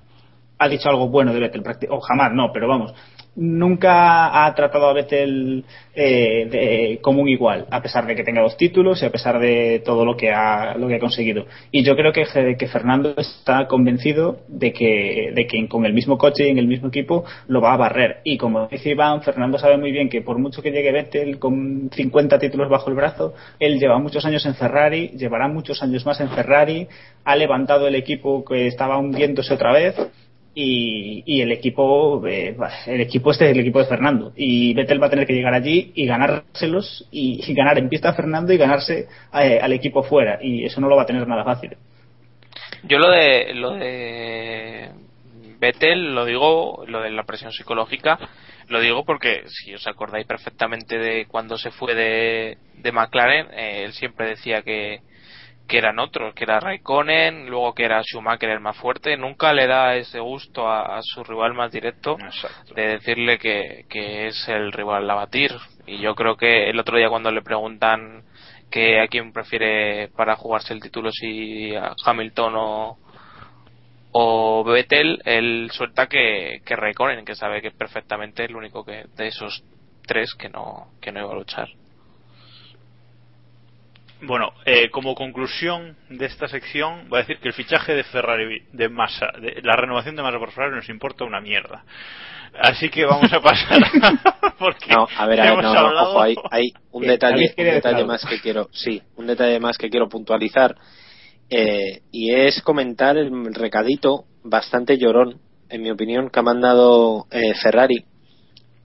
ha 0.60 0.68
dicho 0.68 0.90
algo 0.90 1.08
bueno 1.08 1.34
de 1.34 1.40
Vettel. 1.40 1.64
O 1.90 2.02
jamás, 2.02 2.34
no, 2.34 2.52
pero 2.52 2.68
vamos. 2.68 2.94
Nunca 3.36 4.46
ha 4.46 4.54
tratado 4.54 4.88
a 4.88 4.94
Vettel 4.94 5.64
eh, 5.96 6.48
de, 6.50 7.00
como 7.02 7.22
un 7.22 7.30
igual, 7.30 7.66
a 7.70 7.82
pesar 7.82 8.06
de 8.06 8.16
que 8.16 8.24
tenga 8.24 8.42
dos 8.42 8.58
títulos 8.58 9.02
y 9.02 9.06
a 9.06 9.12
pesar 9.12 9.40
de 9.40 9.82
todo 9.84 10.06
lo 10.06 10.16
que 10.16 10.32
ha, 10.32 10.76
lo 10.76 10.88
que 10.88 10.96
ha 10.96 11.00
conseguido. 11.00 11.46
Y 11.72 11.84
yo 11.84 11.96
creo 11.96 12.12
que, 12.14 12.26
que 12.58 12.68
Fernando 12.68 13.14
está 13.18 13.68
convencido 13.68 14.40
de 14.48 14.72
que, 14.72 15.32
de 15.34 15.48
que 15.48 15.68
con 15.68 15.86
el 15.86 15.94
mismo 15.94 16.18
coche 16.18 16.48
y 16.48 16.52
en 16.52 16.58
el 16.58 16.68
mismo 16.68 16.90
equipo 16.90 17.26
lo 17.48 17.62
va 17.62 17.74
a 17.74 17.78
barrer. 17.78 18.22
Y 18.24 18.38
como 18.38 18.68
dice 18.68 18.92
Iván, 18.92 19.22
Fernando 19.22 19.58
sabe 19.58 19.78
muy 19.78 19.92
bien 19.92 20.10
que 20.10 20.22
por 20.22 20.38
mucho 20.38 20.62
que 20.62 20.72
llegue 20.72 20.92
Vettel 20.92 21.40
con 21.40 21.90
50 21.92 22.40
títulos 22.40 22.70
bajo 22.70 22.90
el 22.90 22.96
brazo, 22.96 23.34
él 23.60 23.80
lleva 23.80 23.98
muchos 24.00 24.26
años 24.26 24.46
en 24.46 24.56
Ferrari, 24.56 25.10
llevará 25.10 25.48
muchos 25.48 25.82
años 25.82 26.06
más 26.06 26.20
en 26.20 26.30
Ferrari, 26.30 26.88
ha 27.24 27.36
levantado 27.36 27.88
el 27.88 27.96
equipo 27.96 28.44
que 28.46 28.68
estaba 28.68 28.98
hundiéndose 28.98 29.54
otra 29.54 29.74
vez 29.74 29.96
y, 30.56 31.24
y 31.26 31.42
el 31.42 31.52
equipo 31.52 32.26
eh, 32.28 32.56
el 32.88 33.02
equipo 33.02 33.32
este 33.32 33.46
es 33.46 33.52
el 33.52 33.60
equipo 33.60 33.80
de 33.80 33.86
Fernando. 33.86 34.34
Y 34.36 34.74
Vettel 34.74 35.02
va 35.02 35.08
a 35.08 35.10
tener 35.10 35.26
que 35.26 35.34
llegar 35.34 35.54
allí 35.54 35.92
y 35.96 36.06
ganárselos 36.06 37.08
y, 37.12 37.54
ganar 37.54 37.78
en 37.78 37.90
pista 37.90 38.10
a 38.10 38.14
Fernando 38.14 38.54
y 38.54 38.58
ganarse 38.58 39.08
eh, 39.34 39.60
al 39.62 39.74
equipo 39.74 40.04
fuera. 40.04 40.40
Y 40.42 40.66
eso 40.66 40.80
no 40.82 40.88
lo 40.88 40.96
va 40.96 41.04
a 41.04 41.08
tener 41.08 41.28
nada 41.28 41.44
fácil. 41.44 41.76
Yo 42.84 43.00
lo 43.00 43.10
de 43.10 43.54
lo 43.54 43.72
de 43.72 44.92
Vettel 45.60 46.14
lo 46.14 46.26
digo 46.26 46.84
lo 46.88 47.02
de 47.02 47.12
la 47.12 47.24
presión 47.24 47.52
psicológica 47.52 48.20
lo 48.68 48.82
digo 48.82 49.06
porque 49.06 49.44
si 49.48 49.74
os 49.74 49.88
acordáis 49.88 50.26
perfectamente 50.26 50.98
de 50.98 51.26
cuando 51.26 51.58
se 51.58 51.72
fue 51.72 51.96
de, 51.96 52.58
de 52.78 52.92
McLaren 52.92 53.48
eh, 53.54 53.84
él 53.86 53.94
siempre 53.94 54.28
decía 54.28 54.62
que 54.62 55.00
que 55.68 55.78
eran 55.78 56.00
otros, 56.00 56.34
que 56.34 56.44
era 56.44 56.60
Raikkonen, 56.60 57.50
luego 57.50 57.74
que 57.74 57.86
era 57.86 58.04
Schumacher 58.04 58.50
el 58.50 58.60
más 58.60 58.78
fuerte, 58.78 59.18
nunca 59.18 59.54
le 59.54 59.68
da 59.68 59.96
ese 59.96 60.20
gusto 60.20 60.68
a, 60.68 60.98
a 60.98 61.02
su 61.02 61.24
rival 61.24 61.54
más 61.54 61.72
directo 61.72 62.18
de 62.76 62.88
decirle 62.88 63.38
que, 63.38 63.86
que, 63.90 64.28
es 64.28 64.48
el 64.50 64.72
rival 64.72 65.10
a 65.10 65.16
batir. 65.16 65.52
Y 65.88 66.00
yo 66.00 66.16
creo 66.16 66.36
que 66.36 66.70
el 66.70 66.80
otro 66.80 66.98
día 66.98 67.10
cuando 67.10 67.32
le 67.32 67.42
preguntan 67.42 68.24
que 68.70 69.00
a 69.00 69.08
quién 69.08 69.32
prefiere 69.32 70.10
para 70.10 70.36
jugarse 70.36 70.74
el 70.74 70.82
título, 70.82 71.12
si 71.12 71.76
a 71.76 71.94
Hamilton 72.06 72.54
o, 72.58 72.98
o 74.12 74.64
Vettel, 74.64 75.22
él 75.26 75.70
suelta 75.72 76.08
que, 76.08 76.62
que 76.66 76.76
Raikkonen, 76.76 77.26
que 77.26 77.36
sabe 77.36 77.62
que 77.62 77.72
perfectamente 77.72 78.44
es 78.44 78.50
el 78.50 78.56
único 78.56 78.84
que 78.84 79.06
de 79.16 79.28
esos 79.28 79.64
tres 80.06 80.34
que 80.36 80.50
no, 80.50 80.92
que 81.02 81.12
no 81.12 81.22
iba 81.22 81.32
a 81.32 81.36
luchar. 81.36 81.70
Bueno, 84.26 84.54
eh, 84.66 84.90
como 84.90 85.16
conclusión 85.16 85.98
de 86.10 86.26
esta 86.26 86.48
sección, 86.48 87.10
voy 87.10 87.20
a 87.20 87.22
decir 87.24 87.40
que 87.40 87.50
el 87.50 87.54
fichaje 87.54 87.94
de 87.94 88.04
Ferrari 88.04 88.64
de 88.72 88.88
Massa, 88.90 89.28
de, 89.42 89.62
la 89.64 89.76
renovación 89.76 90.16
de 90.16 90.24
Massa 90.24 90.40
por 90.40 90.52
Ferrari 90.52 90.76
nos 90.76 90.90
importa 90.90 91.26
una 91.26 91.42
mierda. 91.42 91.84
Así 92.58 92.90
que 92.90 93.06
vamos 93.06 93.32
a 93.34 93.40
pasar. 93.42 93.80
porque 94.60 94.94
no, 94.94 95.08
a 95.18 95.26
ver, 95.26 95.42
a 95.42 95.56
ver, 95.56 95.64
no, 95.64 95.74
no, 95.74 95.80
hablado- 95.80 96.10
ojo, 96.12 96.22
hay, 96.22 96.36
hay 96.52 96.74
un 96.92 97.06
detalle, 97.06 97.50
¿Alguien 97.50 97.68
un 97.68 97.74
detalle 97.74 98.06
más 98.06 98.26
que 98.26 98.40
quiero, 98.40 98.70
sí, 98.72 99.02
un 99.18 99.28
detalle 99.28 99.60
más 99.60 99.78
que 99.78 99.90
quiero 99.90 100.08
puntualizar 100.08 100.76
eh, 101.50 102.02
y 102.12 102.34
es 102.34 102.62
comentar 102.62 103.18
el 103.18 103.54
recadito 103.54 104.26
bastante 104.44 104.98
llorón, 104.98 105.40
en 105.70 105.82
mi 105.82 105.92
opinión, 105.92 106.30
que 106.30 106.40
ha 106.40 106.44
mandado 106.44 107.26
eh, 107.32 107.54
Ferrari, 107.62 108.06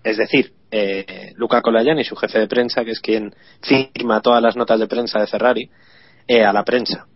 es 0.03 0.16
decir, 0.16 0.53
eh, 0.70 1.32
Luca 1.36 1.62
Colagiani, 1.62 2.05
su 2.05 2.16
jefe 2.16 2.38
de 2.38 2.49
prensa, 2.49 2.84
que 2.84 2.92
es 2.92 3.01
quien 3.01 3.34
firma 3.62 4.20
todas 4.20 4.42
las 4.42 4.57
notas 4.57 4.78
de 4.80 4.86
prensa 4.86 5.20
de 5.20 5.26
Ferrari, 5.26 5.70
eh, 6.26 6.44
a 6.44 6.53
la 6.53 6.64
prensa. 6.64 7.07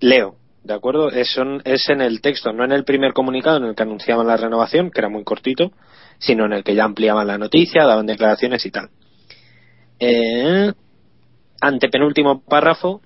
Leo, 0.00 0.36
¿de 0.64 0.74
acuerdo? 0.74 1.10
Es, 1.10 1.38
es 1.64 1.88
en 1.88 2.00
el 2.00 2.20
texto, 2.20 2.52
no 2.52 2.64
en 2.64 2.72
el 2.72 2.84
primer 2.84 3.12
comunicado 3.12 3.58
en 3.58 3.64
el 3.64 3.74
que 3.74 3.82
anunciaban 3.82 4.26
la 4.26 4.36
renovación, 4.36 4.90
que 4.90 5.00
era 5.00 5.08
muy 5.08 5.24
cortito, 5.24 5.72
sino 6.18 6.46
en 6.46 6.54
el 6.54 6.64
que 6.64 6.74
ya 6.74 6.84
ampliaban 6.84 7.26
la 7.26 7.38
noticia, 7.38 7.84
daban 7.84 8.06
declaraciones 8.06 8.64
y 8.64 8.70
tal. 8.70 8.90
Eh, 9.98 10.72
antepenúltimo 11.60 12.42
párrafo. 12.42 13.00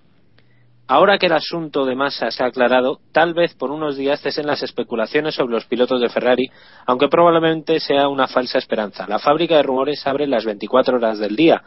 Ahora 0.92 1.18
que 1.18 1.26
el 1.26 1.34
asunto 1.34 1.86
de 1.86 1.94
masa 1.94 2.32
se 2.32 2.42
ha 2.42 2.46
aclarado, 2.46 2.98
tal 3.12 3.32
vez 3.32 3.54
por 3.54 3.70
unos 3.70 3.96
días 3.96 4.20
cesen 4.20 4.48
las 4.48 4.64
especulaciones 4.64 5.36
sobre 5.36 5.54
los 5.54 5.64
pilotos 5.66 6.00
de 6.00 6.08
Ferrari, 6.08 6.50
aunque 6.84 7.06
probablemente 7.06 7.78
sea 7.78 8.08
una 8.08 8.26
falsa 8.26 8.58
esperanza. 8.58 9.06
La 9.06 9.20
fábrica 9.20 9.54
de 9.54 9.62
rumores 9.62 10.04
abre 10.04 10.26
las 10.26 10.44
24 10.44 10.96
horas 10.96 11.20
del 11.20 11.36
día, 11.36 11.62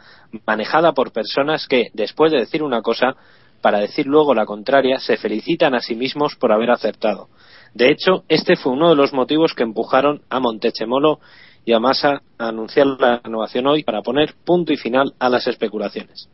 manejada 0.46 0.92
por 0.92 1.10
personas 1.10 1.66
que, 1.66 1.88
después 1.94 2.32
de 2.32 2.40
decir 2.40 2.62
una 2.62 2.82
cosa, 2.82 3.16
para 3.62 3.78
decir 3.78 4.04
luego 4.04 4.34
la 4.34 4.44
contraria, 4.44 5.00
se 5.00 5.16
felicitan 5.16 5.74
a 5.74 5.80
sí 5.80 5.94
mismos 5.94 6.36
por 6.36 6.52
haber 6.52 6.70
acertado. 6.70 7.30
De 7.72 7.90
hecho, 7.90 8.24
este 8.28 8.56
fue 8.56 8.72
uno 8.72 8.90
de 8.90 8.96
los 8.96 9.14
motivos 9.14 9.54
que 9.54 9.62
empujaron 9.62 10.20
a 10.28 10.38
Montechemolo 10.38 11.18
y 11.64 11.72
a 11.72 11.80
Massa 11.80 12.20
a 12.36 12.48
anunciar 12.48 12.88
la 13.00 13.22
renovación 13.24 13.68
hoy 13.68 13.84
para 13.84 14.02
poner 14.02 14.34
punto 14.44 14.74
y 14.74 14.76
final 14.76 15.14
a 15.18 15.30
las 15.30 15.46
especulaciones. 15.46 16.28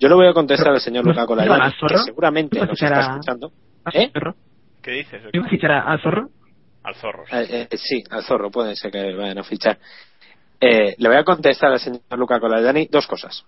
Yo 0.00 0.08
le 0.08 0.14
voy 0.14 0.26
a 0.26 0.32
contestar 0.32 0.68
al 0.72 0.80
señor 0.80 1.04
¿No- 1.04 1.12
Luca 1.12 1.22
a 1.22 1.70
que 1.70 1.76
Zorro? 1.78 1.98
seguramente 1.98 2.58
¿No 2.58 2.66
nos 2.66 2.82
está 2.82 3.00
escuchando. 3.00 3.52
¿A 3.84 3.90
¿Eh? 3.92 4.10
¿Qué 4.82 4.90
dices? 4.92 5.22
¿Iba 5.32 5.46
a 5.46 5.48
fichar 5.48 5.70
a, 5.72 5.92
a 5.92 5.98
Zorro? 5.98 6.30
Al 6.82 6.94
zorro. 6.94 7.24
sí. 7.26 7.36
Eh, 7.36 7.68
eh, 7.70 7.76
sí, 7.76 8.02
al 8.10 8.24
zorro, 8.24 8.50
puede 8.50 8.74
ser 8.74 8.90
que 8.90 9.14
vayan 9.14 9.38
a 9.38 9.44
fichar. 9.44 9.78
Eh, 10.58 10.94
le 10.96 11.08
voy 11.08 11.18
a 11.18 11.24
contestar 11.24 11.70
al 11.70 11.78
señor 11.78 12.00
Luca 12.16 12.40
Colagiani 12.40 12.88
dos 12.90 13.06
cosas. 13.06 13.44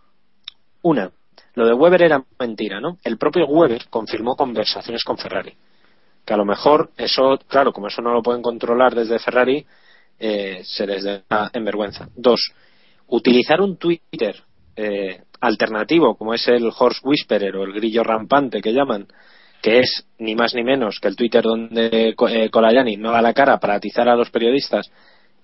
Una, 0.82 1.10
lo 1.54 1.66
de 1.66 1.72
Weber 1.72 2.02
era 2.02 2.22
mentira, 2.38 2.80
¿no? 2.80 2.98
El 3.02 3.16
propio 3.16 3.46
Weber 3.46 3.86
confirmó 3.88 4.36
conversaciones 4.36 5.02
con 5.04 5.16
Ferrari. 5.16 5.54
Que 6.26 6.34
a 6.34 6.36
lo 6.36 6.44
mejor 6.44 6.90
eso, 6.98 7.38
claro, 7.48 7.72
como 7.72 7.88
eso 7.88 8.02
no 8.02 8.12
lo 8.12 8.22
pueden 8.22 8.42
controlar 8.42 8.94
desde 8.94 9.18
Ferrari, 9.18 9.64
eh, 10.18 10.60
se 10.64 10.86
les 10.86 11.02
da 11.04 11.50
en 11.52 11.64
vergüenza. 11.64 12.08
Dos, 12.14 12.52
utilizar 13.08 13.60
un 13.62 13.76
Twitter 13.78 14.36
eh, 14.76 15.22
alternativo 15.42 16.14
como 16.14 16.34
es 16.34 16.46
el 16.48 16.70
Horse 16.76 17.00
Whisperer 17.02 17.56
o 17.56 17.64
el 17.64 17.72
grillo 17.72 18.04
rampante 18.04 18.62
que 18.62 18.72
llaman, 18.72 19.08
que 19.60 19.80
es 19.80 20.06
ni 20.18 20.36
más 20.36 20.54
ni 20.54 20.62
menos 20.62 21.00
que 21.00 21.08
el 21.08 21.16
Twitter 21.16 21.42
donde 21.42 22.14
eh, 22.28 22.50
Colagiani 22.50 22.96
no 22.96 23.10
da 23.10 23.20
la 23.20 23.34
cara 23.34 23.58
para 23.58 23.74
atizar 23.74 24.08
a 24.08 24.14
los 24.16 24.30
periodistas 24.30 24.90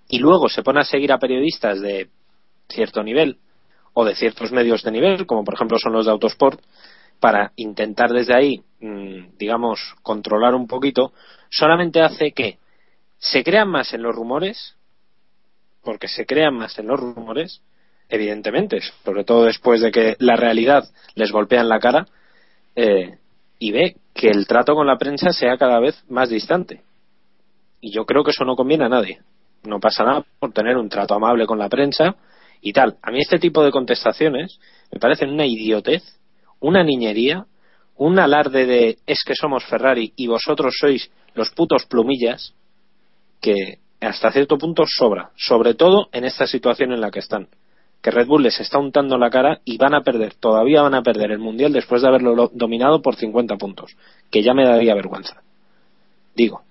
y 0.08 0.20
luego 0.20 0.48
se 0.48 0.62
pone 0.62 0.80
a 0.80 0.84
seguir 0.84 1.12
a 1.12 1.18
periodistas 1.18 1.80
de 1.80 2.08
cierto 2.68 3.02
nivel 3.02 3.38
o 3.92 4.04
de 4.04 4.14
ciertos 4.14 4.52
medios 4.52 4.84
de 4.84 4.92
nivel, 4.92 5.26
como 5.26 5.44
por 5.44 5.54
ejemplo 5.54 5.78
son 5.78 5.92
los 5.92 6.06
de 6.06 6.12
Autosport, 6.12 6.60
para 7.18 7.50
intentar 7.56 8.10
desde 8.10 8.36
ahí, 8.36 8.62
mm, 8.80 9.36
digamos, 9.36 9.80
controlar 10.02 10.54
un 10.54 10.68
poquito, 10.68 11.12
solamente 11.50 12.00
hace 12.00 12.30
que 12.30 12.58
se 13.18 13.42
crean 13.42 13.68
más 13.68 13.92
en 13.92 14.02
los 14.02 14.14
rumores, 14.14 14.76
porque 15.82 16.06
se 16.06 16.24
crean 16.24 16.54
más 16.54 16.78
en 16.78 16.86
los 16.86 17.00
rumores, 17.00 17.62
evidentemente, 18.08 18.80
sobre 19.04 19.24
todo 19.24 19.44
después 19.44 19.80
de 19.80 19.90
que 19.90 20.16
la 20.18 20.36
realidad 20.36 20.84
les 21.14 21.30
golpea 21.30 21.60
en 21.60 21.68
la 21.68 21.80
cara, 21.80 22.06
eh, 22.74 23.18
y 23.58 23.72
ve 23.72 23.96
que 24.14 24.28
el 24.28 24.46
trato 24.46 24.74
con 24.74 24.86
la 24.86 24.98
prensa 24.98 25.32
sea 25.32 25.56
cada 25.56 25.80
vez 25.80 26.02
más 26.08 26.28
distante. 26.28 26.82
Y 27.80 27.92
yo 27.92 28.04
creo 28.04 28.24
que 28.24 28.30
eso 28.30 28.44
no 28.44 28.56
conviene 28.56 28.84
a 28.84 28.88
nadie. 28.88 29.20
No 29.64 29.80
pasa 29.80 30.04
nada 30.04 30.24
por 30.38 30.52
tener 30.52 30.76
un 30.76 30.88
trato 30.88 31.14
amable 31.14 31.46
con 31.46 31.58
la 31.58 31.68
prensa 31.68 32.16
y 32.60 32.72
tal. 32.72 32.96
A 33.02 33.10
mí 33.10 33.20
este 33.20 33.38
tipo 33.38 33.62
de 33.64 33.70
contestaciones 33.70 34.58
me 34.92 35.00
parecen 35.00 35.30
una 35.30 35.46
idiotez, 35.46 36.02
una 36.60 36.82
niñería, 36.82 37.46
un 37.96 38.18
alarde 38.18 38.66
de 38.66 38.98
es 39.06 39.24
que 39.24 39.34
somos 39.34 39.64
Ferrari 39.64 40.12
y 40.16 40.28
vosotros 40.28 40.76
sois 40.78 41.10
los 41.34 41.50
putos 41.50 41.86
plumillas 41.86 42.54
que 43.40 43.78
hasta 44.00 44.30
cierto 44.30 44.56
punto 44.58 44.84
sobra, 44.86 45.30
sobre 45.36 45.74
todo 45.74 46.08
en 46.12 46.24
esta 46.24 46.46
situación 46.46 46.92
en 46.92 47.00
la 47.00 47.10
que 47.10 47.18
están. 47.18 47.48
Que 48.02 48.10
Red 48.12 48.26
Bull 48.26 48.44
les 48.44 48.60
está 48.60 48.78
untando 48.78 49.18
la 49.18 49.28
cara 49.30 49.60
y 49.64 49.76
van 49.76 49.94
a 49.94 50.02
perder, 50.02 50.34
todavía 50.34 50.82
van 50.82 50.94
a 50.94 51.02
perder 51.02 51.32
el 51.32 51.38
mundial 51.40 51.72
después 51.72 52.00
de 52.02 52.08
haberlo 52.08 52.34
lo- 52.34 52.50
dominado 52.54 53.02
por 53.02 53.16
50 53.16 53.56
puntos, 53.56 53.96
que 54.30 54.42
ya 54.42 54.54
me 54.54 54.64
daría 54.64 54.94
vergüenza. 54.94 55.42
Digo. 56.34 56.62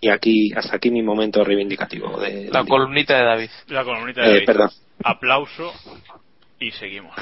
Y 0.00 0.08
aquí, 0.08 0.50
hasta 0.56 0.76
aquí 0.76 0.90
mi 0.90 1.02
momento 1.02 1.44
reivindicativo. 1.44 2.18
De, 2.18 2.48
La 2.50 2.64
columnita 2.64 3.18
de 3.18 3.24
David. 3.24 3.50
La 3.68 3.84
columnita 3.84 4.22
de 4.22 4.26
Eh, 4.28 4.32
David. 4.32 4.46
perdón. 4.46 4.70
Aplauso 5.04 5.72
y 6.58 6.70
seguimos. 6.70 7.14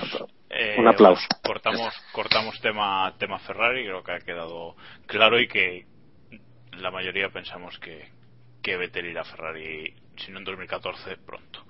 Eh, 0.48 0.76
Un 0.78 0.86
aplauso. 0.86 1.26
Cortamos, 1.42 1.92
cortamos 2.12 2.60
tema, 2.60 3.12
tema 3.18 3.40
Ferrari, 3.40 3.82
creo 3.84 4.04
que 4.04 4.12
ha 4.12 4.18
quedado 4.20 4.76
claro 5.06 5.40
y 5.40 5.48
que 5.48 5.86
la 6.78 6.90
mayoría 6.92 7.30
pensamos 7.30 7.76
que, 7.80 8.06
que 8.62 8.76
Vettel 8.76 9.06
irá 9.06 9.22
a 9.22 9.24
Ferrari, 9.24 9.92
si 10.18 10.30
no 10.30 10.38
en 10.38 10.44
2014, 10.44 11.16
pronto. 11.26 11.64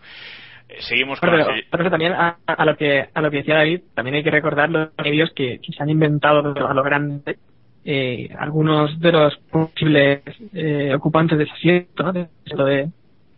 Eh, 0.68 0.76
seguimos 0.80 1.20
con 1.20 1.30
Pero, 1.70 1.90
también 1.90 2.12
a, 2.12 2.38
a 2.46 2.64
lo 2.64 2.76
que 2.76 3.08
a 3.12 3.20
lo 3.20 3.30
que 3.30 3.38
decía 3.38 3.56
David, 3.56 3.82
también 3.94 4.16
hay 4.16 4.24
que 4.24 4.30
recordar 4.30 4.70
los 4.70 4.90
medios 5.02 5.32
que, 5.32 5.58
que 5.60 5.72
se 5.72 5.82
han 5.82 5.90
inventado 5.90 6.54
a 6.68 6.74
lo 6.74 6.82
grande 6.82 7.38
eh, 7.84 8.28
algunos 8.38 8.98
de 9.00 9.12
los 9.12 9.36
posibles 9.50 10.22
eh, 10.52 10.94
ocupantes 10.94 11.36
de 11.38 11.44
ese 11.44 11.52
asiento, 11.52 12.02
¿no? 12.04 12.12
de, 12.12 12.28
de, 12.44 12.88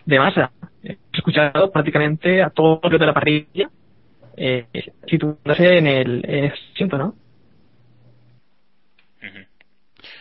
de 0.04 0.18
masa. 0.18 0.50
He 0.82 0.98
escuchado 1.12 1.72
prácticamente 1.72 2.42
a 2.42 2.50
todos 2.50 2.80
los 2.90 3.00
de 3.00 3.06
la 3.06 3.14
parrilla 3.14 3.70
eh, 4.36 4.66
situándose 5.06 5.78
en 5.78 5.86
el 5.86 6.24
en 6.28 6.52
asiento, 6.52 6.98
¿no? 6.98 7.14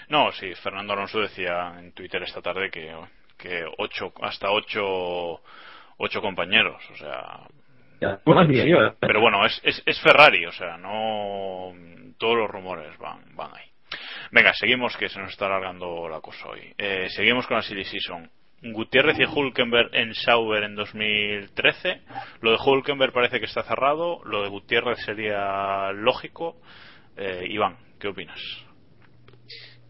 No, 0.09 0.31
sí, 0.31 0.53
Fernando 0.61 0.93
Alonso 0.93 1.19
decía 1.21 1.73
en 1.79 1.91
Twitter 1.93 2.21
esta 2.21 2.41
tarde 2.41 2.69
que, 2.69 2.93
que 3.37 3.65
ocho, 3.77 4.13
hasta 4.21 4.51
ocho, 4.51 5.41
ocho 5.97 6.21
compañeros, 6.21 6.81
o 6.91 6.95
sea. 6.95 7.47
Ya, 8.01 8.19
pues 8.23 8.35
más 8.35 8.47
bien, 8.47 8.67
yo, 8.67 8.77
Pero 8.99 9.21
bueno, 9.21 9.45
es, 9.45 9.59
es, 9.63 9.81
es 9.85 9.99
Ferrari, 10.01 10.45
o 10.45 10.51
sea, 10.51 10.77
no. 10.77 11.71
Todos 12.17 12.37
los 12.37 12.49
rumores 12.49 12.97
van, 12.97 13.35
van 13.35 13.51
ahí. 13.55 13.73
Venga, 14.31 14.53
seguimos 14.53 14.97
que 14.97 15.09
se 15.09 15.19
nos 15.19 15.31
está 15.31 15.45
alargando 15.45 16.07
la 16.09 16.19
cosa 16.19 16.49
hoy. 16.49 16.73
Eh, 16.77 17.07
seguimos 17.09 17.47
con 17.47 17.57
la 17.57 17.63
Silly 17.63 17.85
Season. 17.85 18.29
Gutiérrez 18.63 19.19
y 19.19 19.25
Hulkenberg 19.25 19.93
en 19.93 20.13
Sauber 20.13 20.63
en 20.63 20.75
2013. 20.75 22.01
Lo 22.41 22.51
de 22.51 22.57
Hulkenberg 22.63 23.11
parece 23.11 23.39
que 23.39 23.45
está 23.45 23.63
cerrado. 23.63 24.21
Lo 24.23 24.43
de 24.43 24.49
Gutiérrez 24.49 24.99
sería 25.05 25.91
lógico. 25.91 26.57
Eh, 27.17 27.45
Iván, 27.49 27.77
¿qué 27.99 28.07
opinas? 28.07 28.39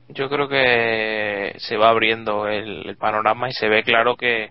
Yo 0.09 0.27
creo 0.29 0.49
que 0.49 1.53
se 1.57 1.77
va 1.77 1.89
abriendo 1.89 2.47
el, 2.47 2.89
el 2.89 2.97
panorama 2.97 3.47
y 3.47 3.53
se 3.53 3.69
ve 3.69 3.83
claro 3.83 4.17
que, 4.17 4.49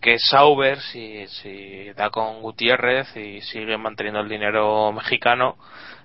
que 0.00 0.18
Sauber, 0.18 0.80
si, 0.80 1.26
si 1.28 1.90
da 1.94 2.10
con 2.10 2.40
Gutiérrez 2.40 3.16
y 3.16 3.40
sigue 3.42 3.76
manteniendo 3.76 4.20
el 4.20 4.28
dinero 4.28 4.92
mexicano, 4.92 5.56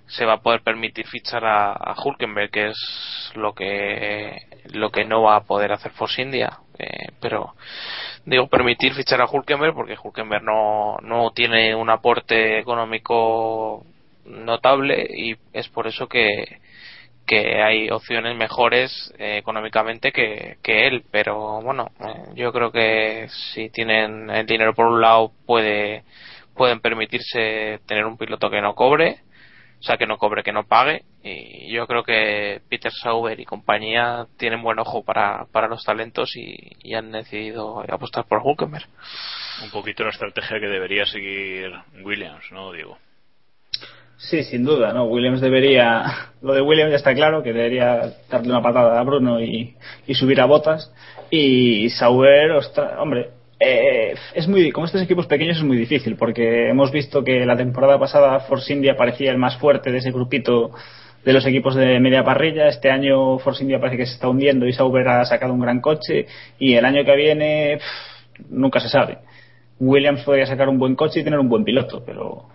se 0.08 0.26
va 0.26 0.34
a 0.34 0.42
poder 0.42 0.62
permitir 0.62 1.08
fichar 1.08 1.46
a, 1.46 1.74
a 1.74 1.96
Hulkenberg, 2.04 2.52
que 2.52 2.68
es 2.70 3.32
lo 3.36 3.54
que 3.54 4.48
lo 4.74 4.92
que 4.92 5.06
no 5.06 5.22
va 5.24 5.38
a 5.38 5.44
poder 5.44 5.72
hacer 5.72 5.92
Force 5.92 6.22
India. 6.22 6.60
Eh, 6.78 7.12
pero 7.20 7.54
digo 8.26 8.48
permitir 8.48 8.94
fichar 8.94 9.22
a 9.22 9.28
Hulkenberg 9.28 9.74
porque 9.76 9.98
Hulkenberg 10.02 10.44
no, 10.44 10.98
no 11.02 11.32
tiene 11.32 11.76
un 11.76 11.90
aporte 11.90 12.60
económico 12.60 13.86
notable 14.26 15.08
y 15.10 15.36
es 15.54 15.68
por 15.70 15.88
eso 15.88 16.08
que, 16.08 16.60
que 17.26 17.62
hay 17.62 17.90
opciones 17.90 18.36
mejores 18.36 19.14
eh, 19.18 19.38
económicamente 19.38 20.12
que, 20.12 20.58
que 20.62 20.88
él 20.88 21.04
pero 21.12 21.62
bueno 21.62 21.92
eh, 22.00 22.34
yo 22.36 22.52
creo 22.52 22.72
que 22.72 23.28
si 23.54 23.70
tienen 23.70 24.30
el 24.30 24.46
dinero 24.46 24.74
por 24.74 24.88
un 24.88 25.02
lado 25.02 25.32
puede 25.46 26.04
pueden 26.56 26.82
permitirse 26.82 27.80
tener 27.86 28.06
un 28.06 28.18
piloto 28.18 28.50
que 28.50 28.62
no 28.62 28.76
cobre 28.76 29.20
o 29.80 29.84
sea 29.84 29.98
que 29.98 30.06
no 30.06 30.18
cobre 30.18 30.44
que 30.44 30.52
no 30.52 30.66
pague 30.68 31.04
y 31.24 31.72
yo 31.72 31.88
creo 31.88 32.04
que 32.04 32.62
Peter 32.70 32.92
Sauber 32.92 33.40
y 33.40 33.46
compañía 33.46 34.28
tienen 34.38 34.62
buen 34.62 34.80
ojo 34.80 35.04
para, 35.04 35.46
para 35.52 35.68
los 35.68 35.84
talentos 35.84 36.36
y, 36.36 36.56
y 36.82 36.96
han 36.96 37.12
decidido 37.12 37.80
apostar 37.90 38.26
por 38.26 38.42
Hulkenberg 38.44 38.88
Un 39.64 39.72
poquito 39.72 40.04
la 40.04 40.10
estrategia 40.10 40.60
que 40.60 40.68
debería 40.68 41.06
seguir 41.06 41.72
Williams, 42.02 42.52
¿no, 42.52 42.74
Diego? 42.74 42.98
Sí, 44.18 44.44
sin 44.44 44.64
duda, 44.64 44.94
¿no? 44.94 45.06
Williams 45.06 45.42
debería, 45.42 46.04
lo 46.42 46.54
de 46.54 46.62
Williams 46.62 46.92
ya 46.92 46.98
está 46.98 47.14
claro, 47.14 47.44
que 47.44 47.52
debería 47.52 48.14
darle 48.30 48.50
una 48.50 48.62
patada 48.62 49.00
a 49.00 49.04
Bruno 49.04 49.42
y, 49.42 49.76
y 50.08 50.14
subir 50.16 50.40
a 50.40 50.46
botas. 50.46 50.94
Y 51.30 51.90
Sauber, 51.90 52.52
ostra- 52.52 53.02
hombre, 53.02 53.32
eh, 53.60 54.14
es 54.34 54.48
muy, 54.48 54.72
como 54.72 54.86
estos 54.86 55.02
equipos 55.02 55.28
pequeños 55.28 55.58
es 55.58 55.64
muy 55.64 55.76
difícil, 55.78 56.16
porque 56.16 56.70
hemos 56.70 56.92
visto 56.92 57.24
que 57.24 57.46
la 57.46 57.58
temporada 57.58 58.00
pasada 58.00 58.40
Force 58.42 58.72
India 58.72 58.96
parecía 58.96 59.32
el 59.32 59.38
más 59.38 59.58
fuerte 59.58 59.92
de 59.92 59.98
ese 59.98 60.12
grupito 60.12 60.72
de 61.26 61.34
los 61.34 61.46
equipos 61.46 61.76
de 61.76 62.00
media 62.00 62.24
parrilla. 62.24 62.68
Este 62.68 62.92
año 62.92 63.40
Force 63.40 63.64
India 63.64 63.80
parece 63.80 63.98
que 63.98 64.06
se 64.06 64.14
está 64.14 64.30
hundiendo 64.30 64.66
y 64.68 64.74
Sauber 64.74 65.08
ha 65.08 65.26
sacado 65.26 65.54
un 65.54 65.60
gran 65.62 65.82
coche. 65.82 66.28
Y 66.60 66.76
el 66.76 66.86
año 66.86 67.04
que 67.04 67.16
viene, 67.16 67.80
nunca 68.50 68.80
se 68.80 68.88
sabe. 68.90 69.18
Williams 69.80 70.24
podría 70.24 70.46
sacar 70.46 70.70
un 70.70 70.80
buen 70.80 70.96
coche 70.96 71.20
y 71.20 71.24
tener 71.24 71.40
un 71.40 71.50
buen 71.50 71.64
piloto, 71.66 72.04
pero 72.06 72.46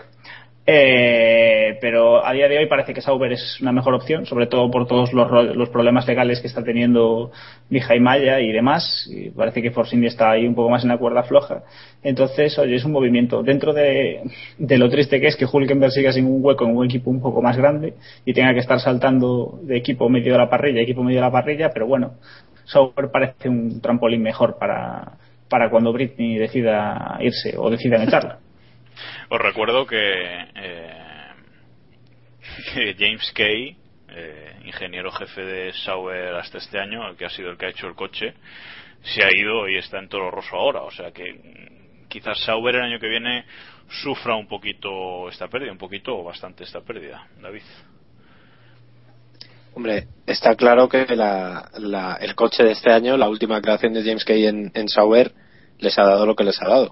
eh, 0.70 1.78
pero 1.80 2.22
a 2.26 2.30
día 2.34 2.46
de 2.46 2.58
hoy 2.58 2.66
parece 2.66 2.92
que 2.92 3.00
Sauber 3.00 3.32
es 3.32 3.58
una 3.62 3.72
mejor 3.72 3.94
opción, 3.94 4.26
sobre 4.26 4.48
todo 4.48 4.70
por 4.70 4.86
todos 4.86 5.14
los, 5.14 5.56
los 5.56 5.70
problemas 5.70 6.06
legales 6.06 6.42
que 6.42 6.46
está 6.46 6.62
teniendo 6.62 7.30
Mija 7.70 7.94
Maya 7.98 8.38
y 8.40 8.52
demás. 8.52 9.08
Y 9.10 9.30
parece 9.30 9.62
que 9.62 9.70
Force 9.70 9.96
India 9.96 10.08
está 10.08 10.30
ahí 10.30 10.46
un 10.46 10.54
poco 10.54 10.68
más 10.68 10.82
en 10.82 10.90
la 10.90 10.98
cuerda 10.98 11.22
floja. 11.22 11.62
Entonces, 12.02 12.58
oye, 12.58 12.74
es 12.74 12.84
un 12.84 12.92
movimiento. 12.92 13.42
Dentro 13.42 13.72
de, 13.72 14.20
lo 14.58 14.90
triste 14.90 15.22
que 15.22 15.28
es 15.28 15.36
que 15.36 15.46
Hulkenberg 15.50 15.90
siga 15.90 16.12
sin 16.12 16.26
un 16.26 16.44
hueco 16.44 16.66
en 16.66 16.76
un 16.76 16.84
equipo 16.84 17.08
un 17.10 17.22
poco 17.22 17.40
más 17.40 17.56
grande 17.56 17.94
y 18.26 18.34
tenga 18.34 18.52
que 18.52 18.60
estar 18.60 18.78
saltando 18.78 19.60
de 19.62 19.78
equipo 19.78 20.10
medio 20.10 20.32
de 20.32 20.38
la 20.38 20.50
parrilla, 20.50 20.82
equipo 20.82 21.02
medio 21.02 21.20
de 21.20 21.26
la 21.26 21.32
parrilla, 21.32 21.70
pero 21.72 21.86
bueno, 21.86 22.16
Sauber 22.66 23.10
parece 23.10 23.48
un 23.48 23.80
trampolín 23.80 24.20
mejor 24.20 24.58
para, 24.58 25.12
para 25.48 25.70
cuando 25.70 25.94
Britney 25.94 26.36
decida 26.36 27.16
irse 27.20 27.56
o 27.56 27.70
decidan 27.70 28.02
echarla. 28.02 28.40
Os 29.30 29.38
recuerdo 29.40 29.86
que, 29.86 29.96
eh, 30.54 31.32
que 32.74 32.94
James 32.98 33.30
Kay, 33.34 33.76
eh, 34.08 34.56
ingeniero 34.64 35.10
jefe 35.12 35.42
de 35.42 35.72
Sauber 35.74 36.34
hasta 36.36 36.58
este 36.58 36.78
año, 36.78 37.06
el 37.08 37.16
que 37.16 37.26
ha 37.26 37.30
sido 37.30 37.50
el 37.50 37.58
que 37.58 37.66
ha 37.66 37.70
hecho 37.70 37.86
el 37.86 37.94
coche, 37.94 38.34
se 39.02 39.22
ha 39.22 39.28
ido 39.34 39.68
y 39.68 39.76
está 39.76 39.98
en 39.98 40.08
Toro 40.08 40.30
Rosso 40.30 40.56
ahora. 40.56 40.80
O 40.82 40.90
sea 40.90 41.12
que 41.12 41.32
mm, 41.34 42.08
quizás 42.08 42.38
Sauber 42.44 42.76
el 42.76 42.82
año 42.82 42.98
que 42.98 43.08
viene 43.08 43.44
sufra 44.02 44.34
un 44.34 44.48
poquito 44.48 45.28
esta 45.28 45.48
pérdida, 45.48 45.72
un 45.72 45.78
poquito 45.78 46.16
o 46.16 46.24
bastante 46.24 46.64
esta 46.64 46.80
pérdida. 46.80 47.26
David. 47.40 47.62
Hombre, 49.74 50.08
está 50.26 50.56
claro 50.56 50.88
que 50.88 51.04
la- 51.14 51.68
la- 51.78 52.16
el 52.20 52.34
coche 52.34 52.64
de 52.64 52.72
este 52.72 52.90
año, 52.90 53.16
la 53.16 53.28
última 53.28 53.60
creación 53.60 53.92
de 53.92 54.02
James 54.02 54.24
Kay 54.24 54.46
en, 54.46 54.72
en 54.74 54.88
Sauber, 54.88 55.32
les 55.78 55.96
ha 55.98 56.02
dado 56.04 56.26
lo 56.26 56.34
que 56.34 56.44
les 56.44 56.60
ha 56.62 56.66
dado. 56.68 56.90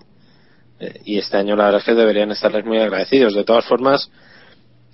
Eh, 0.78 1.00
y 1.04 1.18
este 1.18 1.36
año 1.36 1.56
la 1.56 1.64
verdad 1.64 1.80
es 1.80 1.86
que 1.86 1.94
deberían 1.94 2.30
estarles 2.30 2.64
muy 2.64 2.78
agradecidos. 2.78 3.34
De 3.34 3.44
todas 3.44 3.64
formas, 3.64 4.10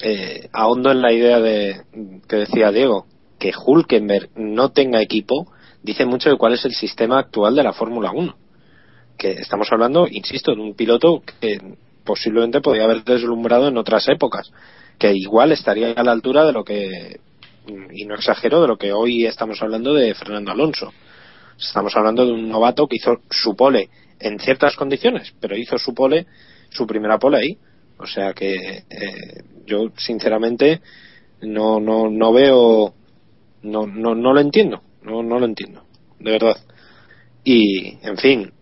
eh, 0.01 0.49
ahondo 0.53 0.91
en 0.91 1.03
la 1.03 1.13
idea 1.13 1.41
de 1.41 1.83
que 2.29 2.37
decía 2.37 2.71
Diego, 2.71 3.07
que 3.39 3.53
Hulkenberg 3.57 4.31
no 4.37 4.71
tenga 4.71 5.03
equipo, 5.03 5.53
dice 5.83 6.07
mucho 6.07 6.31
de 6.31 6.37
cuál 6.37 6.55
es 6.55 6.65
el 6.65 6.75
sistema 6.75 7.19
actual 7.19 7.55
de 7.55 7.63
la 7.63 7.73
Fórmula 7.73 8.13
1. 8.13 8.37
Que 9.19 9.33
estamos 9.33 9.71
hablando, 9.73 10.07
insisto, 10.09 10.55
de 10.55 10.61
un 10.61 10.75
piloto 10.75 11.23
que 11.41 11.59
posiblemente 12.05 12.61
podría 12.61 12.85
haber 12.85 13.05
deslumbrado 13.05 13.69
en 13.69 13.77
otras 13.77 14.09
épocas, 14.09 14.53
que 14.99 15.13
igual 15.15 15.53
estaría 15.53 15.93
a 15.93 16.03
la 16.03 16.13
altura 16.13 16.45
de 16.45 16.53
lo 16.53 16.65
que, 16.65 17.21
y 17.93 18.05
no 18.05 18.15
exagero, 18.15 18.63
de 18.63 18.69
lo 18.69 18.77
que 18.77 18.93
hoy 18.93 19.27
estamos 19.27 19.61
hablando 19.63 19.95
de 19.95 20.15
Fernando 20.15 20.51
Alonso. 20.51 20.93
Estamos 21.59 21.95
hablando 21.97 22.27
de 22.27 22.33
un 22.33 22.49
novato 22.49 22.89
que 22.89 22.97
hizo 22.97 23.19
su 23.31 23.55
pole 23.55 23.89
en 24.23 24.39
ciertas 24.39 24.77
condiciones, 24.77 25.35
pero 25.40 25.57
hizo 25.57 25.78
su 25.78 25.94
pole, 25.94 26.27
su 26.70 26.86
primera 26.86 27.19
pole 27.19 27.39
ahí. 27.39 27.59
O 27.99 28.07
sea 28.07 28.32
que 28.32 28.55
eh, 28.55 29.43
yo 29.66 29.90
sinceramente 29.97 30.81
no 31.43 31.78
no 31.81 32.09
no 32.11 32.32
veo 32.32 32.94
no 33.62 33.86
no 33.86 34.15
no 34.15 34.32
lo 34.32 34.40
entiendo, 34.40 34.82
no 35.03 35.23
no 35.23 35.39
lo 35.39 35.47
entiendo, 35.47 35.85
de 36.19 36.31
verdad. 36.32 36.57
Y 37.44 37.99
en 38.07 38.16
fin, 38.16 38.53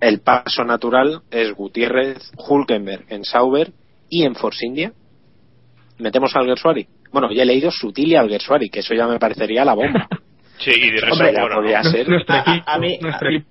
el 0.00 0.20
paso 0.20 0.64
natural 0.64 1.22
es 1.30 1.52
Gutiérrez, 1.54 2.30
Hulkenberg 2.36 3.04
en 3.10 3.24
Sauber 3.24 3.72
y 4.08 4.24
en 4.24 4.34
Force 4.34 4.66
India. 4.66 4.92
Metemos 5.98 6.34
a 6.34 6.40
Alguersuari. 6.40 6.86
Bueno, 7.12 7.30
ya 7.32 7.42
he 7.42 7.46
leído 7.46 7.70
Sutil 7.70 8.08
y 8.12 8.16
Alguersuari, 8.16 8.68
que 8.68 8.80
eso 8.80 8.94
ya 8.94 9.06
me 9.06 9.18
parecería 9.18 9.64
la 9.64 9.74
bomba. 9.74 10.08
Sí, 10.56 10.70
y 10.70 10.90
de 10.92 11.02
Hombre, 11.10 11.32
ya 11.32 11.40
fuera, 11.40 11.48
¿no? 11.48 11.54
podría 11.56 11.82
ser. 11.82 12.08
Nuestro 12.08 12.32
A- 12.36 12.62
a- 12.64 12.78
mí- 12.78 12.96
nuestro 13.00 13.28
a- 13.28 13.32
equipo. 13.32 13.50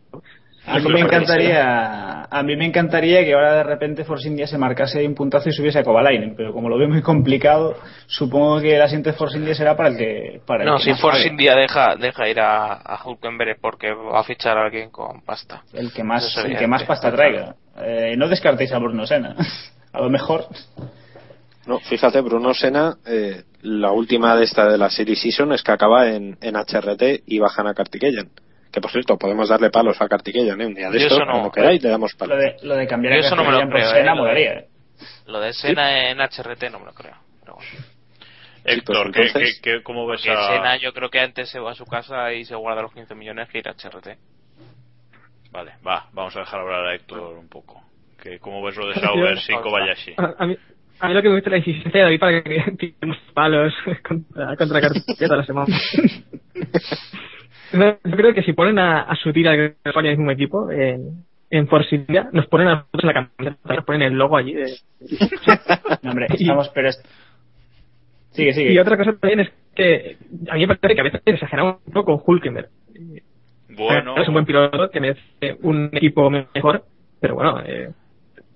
A 0.65 0.79
mí 0.79 0.91
me 0.91 1.01
encantaría, 1.01 2.23
a 2.23 2.43
mí 2.43 2.55
me 2.55 2.65
encantaría 2.65 3.23
que 3.25 3.33
ahora 3.33 3.55
de 3.55 3.63
repente 3.63 4.05
Force 4.05 4.27
India 4.27 4.47
se 4.47 4.57
marcase 4.57 5.05
un 5.05 5.13
puntazo 5.13 5.49
y 5.49 5.51
subiese 5.51 5.79
a 5.79 5.83
Kovalainen, 5.83 6.35
pero 6.35 6.53
como 6.53 6.69
lo 6.69 6.77
veo 6.77 6.87
muy 6.87 7.01
complicado, 7.01 7.75
supongo 8.07 8.61
que 8.61 8.75
el 8.75 8.81
asiento 8.81 9.09
de 9.09 9.15
Force 9.17 9.37
India 9.37 9.53
será 9.55 9.75
para 9.75 9.89
el 9.89 9.97
que, 9.97 10.41
para 10.45 10.63
el 10.63 10.69
no 10.69 10.77
que 10.77 10.83
si 10.83 10.89
más 10.91 11.01
Force 11.01 11.19
pague. 11.19 11.31
India 11.31 11.55
deja 11.55 11.95
deja 11.97 12.29
ir 12.29 12.39
a, 12.39 12.73
a 12.73 13.03
Hulkenberg 13.05 13.59
porque 13.59 13.91
va 13.93 14.21
a 14.21 14.23
fichar 14.23 14.57
a 14.57 14.65
alguien 14.65 14.89
con 14.89 15.21
pasta 15.21 15.63
el 15.73 15.91
que 15.91 16.03
más, 16.03 16.37
el 16.37 16.57
que 16.57 16.67
más 16.67 16.83
pasta 16.83 17.11
traiga. 17.11 17.55
Eh, 17.81 18.15
no 18.17 18.27
descartéis 18.29 18.71
a 18.71 18.79
Bruno 18.79 19.05
Senna. 19.05 19.35
A 19.93 20.01
lo 20.01 20.09
mejor. 20.09 20.47
No, 21.67 21.79
fíjate, 21.79 22.19
Bruno 22.21 22.53
Sena, 22.53 22.97
eh, 23.05 23.43
la 23.61 23.91
última 23.91 24.35
de 24.35 24.43
esta 24.43 24.67
de 24.67 24.77
la 24.77 24.89
Series 24.89 25.21
Season 25.21 25.53
es 25.53 25.63
que 25.63 25.71
acaba 25.71 26.09
en, 26.09 26.37
en 26.41 26.55
HRT 26.55 27.23
y 27.27 27.39
bajan 27.39 27.67
a 27.67 27.73
Kartikeyan. 27.73 28.29
Que 28.73 28.81
por 28.81 28.91
cierto, 28.91 29.17
podemos 29.17 29.47
darle 29.49 29.69
palos 29.69 30.01
a 30.01 30.07
Kartikeyan, 30.09 30.59
¿eh? 30.59 30.65
Un 30.65 30.73
día 30.73 30.89
de 30.89 30.97
Yo 30.99 31.05
esto, 31.05 31.15
eso 31.17 31.25
no- 31.25 31.31
como 31.33 31.51
queráis, 31.51 31.81
le 31.83 31.89
damos 31.89 32.11
Lo 32.13 32.17
palos. 32.17 32.37
de, 32.39 32.55
lo 32.63 32.75
de 32.75 32.87
cambiar 32.87 33.13
Yo 33.13 33.19
eso 33.27 33.35
no 33.35 33.43
me 33.43 33.51
lo 33.51 33.69
creo, 33.69 33.89
Senna 33.91 34.11
eh, 34.11 34.15
molaría. 34.15 34.53
eh. 34.53 34.67
lo 35.27 35.39
de 35.39 35.53
Sena 35.53 36.09
en 36.09 36.19
HRT 36.19 36.69
no 36.71 36.79
me 36.79 36.85
lo 36.87 36.93
creo 36.93 37.15
pero 37.41 37.55
bueno. 37.55 37.69
Héctor, 38.65 39.11
pues 39.11 39.13
¿qué, 39.15 39.21
entonces- 39.27 39.61
qué- 39.61 39.71
qué- 39.77 39.83
cómo 39.83 40.07
ves 40.07 40.27
a... 40.27 40.47
Sena 40.47 40.77
yo 40.77 40.93
creo 40.93 41.09
que 41.09 41.19
antes 41.19 41.49
se 41.49 41.59
va 41.59 41.71
a 41.71 41.75
su 41.75 41.85
casa 41.85 42.33
y 42.33 42.45
se 42.45 42.55
guarda 42.55 42.81
los 42.81 42.93
15 42.93 43.13
millones 43.15 43.47
que 43.49 43.59
ir 43.59 43.67
a 43.67 43.73
HRT 43.73 44.17
Vale, 45.51 45.73
va, 45.85 46.07
vamos 46.13 46.35
a 46.35 46.39
dejar 46.39 46.61
hablar 46.61 46.85
a 46.87 46.95
Héctor 46.95 47.37
un 47.37 47.47
poco. 47.49 47.79
¿Qué, 48.21 48.39
¿Cómo 48.39 48.63
ves 48.63 48.75
lo 48.77 48.87
de 48.87 48.95
Sauber 48.95 49.37
sin 49.39 49.59
Kobayashi? 49.61 50.13
A, 50.17 50.33
a 50.39 50.47
mí, 50.47 50.57
a 50.99 51.07
mí 51.09 51.13
lo 51.13 51.21
que 51.21 51.27
me 51.29 51.35
gusta 51.35 51.49
es 51.49 51.51
la 51.51 51.57
insistencia 51.59 51.99
de 51.99 52.05
David 52.05 52.19
para 52.19 52.41
que 52.41 52.71
tiremos 52.79 53.17
palos 53.35 53.71
contra, 54.07 54.55
contra 54.55 54.81
Cartilla 54.81 55.27
toda 55.27 55.37
la 55.37 55.45
semana. 55.45 55.77
No, 57.73 57.97
Yo 58.03 58.15
creo 58.17 58.33
que 58.33 58.43
si 58.43 58.53
ponen 58.53 58.79
a, 58.79 59.01
a 59.01 59.15
Sutil 59.15 59.47
a 59.47 59.55
España 59.83 60.09
mismo 60.11 60.31
equipo, 60.31 60.69
en, 60.71 61.23
en 61.49 61.67
Force 61.67 61.95
India, 61.95 62.29
nos 62.31 62.47
ponen 62.47 62.67
a 62.67 62.75
nosotros 62.75 63.03
en 63.03 63.07
la 63.07 63.13
camiseta, 63.13 63.73
nos 63.75 63.85
ponen 63.85 64.01
el 64.03 64.13
logo 64.13 64.37
allí. 64.37 64.53
De, 64.53 64.73
No, 66.03 66.09
hombre, 66.11 66.27
Y- 66.37 66.43
estamos, 66.43 66.69
pero 66.69 66.89
es... 66.89 67.03
Sigue, 68.31 68.53
sigue. 68.53 68.73
Y 68.73 68.79
otra 68.79 68.97
cosa 68.97 69.13
también 69.13 69.41
es 69.41 69.51
que 69.75 70.17
a 70.49 70.55
mí 70.55 70.65
me 70.65 70.75
parece 70.75 70.95
que 70.95 71.01
a 71.01 71.03
veces 71.03 71.21
exageramos 71.25 71.77
un 71.85 71.93
poco 71.93 72.17
con 72.19 72.35
Hulkenberg. 72.35 72.69
Bueno. 73.69 74.15
Es 74.17 74.27
un 74.27 74.33
buen 74.33 74.45
piloto 74.45 74.89
que 74.89 74.99
merece 74.99 75.57
un 75.61 75.89
equipo 75.93 76.29
mejor, 76.29 76.83
pero 77.19 77.35
bueno, 77.35 77.59
eh, 77.65 77.89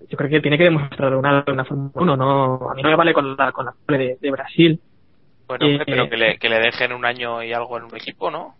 yo 0.10 0.18
creo 0.18 0.30
que 0.30 0.42
tiene 0.42 0.58
que 0.58 0.64
demostrar 0.66 1.16
una, 1.16 1.44
una 1.48 1.66
Fórmula 1.66 1.92
1. 1.96 2.18
No, 2.18 2.70
a 2.72 2.74
mí 2.76 2.82
no 2.84 2.90
me 2.90 2.96
vale 2.96 3.14
con 3.14 3.36
la, 3.36 3.52
con 3.52 3.66
la 3.66 3.74
de, 3.98 4.18
de 4.20 4.32
Brasil. 4.32 4.80
Bueno, 5.48 5.66
hombre, 5.66 5.84
Eh, 5.84 5.86
pero 5.88 6.10
que 6.10 6.18
le, 6.18 6.38
que 6.40 6.50
le 6.50 6.60
dejen 6.60 6.92
un 6.94 7.06
año 7.06 7.42
y 7.44 7.54
algo 7.54 7.78
en 7.78 7.86
un 7.86 7.96
equipo, 7.96 8.30
¿no? 8.32 8.56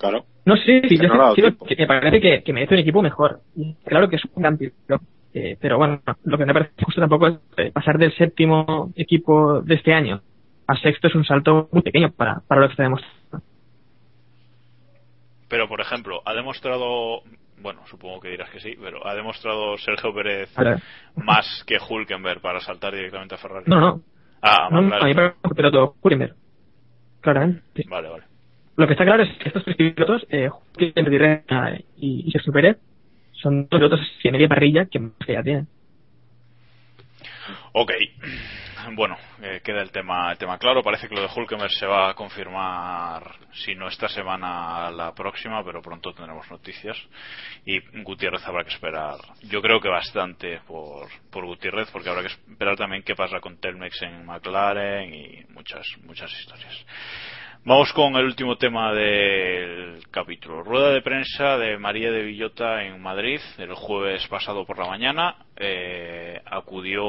Claro. 0.00 0.24
No 0.46 0.56
sé, 0.56 0.82
sí, 0.88 0.96
yo 0.96 1.08
no 1.08 1.34
que 1.34 1.76
me 1.76 1.86
parece 1.86 2.20
que, 2.20 2.42
que 2.42 2.52
merece 2.52 2.74
un 2.74 2.80
equipo 2.80 3.02
mejor. 3.02 3.40
Claro 3.84 4.08
que 4.08 4.16
es 4.16 4.22
un 4.24 4.42
gran 4.42 4.56
piloto. 4.56 5.04
Eh, 5.32 5.56
pero 5.60 5.78
bueno, 5.78 6.00
lo 6.24 6.38
que 6.38 6.46
me 6.46 6.52
parece 6.52 6.72
justo 6.82 7.00
tampoco 7.00 7.28
es 7.28 7.38
eh, 7.58 7.70
pasar 7.70 7.98
del 7.98 8.12
séptimo 8.16 8.90
equipo 8.96 9.60
de 9.60 9.74
este 9.76 9.92
año 9.92 10.22
a 10.70 10.76
sexto 10.76 11.08
es 11.08 11.14
un 11.16 11.24
salto 11.24 11.68
muy 11.72 11.82
pequeño 11.82 12.12
para, 12.12 12.40
para 12.46 12.60
lo 12.60 12.68
que 12.68 12.72
está 12.72 12.84
demostrando. 12.84 13.44
Pero, 15.48 15.68
por 15.68 15.80
ejemplo, 15.80 16.22
ha 16.24 16.32
demostrado, 16.32 17.22
bueno, 17.60 17.80
supongo 17.86 18.20
que 18.20 18.28
dirás 18.28 18.50
que 18.50 18.60
sí, 18.60 18.76
pero 18.80 19.04
ha 19.04 19.14
demostrado 19.14 19.76
Sergio 19.78 20.14
Pérez 20.14 20.48
más 21.16 21.64
que 21.66 21.76
Hulkenberg 21.76 22.40
para 22.40 22.60
saltar 22.60 22.94
directamente 22.94 23.34
a 23.34 23.38
Ferrari. 23.38 23.64
No, 23.66 23.80
no. 23.80 24.00
Ah, 24.42 24.68
no, 24.70 24.80
no, 24.80 24.94
a 24.94 25.00
mí 25.00 25.08
me 25.08 25.14
parece 25.14 25.36
un 25.42 25.50
piloto 25.50 25.96
Hulkenberg. 26.00 26.34
Claramente. 27.20 27.62
sí. 27.74 27.82
Vale, 27.88 28.08
vale. 28.08 28.29
Lo 28.80 28.86
que 28.86 28.94
está 28.94 29.04
claro 29.04 29.22
es 29.22 29.28
que 29.36 29.48
estos 29.48 29.62
tres 29.62 29.76
pilotos, 29.76 30.26
eh, 30.30 30.48
y, 31.98 32.24
y 32.26 32.30
Sergio 32.30 32.50
Pérez, 32.50 32.78
son 33.32 33.68
dos 33.68 33.78
pilotos 33.78 34.00
de 34.24 34.32
media 34.32 34.48
parrilla 34.48 34.86
que 34.86 34.98
más 34.98 35.12
que 35.26 35.34
ya 35.34 35.42
tienen. 35.42 35.68
Ok. 37.72 37.92
Bueno, 38.94 39.18
eh, 39.42 39.60
queda 39.62 39.82
el 39.82 39.90
tema, 39.90 40.32
el 40.32 40.38
tema 40.38 40.56
claro. 40.56 40.82
Parece 40.82 41.10
que 41.10 41.14
lo 41.14 41.20
de 41.20 41.28
Hulkenberg 41.28 41.70
se 41.72 41.84
va 41.84 42.08
a 42.08 42.14
confirmar, 42.14 43.22
si 43.52 43.74
no 43.74 43.86
esta 43.86 44.08
semana, 44.08 44.90
la 44.90 45.14
próxima, 45.14 45.62
pero 45.62 45.82
pronto 45.82 46.14
tendremos 46.14 46.50
noticias. 46.50 46.96
Y 47.66 47.80
Gutiérrez 48.02 48.48
habrá 48.48 48.64
que 48.64 48.72
esperar, 48.72 49.16
yo 49.42 49.60
creo 49.60 49.78
que 49.78 49.90
bastante 49.90 50.60
por, 50.66 51.06
por 51.30 51.44
Gutiérrez, 51.44 51.90
porque 51.90 52.08
habrá 52.08 52.22
que 52.22 52.28
esperar 52.28 52.78
también 52.78 53.02
qué 53.02 53.14
pasa 53.14 53.40
con 53.40 53.58
Telmex 53.58 54.00
en 54.00 54.24
McLaren 54.24 55.12
y 55.12 55.44
muchas, 55.50 55.86
muchas 56.06 56.32
historias. 56.32 56.86
Vamos 57.64 57.92
con 57.92 58.16
el 58.16 58.24
último 58.24 58.56
tema 58.56 58.92
del 58.94 60.02
capítulo. 60.10 60.62
Rueda 60.62 60.92
de 60.92 61.02
prensa 61.02 61.58
de 61.58 61.76
María 61.76 62.10
de 62.10 62.22
Villota 62.22 62.82
en 62.84 63.00
Madrid 63.02 63.38
el 63.58 63.74
jueves 63.74 64.26
pasado 64.28 64.64
por 64.64 64.78
la 64.78 64.86
mañana. 64.86 65.36
Eh, 65.56 66.40
acudió 66.46 67.02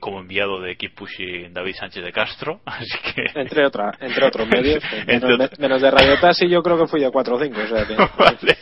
como 0.00 0.20
enviado 0.20 0.60
de 0.60 0.76
Keep 0.76 0.94
Pushing 0.94 1.54
David 1.54 1.76
Sánchez 1.76 2.04
de 2.04 2.12
Castro, 2.12 2.60
así 2.66 2.90
que 3.14 3.40
Entre, 3.40 3.64
otra, 3.64 3.90
entre 4.00 4.26
otros 4.26 4.46
medios. 4.48 4.84
Entre 5.06 5.48
menos, 5.58 5.80
de 5.80 5.90
Radio 5.90 6.20
Taxi 6.20 6.46
yo 6.46 6.62
creo 6.62 6.78
que 6.78 6.86
fui 6.86 7.00
de 7.00 7.10
4 7.10 7.34
o 7.34 7.40
5. 7.40 7.60
O 7.60 7.66
sea 7.66 7.86
que, 7.86 7.94
vale. 8.18 8.56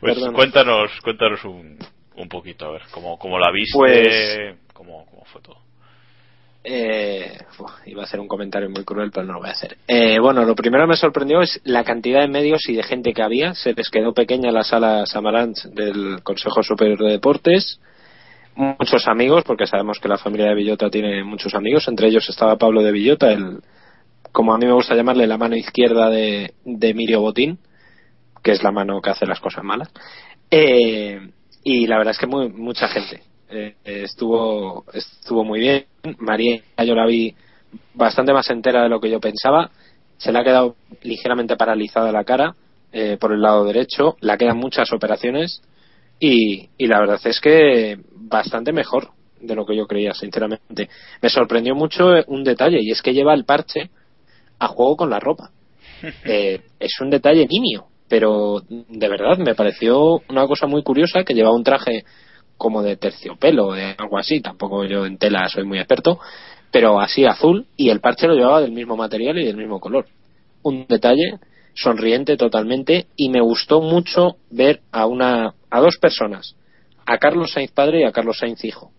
Pues 0.00 0.18
cuéntanos, 0.34 0.90
cuéntanos 1.02 1.44
un, 1.44 1.78
un 2.16 2.28
poquito, 2.28 2.66
a 2.66 2.72
ver, 2.72 2.82
cómo, 2.90 3.16
cómo 3.16 3.38
la 3.38 3.52
viste, 3.52 3.78
Pues- 3.78 4.56
cómo, 4.74 5.06
cómo 5.06 5.24
fue 5.26 5.40
todo. 5.40 5.58
Eh, 6.64 7.38
iba 7.86 8.02
a 8.02 8.04
hacer 8.04 8.20
un 8.20 8.28
comentario 8.28 8.70
muy 8.70 8.84
cruel, 8.84 9.10
pero 9.12 9.26
no 9.26 9.34
lo 9.34 9.40
voy 9.40 9.48
a 9.48 9.52
hacer. 9.52 9.76
Eh, 9.88 10.18
bueno, 10.20 10.44
lo 10.44 10.54
primero 10.54 10.84
que 10.84 10.90
me 10.90 10.96
sorprendió 10.96 11.40
es 11.40 11.60
la 11.64 11.82
cantidad 11.82 12.20
de 12.20 12.28
medios 12.28 12.68
y 12.68 12.74
de 12.74 12.82
gente 12.82 13.12
que 13.12 13.22
había. 13.22 13.54
Se 13.54 13.74
les 13.74 13.90
quedó 13.90 14.14
pequeña 14.14 14.52
la 14.52 14.62
sala 14.62 15.04
Samaranch 15.06 15.64
del 15.64 16.22
Consejo 16.22 16.62
Superior 16.62 16.98
de 16.98 17.12
Deportes. 17.12 17.80
Muchos 18.54 19.08
amigos, 19.08 19.44
porque 19.44 19.66
sabemos 19.66 19.98
que 19.98 20.08
la 20.08 20.18
familia 20.18 20.48
de 20.48 20.54
Villota 20.54 20.90
tiene 20.90 21.24
muchos 21.24 21.54
amigos. 21.54 21.88
Entre 21.88 22.08
ellos 22.08 22.28
estaba 22.28 22.56
Pablo 22.56 22.82
de 22.82 22.92
Villota, 22.92 23.32
el, 23.32 23.60
como 24.30 24.54
a 24.54 24.58
mí 24.58 24.66
me 24.66 24.72
gusta 24.72 24.94
llamarle, 24.94 25.26
la 25.26 25.38
mano 25.38 25.56
izquierda 25.56 26.10
de, 26.10 26.54
de 26.64 26.88
Emilio 26.90 27.20
Botín, 27.20 27.58
que 28.42 28.52
es 28.52 28.62
la 28.62 28.70
mano 28.70 29.00
que 29.00 29.10
hace 29.10 29.26
las 29.26 29.40
cosas 29.40 29.64
malas. 29.64 29.90
Eh, 30.50 31.18
y 31.64 31.86
la 31.86 31.96
verdad 31.98 32.12
es 32.12 32.18
que 32.18 32.26
mucha 32.26 32.88
gente. 32.88 33.22
Eh, 33.48 33.74
estuvo, 33.84 34.84
estuvo 34.92 35.44
muy 35.44 35.60
bien. 35.60 35.84
María, 36.18 36.62
yo 36.84 36.94
la 36.94 37.06
vi 37.06 37.34
bastante 37.94 38.32
más 38.32 38.48
entera 38.50 38.82
de 38.82 38.88
lo 38.88 39.00
que 39.00 39.10
yo 39.10 39.20
pensaba. 39.20 39.70
Se 40.16 40.32
le 40.32 40.38
ha 40.38 40.44
quedado 40.44 40.76
ligeramente 41.02 41.56
paralizada 41.56 42.12
la 42.12 42.24
cara 42.24 42.54
eh, 42.92 43.16
por 43.20 43.32
el 43.32 43.42
lado 43.42 43.64
derecho. 43.64 44.16
Le 44.20 44.36
quedan 44.36 44.58
muchas 44.58 44.92
operaciones. 44.92 45.62
Y, 46.18 46.68
y 46.78 46.86
la 46.86 47.00
verdad 47.00 47.20
es 47.24 47.40
que 47.40 47.98
bastante 48.12 48.72
mejor 48.72 49.10
de 49.40 49.54
lo 49.54 49.66
que 49.66 49.76
yo 49.76 49.86
creía, 49.86 50.14
sinceramente. 50.14 50.88
Me 51.20 51.28
sorprendió 51.28 51.74
mucho 51.74 52.16
eh, 52.16 52.24
un 52.28 52.44
detalle 52.44 52.78
y 52.80 52.90
es 52.90 53.02
que 53.02 53.12
lleva 53.12 53.34
el 53.34 53.44
parche 53.44 53.90
a 54.58 54.68
juego 54.68 54.96
con 54.96 55.10
la 55.10 55.20
ropa. 55.20 55.50
Eh, 56.24 56.60
es 56.80 57.00
un 57.00 57.10
detalle 57.10 57.46
nimio, 57.46 57.86
pero 58.08 58.60
de 58.68 59.08
verdad 59.08 59.38
me 59.38 59.54
pareció 59.54 60.20
una 60.28 60.48
cosa 60.48 60.66
muy 60.66 60.82
curiosa 60.82 61.22
que 61.22 61.32
llevaba 61.32 61.54
un 61.54 61.62
traje 61.62 62.04
como 62.56 62.82
de 62.82 62.96
terciopelo, 62.96 63.72
de 63.72 63.94
algo 63.98 64.18
así, 64.18 64.40
tampoco 64.40 64.84
yo 64.84 65.04
en 65.06 65.18
tela 65.18 65.48
soy 65.48 65.64
muy 65.64 65.78
experto, 65.78 66.20
pero 66.70 67.00
así 67.00 67.24
azul 67.24 67.66
y 67.76 67.90
el 67.90 68.00
parche 68.00 68.26
lo 68.26 68.34
llevaba 68.34 68.60
del 68.60 68.72
mismo 68.72 68.96
material 68.96 69.38
y 69.38 69.44
del 69.44 69.56
mismo 69.56 69.78
color. 69.78 70.06
Un 70.62 70.86
detalle 70.88 71.38
sonriente 71.74 72.36
totalmente 72.36 73.06
y 73.16 73.28
me 73.28 73.40
gustó 73.40 73.80
mucho 73.80 74.36
ver 74.50 74.80
a 74.90 75.06
una 75.06 75.54
a 75.70 75.80
dos 75.80 75.98
personas, 75.98 76.56
a 77.06 77.18
Carlos 77.18 77.52
Sainz 77.52 77.72
padre 77.72 78.00
y 78.00 78.04
a 78.04 78.12
Carlos 78.12 78.38
Sainz 78.38 78.64
hijo. 78.64 78.90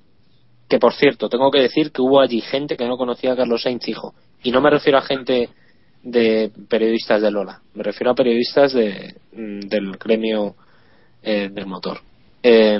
Que 0.69 0.80
por 0.80 0.93
cierto, 0.93 1.30
tengo 1.30 1.51
que 1.51 1.59
decir 1.59 1.91
que 1.91 2.01
hubo 2.01 2.19
allí 2.19 2.41
gente 2.41 2.77
que 2.77 2.88
no 2.88 2.97
conocía 2.97 3.34
a 3.34 3.35
Carlos 3.35 3.63
Sainz 3.63 3.88
hijo 3.88 4.13
y 4.43 4.51
no 4.51 4.61
me 4.61 4.69
refiero 4.69 4.97
a 4.97 5.01
gente 5.01 5.49
de 6.03 6.51
periodistas 6.69 7.21
de 7.21 7.31
Lola, 7.31 7.61
me 7.73 7.84
refiero 7.84 8.11
a 8.11 8.15
periodistas 8.15 8.73
de, 8.73 9.15
mm, 9.31 9.61
del 9.61 9.91
gremio 9.97 10.55
eh, 11.21 11.49
del 11.49 11.65
motor. 11.65 11.99
Eh, 12.41 12.77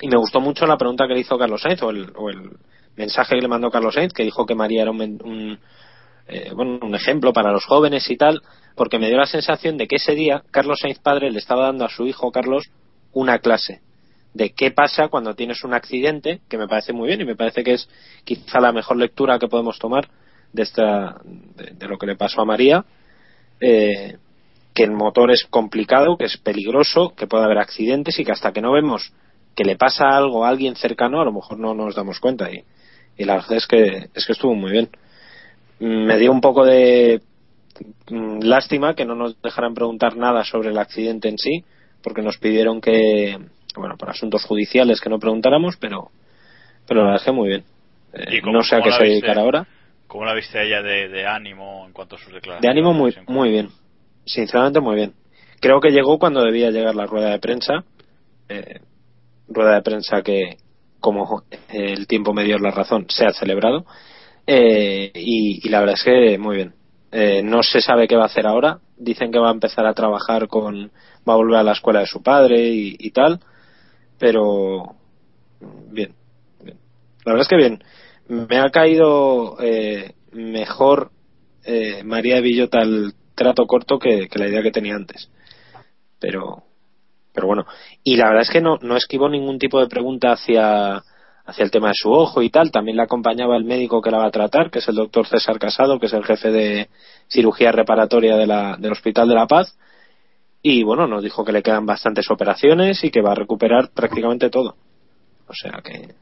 y 0.00 0.08
me 0.08 0.16
gustó 0.16 0.40
mucho 0.40 0.66
la 0.66 0.76
pregunta 0.76 1.06
que 1.06 1.14
le 1.14 1.20
hizo 1.20 1.38
Carlos 1.38 1.62
Sainz 1.62 1.82
o 1.82 1.90
el, 1.90 2.12
o 2.16 2.30
el 2.30 2.50
mensaje 2.96 3.34
que 3.34 3.42
le 3.42 3.48
mandó 3.48 3.70
Carlos 3.70 3.94
Sainz 3.94 4.12
que 4.12 4.24
dijo 4.24 4.46
que 4.46 4.54
María 4.54 4.82
era 4.82 4.90
un, 4.90 5.00
un, 5.00 5.58
eh, 6.28 6.50
bueno, 6.54 6.78
un 6.82 6.94
ejemplo 6.94 7.32
para 7.32 7.52
los 7.52 7.64
jóvenes 7.64 8.08
y 8.10 8.16
tal 8.16 8.42
porque 8.74 8.98
me 8.98 9.08
dio 9.08 9.16
la 9.16 9.26
sensación 9.26 9.76
de 9.78 9.86
que 9.86 9.96
ese 9.96 10.14
día 10.14 10.42
Carlos 10.50 10.80
Sainz 10.80 10.98
padre 10.98 11.30
le 11.30 11.38
estaba 11.38 11.66
dando 11.66 11.84
a 11.84 11.88
su 11.88 12.06
hijo 12.06 12.30
Carlos 12.30 12.64
una 13.12 13.38
clase 13.38 13.80
de 14.34 14.50
qué 14.50 14.70
pasa 14.70 15.08
cuando 15.08 15.34
tienes 15.34 15.64
un 15.64 15.72
accidente 15.72 16.40
que 16.48 16.58
me 16.58 16.68
parece 16.68 16.92
muy 16.92 17.08
bien 17.08 17.22
y 17.22 17.24
me 17.24 17.36
parece 17.36 17.64
que 17.64 17.72
es 17.72 17.88
quizá 18.24 18.60
la 18.60 18.72
mejor 18.72 18.98
lectura 18.98 19.38
que 19.38 19.48
podemos 19.48 19.78
tomar 19.78 20.08
de, 20.52 20.64
de 21.72 21.88
lo 21.88 21.96
que 21.96 22.06
le 22.06 22.16
pasó 22.16 22.42
a 22.42 22.44
María 22.44 22.84
eh, 23.60 24.18
que 24.74 24.84
el 24.84 24.92
motor 24.92 25.30
es 25.30 25.44
complicado, 25.48 26.18
que 26.18 26.26
es 26.26 26.36
peligroso, 26.36 27.14
que 27.16 27.26
puede 27.26 27.44
haber 27.44 27.58
accidentes 27.58 28.18
y 28.18 28.24
que 28.24 28.32
hasta 28.32 28.52
que 28.52 28.60
no 28.60 28.72
vemos 28.72 29.12
que 29.56 29.64
le 29.64 29.76
pasa 29.76 30.16
algo 30.16 30.44
a 30.44 30.48
alguien 30.50 30.76
cercano, 30.76 31.20
a 31.20 31.24
lo 31.24 31.32
mejor 31.32 31.58
no 31.58 31.74
nos 31.74 31.94
damos 31.96 32.20
cuenta. 32.20 32.50
Y, 32.52 32.62
y 33.16 33.24
la 33.24 33.36
verdad 33.36 33.54
es 33.54 33.66
que, 33.66 34.08
es 34.14 34.26
que 34.26 34.32
estuvo 34.32 34.54
muy 34.54 34.70
bien. 34.70 34.88
Me 35.80 36.16
dio 36.18 36.30
un 36.30 36.40
poco 36.40 36.64
de 36.64 37.20
mm, 38.10 38.40
lástima 38.42 38.94
que 38.94 39.04
no 39.04 39.14
nos 39.14 39.40
dejaran 39.42 39.74
preguntar 39.74 40.16
nada 40.16 40.44
sobre 40.44 40.68
el 40.70 40.78
accidente 40.78 41.28
en 41.28 41.38
sí, 41.38 41.64
porque 42.02 42.22
nos 42.22 42.38
pidieron 42.38 42.80
que, 42.80 43.38
bueno, 43.76 43.96
por 43.96 44.10
asuntos 44.10 44.44
judiciales 44.44 45.00
que 45.00 45.10
no 45.10 45.18
preguntáramos, 45.18 45.76
pero, 45.78 46.10
pero 46.86 47.00
la 47.00 47.06
verdad 47.06 47.20
es 47.22 47.26
que 47.26 47.32
muy 47.32 47.48
bien. 47.48 47.64
Eh, 48.12 48.36
¿Y 48.36 48.40
cómo- 48.40 48.58
no 48.58 48.62
sé 48.62 48.76
a 48.76 48.82
qué 48.82 48.92
se 48.92 49.02
viste? 49.02 49.08
dedicará 49.08 49.40
ahora. 49.40 49.66
¿Cómo 50.06 50.24
la 50.24 50.34
viste 50.34 50.58
a 50.58 50.62
ella 50.62 50.82
de, 50.82 51.08
de 51.08 51.26
ánimo 51.26 51.84
en 51.86 51.92
cuanto 51.92 52.16
a 52.16 52.18
sus 52.18 52.32
declaraciones? 52.32 52.62
De 52.62 52.68
ánimo 52.68 52.92
muy, 52.92 53.14
muy 53.26 53.50
bien. 53.50 53.70
Sinceramente 54.24 54.80
muy 54.80 54.94
bien. 54.96 55.14
Creo 55.60 55.80
que 55.80 55.90
llegó 55.90 56.18
cuando 56.18 56.42
debía 56.44 56.70
llegar 56.70 56.94
la 56.94 57.06
rueda 57.06 57.30
de 57.30 57.38
prensa. 57.40 57.84
Eh, 58.48 58.80
rueda 59.48 59.74
de 59.74 59.82
prensa 59.82 60.22
que, 60.22 60.58
como 61.00 61.44
el 61.68 62.06
tiempo 62.06 62.32
me 62.32 62.44
dio 62.44 62.58
la 62.58 62.70
razón, 62.70 63.06
se 63.08 63.26
ha 63.26 63.32
celebrado. 63.32 63.86
Eh, 64.46 65.10
y, 65.14 65.68
la 65.68 65.80
verdad 65.80 65.96
es 65.96 66.04
que 66.04 66.38
muy 66.38 66.56
bien. 66.56 66.74
Eh, 67.12 67.42
no 67.42 67.62
se 67.62 67.80
sabe 67.80 68.06
qué 68.08 68.16
va 68.16 68.24
a 68.24 68.26
hacer 68.26 68.46
ahora. 68.46 68.80
Dicen 68.96 69.30
que 69.30 69.38
va 69.38 69.48
a 69.48 69.54
empezar 69.54 69.86
a 69.86 69.94
trabajar 69.94 70.48
con. 70.48 70.90
va 71.28 71.32
a 71.34 71.36
volver 71.36 71.58
a 71.58 71.62
la 71.62 71.72
escuela 71.72 72.00
de 72.00 72.06
su 72.06 72.22
padre 72.22 72.68
y, 72.68 73.10
tal. 73.10 73.40
Pero. 74.18 74.94
Bien. 75.90 76.14
La 77.24 77.32
verdad 77.32 77.42
es 77.42 77.48
que 77.48 77.56
bien. 77.56 77.82
Me 78.28 78.58
ha 78.58 78.70
caído 78.70 79.56
eh, 79.60 80.14
mejor 80.32 81.10
eh, 81.64 82.02
María 82.04 82.40
Villota 82.40 82.80
el 82.82 83.14
trato 83.34 83.66
corto 83.66 83.98
que 83.98 84.28
la 84.34 84.48
idea 84.48 84.62
que 84.62 84.72
tenía 84.72 84.94
antes. 84.94 85.30
Pero, 86.18 86.64
pero 87.36 87.46
bueno. 87.46 87.66
Y 88.02 88.16
la 88.16 88.28
verdad 88.28 88.42
es 88.42 88.50
que 88.50 88.62
no, 88.62 88.78
no 88.80 88.96
esquivó 88.96 89.28
ningún 89.28 89.58
tipo 89.58 89.78
de 89.78 89.88
pregunta 89.88 90.32
hacia, 90.32 91.04
hacia 91.44 91.64
el 91.64 91.70
tema 91.70 91.88
de 91.88 91.94
su 91.94 92.10
ojo 92.10 92.40
y 92.40 92.48
tal. 92.48 92.70
También 92.72 92.96
la 92.96 93.02
acompañaba 93.02 93.58
el 93.58 93.64
médico 93.64 94.00
que 94.00 94.10
la 94.10 94.18
va 94.18 94.26
a 94.26 94.30
tratar, 94.30 94.70
que 94.70 94.78
es 94.78 94.88
el 94.88 94.96
doctor 94.96 95.26
César 95.26 95.58
Casado, 95.58 96.00
que 96.00 96.06
es 96.06 96.14
el 96.14 96.24
jefe 96.24 96.50
de 96.50 96.88
cirugía 97.28 97.72
reparatoria 97.72 98.36
de 98.36 98.46
la, 98.46 98.76
del 98.78 98.92
Hospital 98.92 99.28
de 99.28 99.34
la 99.34 99.46
Paz. 99.46 99.76
Y 100.62 100.82
bueno, 100.82 101.06
nos 101.06 101.22
dijo 101.22 101.44
que 101.44 101.52
le 101.52 101.62
quedan 101.62 101.84
bastantes 101.84 102.30
operaciones 102.30 103.04
y 103.04 103.10
que 103.10 103.20
va 103.20 103.32
a 103.32 103.36
recuperar 103.36 103.90
prácticamente 103.94 104.48
todo. 104.48 104.76
O 105.46 105.52
sea 105.52 105.82
que, 105.84 106.14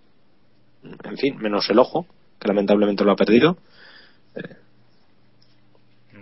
en 0.83 1.17
fin, 1.17 1.39
menos 1.39 1.71
el 1.71 1.79
ojo, 1.79 2.07
que 2.41 2.49
lamentablemente 2.49 3.05
lo 3.05 3.13
ha 3.13 3.17
perdido. 3.17 3.57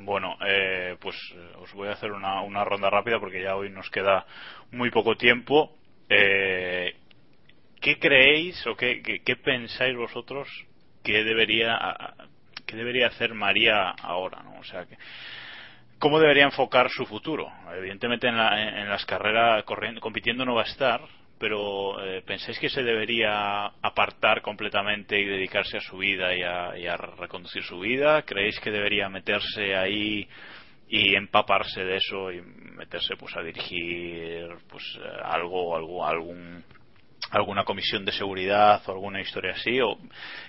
Bueno, 0.05 0.37
eh, 0.45 0.97
pues 1.01 1.17
eh, 1.35 1.53
os 1.61 1.73
voy 1.75 1.89
a 1.89 1.93
hacer 1.93 2.11
una, 2.13 2.41
una 2.43 2.65
ronda 2.65 2.91
rápida 2.91 3.21
porque 3.21 3.43
ya 3.43 3.55
hoy 3.57 3.71
nos 3.71 3.89
queda 3.91 4.27
muy 4.73 4.91
poco 4.91 5.17
tiempo. 5.17 5.77
Eh, 6.09 6.95
¿Qué 7.81 7.99
creéis 7.99 8.67
o 8.67 8.77
qué, 8.77 9.03
qué, 9.25 9.37
pensáis 9.37 9.97
vosotros 9.97 10.49
que 11.03 11.25
debería 11.25 11.79
que 12.67 12.77
debería 12.77 13.09
hacer 13.09 13.35
María 13.35 13.91
ahora? 13.91 14.43
¿no? 14.43 14.59
O 14.61 14.65
sea, 14.65 14.87
que, 14.87 14.97
¿cómo 15.99 16.19
debería 16.21 16.45
enfocar 16.45 16.91
su 16.91 17.07
futuro? 17.07 17.51
Evidentemente 17.77 18.29
en, 18.29 18.37
la- 18.37 18.81
en 18.83 18.89
las 18.89 19.05
carreras 19.05 19.65
compitiendo 20.01 20.45
no 20.45 20.55
va 20.55 20.63
a 20.63 20.67
estar, 20.67 21.01
pero 21.43 22.01
eh, 22.01 22.23
¿pensáis 22.25 22.57
que 22.61 22.69
se 22.69 22.85
debería 22.85 23.65
apartar 23.83 24.43
completamente 24.43 25.19
y 25.19 25.25
dedicarse 25.25 25.79
a 25.79 25.81
su 25.81 25.99
vida 25.99 26.33
y 26.37 26.87
a, 26.87 26.97
reconducir 26.97 27.65
su 27.65 27.81
vida? 27.81 28.23
¿Creéis 28.23 28.61
que 28.61 28.71
debería 28.71 29.09
meterse 29.09 29.75
ahí 29.75 30.29
y 30.89 31.17
empaparse 31.17 31.85
de 31.85 31.97
eso 31.97 32.31
y 32.31 32.41
meterse 32.43 33.17
pues 33.17 33.37
a 33.37 33.43
dirigir 33.43 34.51
pues 34.69 34.85
algo, 35.25 35.75
algo 35.75 36.07
algún 36.07 36.63
alguna 37.33 37.65
comisión 37.65 38.05
de 38.05 38.13
seguridad 38.13 38.81
o 38.87 38.93
alguna 38.93 39.21
historia 39.21 39.55
así 39.55 39.81
o 39.81 39.99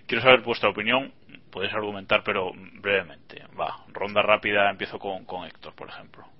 quiero 0.05 0.21
saber 0.21 0.41
vuestra 0.41 0.69
opinión 0.69 1.11
podéis 1.49 1.73
argumentar 1.73 2.21
pero 2.23 2.51
brevemente. 2.53 3.41
Va 3.59 3.83
ronda 3.91 4.21
rápida 4.21 4.69
empiezo 4.69 4.99
con, 4.99 5.25
con 5.25 5.45
Héctor 5.45 5.73
por 5.73 5.89
ejemplo 5.89 6.32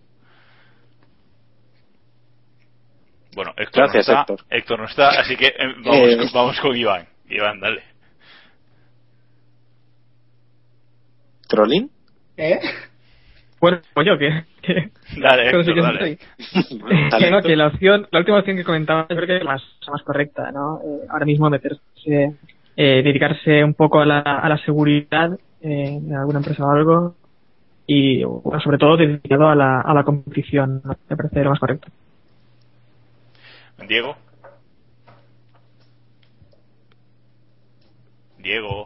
bueno 3.35 3.53
Héctor 3.57 3.83
Gracias, 3.83 4.07
no 4.07 4.13
está 4.13 4.21
Héctor. 4.33 4.45
Héctor 4.49 4.79
no 4.79 4.85
está 4.85 5.09
así 5.19 5.35
que 5.35 5.47
eh, 5.47 5.53
vamos, 5.85 6.07
Eh. 6.09 6.17
con- 6.17 6.31
vamos 6.33 6.59
con 6.59 6.75
Iván 6.77 7.05
Iván 7.29 7.59
dale 7.59 7.81
¿Trolling? 11.47 11.89
¿Eh? 12.37 12.59
Bueno, 13.61 13.79
pues 13.93 14.07
yo, 14.07 14.17
que... 14.17 14.43
que 14.61 14.91
Dale, 15.21 15.49
sí 15.51 15.55
Héctor, 15.57 15.73
que 15.75 15.81
dale. 15.81 15.99
soy. 15.99 16.79
Dale, 17.11 17.25
que, 17.25 17.31
no, 17.31 17.37
Héctor. 17.37 17.43
que 17.43 17.55
la 17.55 17.67
opción, 17.67 18.07
la 18.11 18.19
última 18.19 18.39
opción 18.39 18.57
que 18.57 18.63
comentaba, 18.63 19.05
yo 19.09 19.15
creo 19.15 19.27
que 19.27 19.37
es 19.37 19.43
más, 19.43 19.61
más 19.89 20.01
correcta, 20.03 20.51
¿no? 20.51 20.79
Eh, 20.83 21.05
ahora 21.09 21.25
mismo 21.25 21.49
meterse, 21.49 21.79
eh, 22.75 23.01
dedicarse 23.03 23.63
un 23.63 23.73
poco 23.75 23.99
a 24.01 24.05
la, 24.05 24.19
a 24.19 24.49
la 24.49 24.57
seguridad 24.65 25.31
eh, 25.61 25.99
en 26.01 26.13
alguna 26.15 26.39
empresa 26.39 26.65
o 26.65 26.71
algo 26.71 27.15
y, 27.85 28.23
bueno, 28.23 28.59
sobre 28.61 28.77
todo 28.77 28.97
dedicado 28.97 29.47
a 29.47 29.55
la, 29.55 29.81
a 29.81 29.93
la 29.93 30.03
competición, 30.03 30.81
¿no? 30.83 30.95
Me 31.09 31.15
parece 31.17 31.43
lo 31.43 31.51
más 31.51 31.59
correcto. 31.59 31.87
Diego 33.87 34.15
Diego 38.37 38.85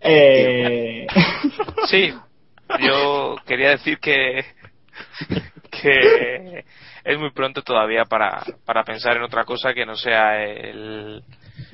Eh, 0.00 1.06
Sí, 1.88 2.12
yo 2.80 3.36
quería 3.46 3.70
decir 3.70 3.98
que 3.98 4.44
que 5.70 6.64
es 7.04 7.18
muy 7.18 7.30
pronto 7.30 7.62
todavía 7.62 8.04
para, 8.04 8.42
para 8.64 8.84
pensar 8.84 9.16
en 9.16 9.22
otra 9.22 9.44
cosa 9.44 9.72
que 9.72 9.86
no 9.86 9.96
sea 9.96 10.44
el, 10.44 11.22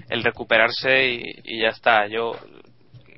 el 0.08 0.22
recuperarse 0.22 1.06
y, 1.08 1.22
y 1.44 1.62
ya 1.62 1.68
está. 1.68 2.06
Yo 2.06 2.32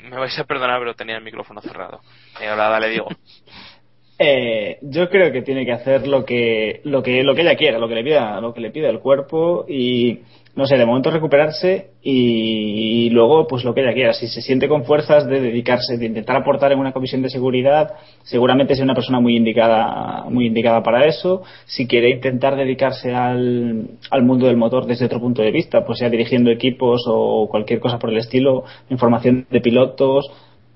me 0.03 0.17
vais 0.17 0.39
a 0.39 0.45
perdonar, 0.45 0.79
pero 0.79 0.95
tenía 0.95 1.17
el 1.17 1.25
micrófono 1.25 1.61
cerrado. 1.61 2.01
Y 2.41 2.45
ahora 2.45 2.69
dale, 2.69 2.89
Diego. 2.91 3.09
Eh, 4.19 4.79
yo 4.81 5.11
creo 5.11 5.31
que 5.31 5.43
tiene 5.43 5.67
que 5.67 5.73
hacer 5.73 6.07
lo 6.07 6.25
que 6.25 6.81
lo 6.85 7.03
que 7.03 7.23
lo 7.23 7.35
que 7.35 7.43
ella 7.43 7.55
quiera, 7.55 7.79
lo 7.79 7.87
que 7.87 7.97
le 7.97 8.05
pida, 8.05 8.41
lo 8.41 8.55
que 8.55 8.61
le 8.61 8.71
pida 8.71 8.89
el 8.89 9.01
cuerpo 9.01 9.67
y 9.69 10.21
no 10.57 10.67
sé, 10.67 10.79
de 10.79 10.87
momento 10.87 11.11
recuperarse 11.11 11.91
y, 12.03 13.11
luego 13.11 13.47
pues 13.47 13.63
lo 13.63 13.75
que 13.75 13.83
ella 13.83 13.93
quiera. 13.93 14.15
Si 14.15 14.27
se 14.27 14.41
siente 14.41 14.69
con 14.69 14.85
fuerzas 14.85 15.27
de 15.27 15.39
dedicarse, 15.39 15.99
de 15.99 16.07
intentar 16.07 16.35
aportar 16.35 16.73
en 16.73 16.79
una 16.79 16.93
comisión 16.93 17.21
de 17.21 17.29
seguridad, 17.29 17.93
seguramente 18.23 18.73
es 18.73 18.81
una 18.81 18.95
persona 18.95 19.21
muy 19.21 19.37
indicada 19.37 20.25
muy 20.31 20.47
indicada 20.47 20.83
para 20.83 21.05
eso. 21.05 21.43
Si 21.67 21.87
quiere 21.87 22.09
intentar 22.09 22.57
dedicarse 22.57 23.15
al, 23.15 23.99
al 24.11 24.23
mundo 24.23 24.47
del 24.47 24.57
motor 24.57 24.87
desde 24.87 25.05
otro 25.05 25.21
punto 25.21 25.43
de 25.43 25.51
vista, 25.51 25.85
pues 25.85 25.99
sea 25.99 26.09
dirigiendo 26.09 26.51
equipos 26.51 27.05
o 27.07 27.49
cualquier 27.51 27.79
cosa 27.79 27.99
por 27.99 28.09
el 28.09 28.17
estilo, 28.17 28.65
información 28.89 29.47
de 29.51 29.61
pilotos, 29.61 30.31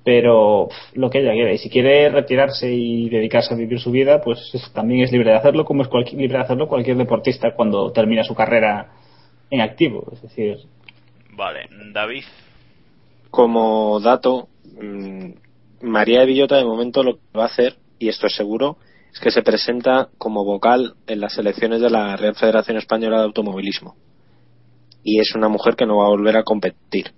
pero 0.05 0.69
lo 0.95 1.11
que 1.11 1.21
ella 1.21 1.33
quiera. 1.33 1.53
Y 1.53 1.59
si 1.59 1.69
quiere 1.69 2.09
retirarse 2.09 2.73
y 2.73 3.09
dedicarse 3.09 3.55
a 3.55 3.57
vivir 3.57 3.79
su 3.81 3.91
vida, 3.91 4.21
pues 4.23 4.51
es- 4.55 4.73
también 4.73 5.03
es 5.03 5.13
libre 5.13 5.31
de 5.31 5.37
hacerlo, 5.37 5.65
como 5.65 5.83
es 5.83 5.89
cualquier, 5.89 6.21
libre 6.21 6.39
de 6.39 6.45
hacerlo 6.45 6.69
cualquier 6.69 6.97
deportista 6.97 7.55
cuando 7.55 7.93
termina 7.93 8.25
su 8.25 8.35
carrera 8.35 8.93
en 9.51 9.61
activo. 9.61 10.07
Es 10.13 10.23
decir, 10.23 10.59
Vale, 11.33 11.69
David. 11.93 12.25
Como 13.31 14.01
dato, 14.01 14.49
mm, 14.81 15.31
María 15.83 16.21
de 16.21 16.27
Villota 16.27 16.57
de 16.57 16.65
momento 16.65 17.03
lo 17.03 17.15
que 17.15 17.39
va 17.39 17.45
a 17.45 17.47
hacer, 17.47 17.77
y 17.99 18.09
esto 18.09 18.27
es 18.27 18.35
seguro, 18.35 18.77
es 19.13 19.21
que 19.21 19.31
se 19.31 19.43
presenta 19.43 20.09
como 20.19 20.45
vocal 20.45 20.95
en 21.07 21.21
las 21.21 21.39
elecciones 21.39 21.81
de 21.81 21.91
la 21.91 22.17
Real 22.17 22.35
Federación 22.35 22.77
Española 22.77 23.19
de 23.19 23.25
Automovilismo. 23.25 23.97
Y 25.03 25.21
es 25.21 25.35
una 25.35 25.49
mujer 25.49 25.77
que 25.77 25.87
no 25.87 25.99
va 25.99 26.07
a 26.07 26.11
volver 26.11 26.37
a 26.37 26.43
competir. 26.43 27.13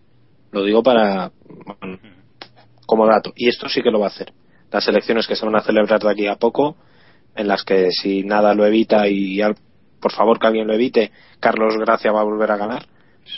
Lo 0.52 0.62
digo 0.62 0.82
para 0.82 1.32
bueno, 1.80 1.98
como 2.92 3.06
dato. 3.06 3.32
Y 3.34 3.48
esto 3.48 3.70
sí 3.70 3.80
que 3.82 3.90
lo 3.90 3.98
va 4.00 4.06
a 4.06 4.10
hacer. 4.10 4.34
Las 4.70 4.86
elecciones 4.86 5.26
que 5.26 5.34
se 5.34 5.46
van 5.46 5.56
a 5.56 5.62
celebrar 5.62 5.98
de 5.98 6.10
aquí 6.10 6.26
a 6.26 6.36
poco, 6.36 6.76
en 7.34 7.48
las 7.48 7.64
que 7.64 7.90
si 7.90 8.22
nada 8.22 8.52
lo 8.54 8.66
evita 8.66 9.08
y 9.08 9.40
al- 9.40 9.56
por 9.98 10.12
favor 10.12 10.38
que 10.38 10.46
alguien 10.46 10.66
lo 10.66 10.74
evite, 10.74 11.10
Carlos 11.40 11.74
Gracia 11.78 12.12
va 12.12 12.20
a 12.20 12.24
volver 12.24 12.50
a 12.50 12.58
ganar 12.58 12.84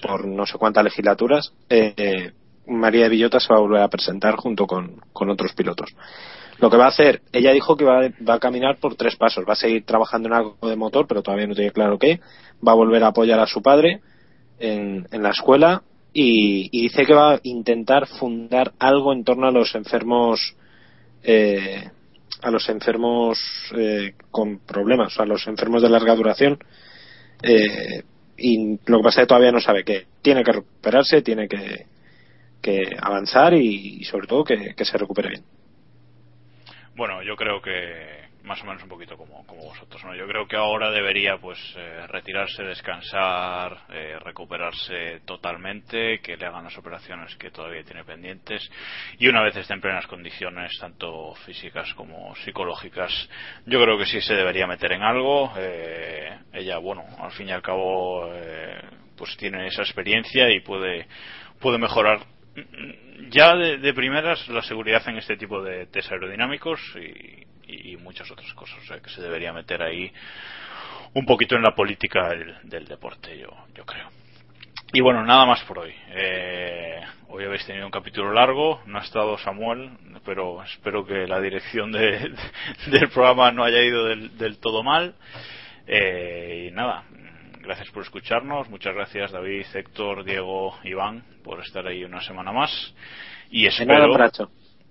por 0.03 0.27
no 0.27 0.45
sé 0.45 0.59
cuántas 0.59 0.83
legislaturas, 0.83 1.53
eh, 1.69 1.93
eh, 1.97 2.33
María 2.67 3.05
de 3.05 3.11
Villota 3.11 3.39
se 3.39 3.53
va 3.53 3.59
a 3.59 3.63
volver 3.63 3.83
a 3.83 3.89
presentar 3.89 4.35
junto 4.37 4.67
con, 4.67 4.97
con 5.13 5.31
otros 5.31 5.53
pilotos. 5.53 5.91
Lo 6.59 6.69
que 6.71 6.77
va 6.77 6.87
a 6.87 6.89
hacer, 6.89 7.21
ella 7.33 7.53
dijo 7.53 7.77
que 7.77 7.85
va, 7.85 8.09
va 8.29 8.35
a 8.35 8.39
caminar 8.41 8.79
por 8.79 8.97
tres 8.97 9.15
pasos. 9.17 9.45
Va 9.49 9.53
a 9.53 9.57
seguir 9.57 9.85
trabajando 9.85 10.29
en 10.29 10.35
algo 10.35 10.57
de 10.69 10.75
motor, 10.75 11.07
pero 11.07 11.23
todavía 11.23 11.47
no 11.47 11.55
tiene 11.55 11.71
claro 11.71 11.99
qué. 11.99 12.21
Va 12.67 12.73
a 12.73 12.77
volver 12.77 13.05
a 13.05 13.09
apoyar 13.09 13.39
a 13.39 13.47
su 13.47 13.61
padre 13.63 14.01
en, 14.59 15.07
en 15.13 15.23
la 15.23 15.31
escuela 15.31 15.83
y, 16.15 16.71
y 16.73 16.83
dice 16.83 17.05
que 17.05 17.13
va 17.13 17.35
a 17.35 17.41
intentar 17.43 18.07
fundar 18.07 18.73
algo 18.79 19.13
en 19.13 19.25
torno 19.25 19.49
a 19.49 19.51
los 19.51 19.75
enfermos 19.75 20.57
eh, 21.25 21.91
a 22.43 22.51
los 22.51 22.69
enfermos 22.69 23.39
eh, 23.77 24.15
con 24.31 24.59
problemas, 24.61 25.19
a 25.19 25.25
los 25.25 25.47
enfermos 25.47 25.83
de 25.83 25.89
larga 25.89 26.15
duración. 26.15 26.59
Eh, 27.43 28.03
y 28.37 28.79
lo 28.87 28.99
que 28.99 29.03
pasa 29.03 29.21
es 29.21 29.25
que 29.25 29.29
todavía 29.29 29.53
no 29.53 29.61
sabe 29.61 29.85
qué. 29.85 30.07
Tiene 30.21 30.45
que 30.45 30.53
recuperarse, 30.53 31.23
tiene 31.23 31.49
que, 31.49 31.87
que 32.61 32.83
avanzar 33.01 33.55
y, 33.55 34.05
sobre 34.05 34.27
todo 34.27 34.45
que, 34.45 34.75
que 34.75 34.85
se 34.85 34.99
recupere 34.99 35.31
bien. 35.31 35.45
Bueno, 36.97 37.23
yo 37.23 37.35
creo 37.35 37.63
que 37.63 38.24
más 38.45 38.63
o 38.63 38.67
menos 38.67 38.83
un 38.83 38.91
poquito 38.91 39.17
como, 39.17 39.45
como 39.47 39.65
vosotros, 39.65 40.05
¿no? 40.05 40.15
Yo 40.15 40.27
creo 40.27 40.47
que 40.47 40.57
ahora 40.57 40.91
debería 40.91 41.39
pues 41.39 41.59
eh, 41.77 42.07
retirarse, 42.09 42.63
descansar, 42.63 43.87
eh, 43.89 44.19
recuperarse 44.21 45.21
totalmente, 45.25 46.21
que 46.21 46.37
le 46.37 46.47
hagan 46.47 46.65
las 46.65 46.77
operaciones 46.77 47.35
que 47.37 47.51
todavía 47.51 47.83
tiene 47.85 48.05
pendientes 48.05 48.71
y 49.19 49.29
una 49.29 49.43
vez 49.43 49.57
esté 49.57 49.73
en 49.73 49.81
plenas 49.81 50.07
condiciones, 50.07 50.77
tanto 50.79 51.35
físicas 51.47 51.93
como 51.95 52.35
psicológicas, 52.37 53.29
yo 53.65 53.83
creo 53.83 53.97
que 53.97 54.07
sí 54.07 54.21
se 54.21 54.35
debería 54.35 54.67
meter 54.67 54.93
en 54.93 55.03
algo. 55.03 55.53
Eh, 55.57 56.39
ella, 56.53 56.77
bueno, 56.79 57.05
al 57.19 57.33
fin 57.33 57.49
y 57.49 57.53
al 57.53 57.63
cabo, 57.63 58.31
eh, 58.35 58.79
pues 59.17 59.37
tiene 59.39 59.67
esa 59.69 59.83
experiencia 59.83 60.51
y 60.51 60.61
puede, 60.61 61.07
puede 61.61 61.79
mejorar 61.79 62.21
ya 63.31 63.57
de, 63.57 63.79
de 63.79 63.95
primeras 63.95 64.47
la 64.49 64.63
seguridad 64.63 65.03
en 65.09 65.17
este 65.17 65.37
tipo 65.37 65.63
de 65.63 65.87
test 65.87 66.13
aerodinámicos 66.13 66.81
y, 66.97 67.54
y 67.69 67.97
muchas 67.97 68.31
otras 68.31 68.53
cosas. 68.55 68.79
O 68.83 68.87
sea, 68.87 69.01
que 69.01 69.11
se 69.11 69.23
debería 69.23 69.53
meter 69.53 69.83
ahí 69.83 70.13
un 71.15 71.25
poquito 71.27 71.55
en 71.57 71.63
la 71.63 71.75
política 71.75 72.29
del, 72.29 72.55
del 72.65 72.87
deporte, 72.87 73.39
yo, 73.39 73.49
yo 73.75 73.85
creo. 73.85 74.09
Y 74.93 75.01
bueno, 75.01 75.25
nada 75.25 75.45
más 75.47 75.63
por 75.65 75.79
hoy. 75.81 75.93
Eh, 76.11 77.01
hoy 77.29 77.45
habéis 77.45 77.67
tenido 77.67 77.85
un 77.87 77.91
capítulo 77.93 78.33
largo, 78.33 78.81
no 78.87 78.99
ha 78.99 79.03
estado 79.03 79.37
Samuel, 79.39 79.91
pero 80.25 80.63
espero 80.63 81.05
que 81.05 81.27
la 81.27 81.41
dirección 81.41 81.91
de- 81.91 82.33
del 82.87 83.09
programa 83.11 83.51
no 83.53 83.65
haya 83.65 83.83
ido 83.83 84.05
del, 84.05 84.37
del 84.39 84.59
todo 84.59 84.83
mal. 84.85 85.15
Eh, 85.87 86.69
y 86.69 86.75
nada, 86.75 87.05
gracias 87.61 87.91
por 87.91 88.03
escucharnos. 88.03 88.69
Muchas 88.69 88.95
gracias 88.95 89.33
David, 89.33 89.67
Héctor, 89.75 90.25
Diego, 90.25 90.79
Iván 90.85 91.25
por 91.43 91.61
estar 91.61 91.87
ahí 91.87 92.05
una 92.05 92.21
semana 92.21 92.53
más. 92.53 92.95
Y 93.51 93.67
espero. 93.67 94.13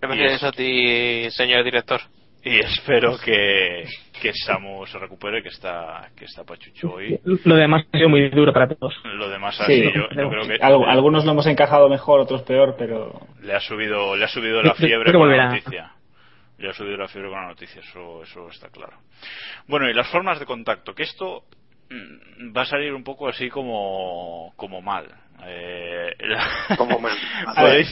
Gracias 0.01 0.43
a 0.43 0.51
ti, 0.51 1.31
señor 1.31 1.63
director. 1.63 2.01
Y 2.43 2.59
espero 2.59 3.17
que, 3.23 3.85
que 4.21 4.33
Samu 4.33 4.85
se 4.85 4.97
recupere, 4.99 5.41
que 5.41 5.49
está, 5.49 6.09
que 6.15 6.25
está 6.25 6.43
pachucho 6.43 6.91
hoy. 6.93 7.19
Lo 7.45 7.55
demás 7.55 7.85
ha 7.91 7.97
sido 7.97 8.09
muy 8.09 8.29
duro 8.29 8.51
para 8.53 8.67
todos. 8.67 8.93
Lo 9.05 9.29
demás 9.29 9.55
Sí, 9.57 9.63
así, 9.63 9.83
yo, 9.83 10.09
yo 10.09 10.29
creo 10.29 10.47
que 10.47 10.57
Al- 10.61 10.83
algunos 10.89 11.25
lo 11.25 11.31
hemos 11.31 11.47
encajado 11.47 11.87
mejor, 11.89 12.19
otros 12.19 12.41
peor, 12.43 12.75
pero 12.77 13.19
le 13.41 13.53
ha 13.53 13.59
subido, 13.59 14.15
le 14.15 14.25
ha 14.25 14.27
subido 14.27 14.61
la 14.61 14.73
fiebre 14.75 15.11
con 15.13 15.29
la 15.35 15.47
noticia. 15.49 15.91
Le 16.57 16.69
ha 16.69 16.73
subido 16.73 16.97
la 16.97 17.07
fiebre 17.07 17.29
con 17.29 17.41
la 17.41 17.47
noticia, 17.47 17.81
eso, 17.81 18.23
eso 18.23 18.47
está 18.49 18.69
claro. 18.69 18.93
Bueno, 19.67 19.89
y 19.89 19.93
las 19.93 20.07
formas 20.09 20.39
de 20.39 20.45
contacto, 20.45 20.93
que 20.93 21.03
esto 21.03 21.43
mm, 21.89 22.55
va 22.55 22.61
a 22.61 22.65
salir 22.65 22.93
un 22.93 23.03
poco 23.03 23.27
así 23.27 23.49
como, 23.49 24.53
como 24.55 24.81
mal. 24.81 25.07
Eh... 25.47 25.83
¿Cómo 26.77 26.99
me... 26.99 27.09
a, 27.45 27.63
ver, 27.63 27.85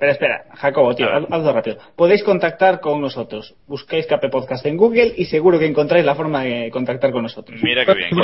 espera, 0.00 0.44
Jacobo, 0.54 0.94
tío, 0.94 1.08
hazlo 1.08 1.52
rápido. 1.52 1.78
Podéis 1.96 2.22
contactar 2.22 2.78
con 2.80 3.00
nosotros. 3.00 3.54
Buscáis 3.66 4.06
Cape 4.06 4.28
Podcast 4.28 4.64
en 4.66 4.76
Google 4.76 5.14
y 5.16 5.24
seguro 5.24 5.58
que 5.58 5.66
encontráis 5.66 6.04
la 6.04 6.14
forma 6.14 6.44
de 6.44 6.70
contactar 6.70 7.10
con 7.12 7.22
nosotros. 7.22 7.60
Mira 7.62 7.84
qué 7.84 7.94
bien. 7.94 8.10
Lo 8.12 8.22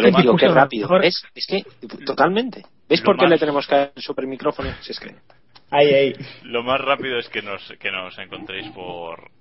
rápido. 0.55 0.89
¿Ves? 1.01 1.24
Es 1.35 1.47
que, 1.47 1.65
totalmente. 2.05 2.62
¿Ves 2.89 3.01
por 3.01 3.19
qué 3.19 3.27
le 3.27 3.39
tenemos 3.39 3.66
que 3.66 3.90
super 3.97 4.24
micrófono? 4.27 4.70
Si 4.81 4.93
es 4.93 5.01
que... 5.01 5.15
Ay, 5.70 5.93
ay. 5.93 6.12
Lo 6.44 6.62
más 6.62 6.81
rápido 6.81 7.19
es 7.19 7.28
que 7.28 7.43
nos, 7.43 7.74
que 7.81 7.90
nos 7.90 8.16
encontréis 8.19 8.69
por, 8.69 9.32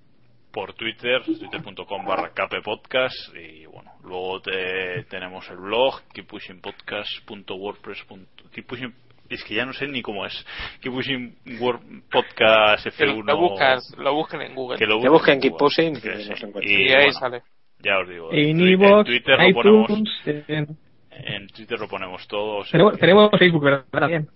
por 0.52 0.74
Twitter, 0.74 1.22
twitter.com 1.24 2.06
barra 2.06 2.30
kppodcast 2.30 3.36
y 3.36 3.68
bueno, 3.68 3.91
luego 4.03 4.41
te, 4.41 5.03
tenemos 5.03 5.48
el 5.52 5.57
blog 5.57 6.02
keeppushingpodcast.wordpress.com 6.14 9.05
es 9.30 9.44
que 9.44 9.56
ya 9.56 9.66
no 9.66 9.74
sé 9.74 9.88
ni 9.88 10.02
cómo 10.02 10.26
es. 10.26 10.46
Keep 10.82 10.94
Pushing 10.94 11.36
Word 11.60 11.82
Podcast 12.12 12.86
F1. 12.88 13.26
Lo, 13.26 13.38
buscas, 13.38 13.96
lo 13.98 14.14
busquen 14.14 14.42
en 14.42 14.56
Google. 14.56 14.78
Que 14.78 14.86
lo 14.86 14.96
busquen, 14.96 15.12
busquen 15.12 15.40
Keep 15.40 15.58
Pushing 15.58 15.94
que 16.02 16.16
sí. 16.18 16.32
y, 16.62 16.74
y, 16.74 16.92
ahí 16.92 17.06
bueno, 17.06 17.20
sale. 17.20 17.44
Ya 17.80 18.00
os 18.00 18.10
digo. 18.10 18.32
En, 18.32 18.60
en 18.60 19.04
Twitter 19.06 19.38
iTunes, 19.48 19.66
lo 19.66 19.86
ponemos. 19.86 20.10
En... 20.48 20.78
en 21.12 21.48
Twitter 21.48 21.80
lo 21.80 21.88
ponemos 21.88 22.28
todos. 22.28 22.70
Tenemos, 22.72 22.98
tenemos 22.98 23.32
Facebook, 23.38 23.64
¿verdad? 23.64 24.08
Bien. 24.08 24.28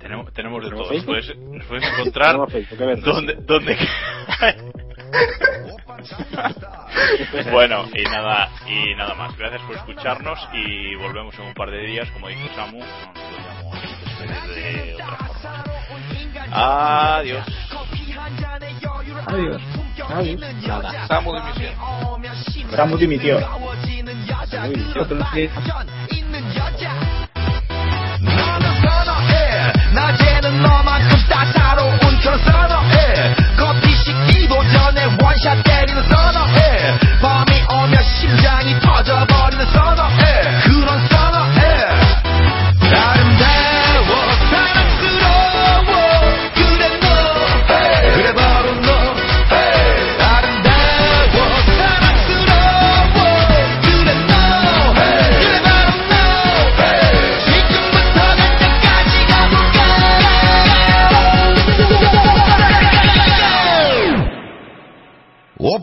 Tenemos, 0.00 0.32
tenemos 0.32 0.64
de 0.64 0.70
todo. 0.70 0.88
Puedes, 1.04 1.04
puedes 1.68 1.84
encontrar 1.92 2.36
donde, 3.04 3.34
donde 3.34 3.76
bueno, 7.52 7.84
y 7.94 8.02
nada, 8.04 8.48
y 8.66 8.94
nada 8.94 9.14
más. 9.14 9.36
Gracias 9.36 9.60
por 9.62 9.76
escucharnos 9.76 10.38
y 10.52 10.94
volvemos 10.96 11.34
en 11.38 11.46
un 11.46 11.54
par 11.54 11.70
de 11.70 11.86
días, 11.86 12.10
como 12.10 12.28
dice 12.28 12.50
Samu. 12.54 12.82
Adiós. 16.52 17.46
Adiós. 19.26 19.62
Samu 21.08 21.36
dimitió. 21.36 21.72
Samu 22.70 22.98
dimitió. 22.98 23.38
헤드샷 35.40 35.62
때리는 35.64 36.02
선어해 36.02 36.98
밤이 37.20 37.64
오면 37.72 38.02
심장이 38.02 38.78
터져버리는 38.80 39.66
선어해 39.72 40.19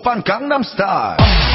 and 0.10 0.24
Gangnam 0.24 0.64
Style. 0.64 1.47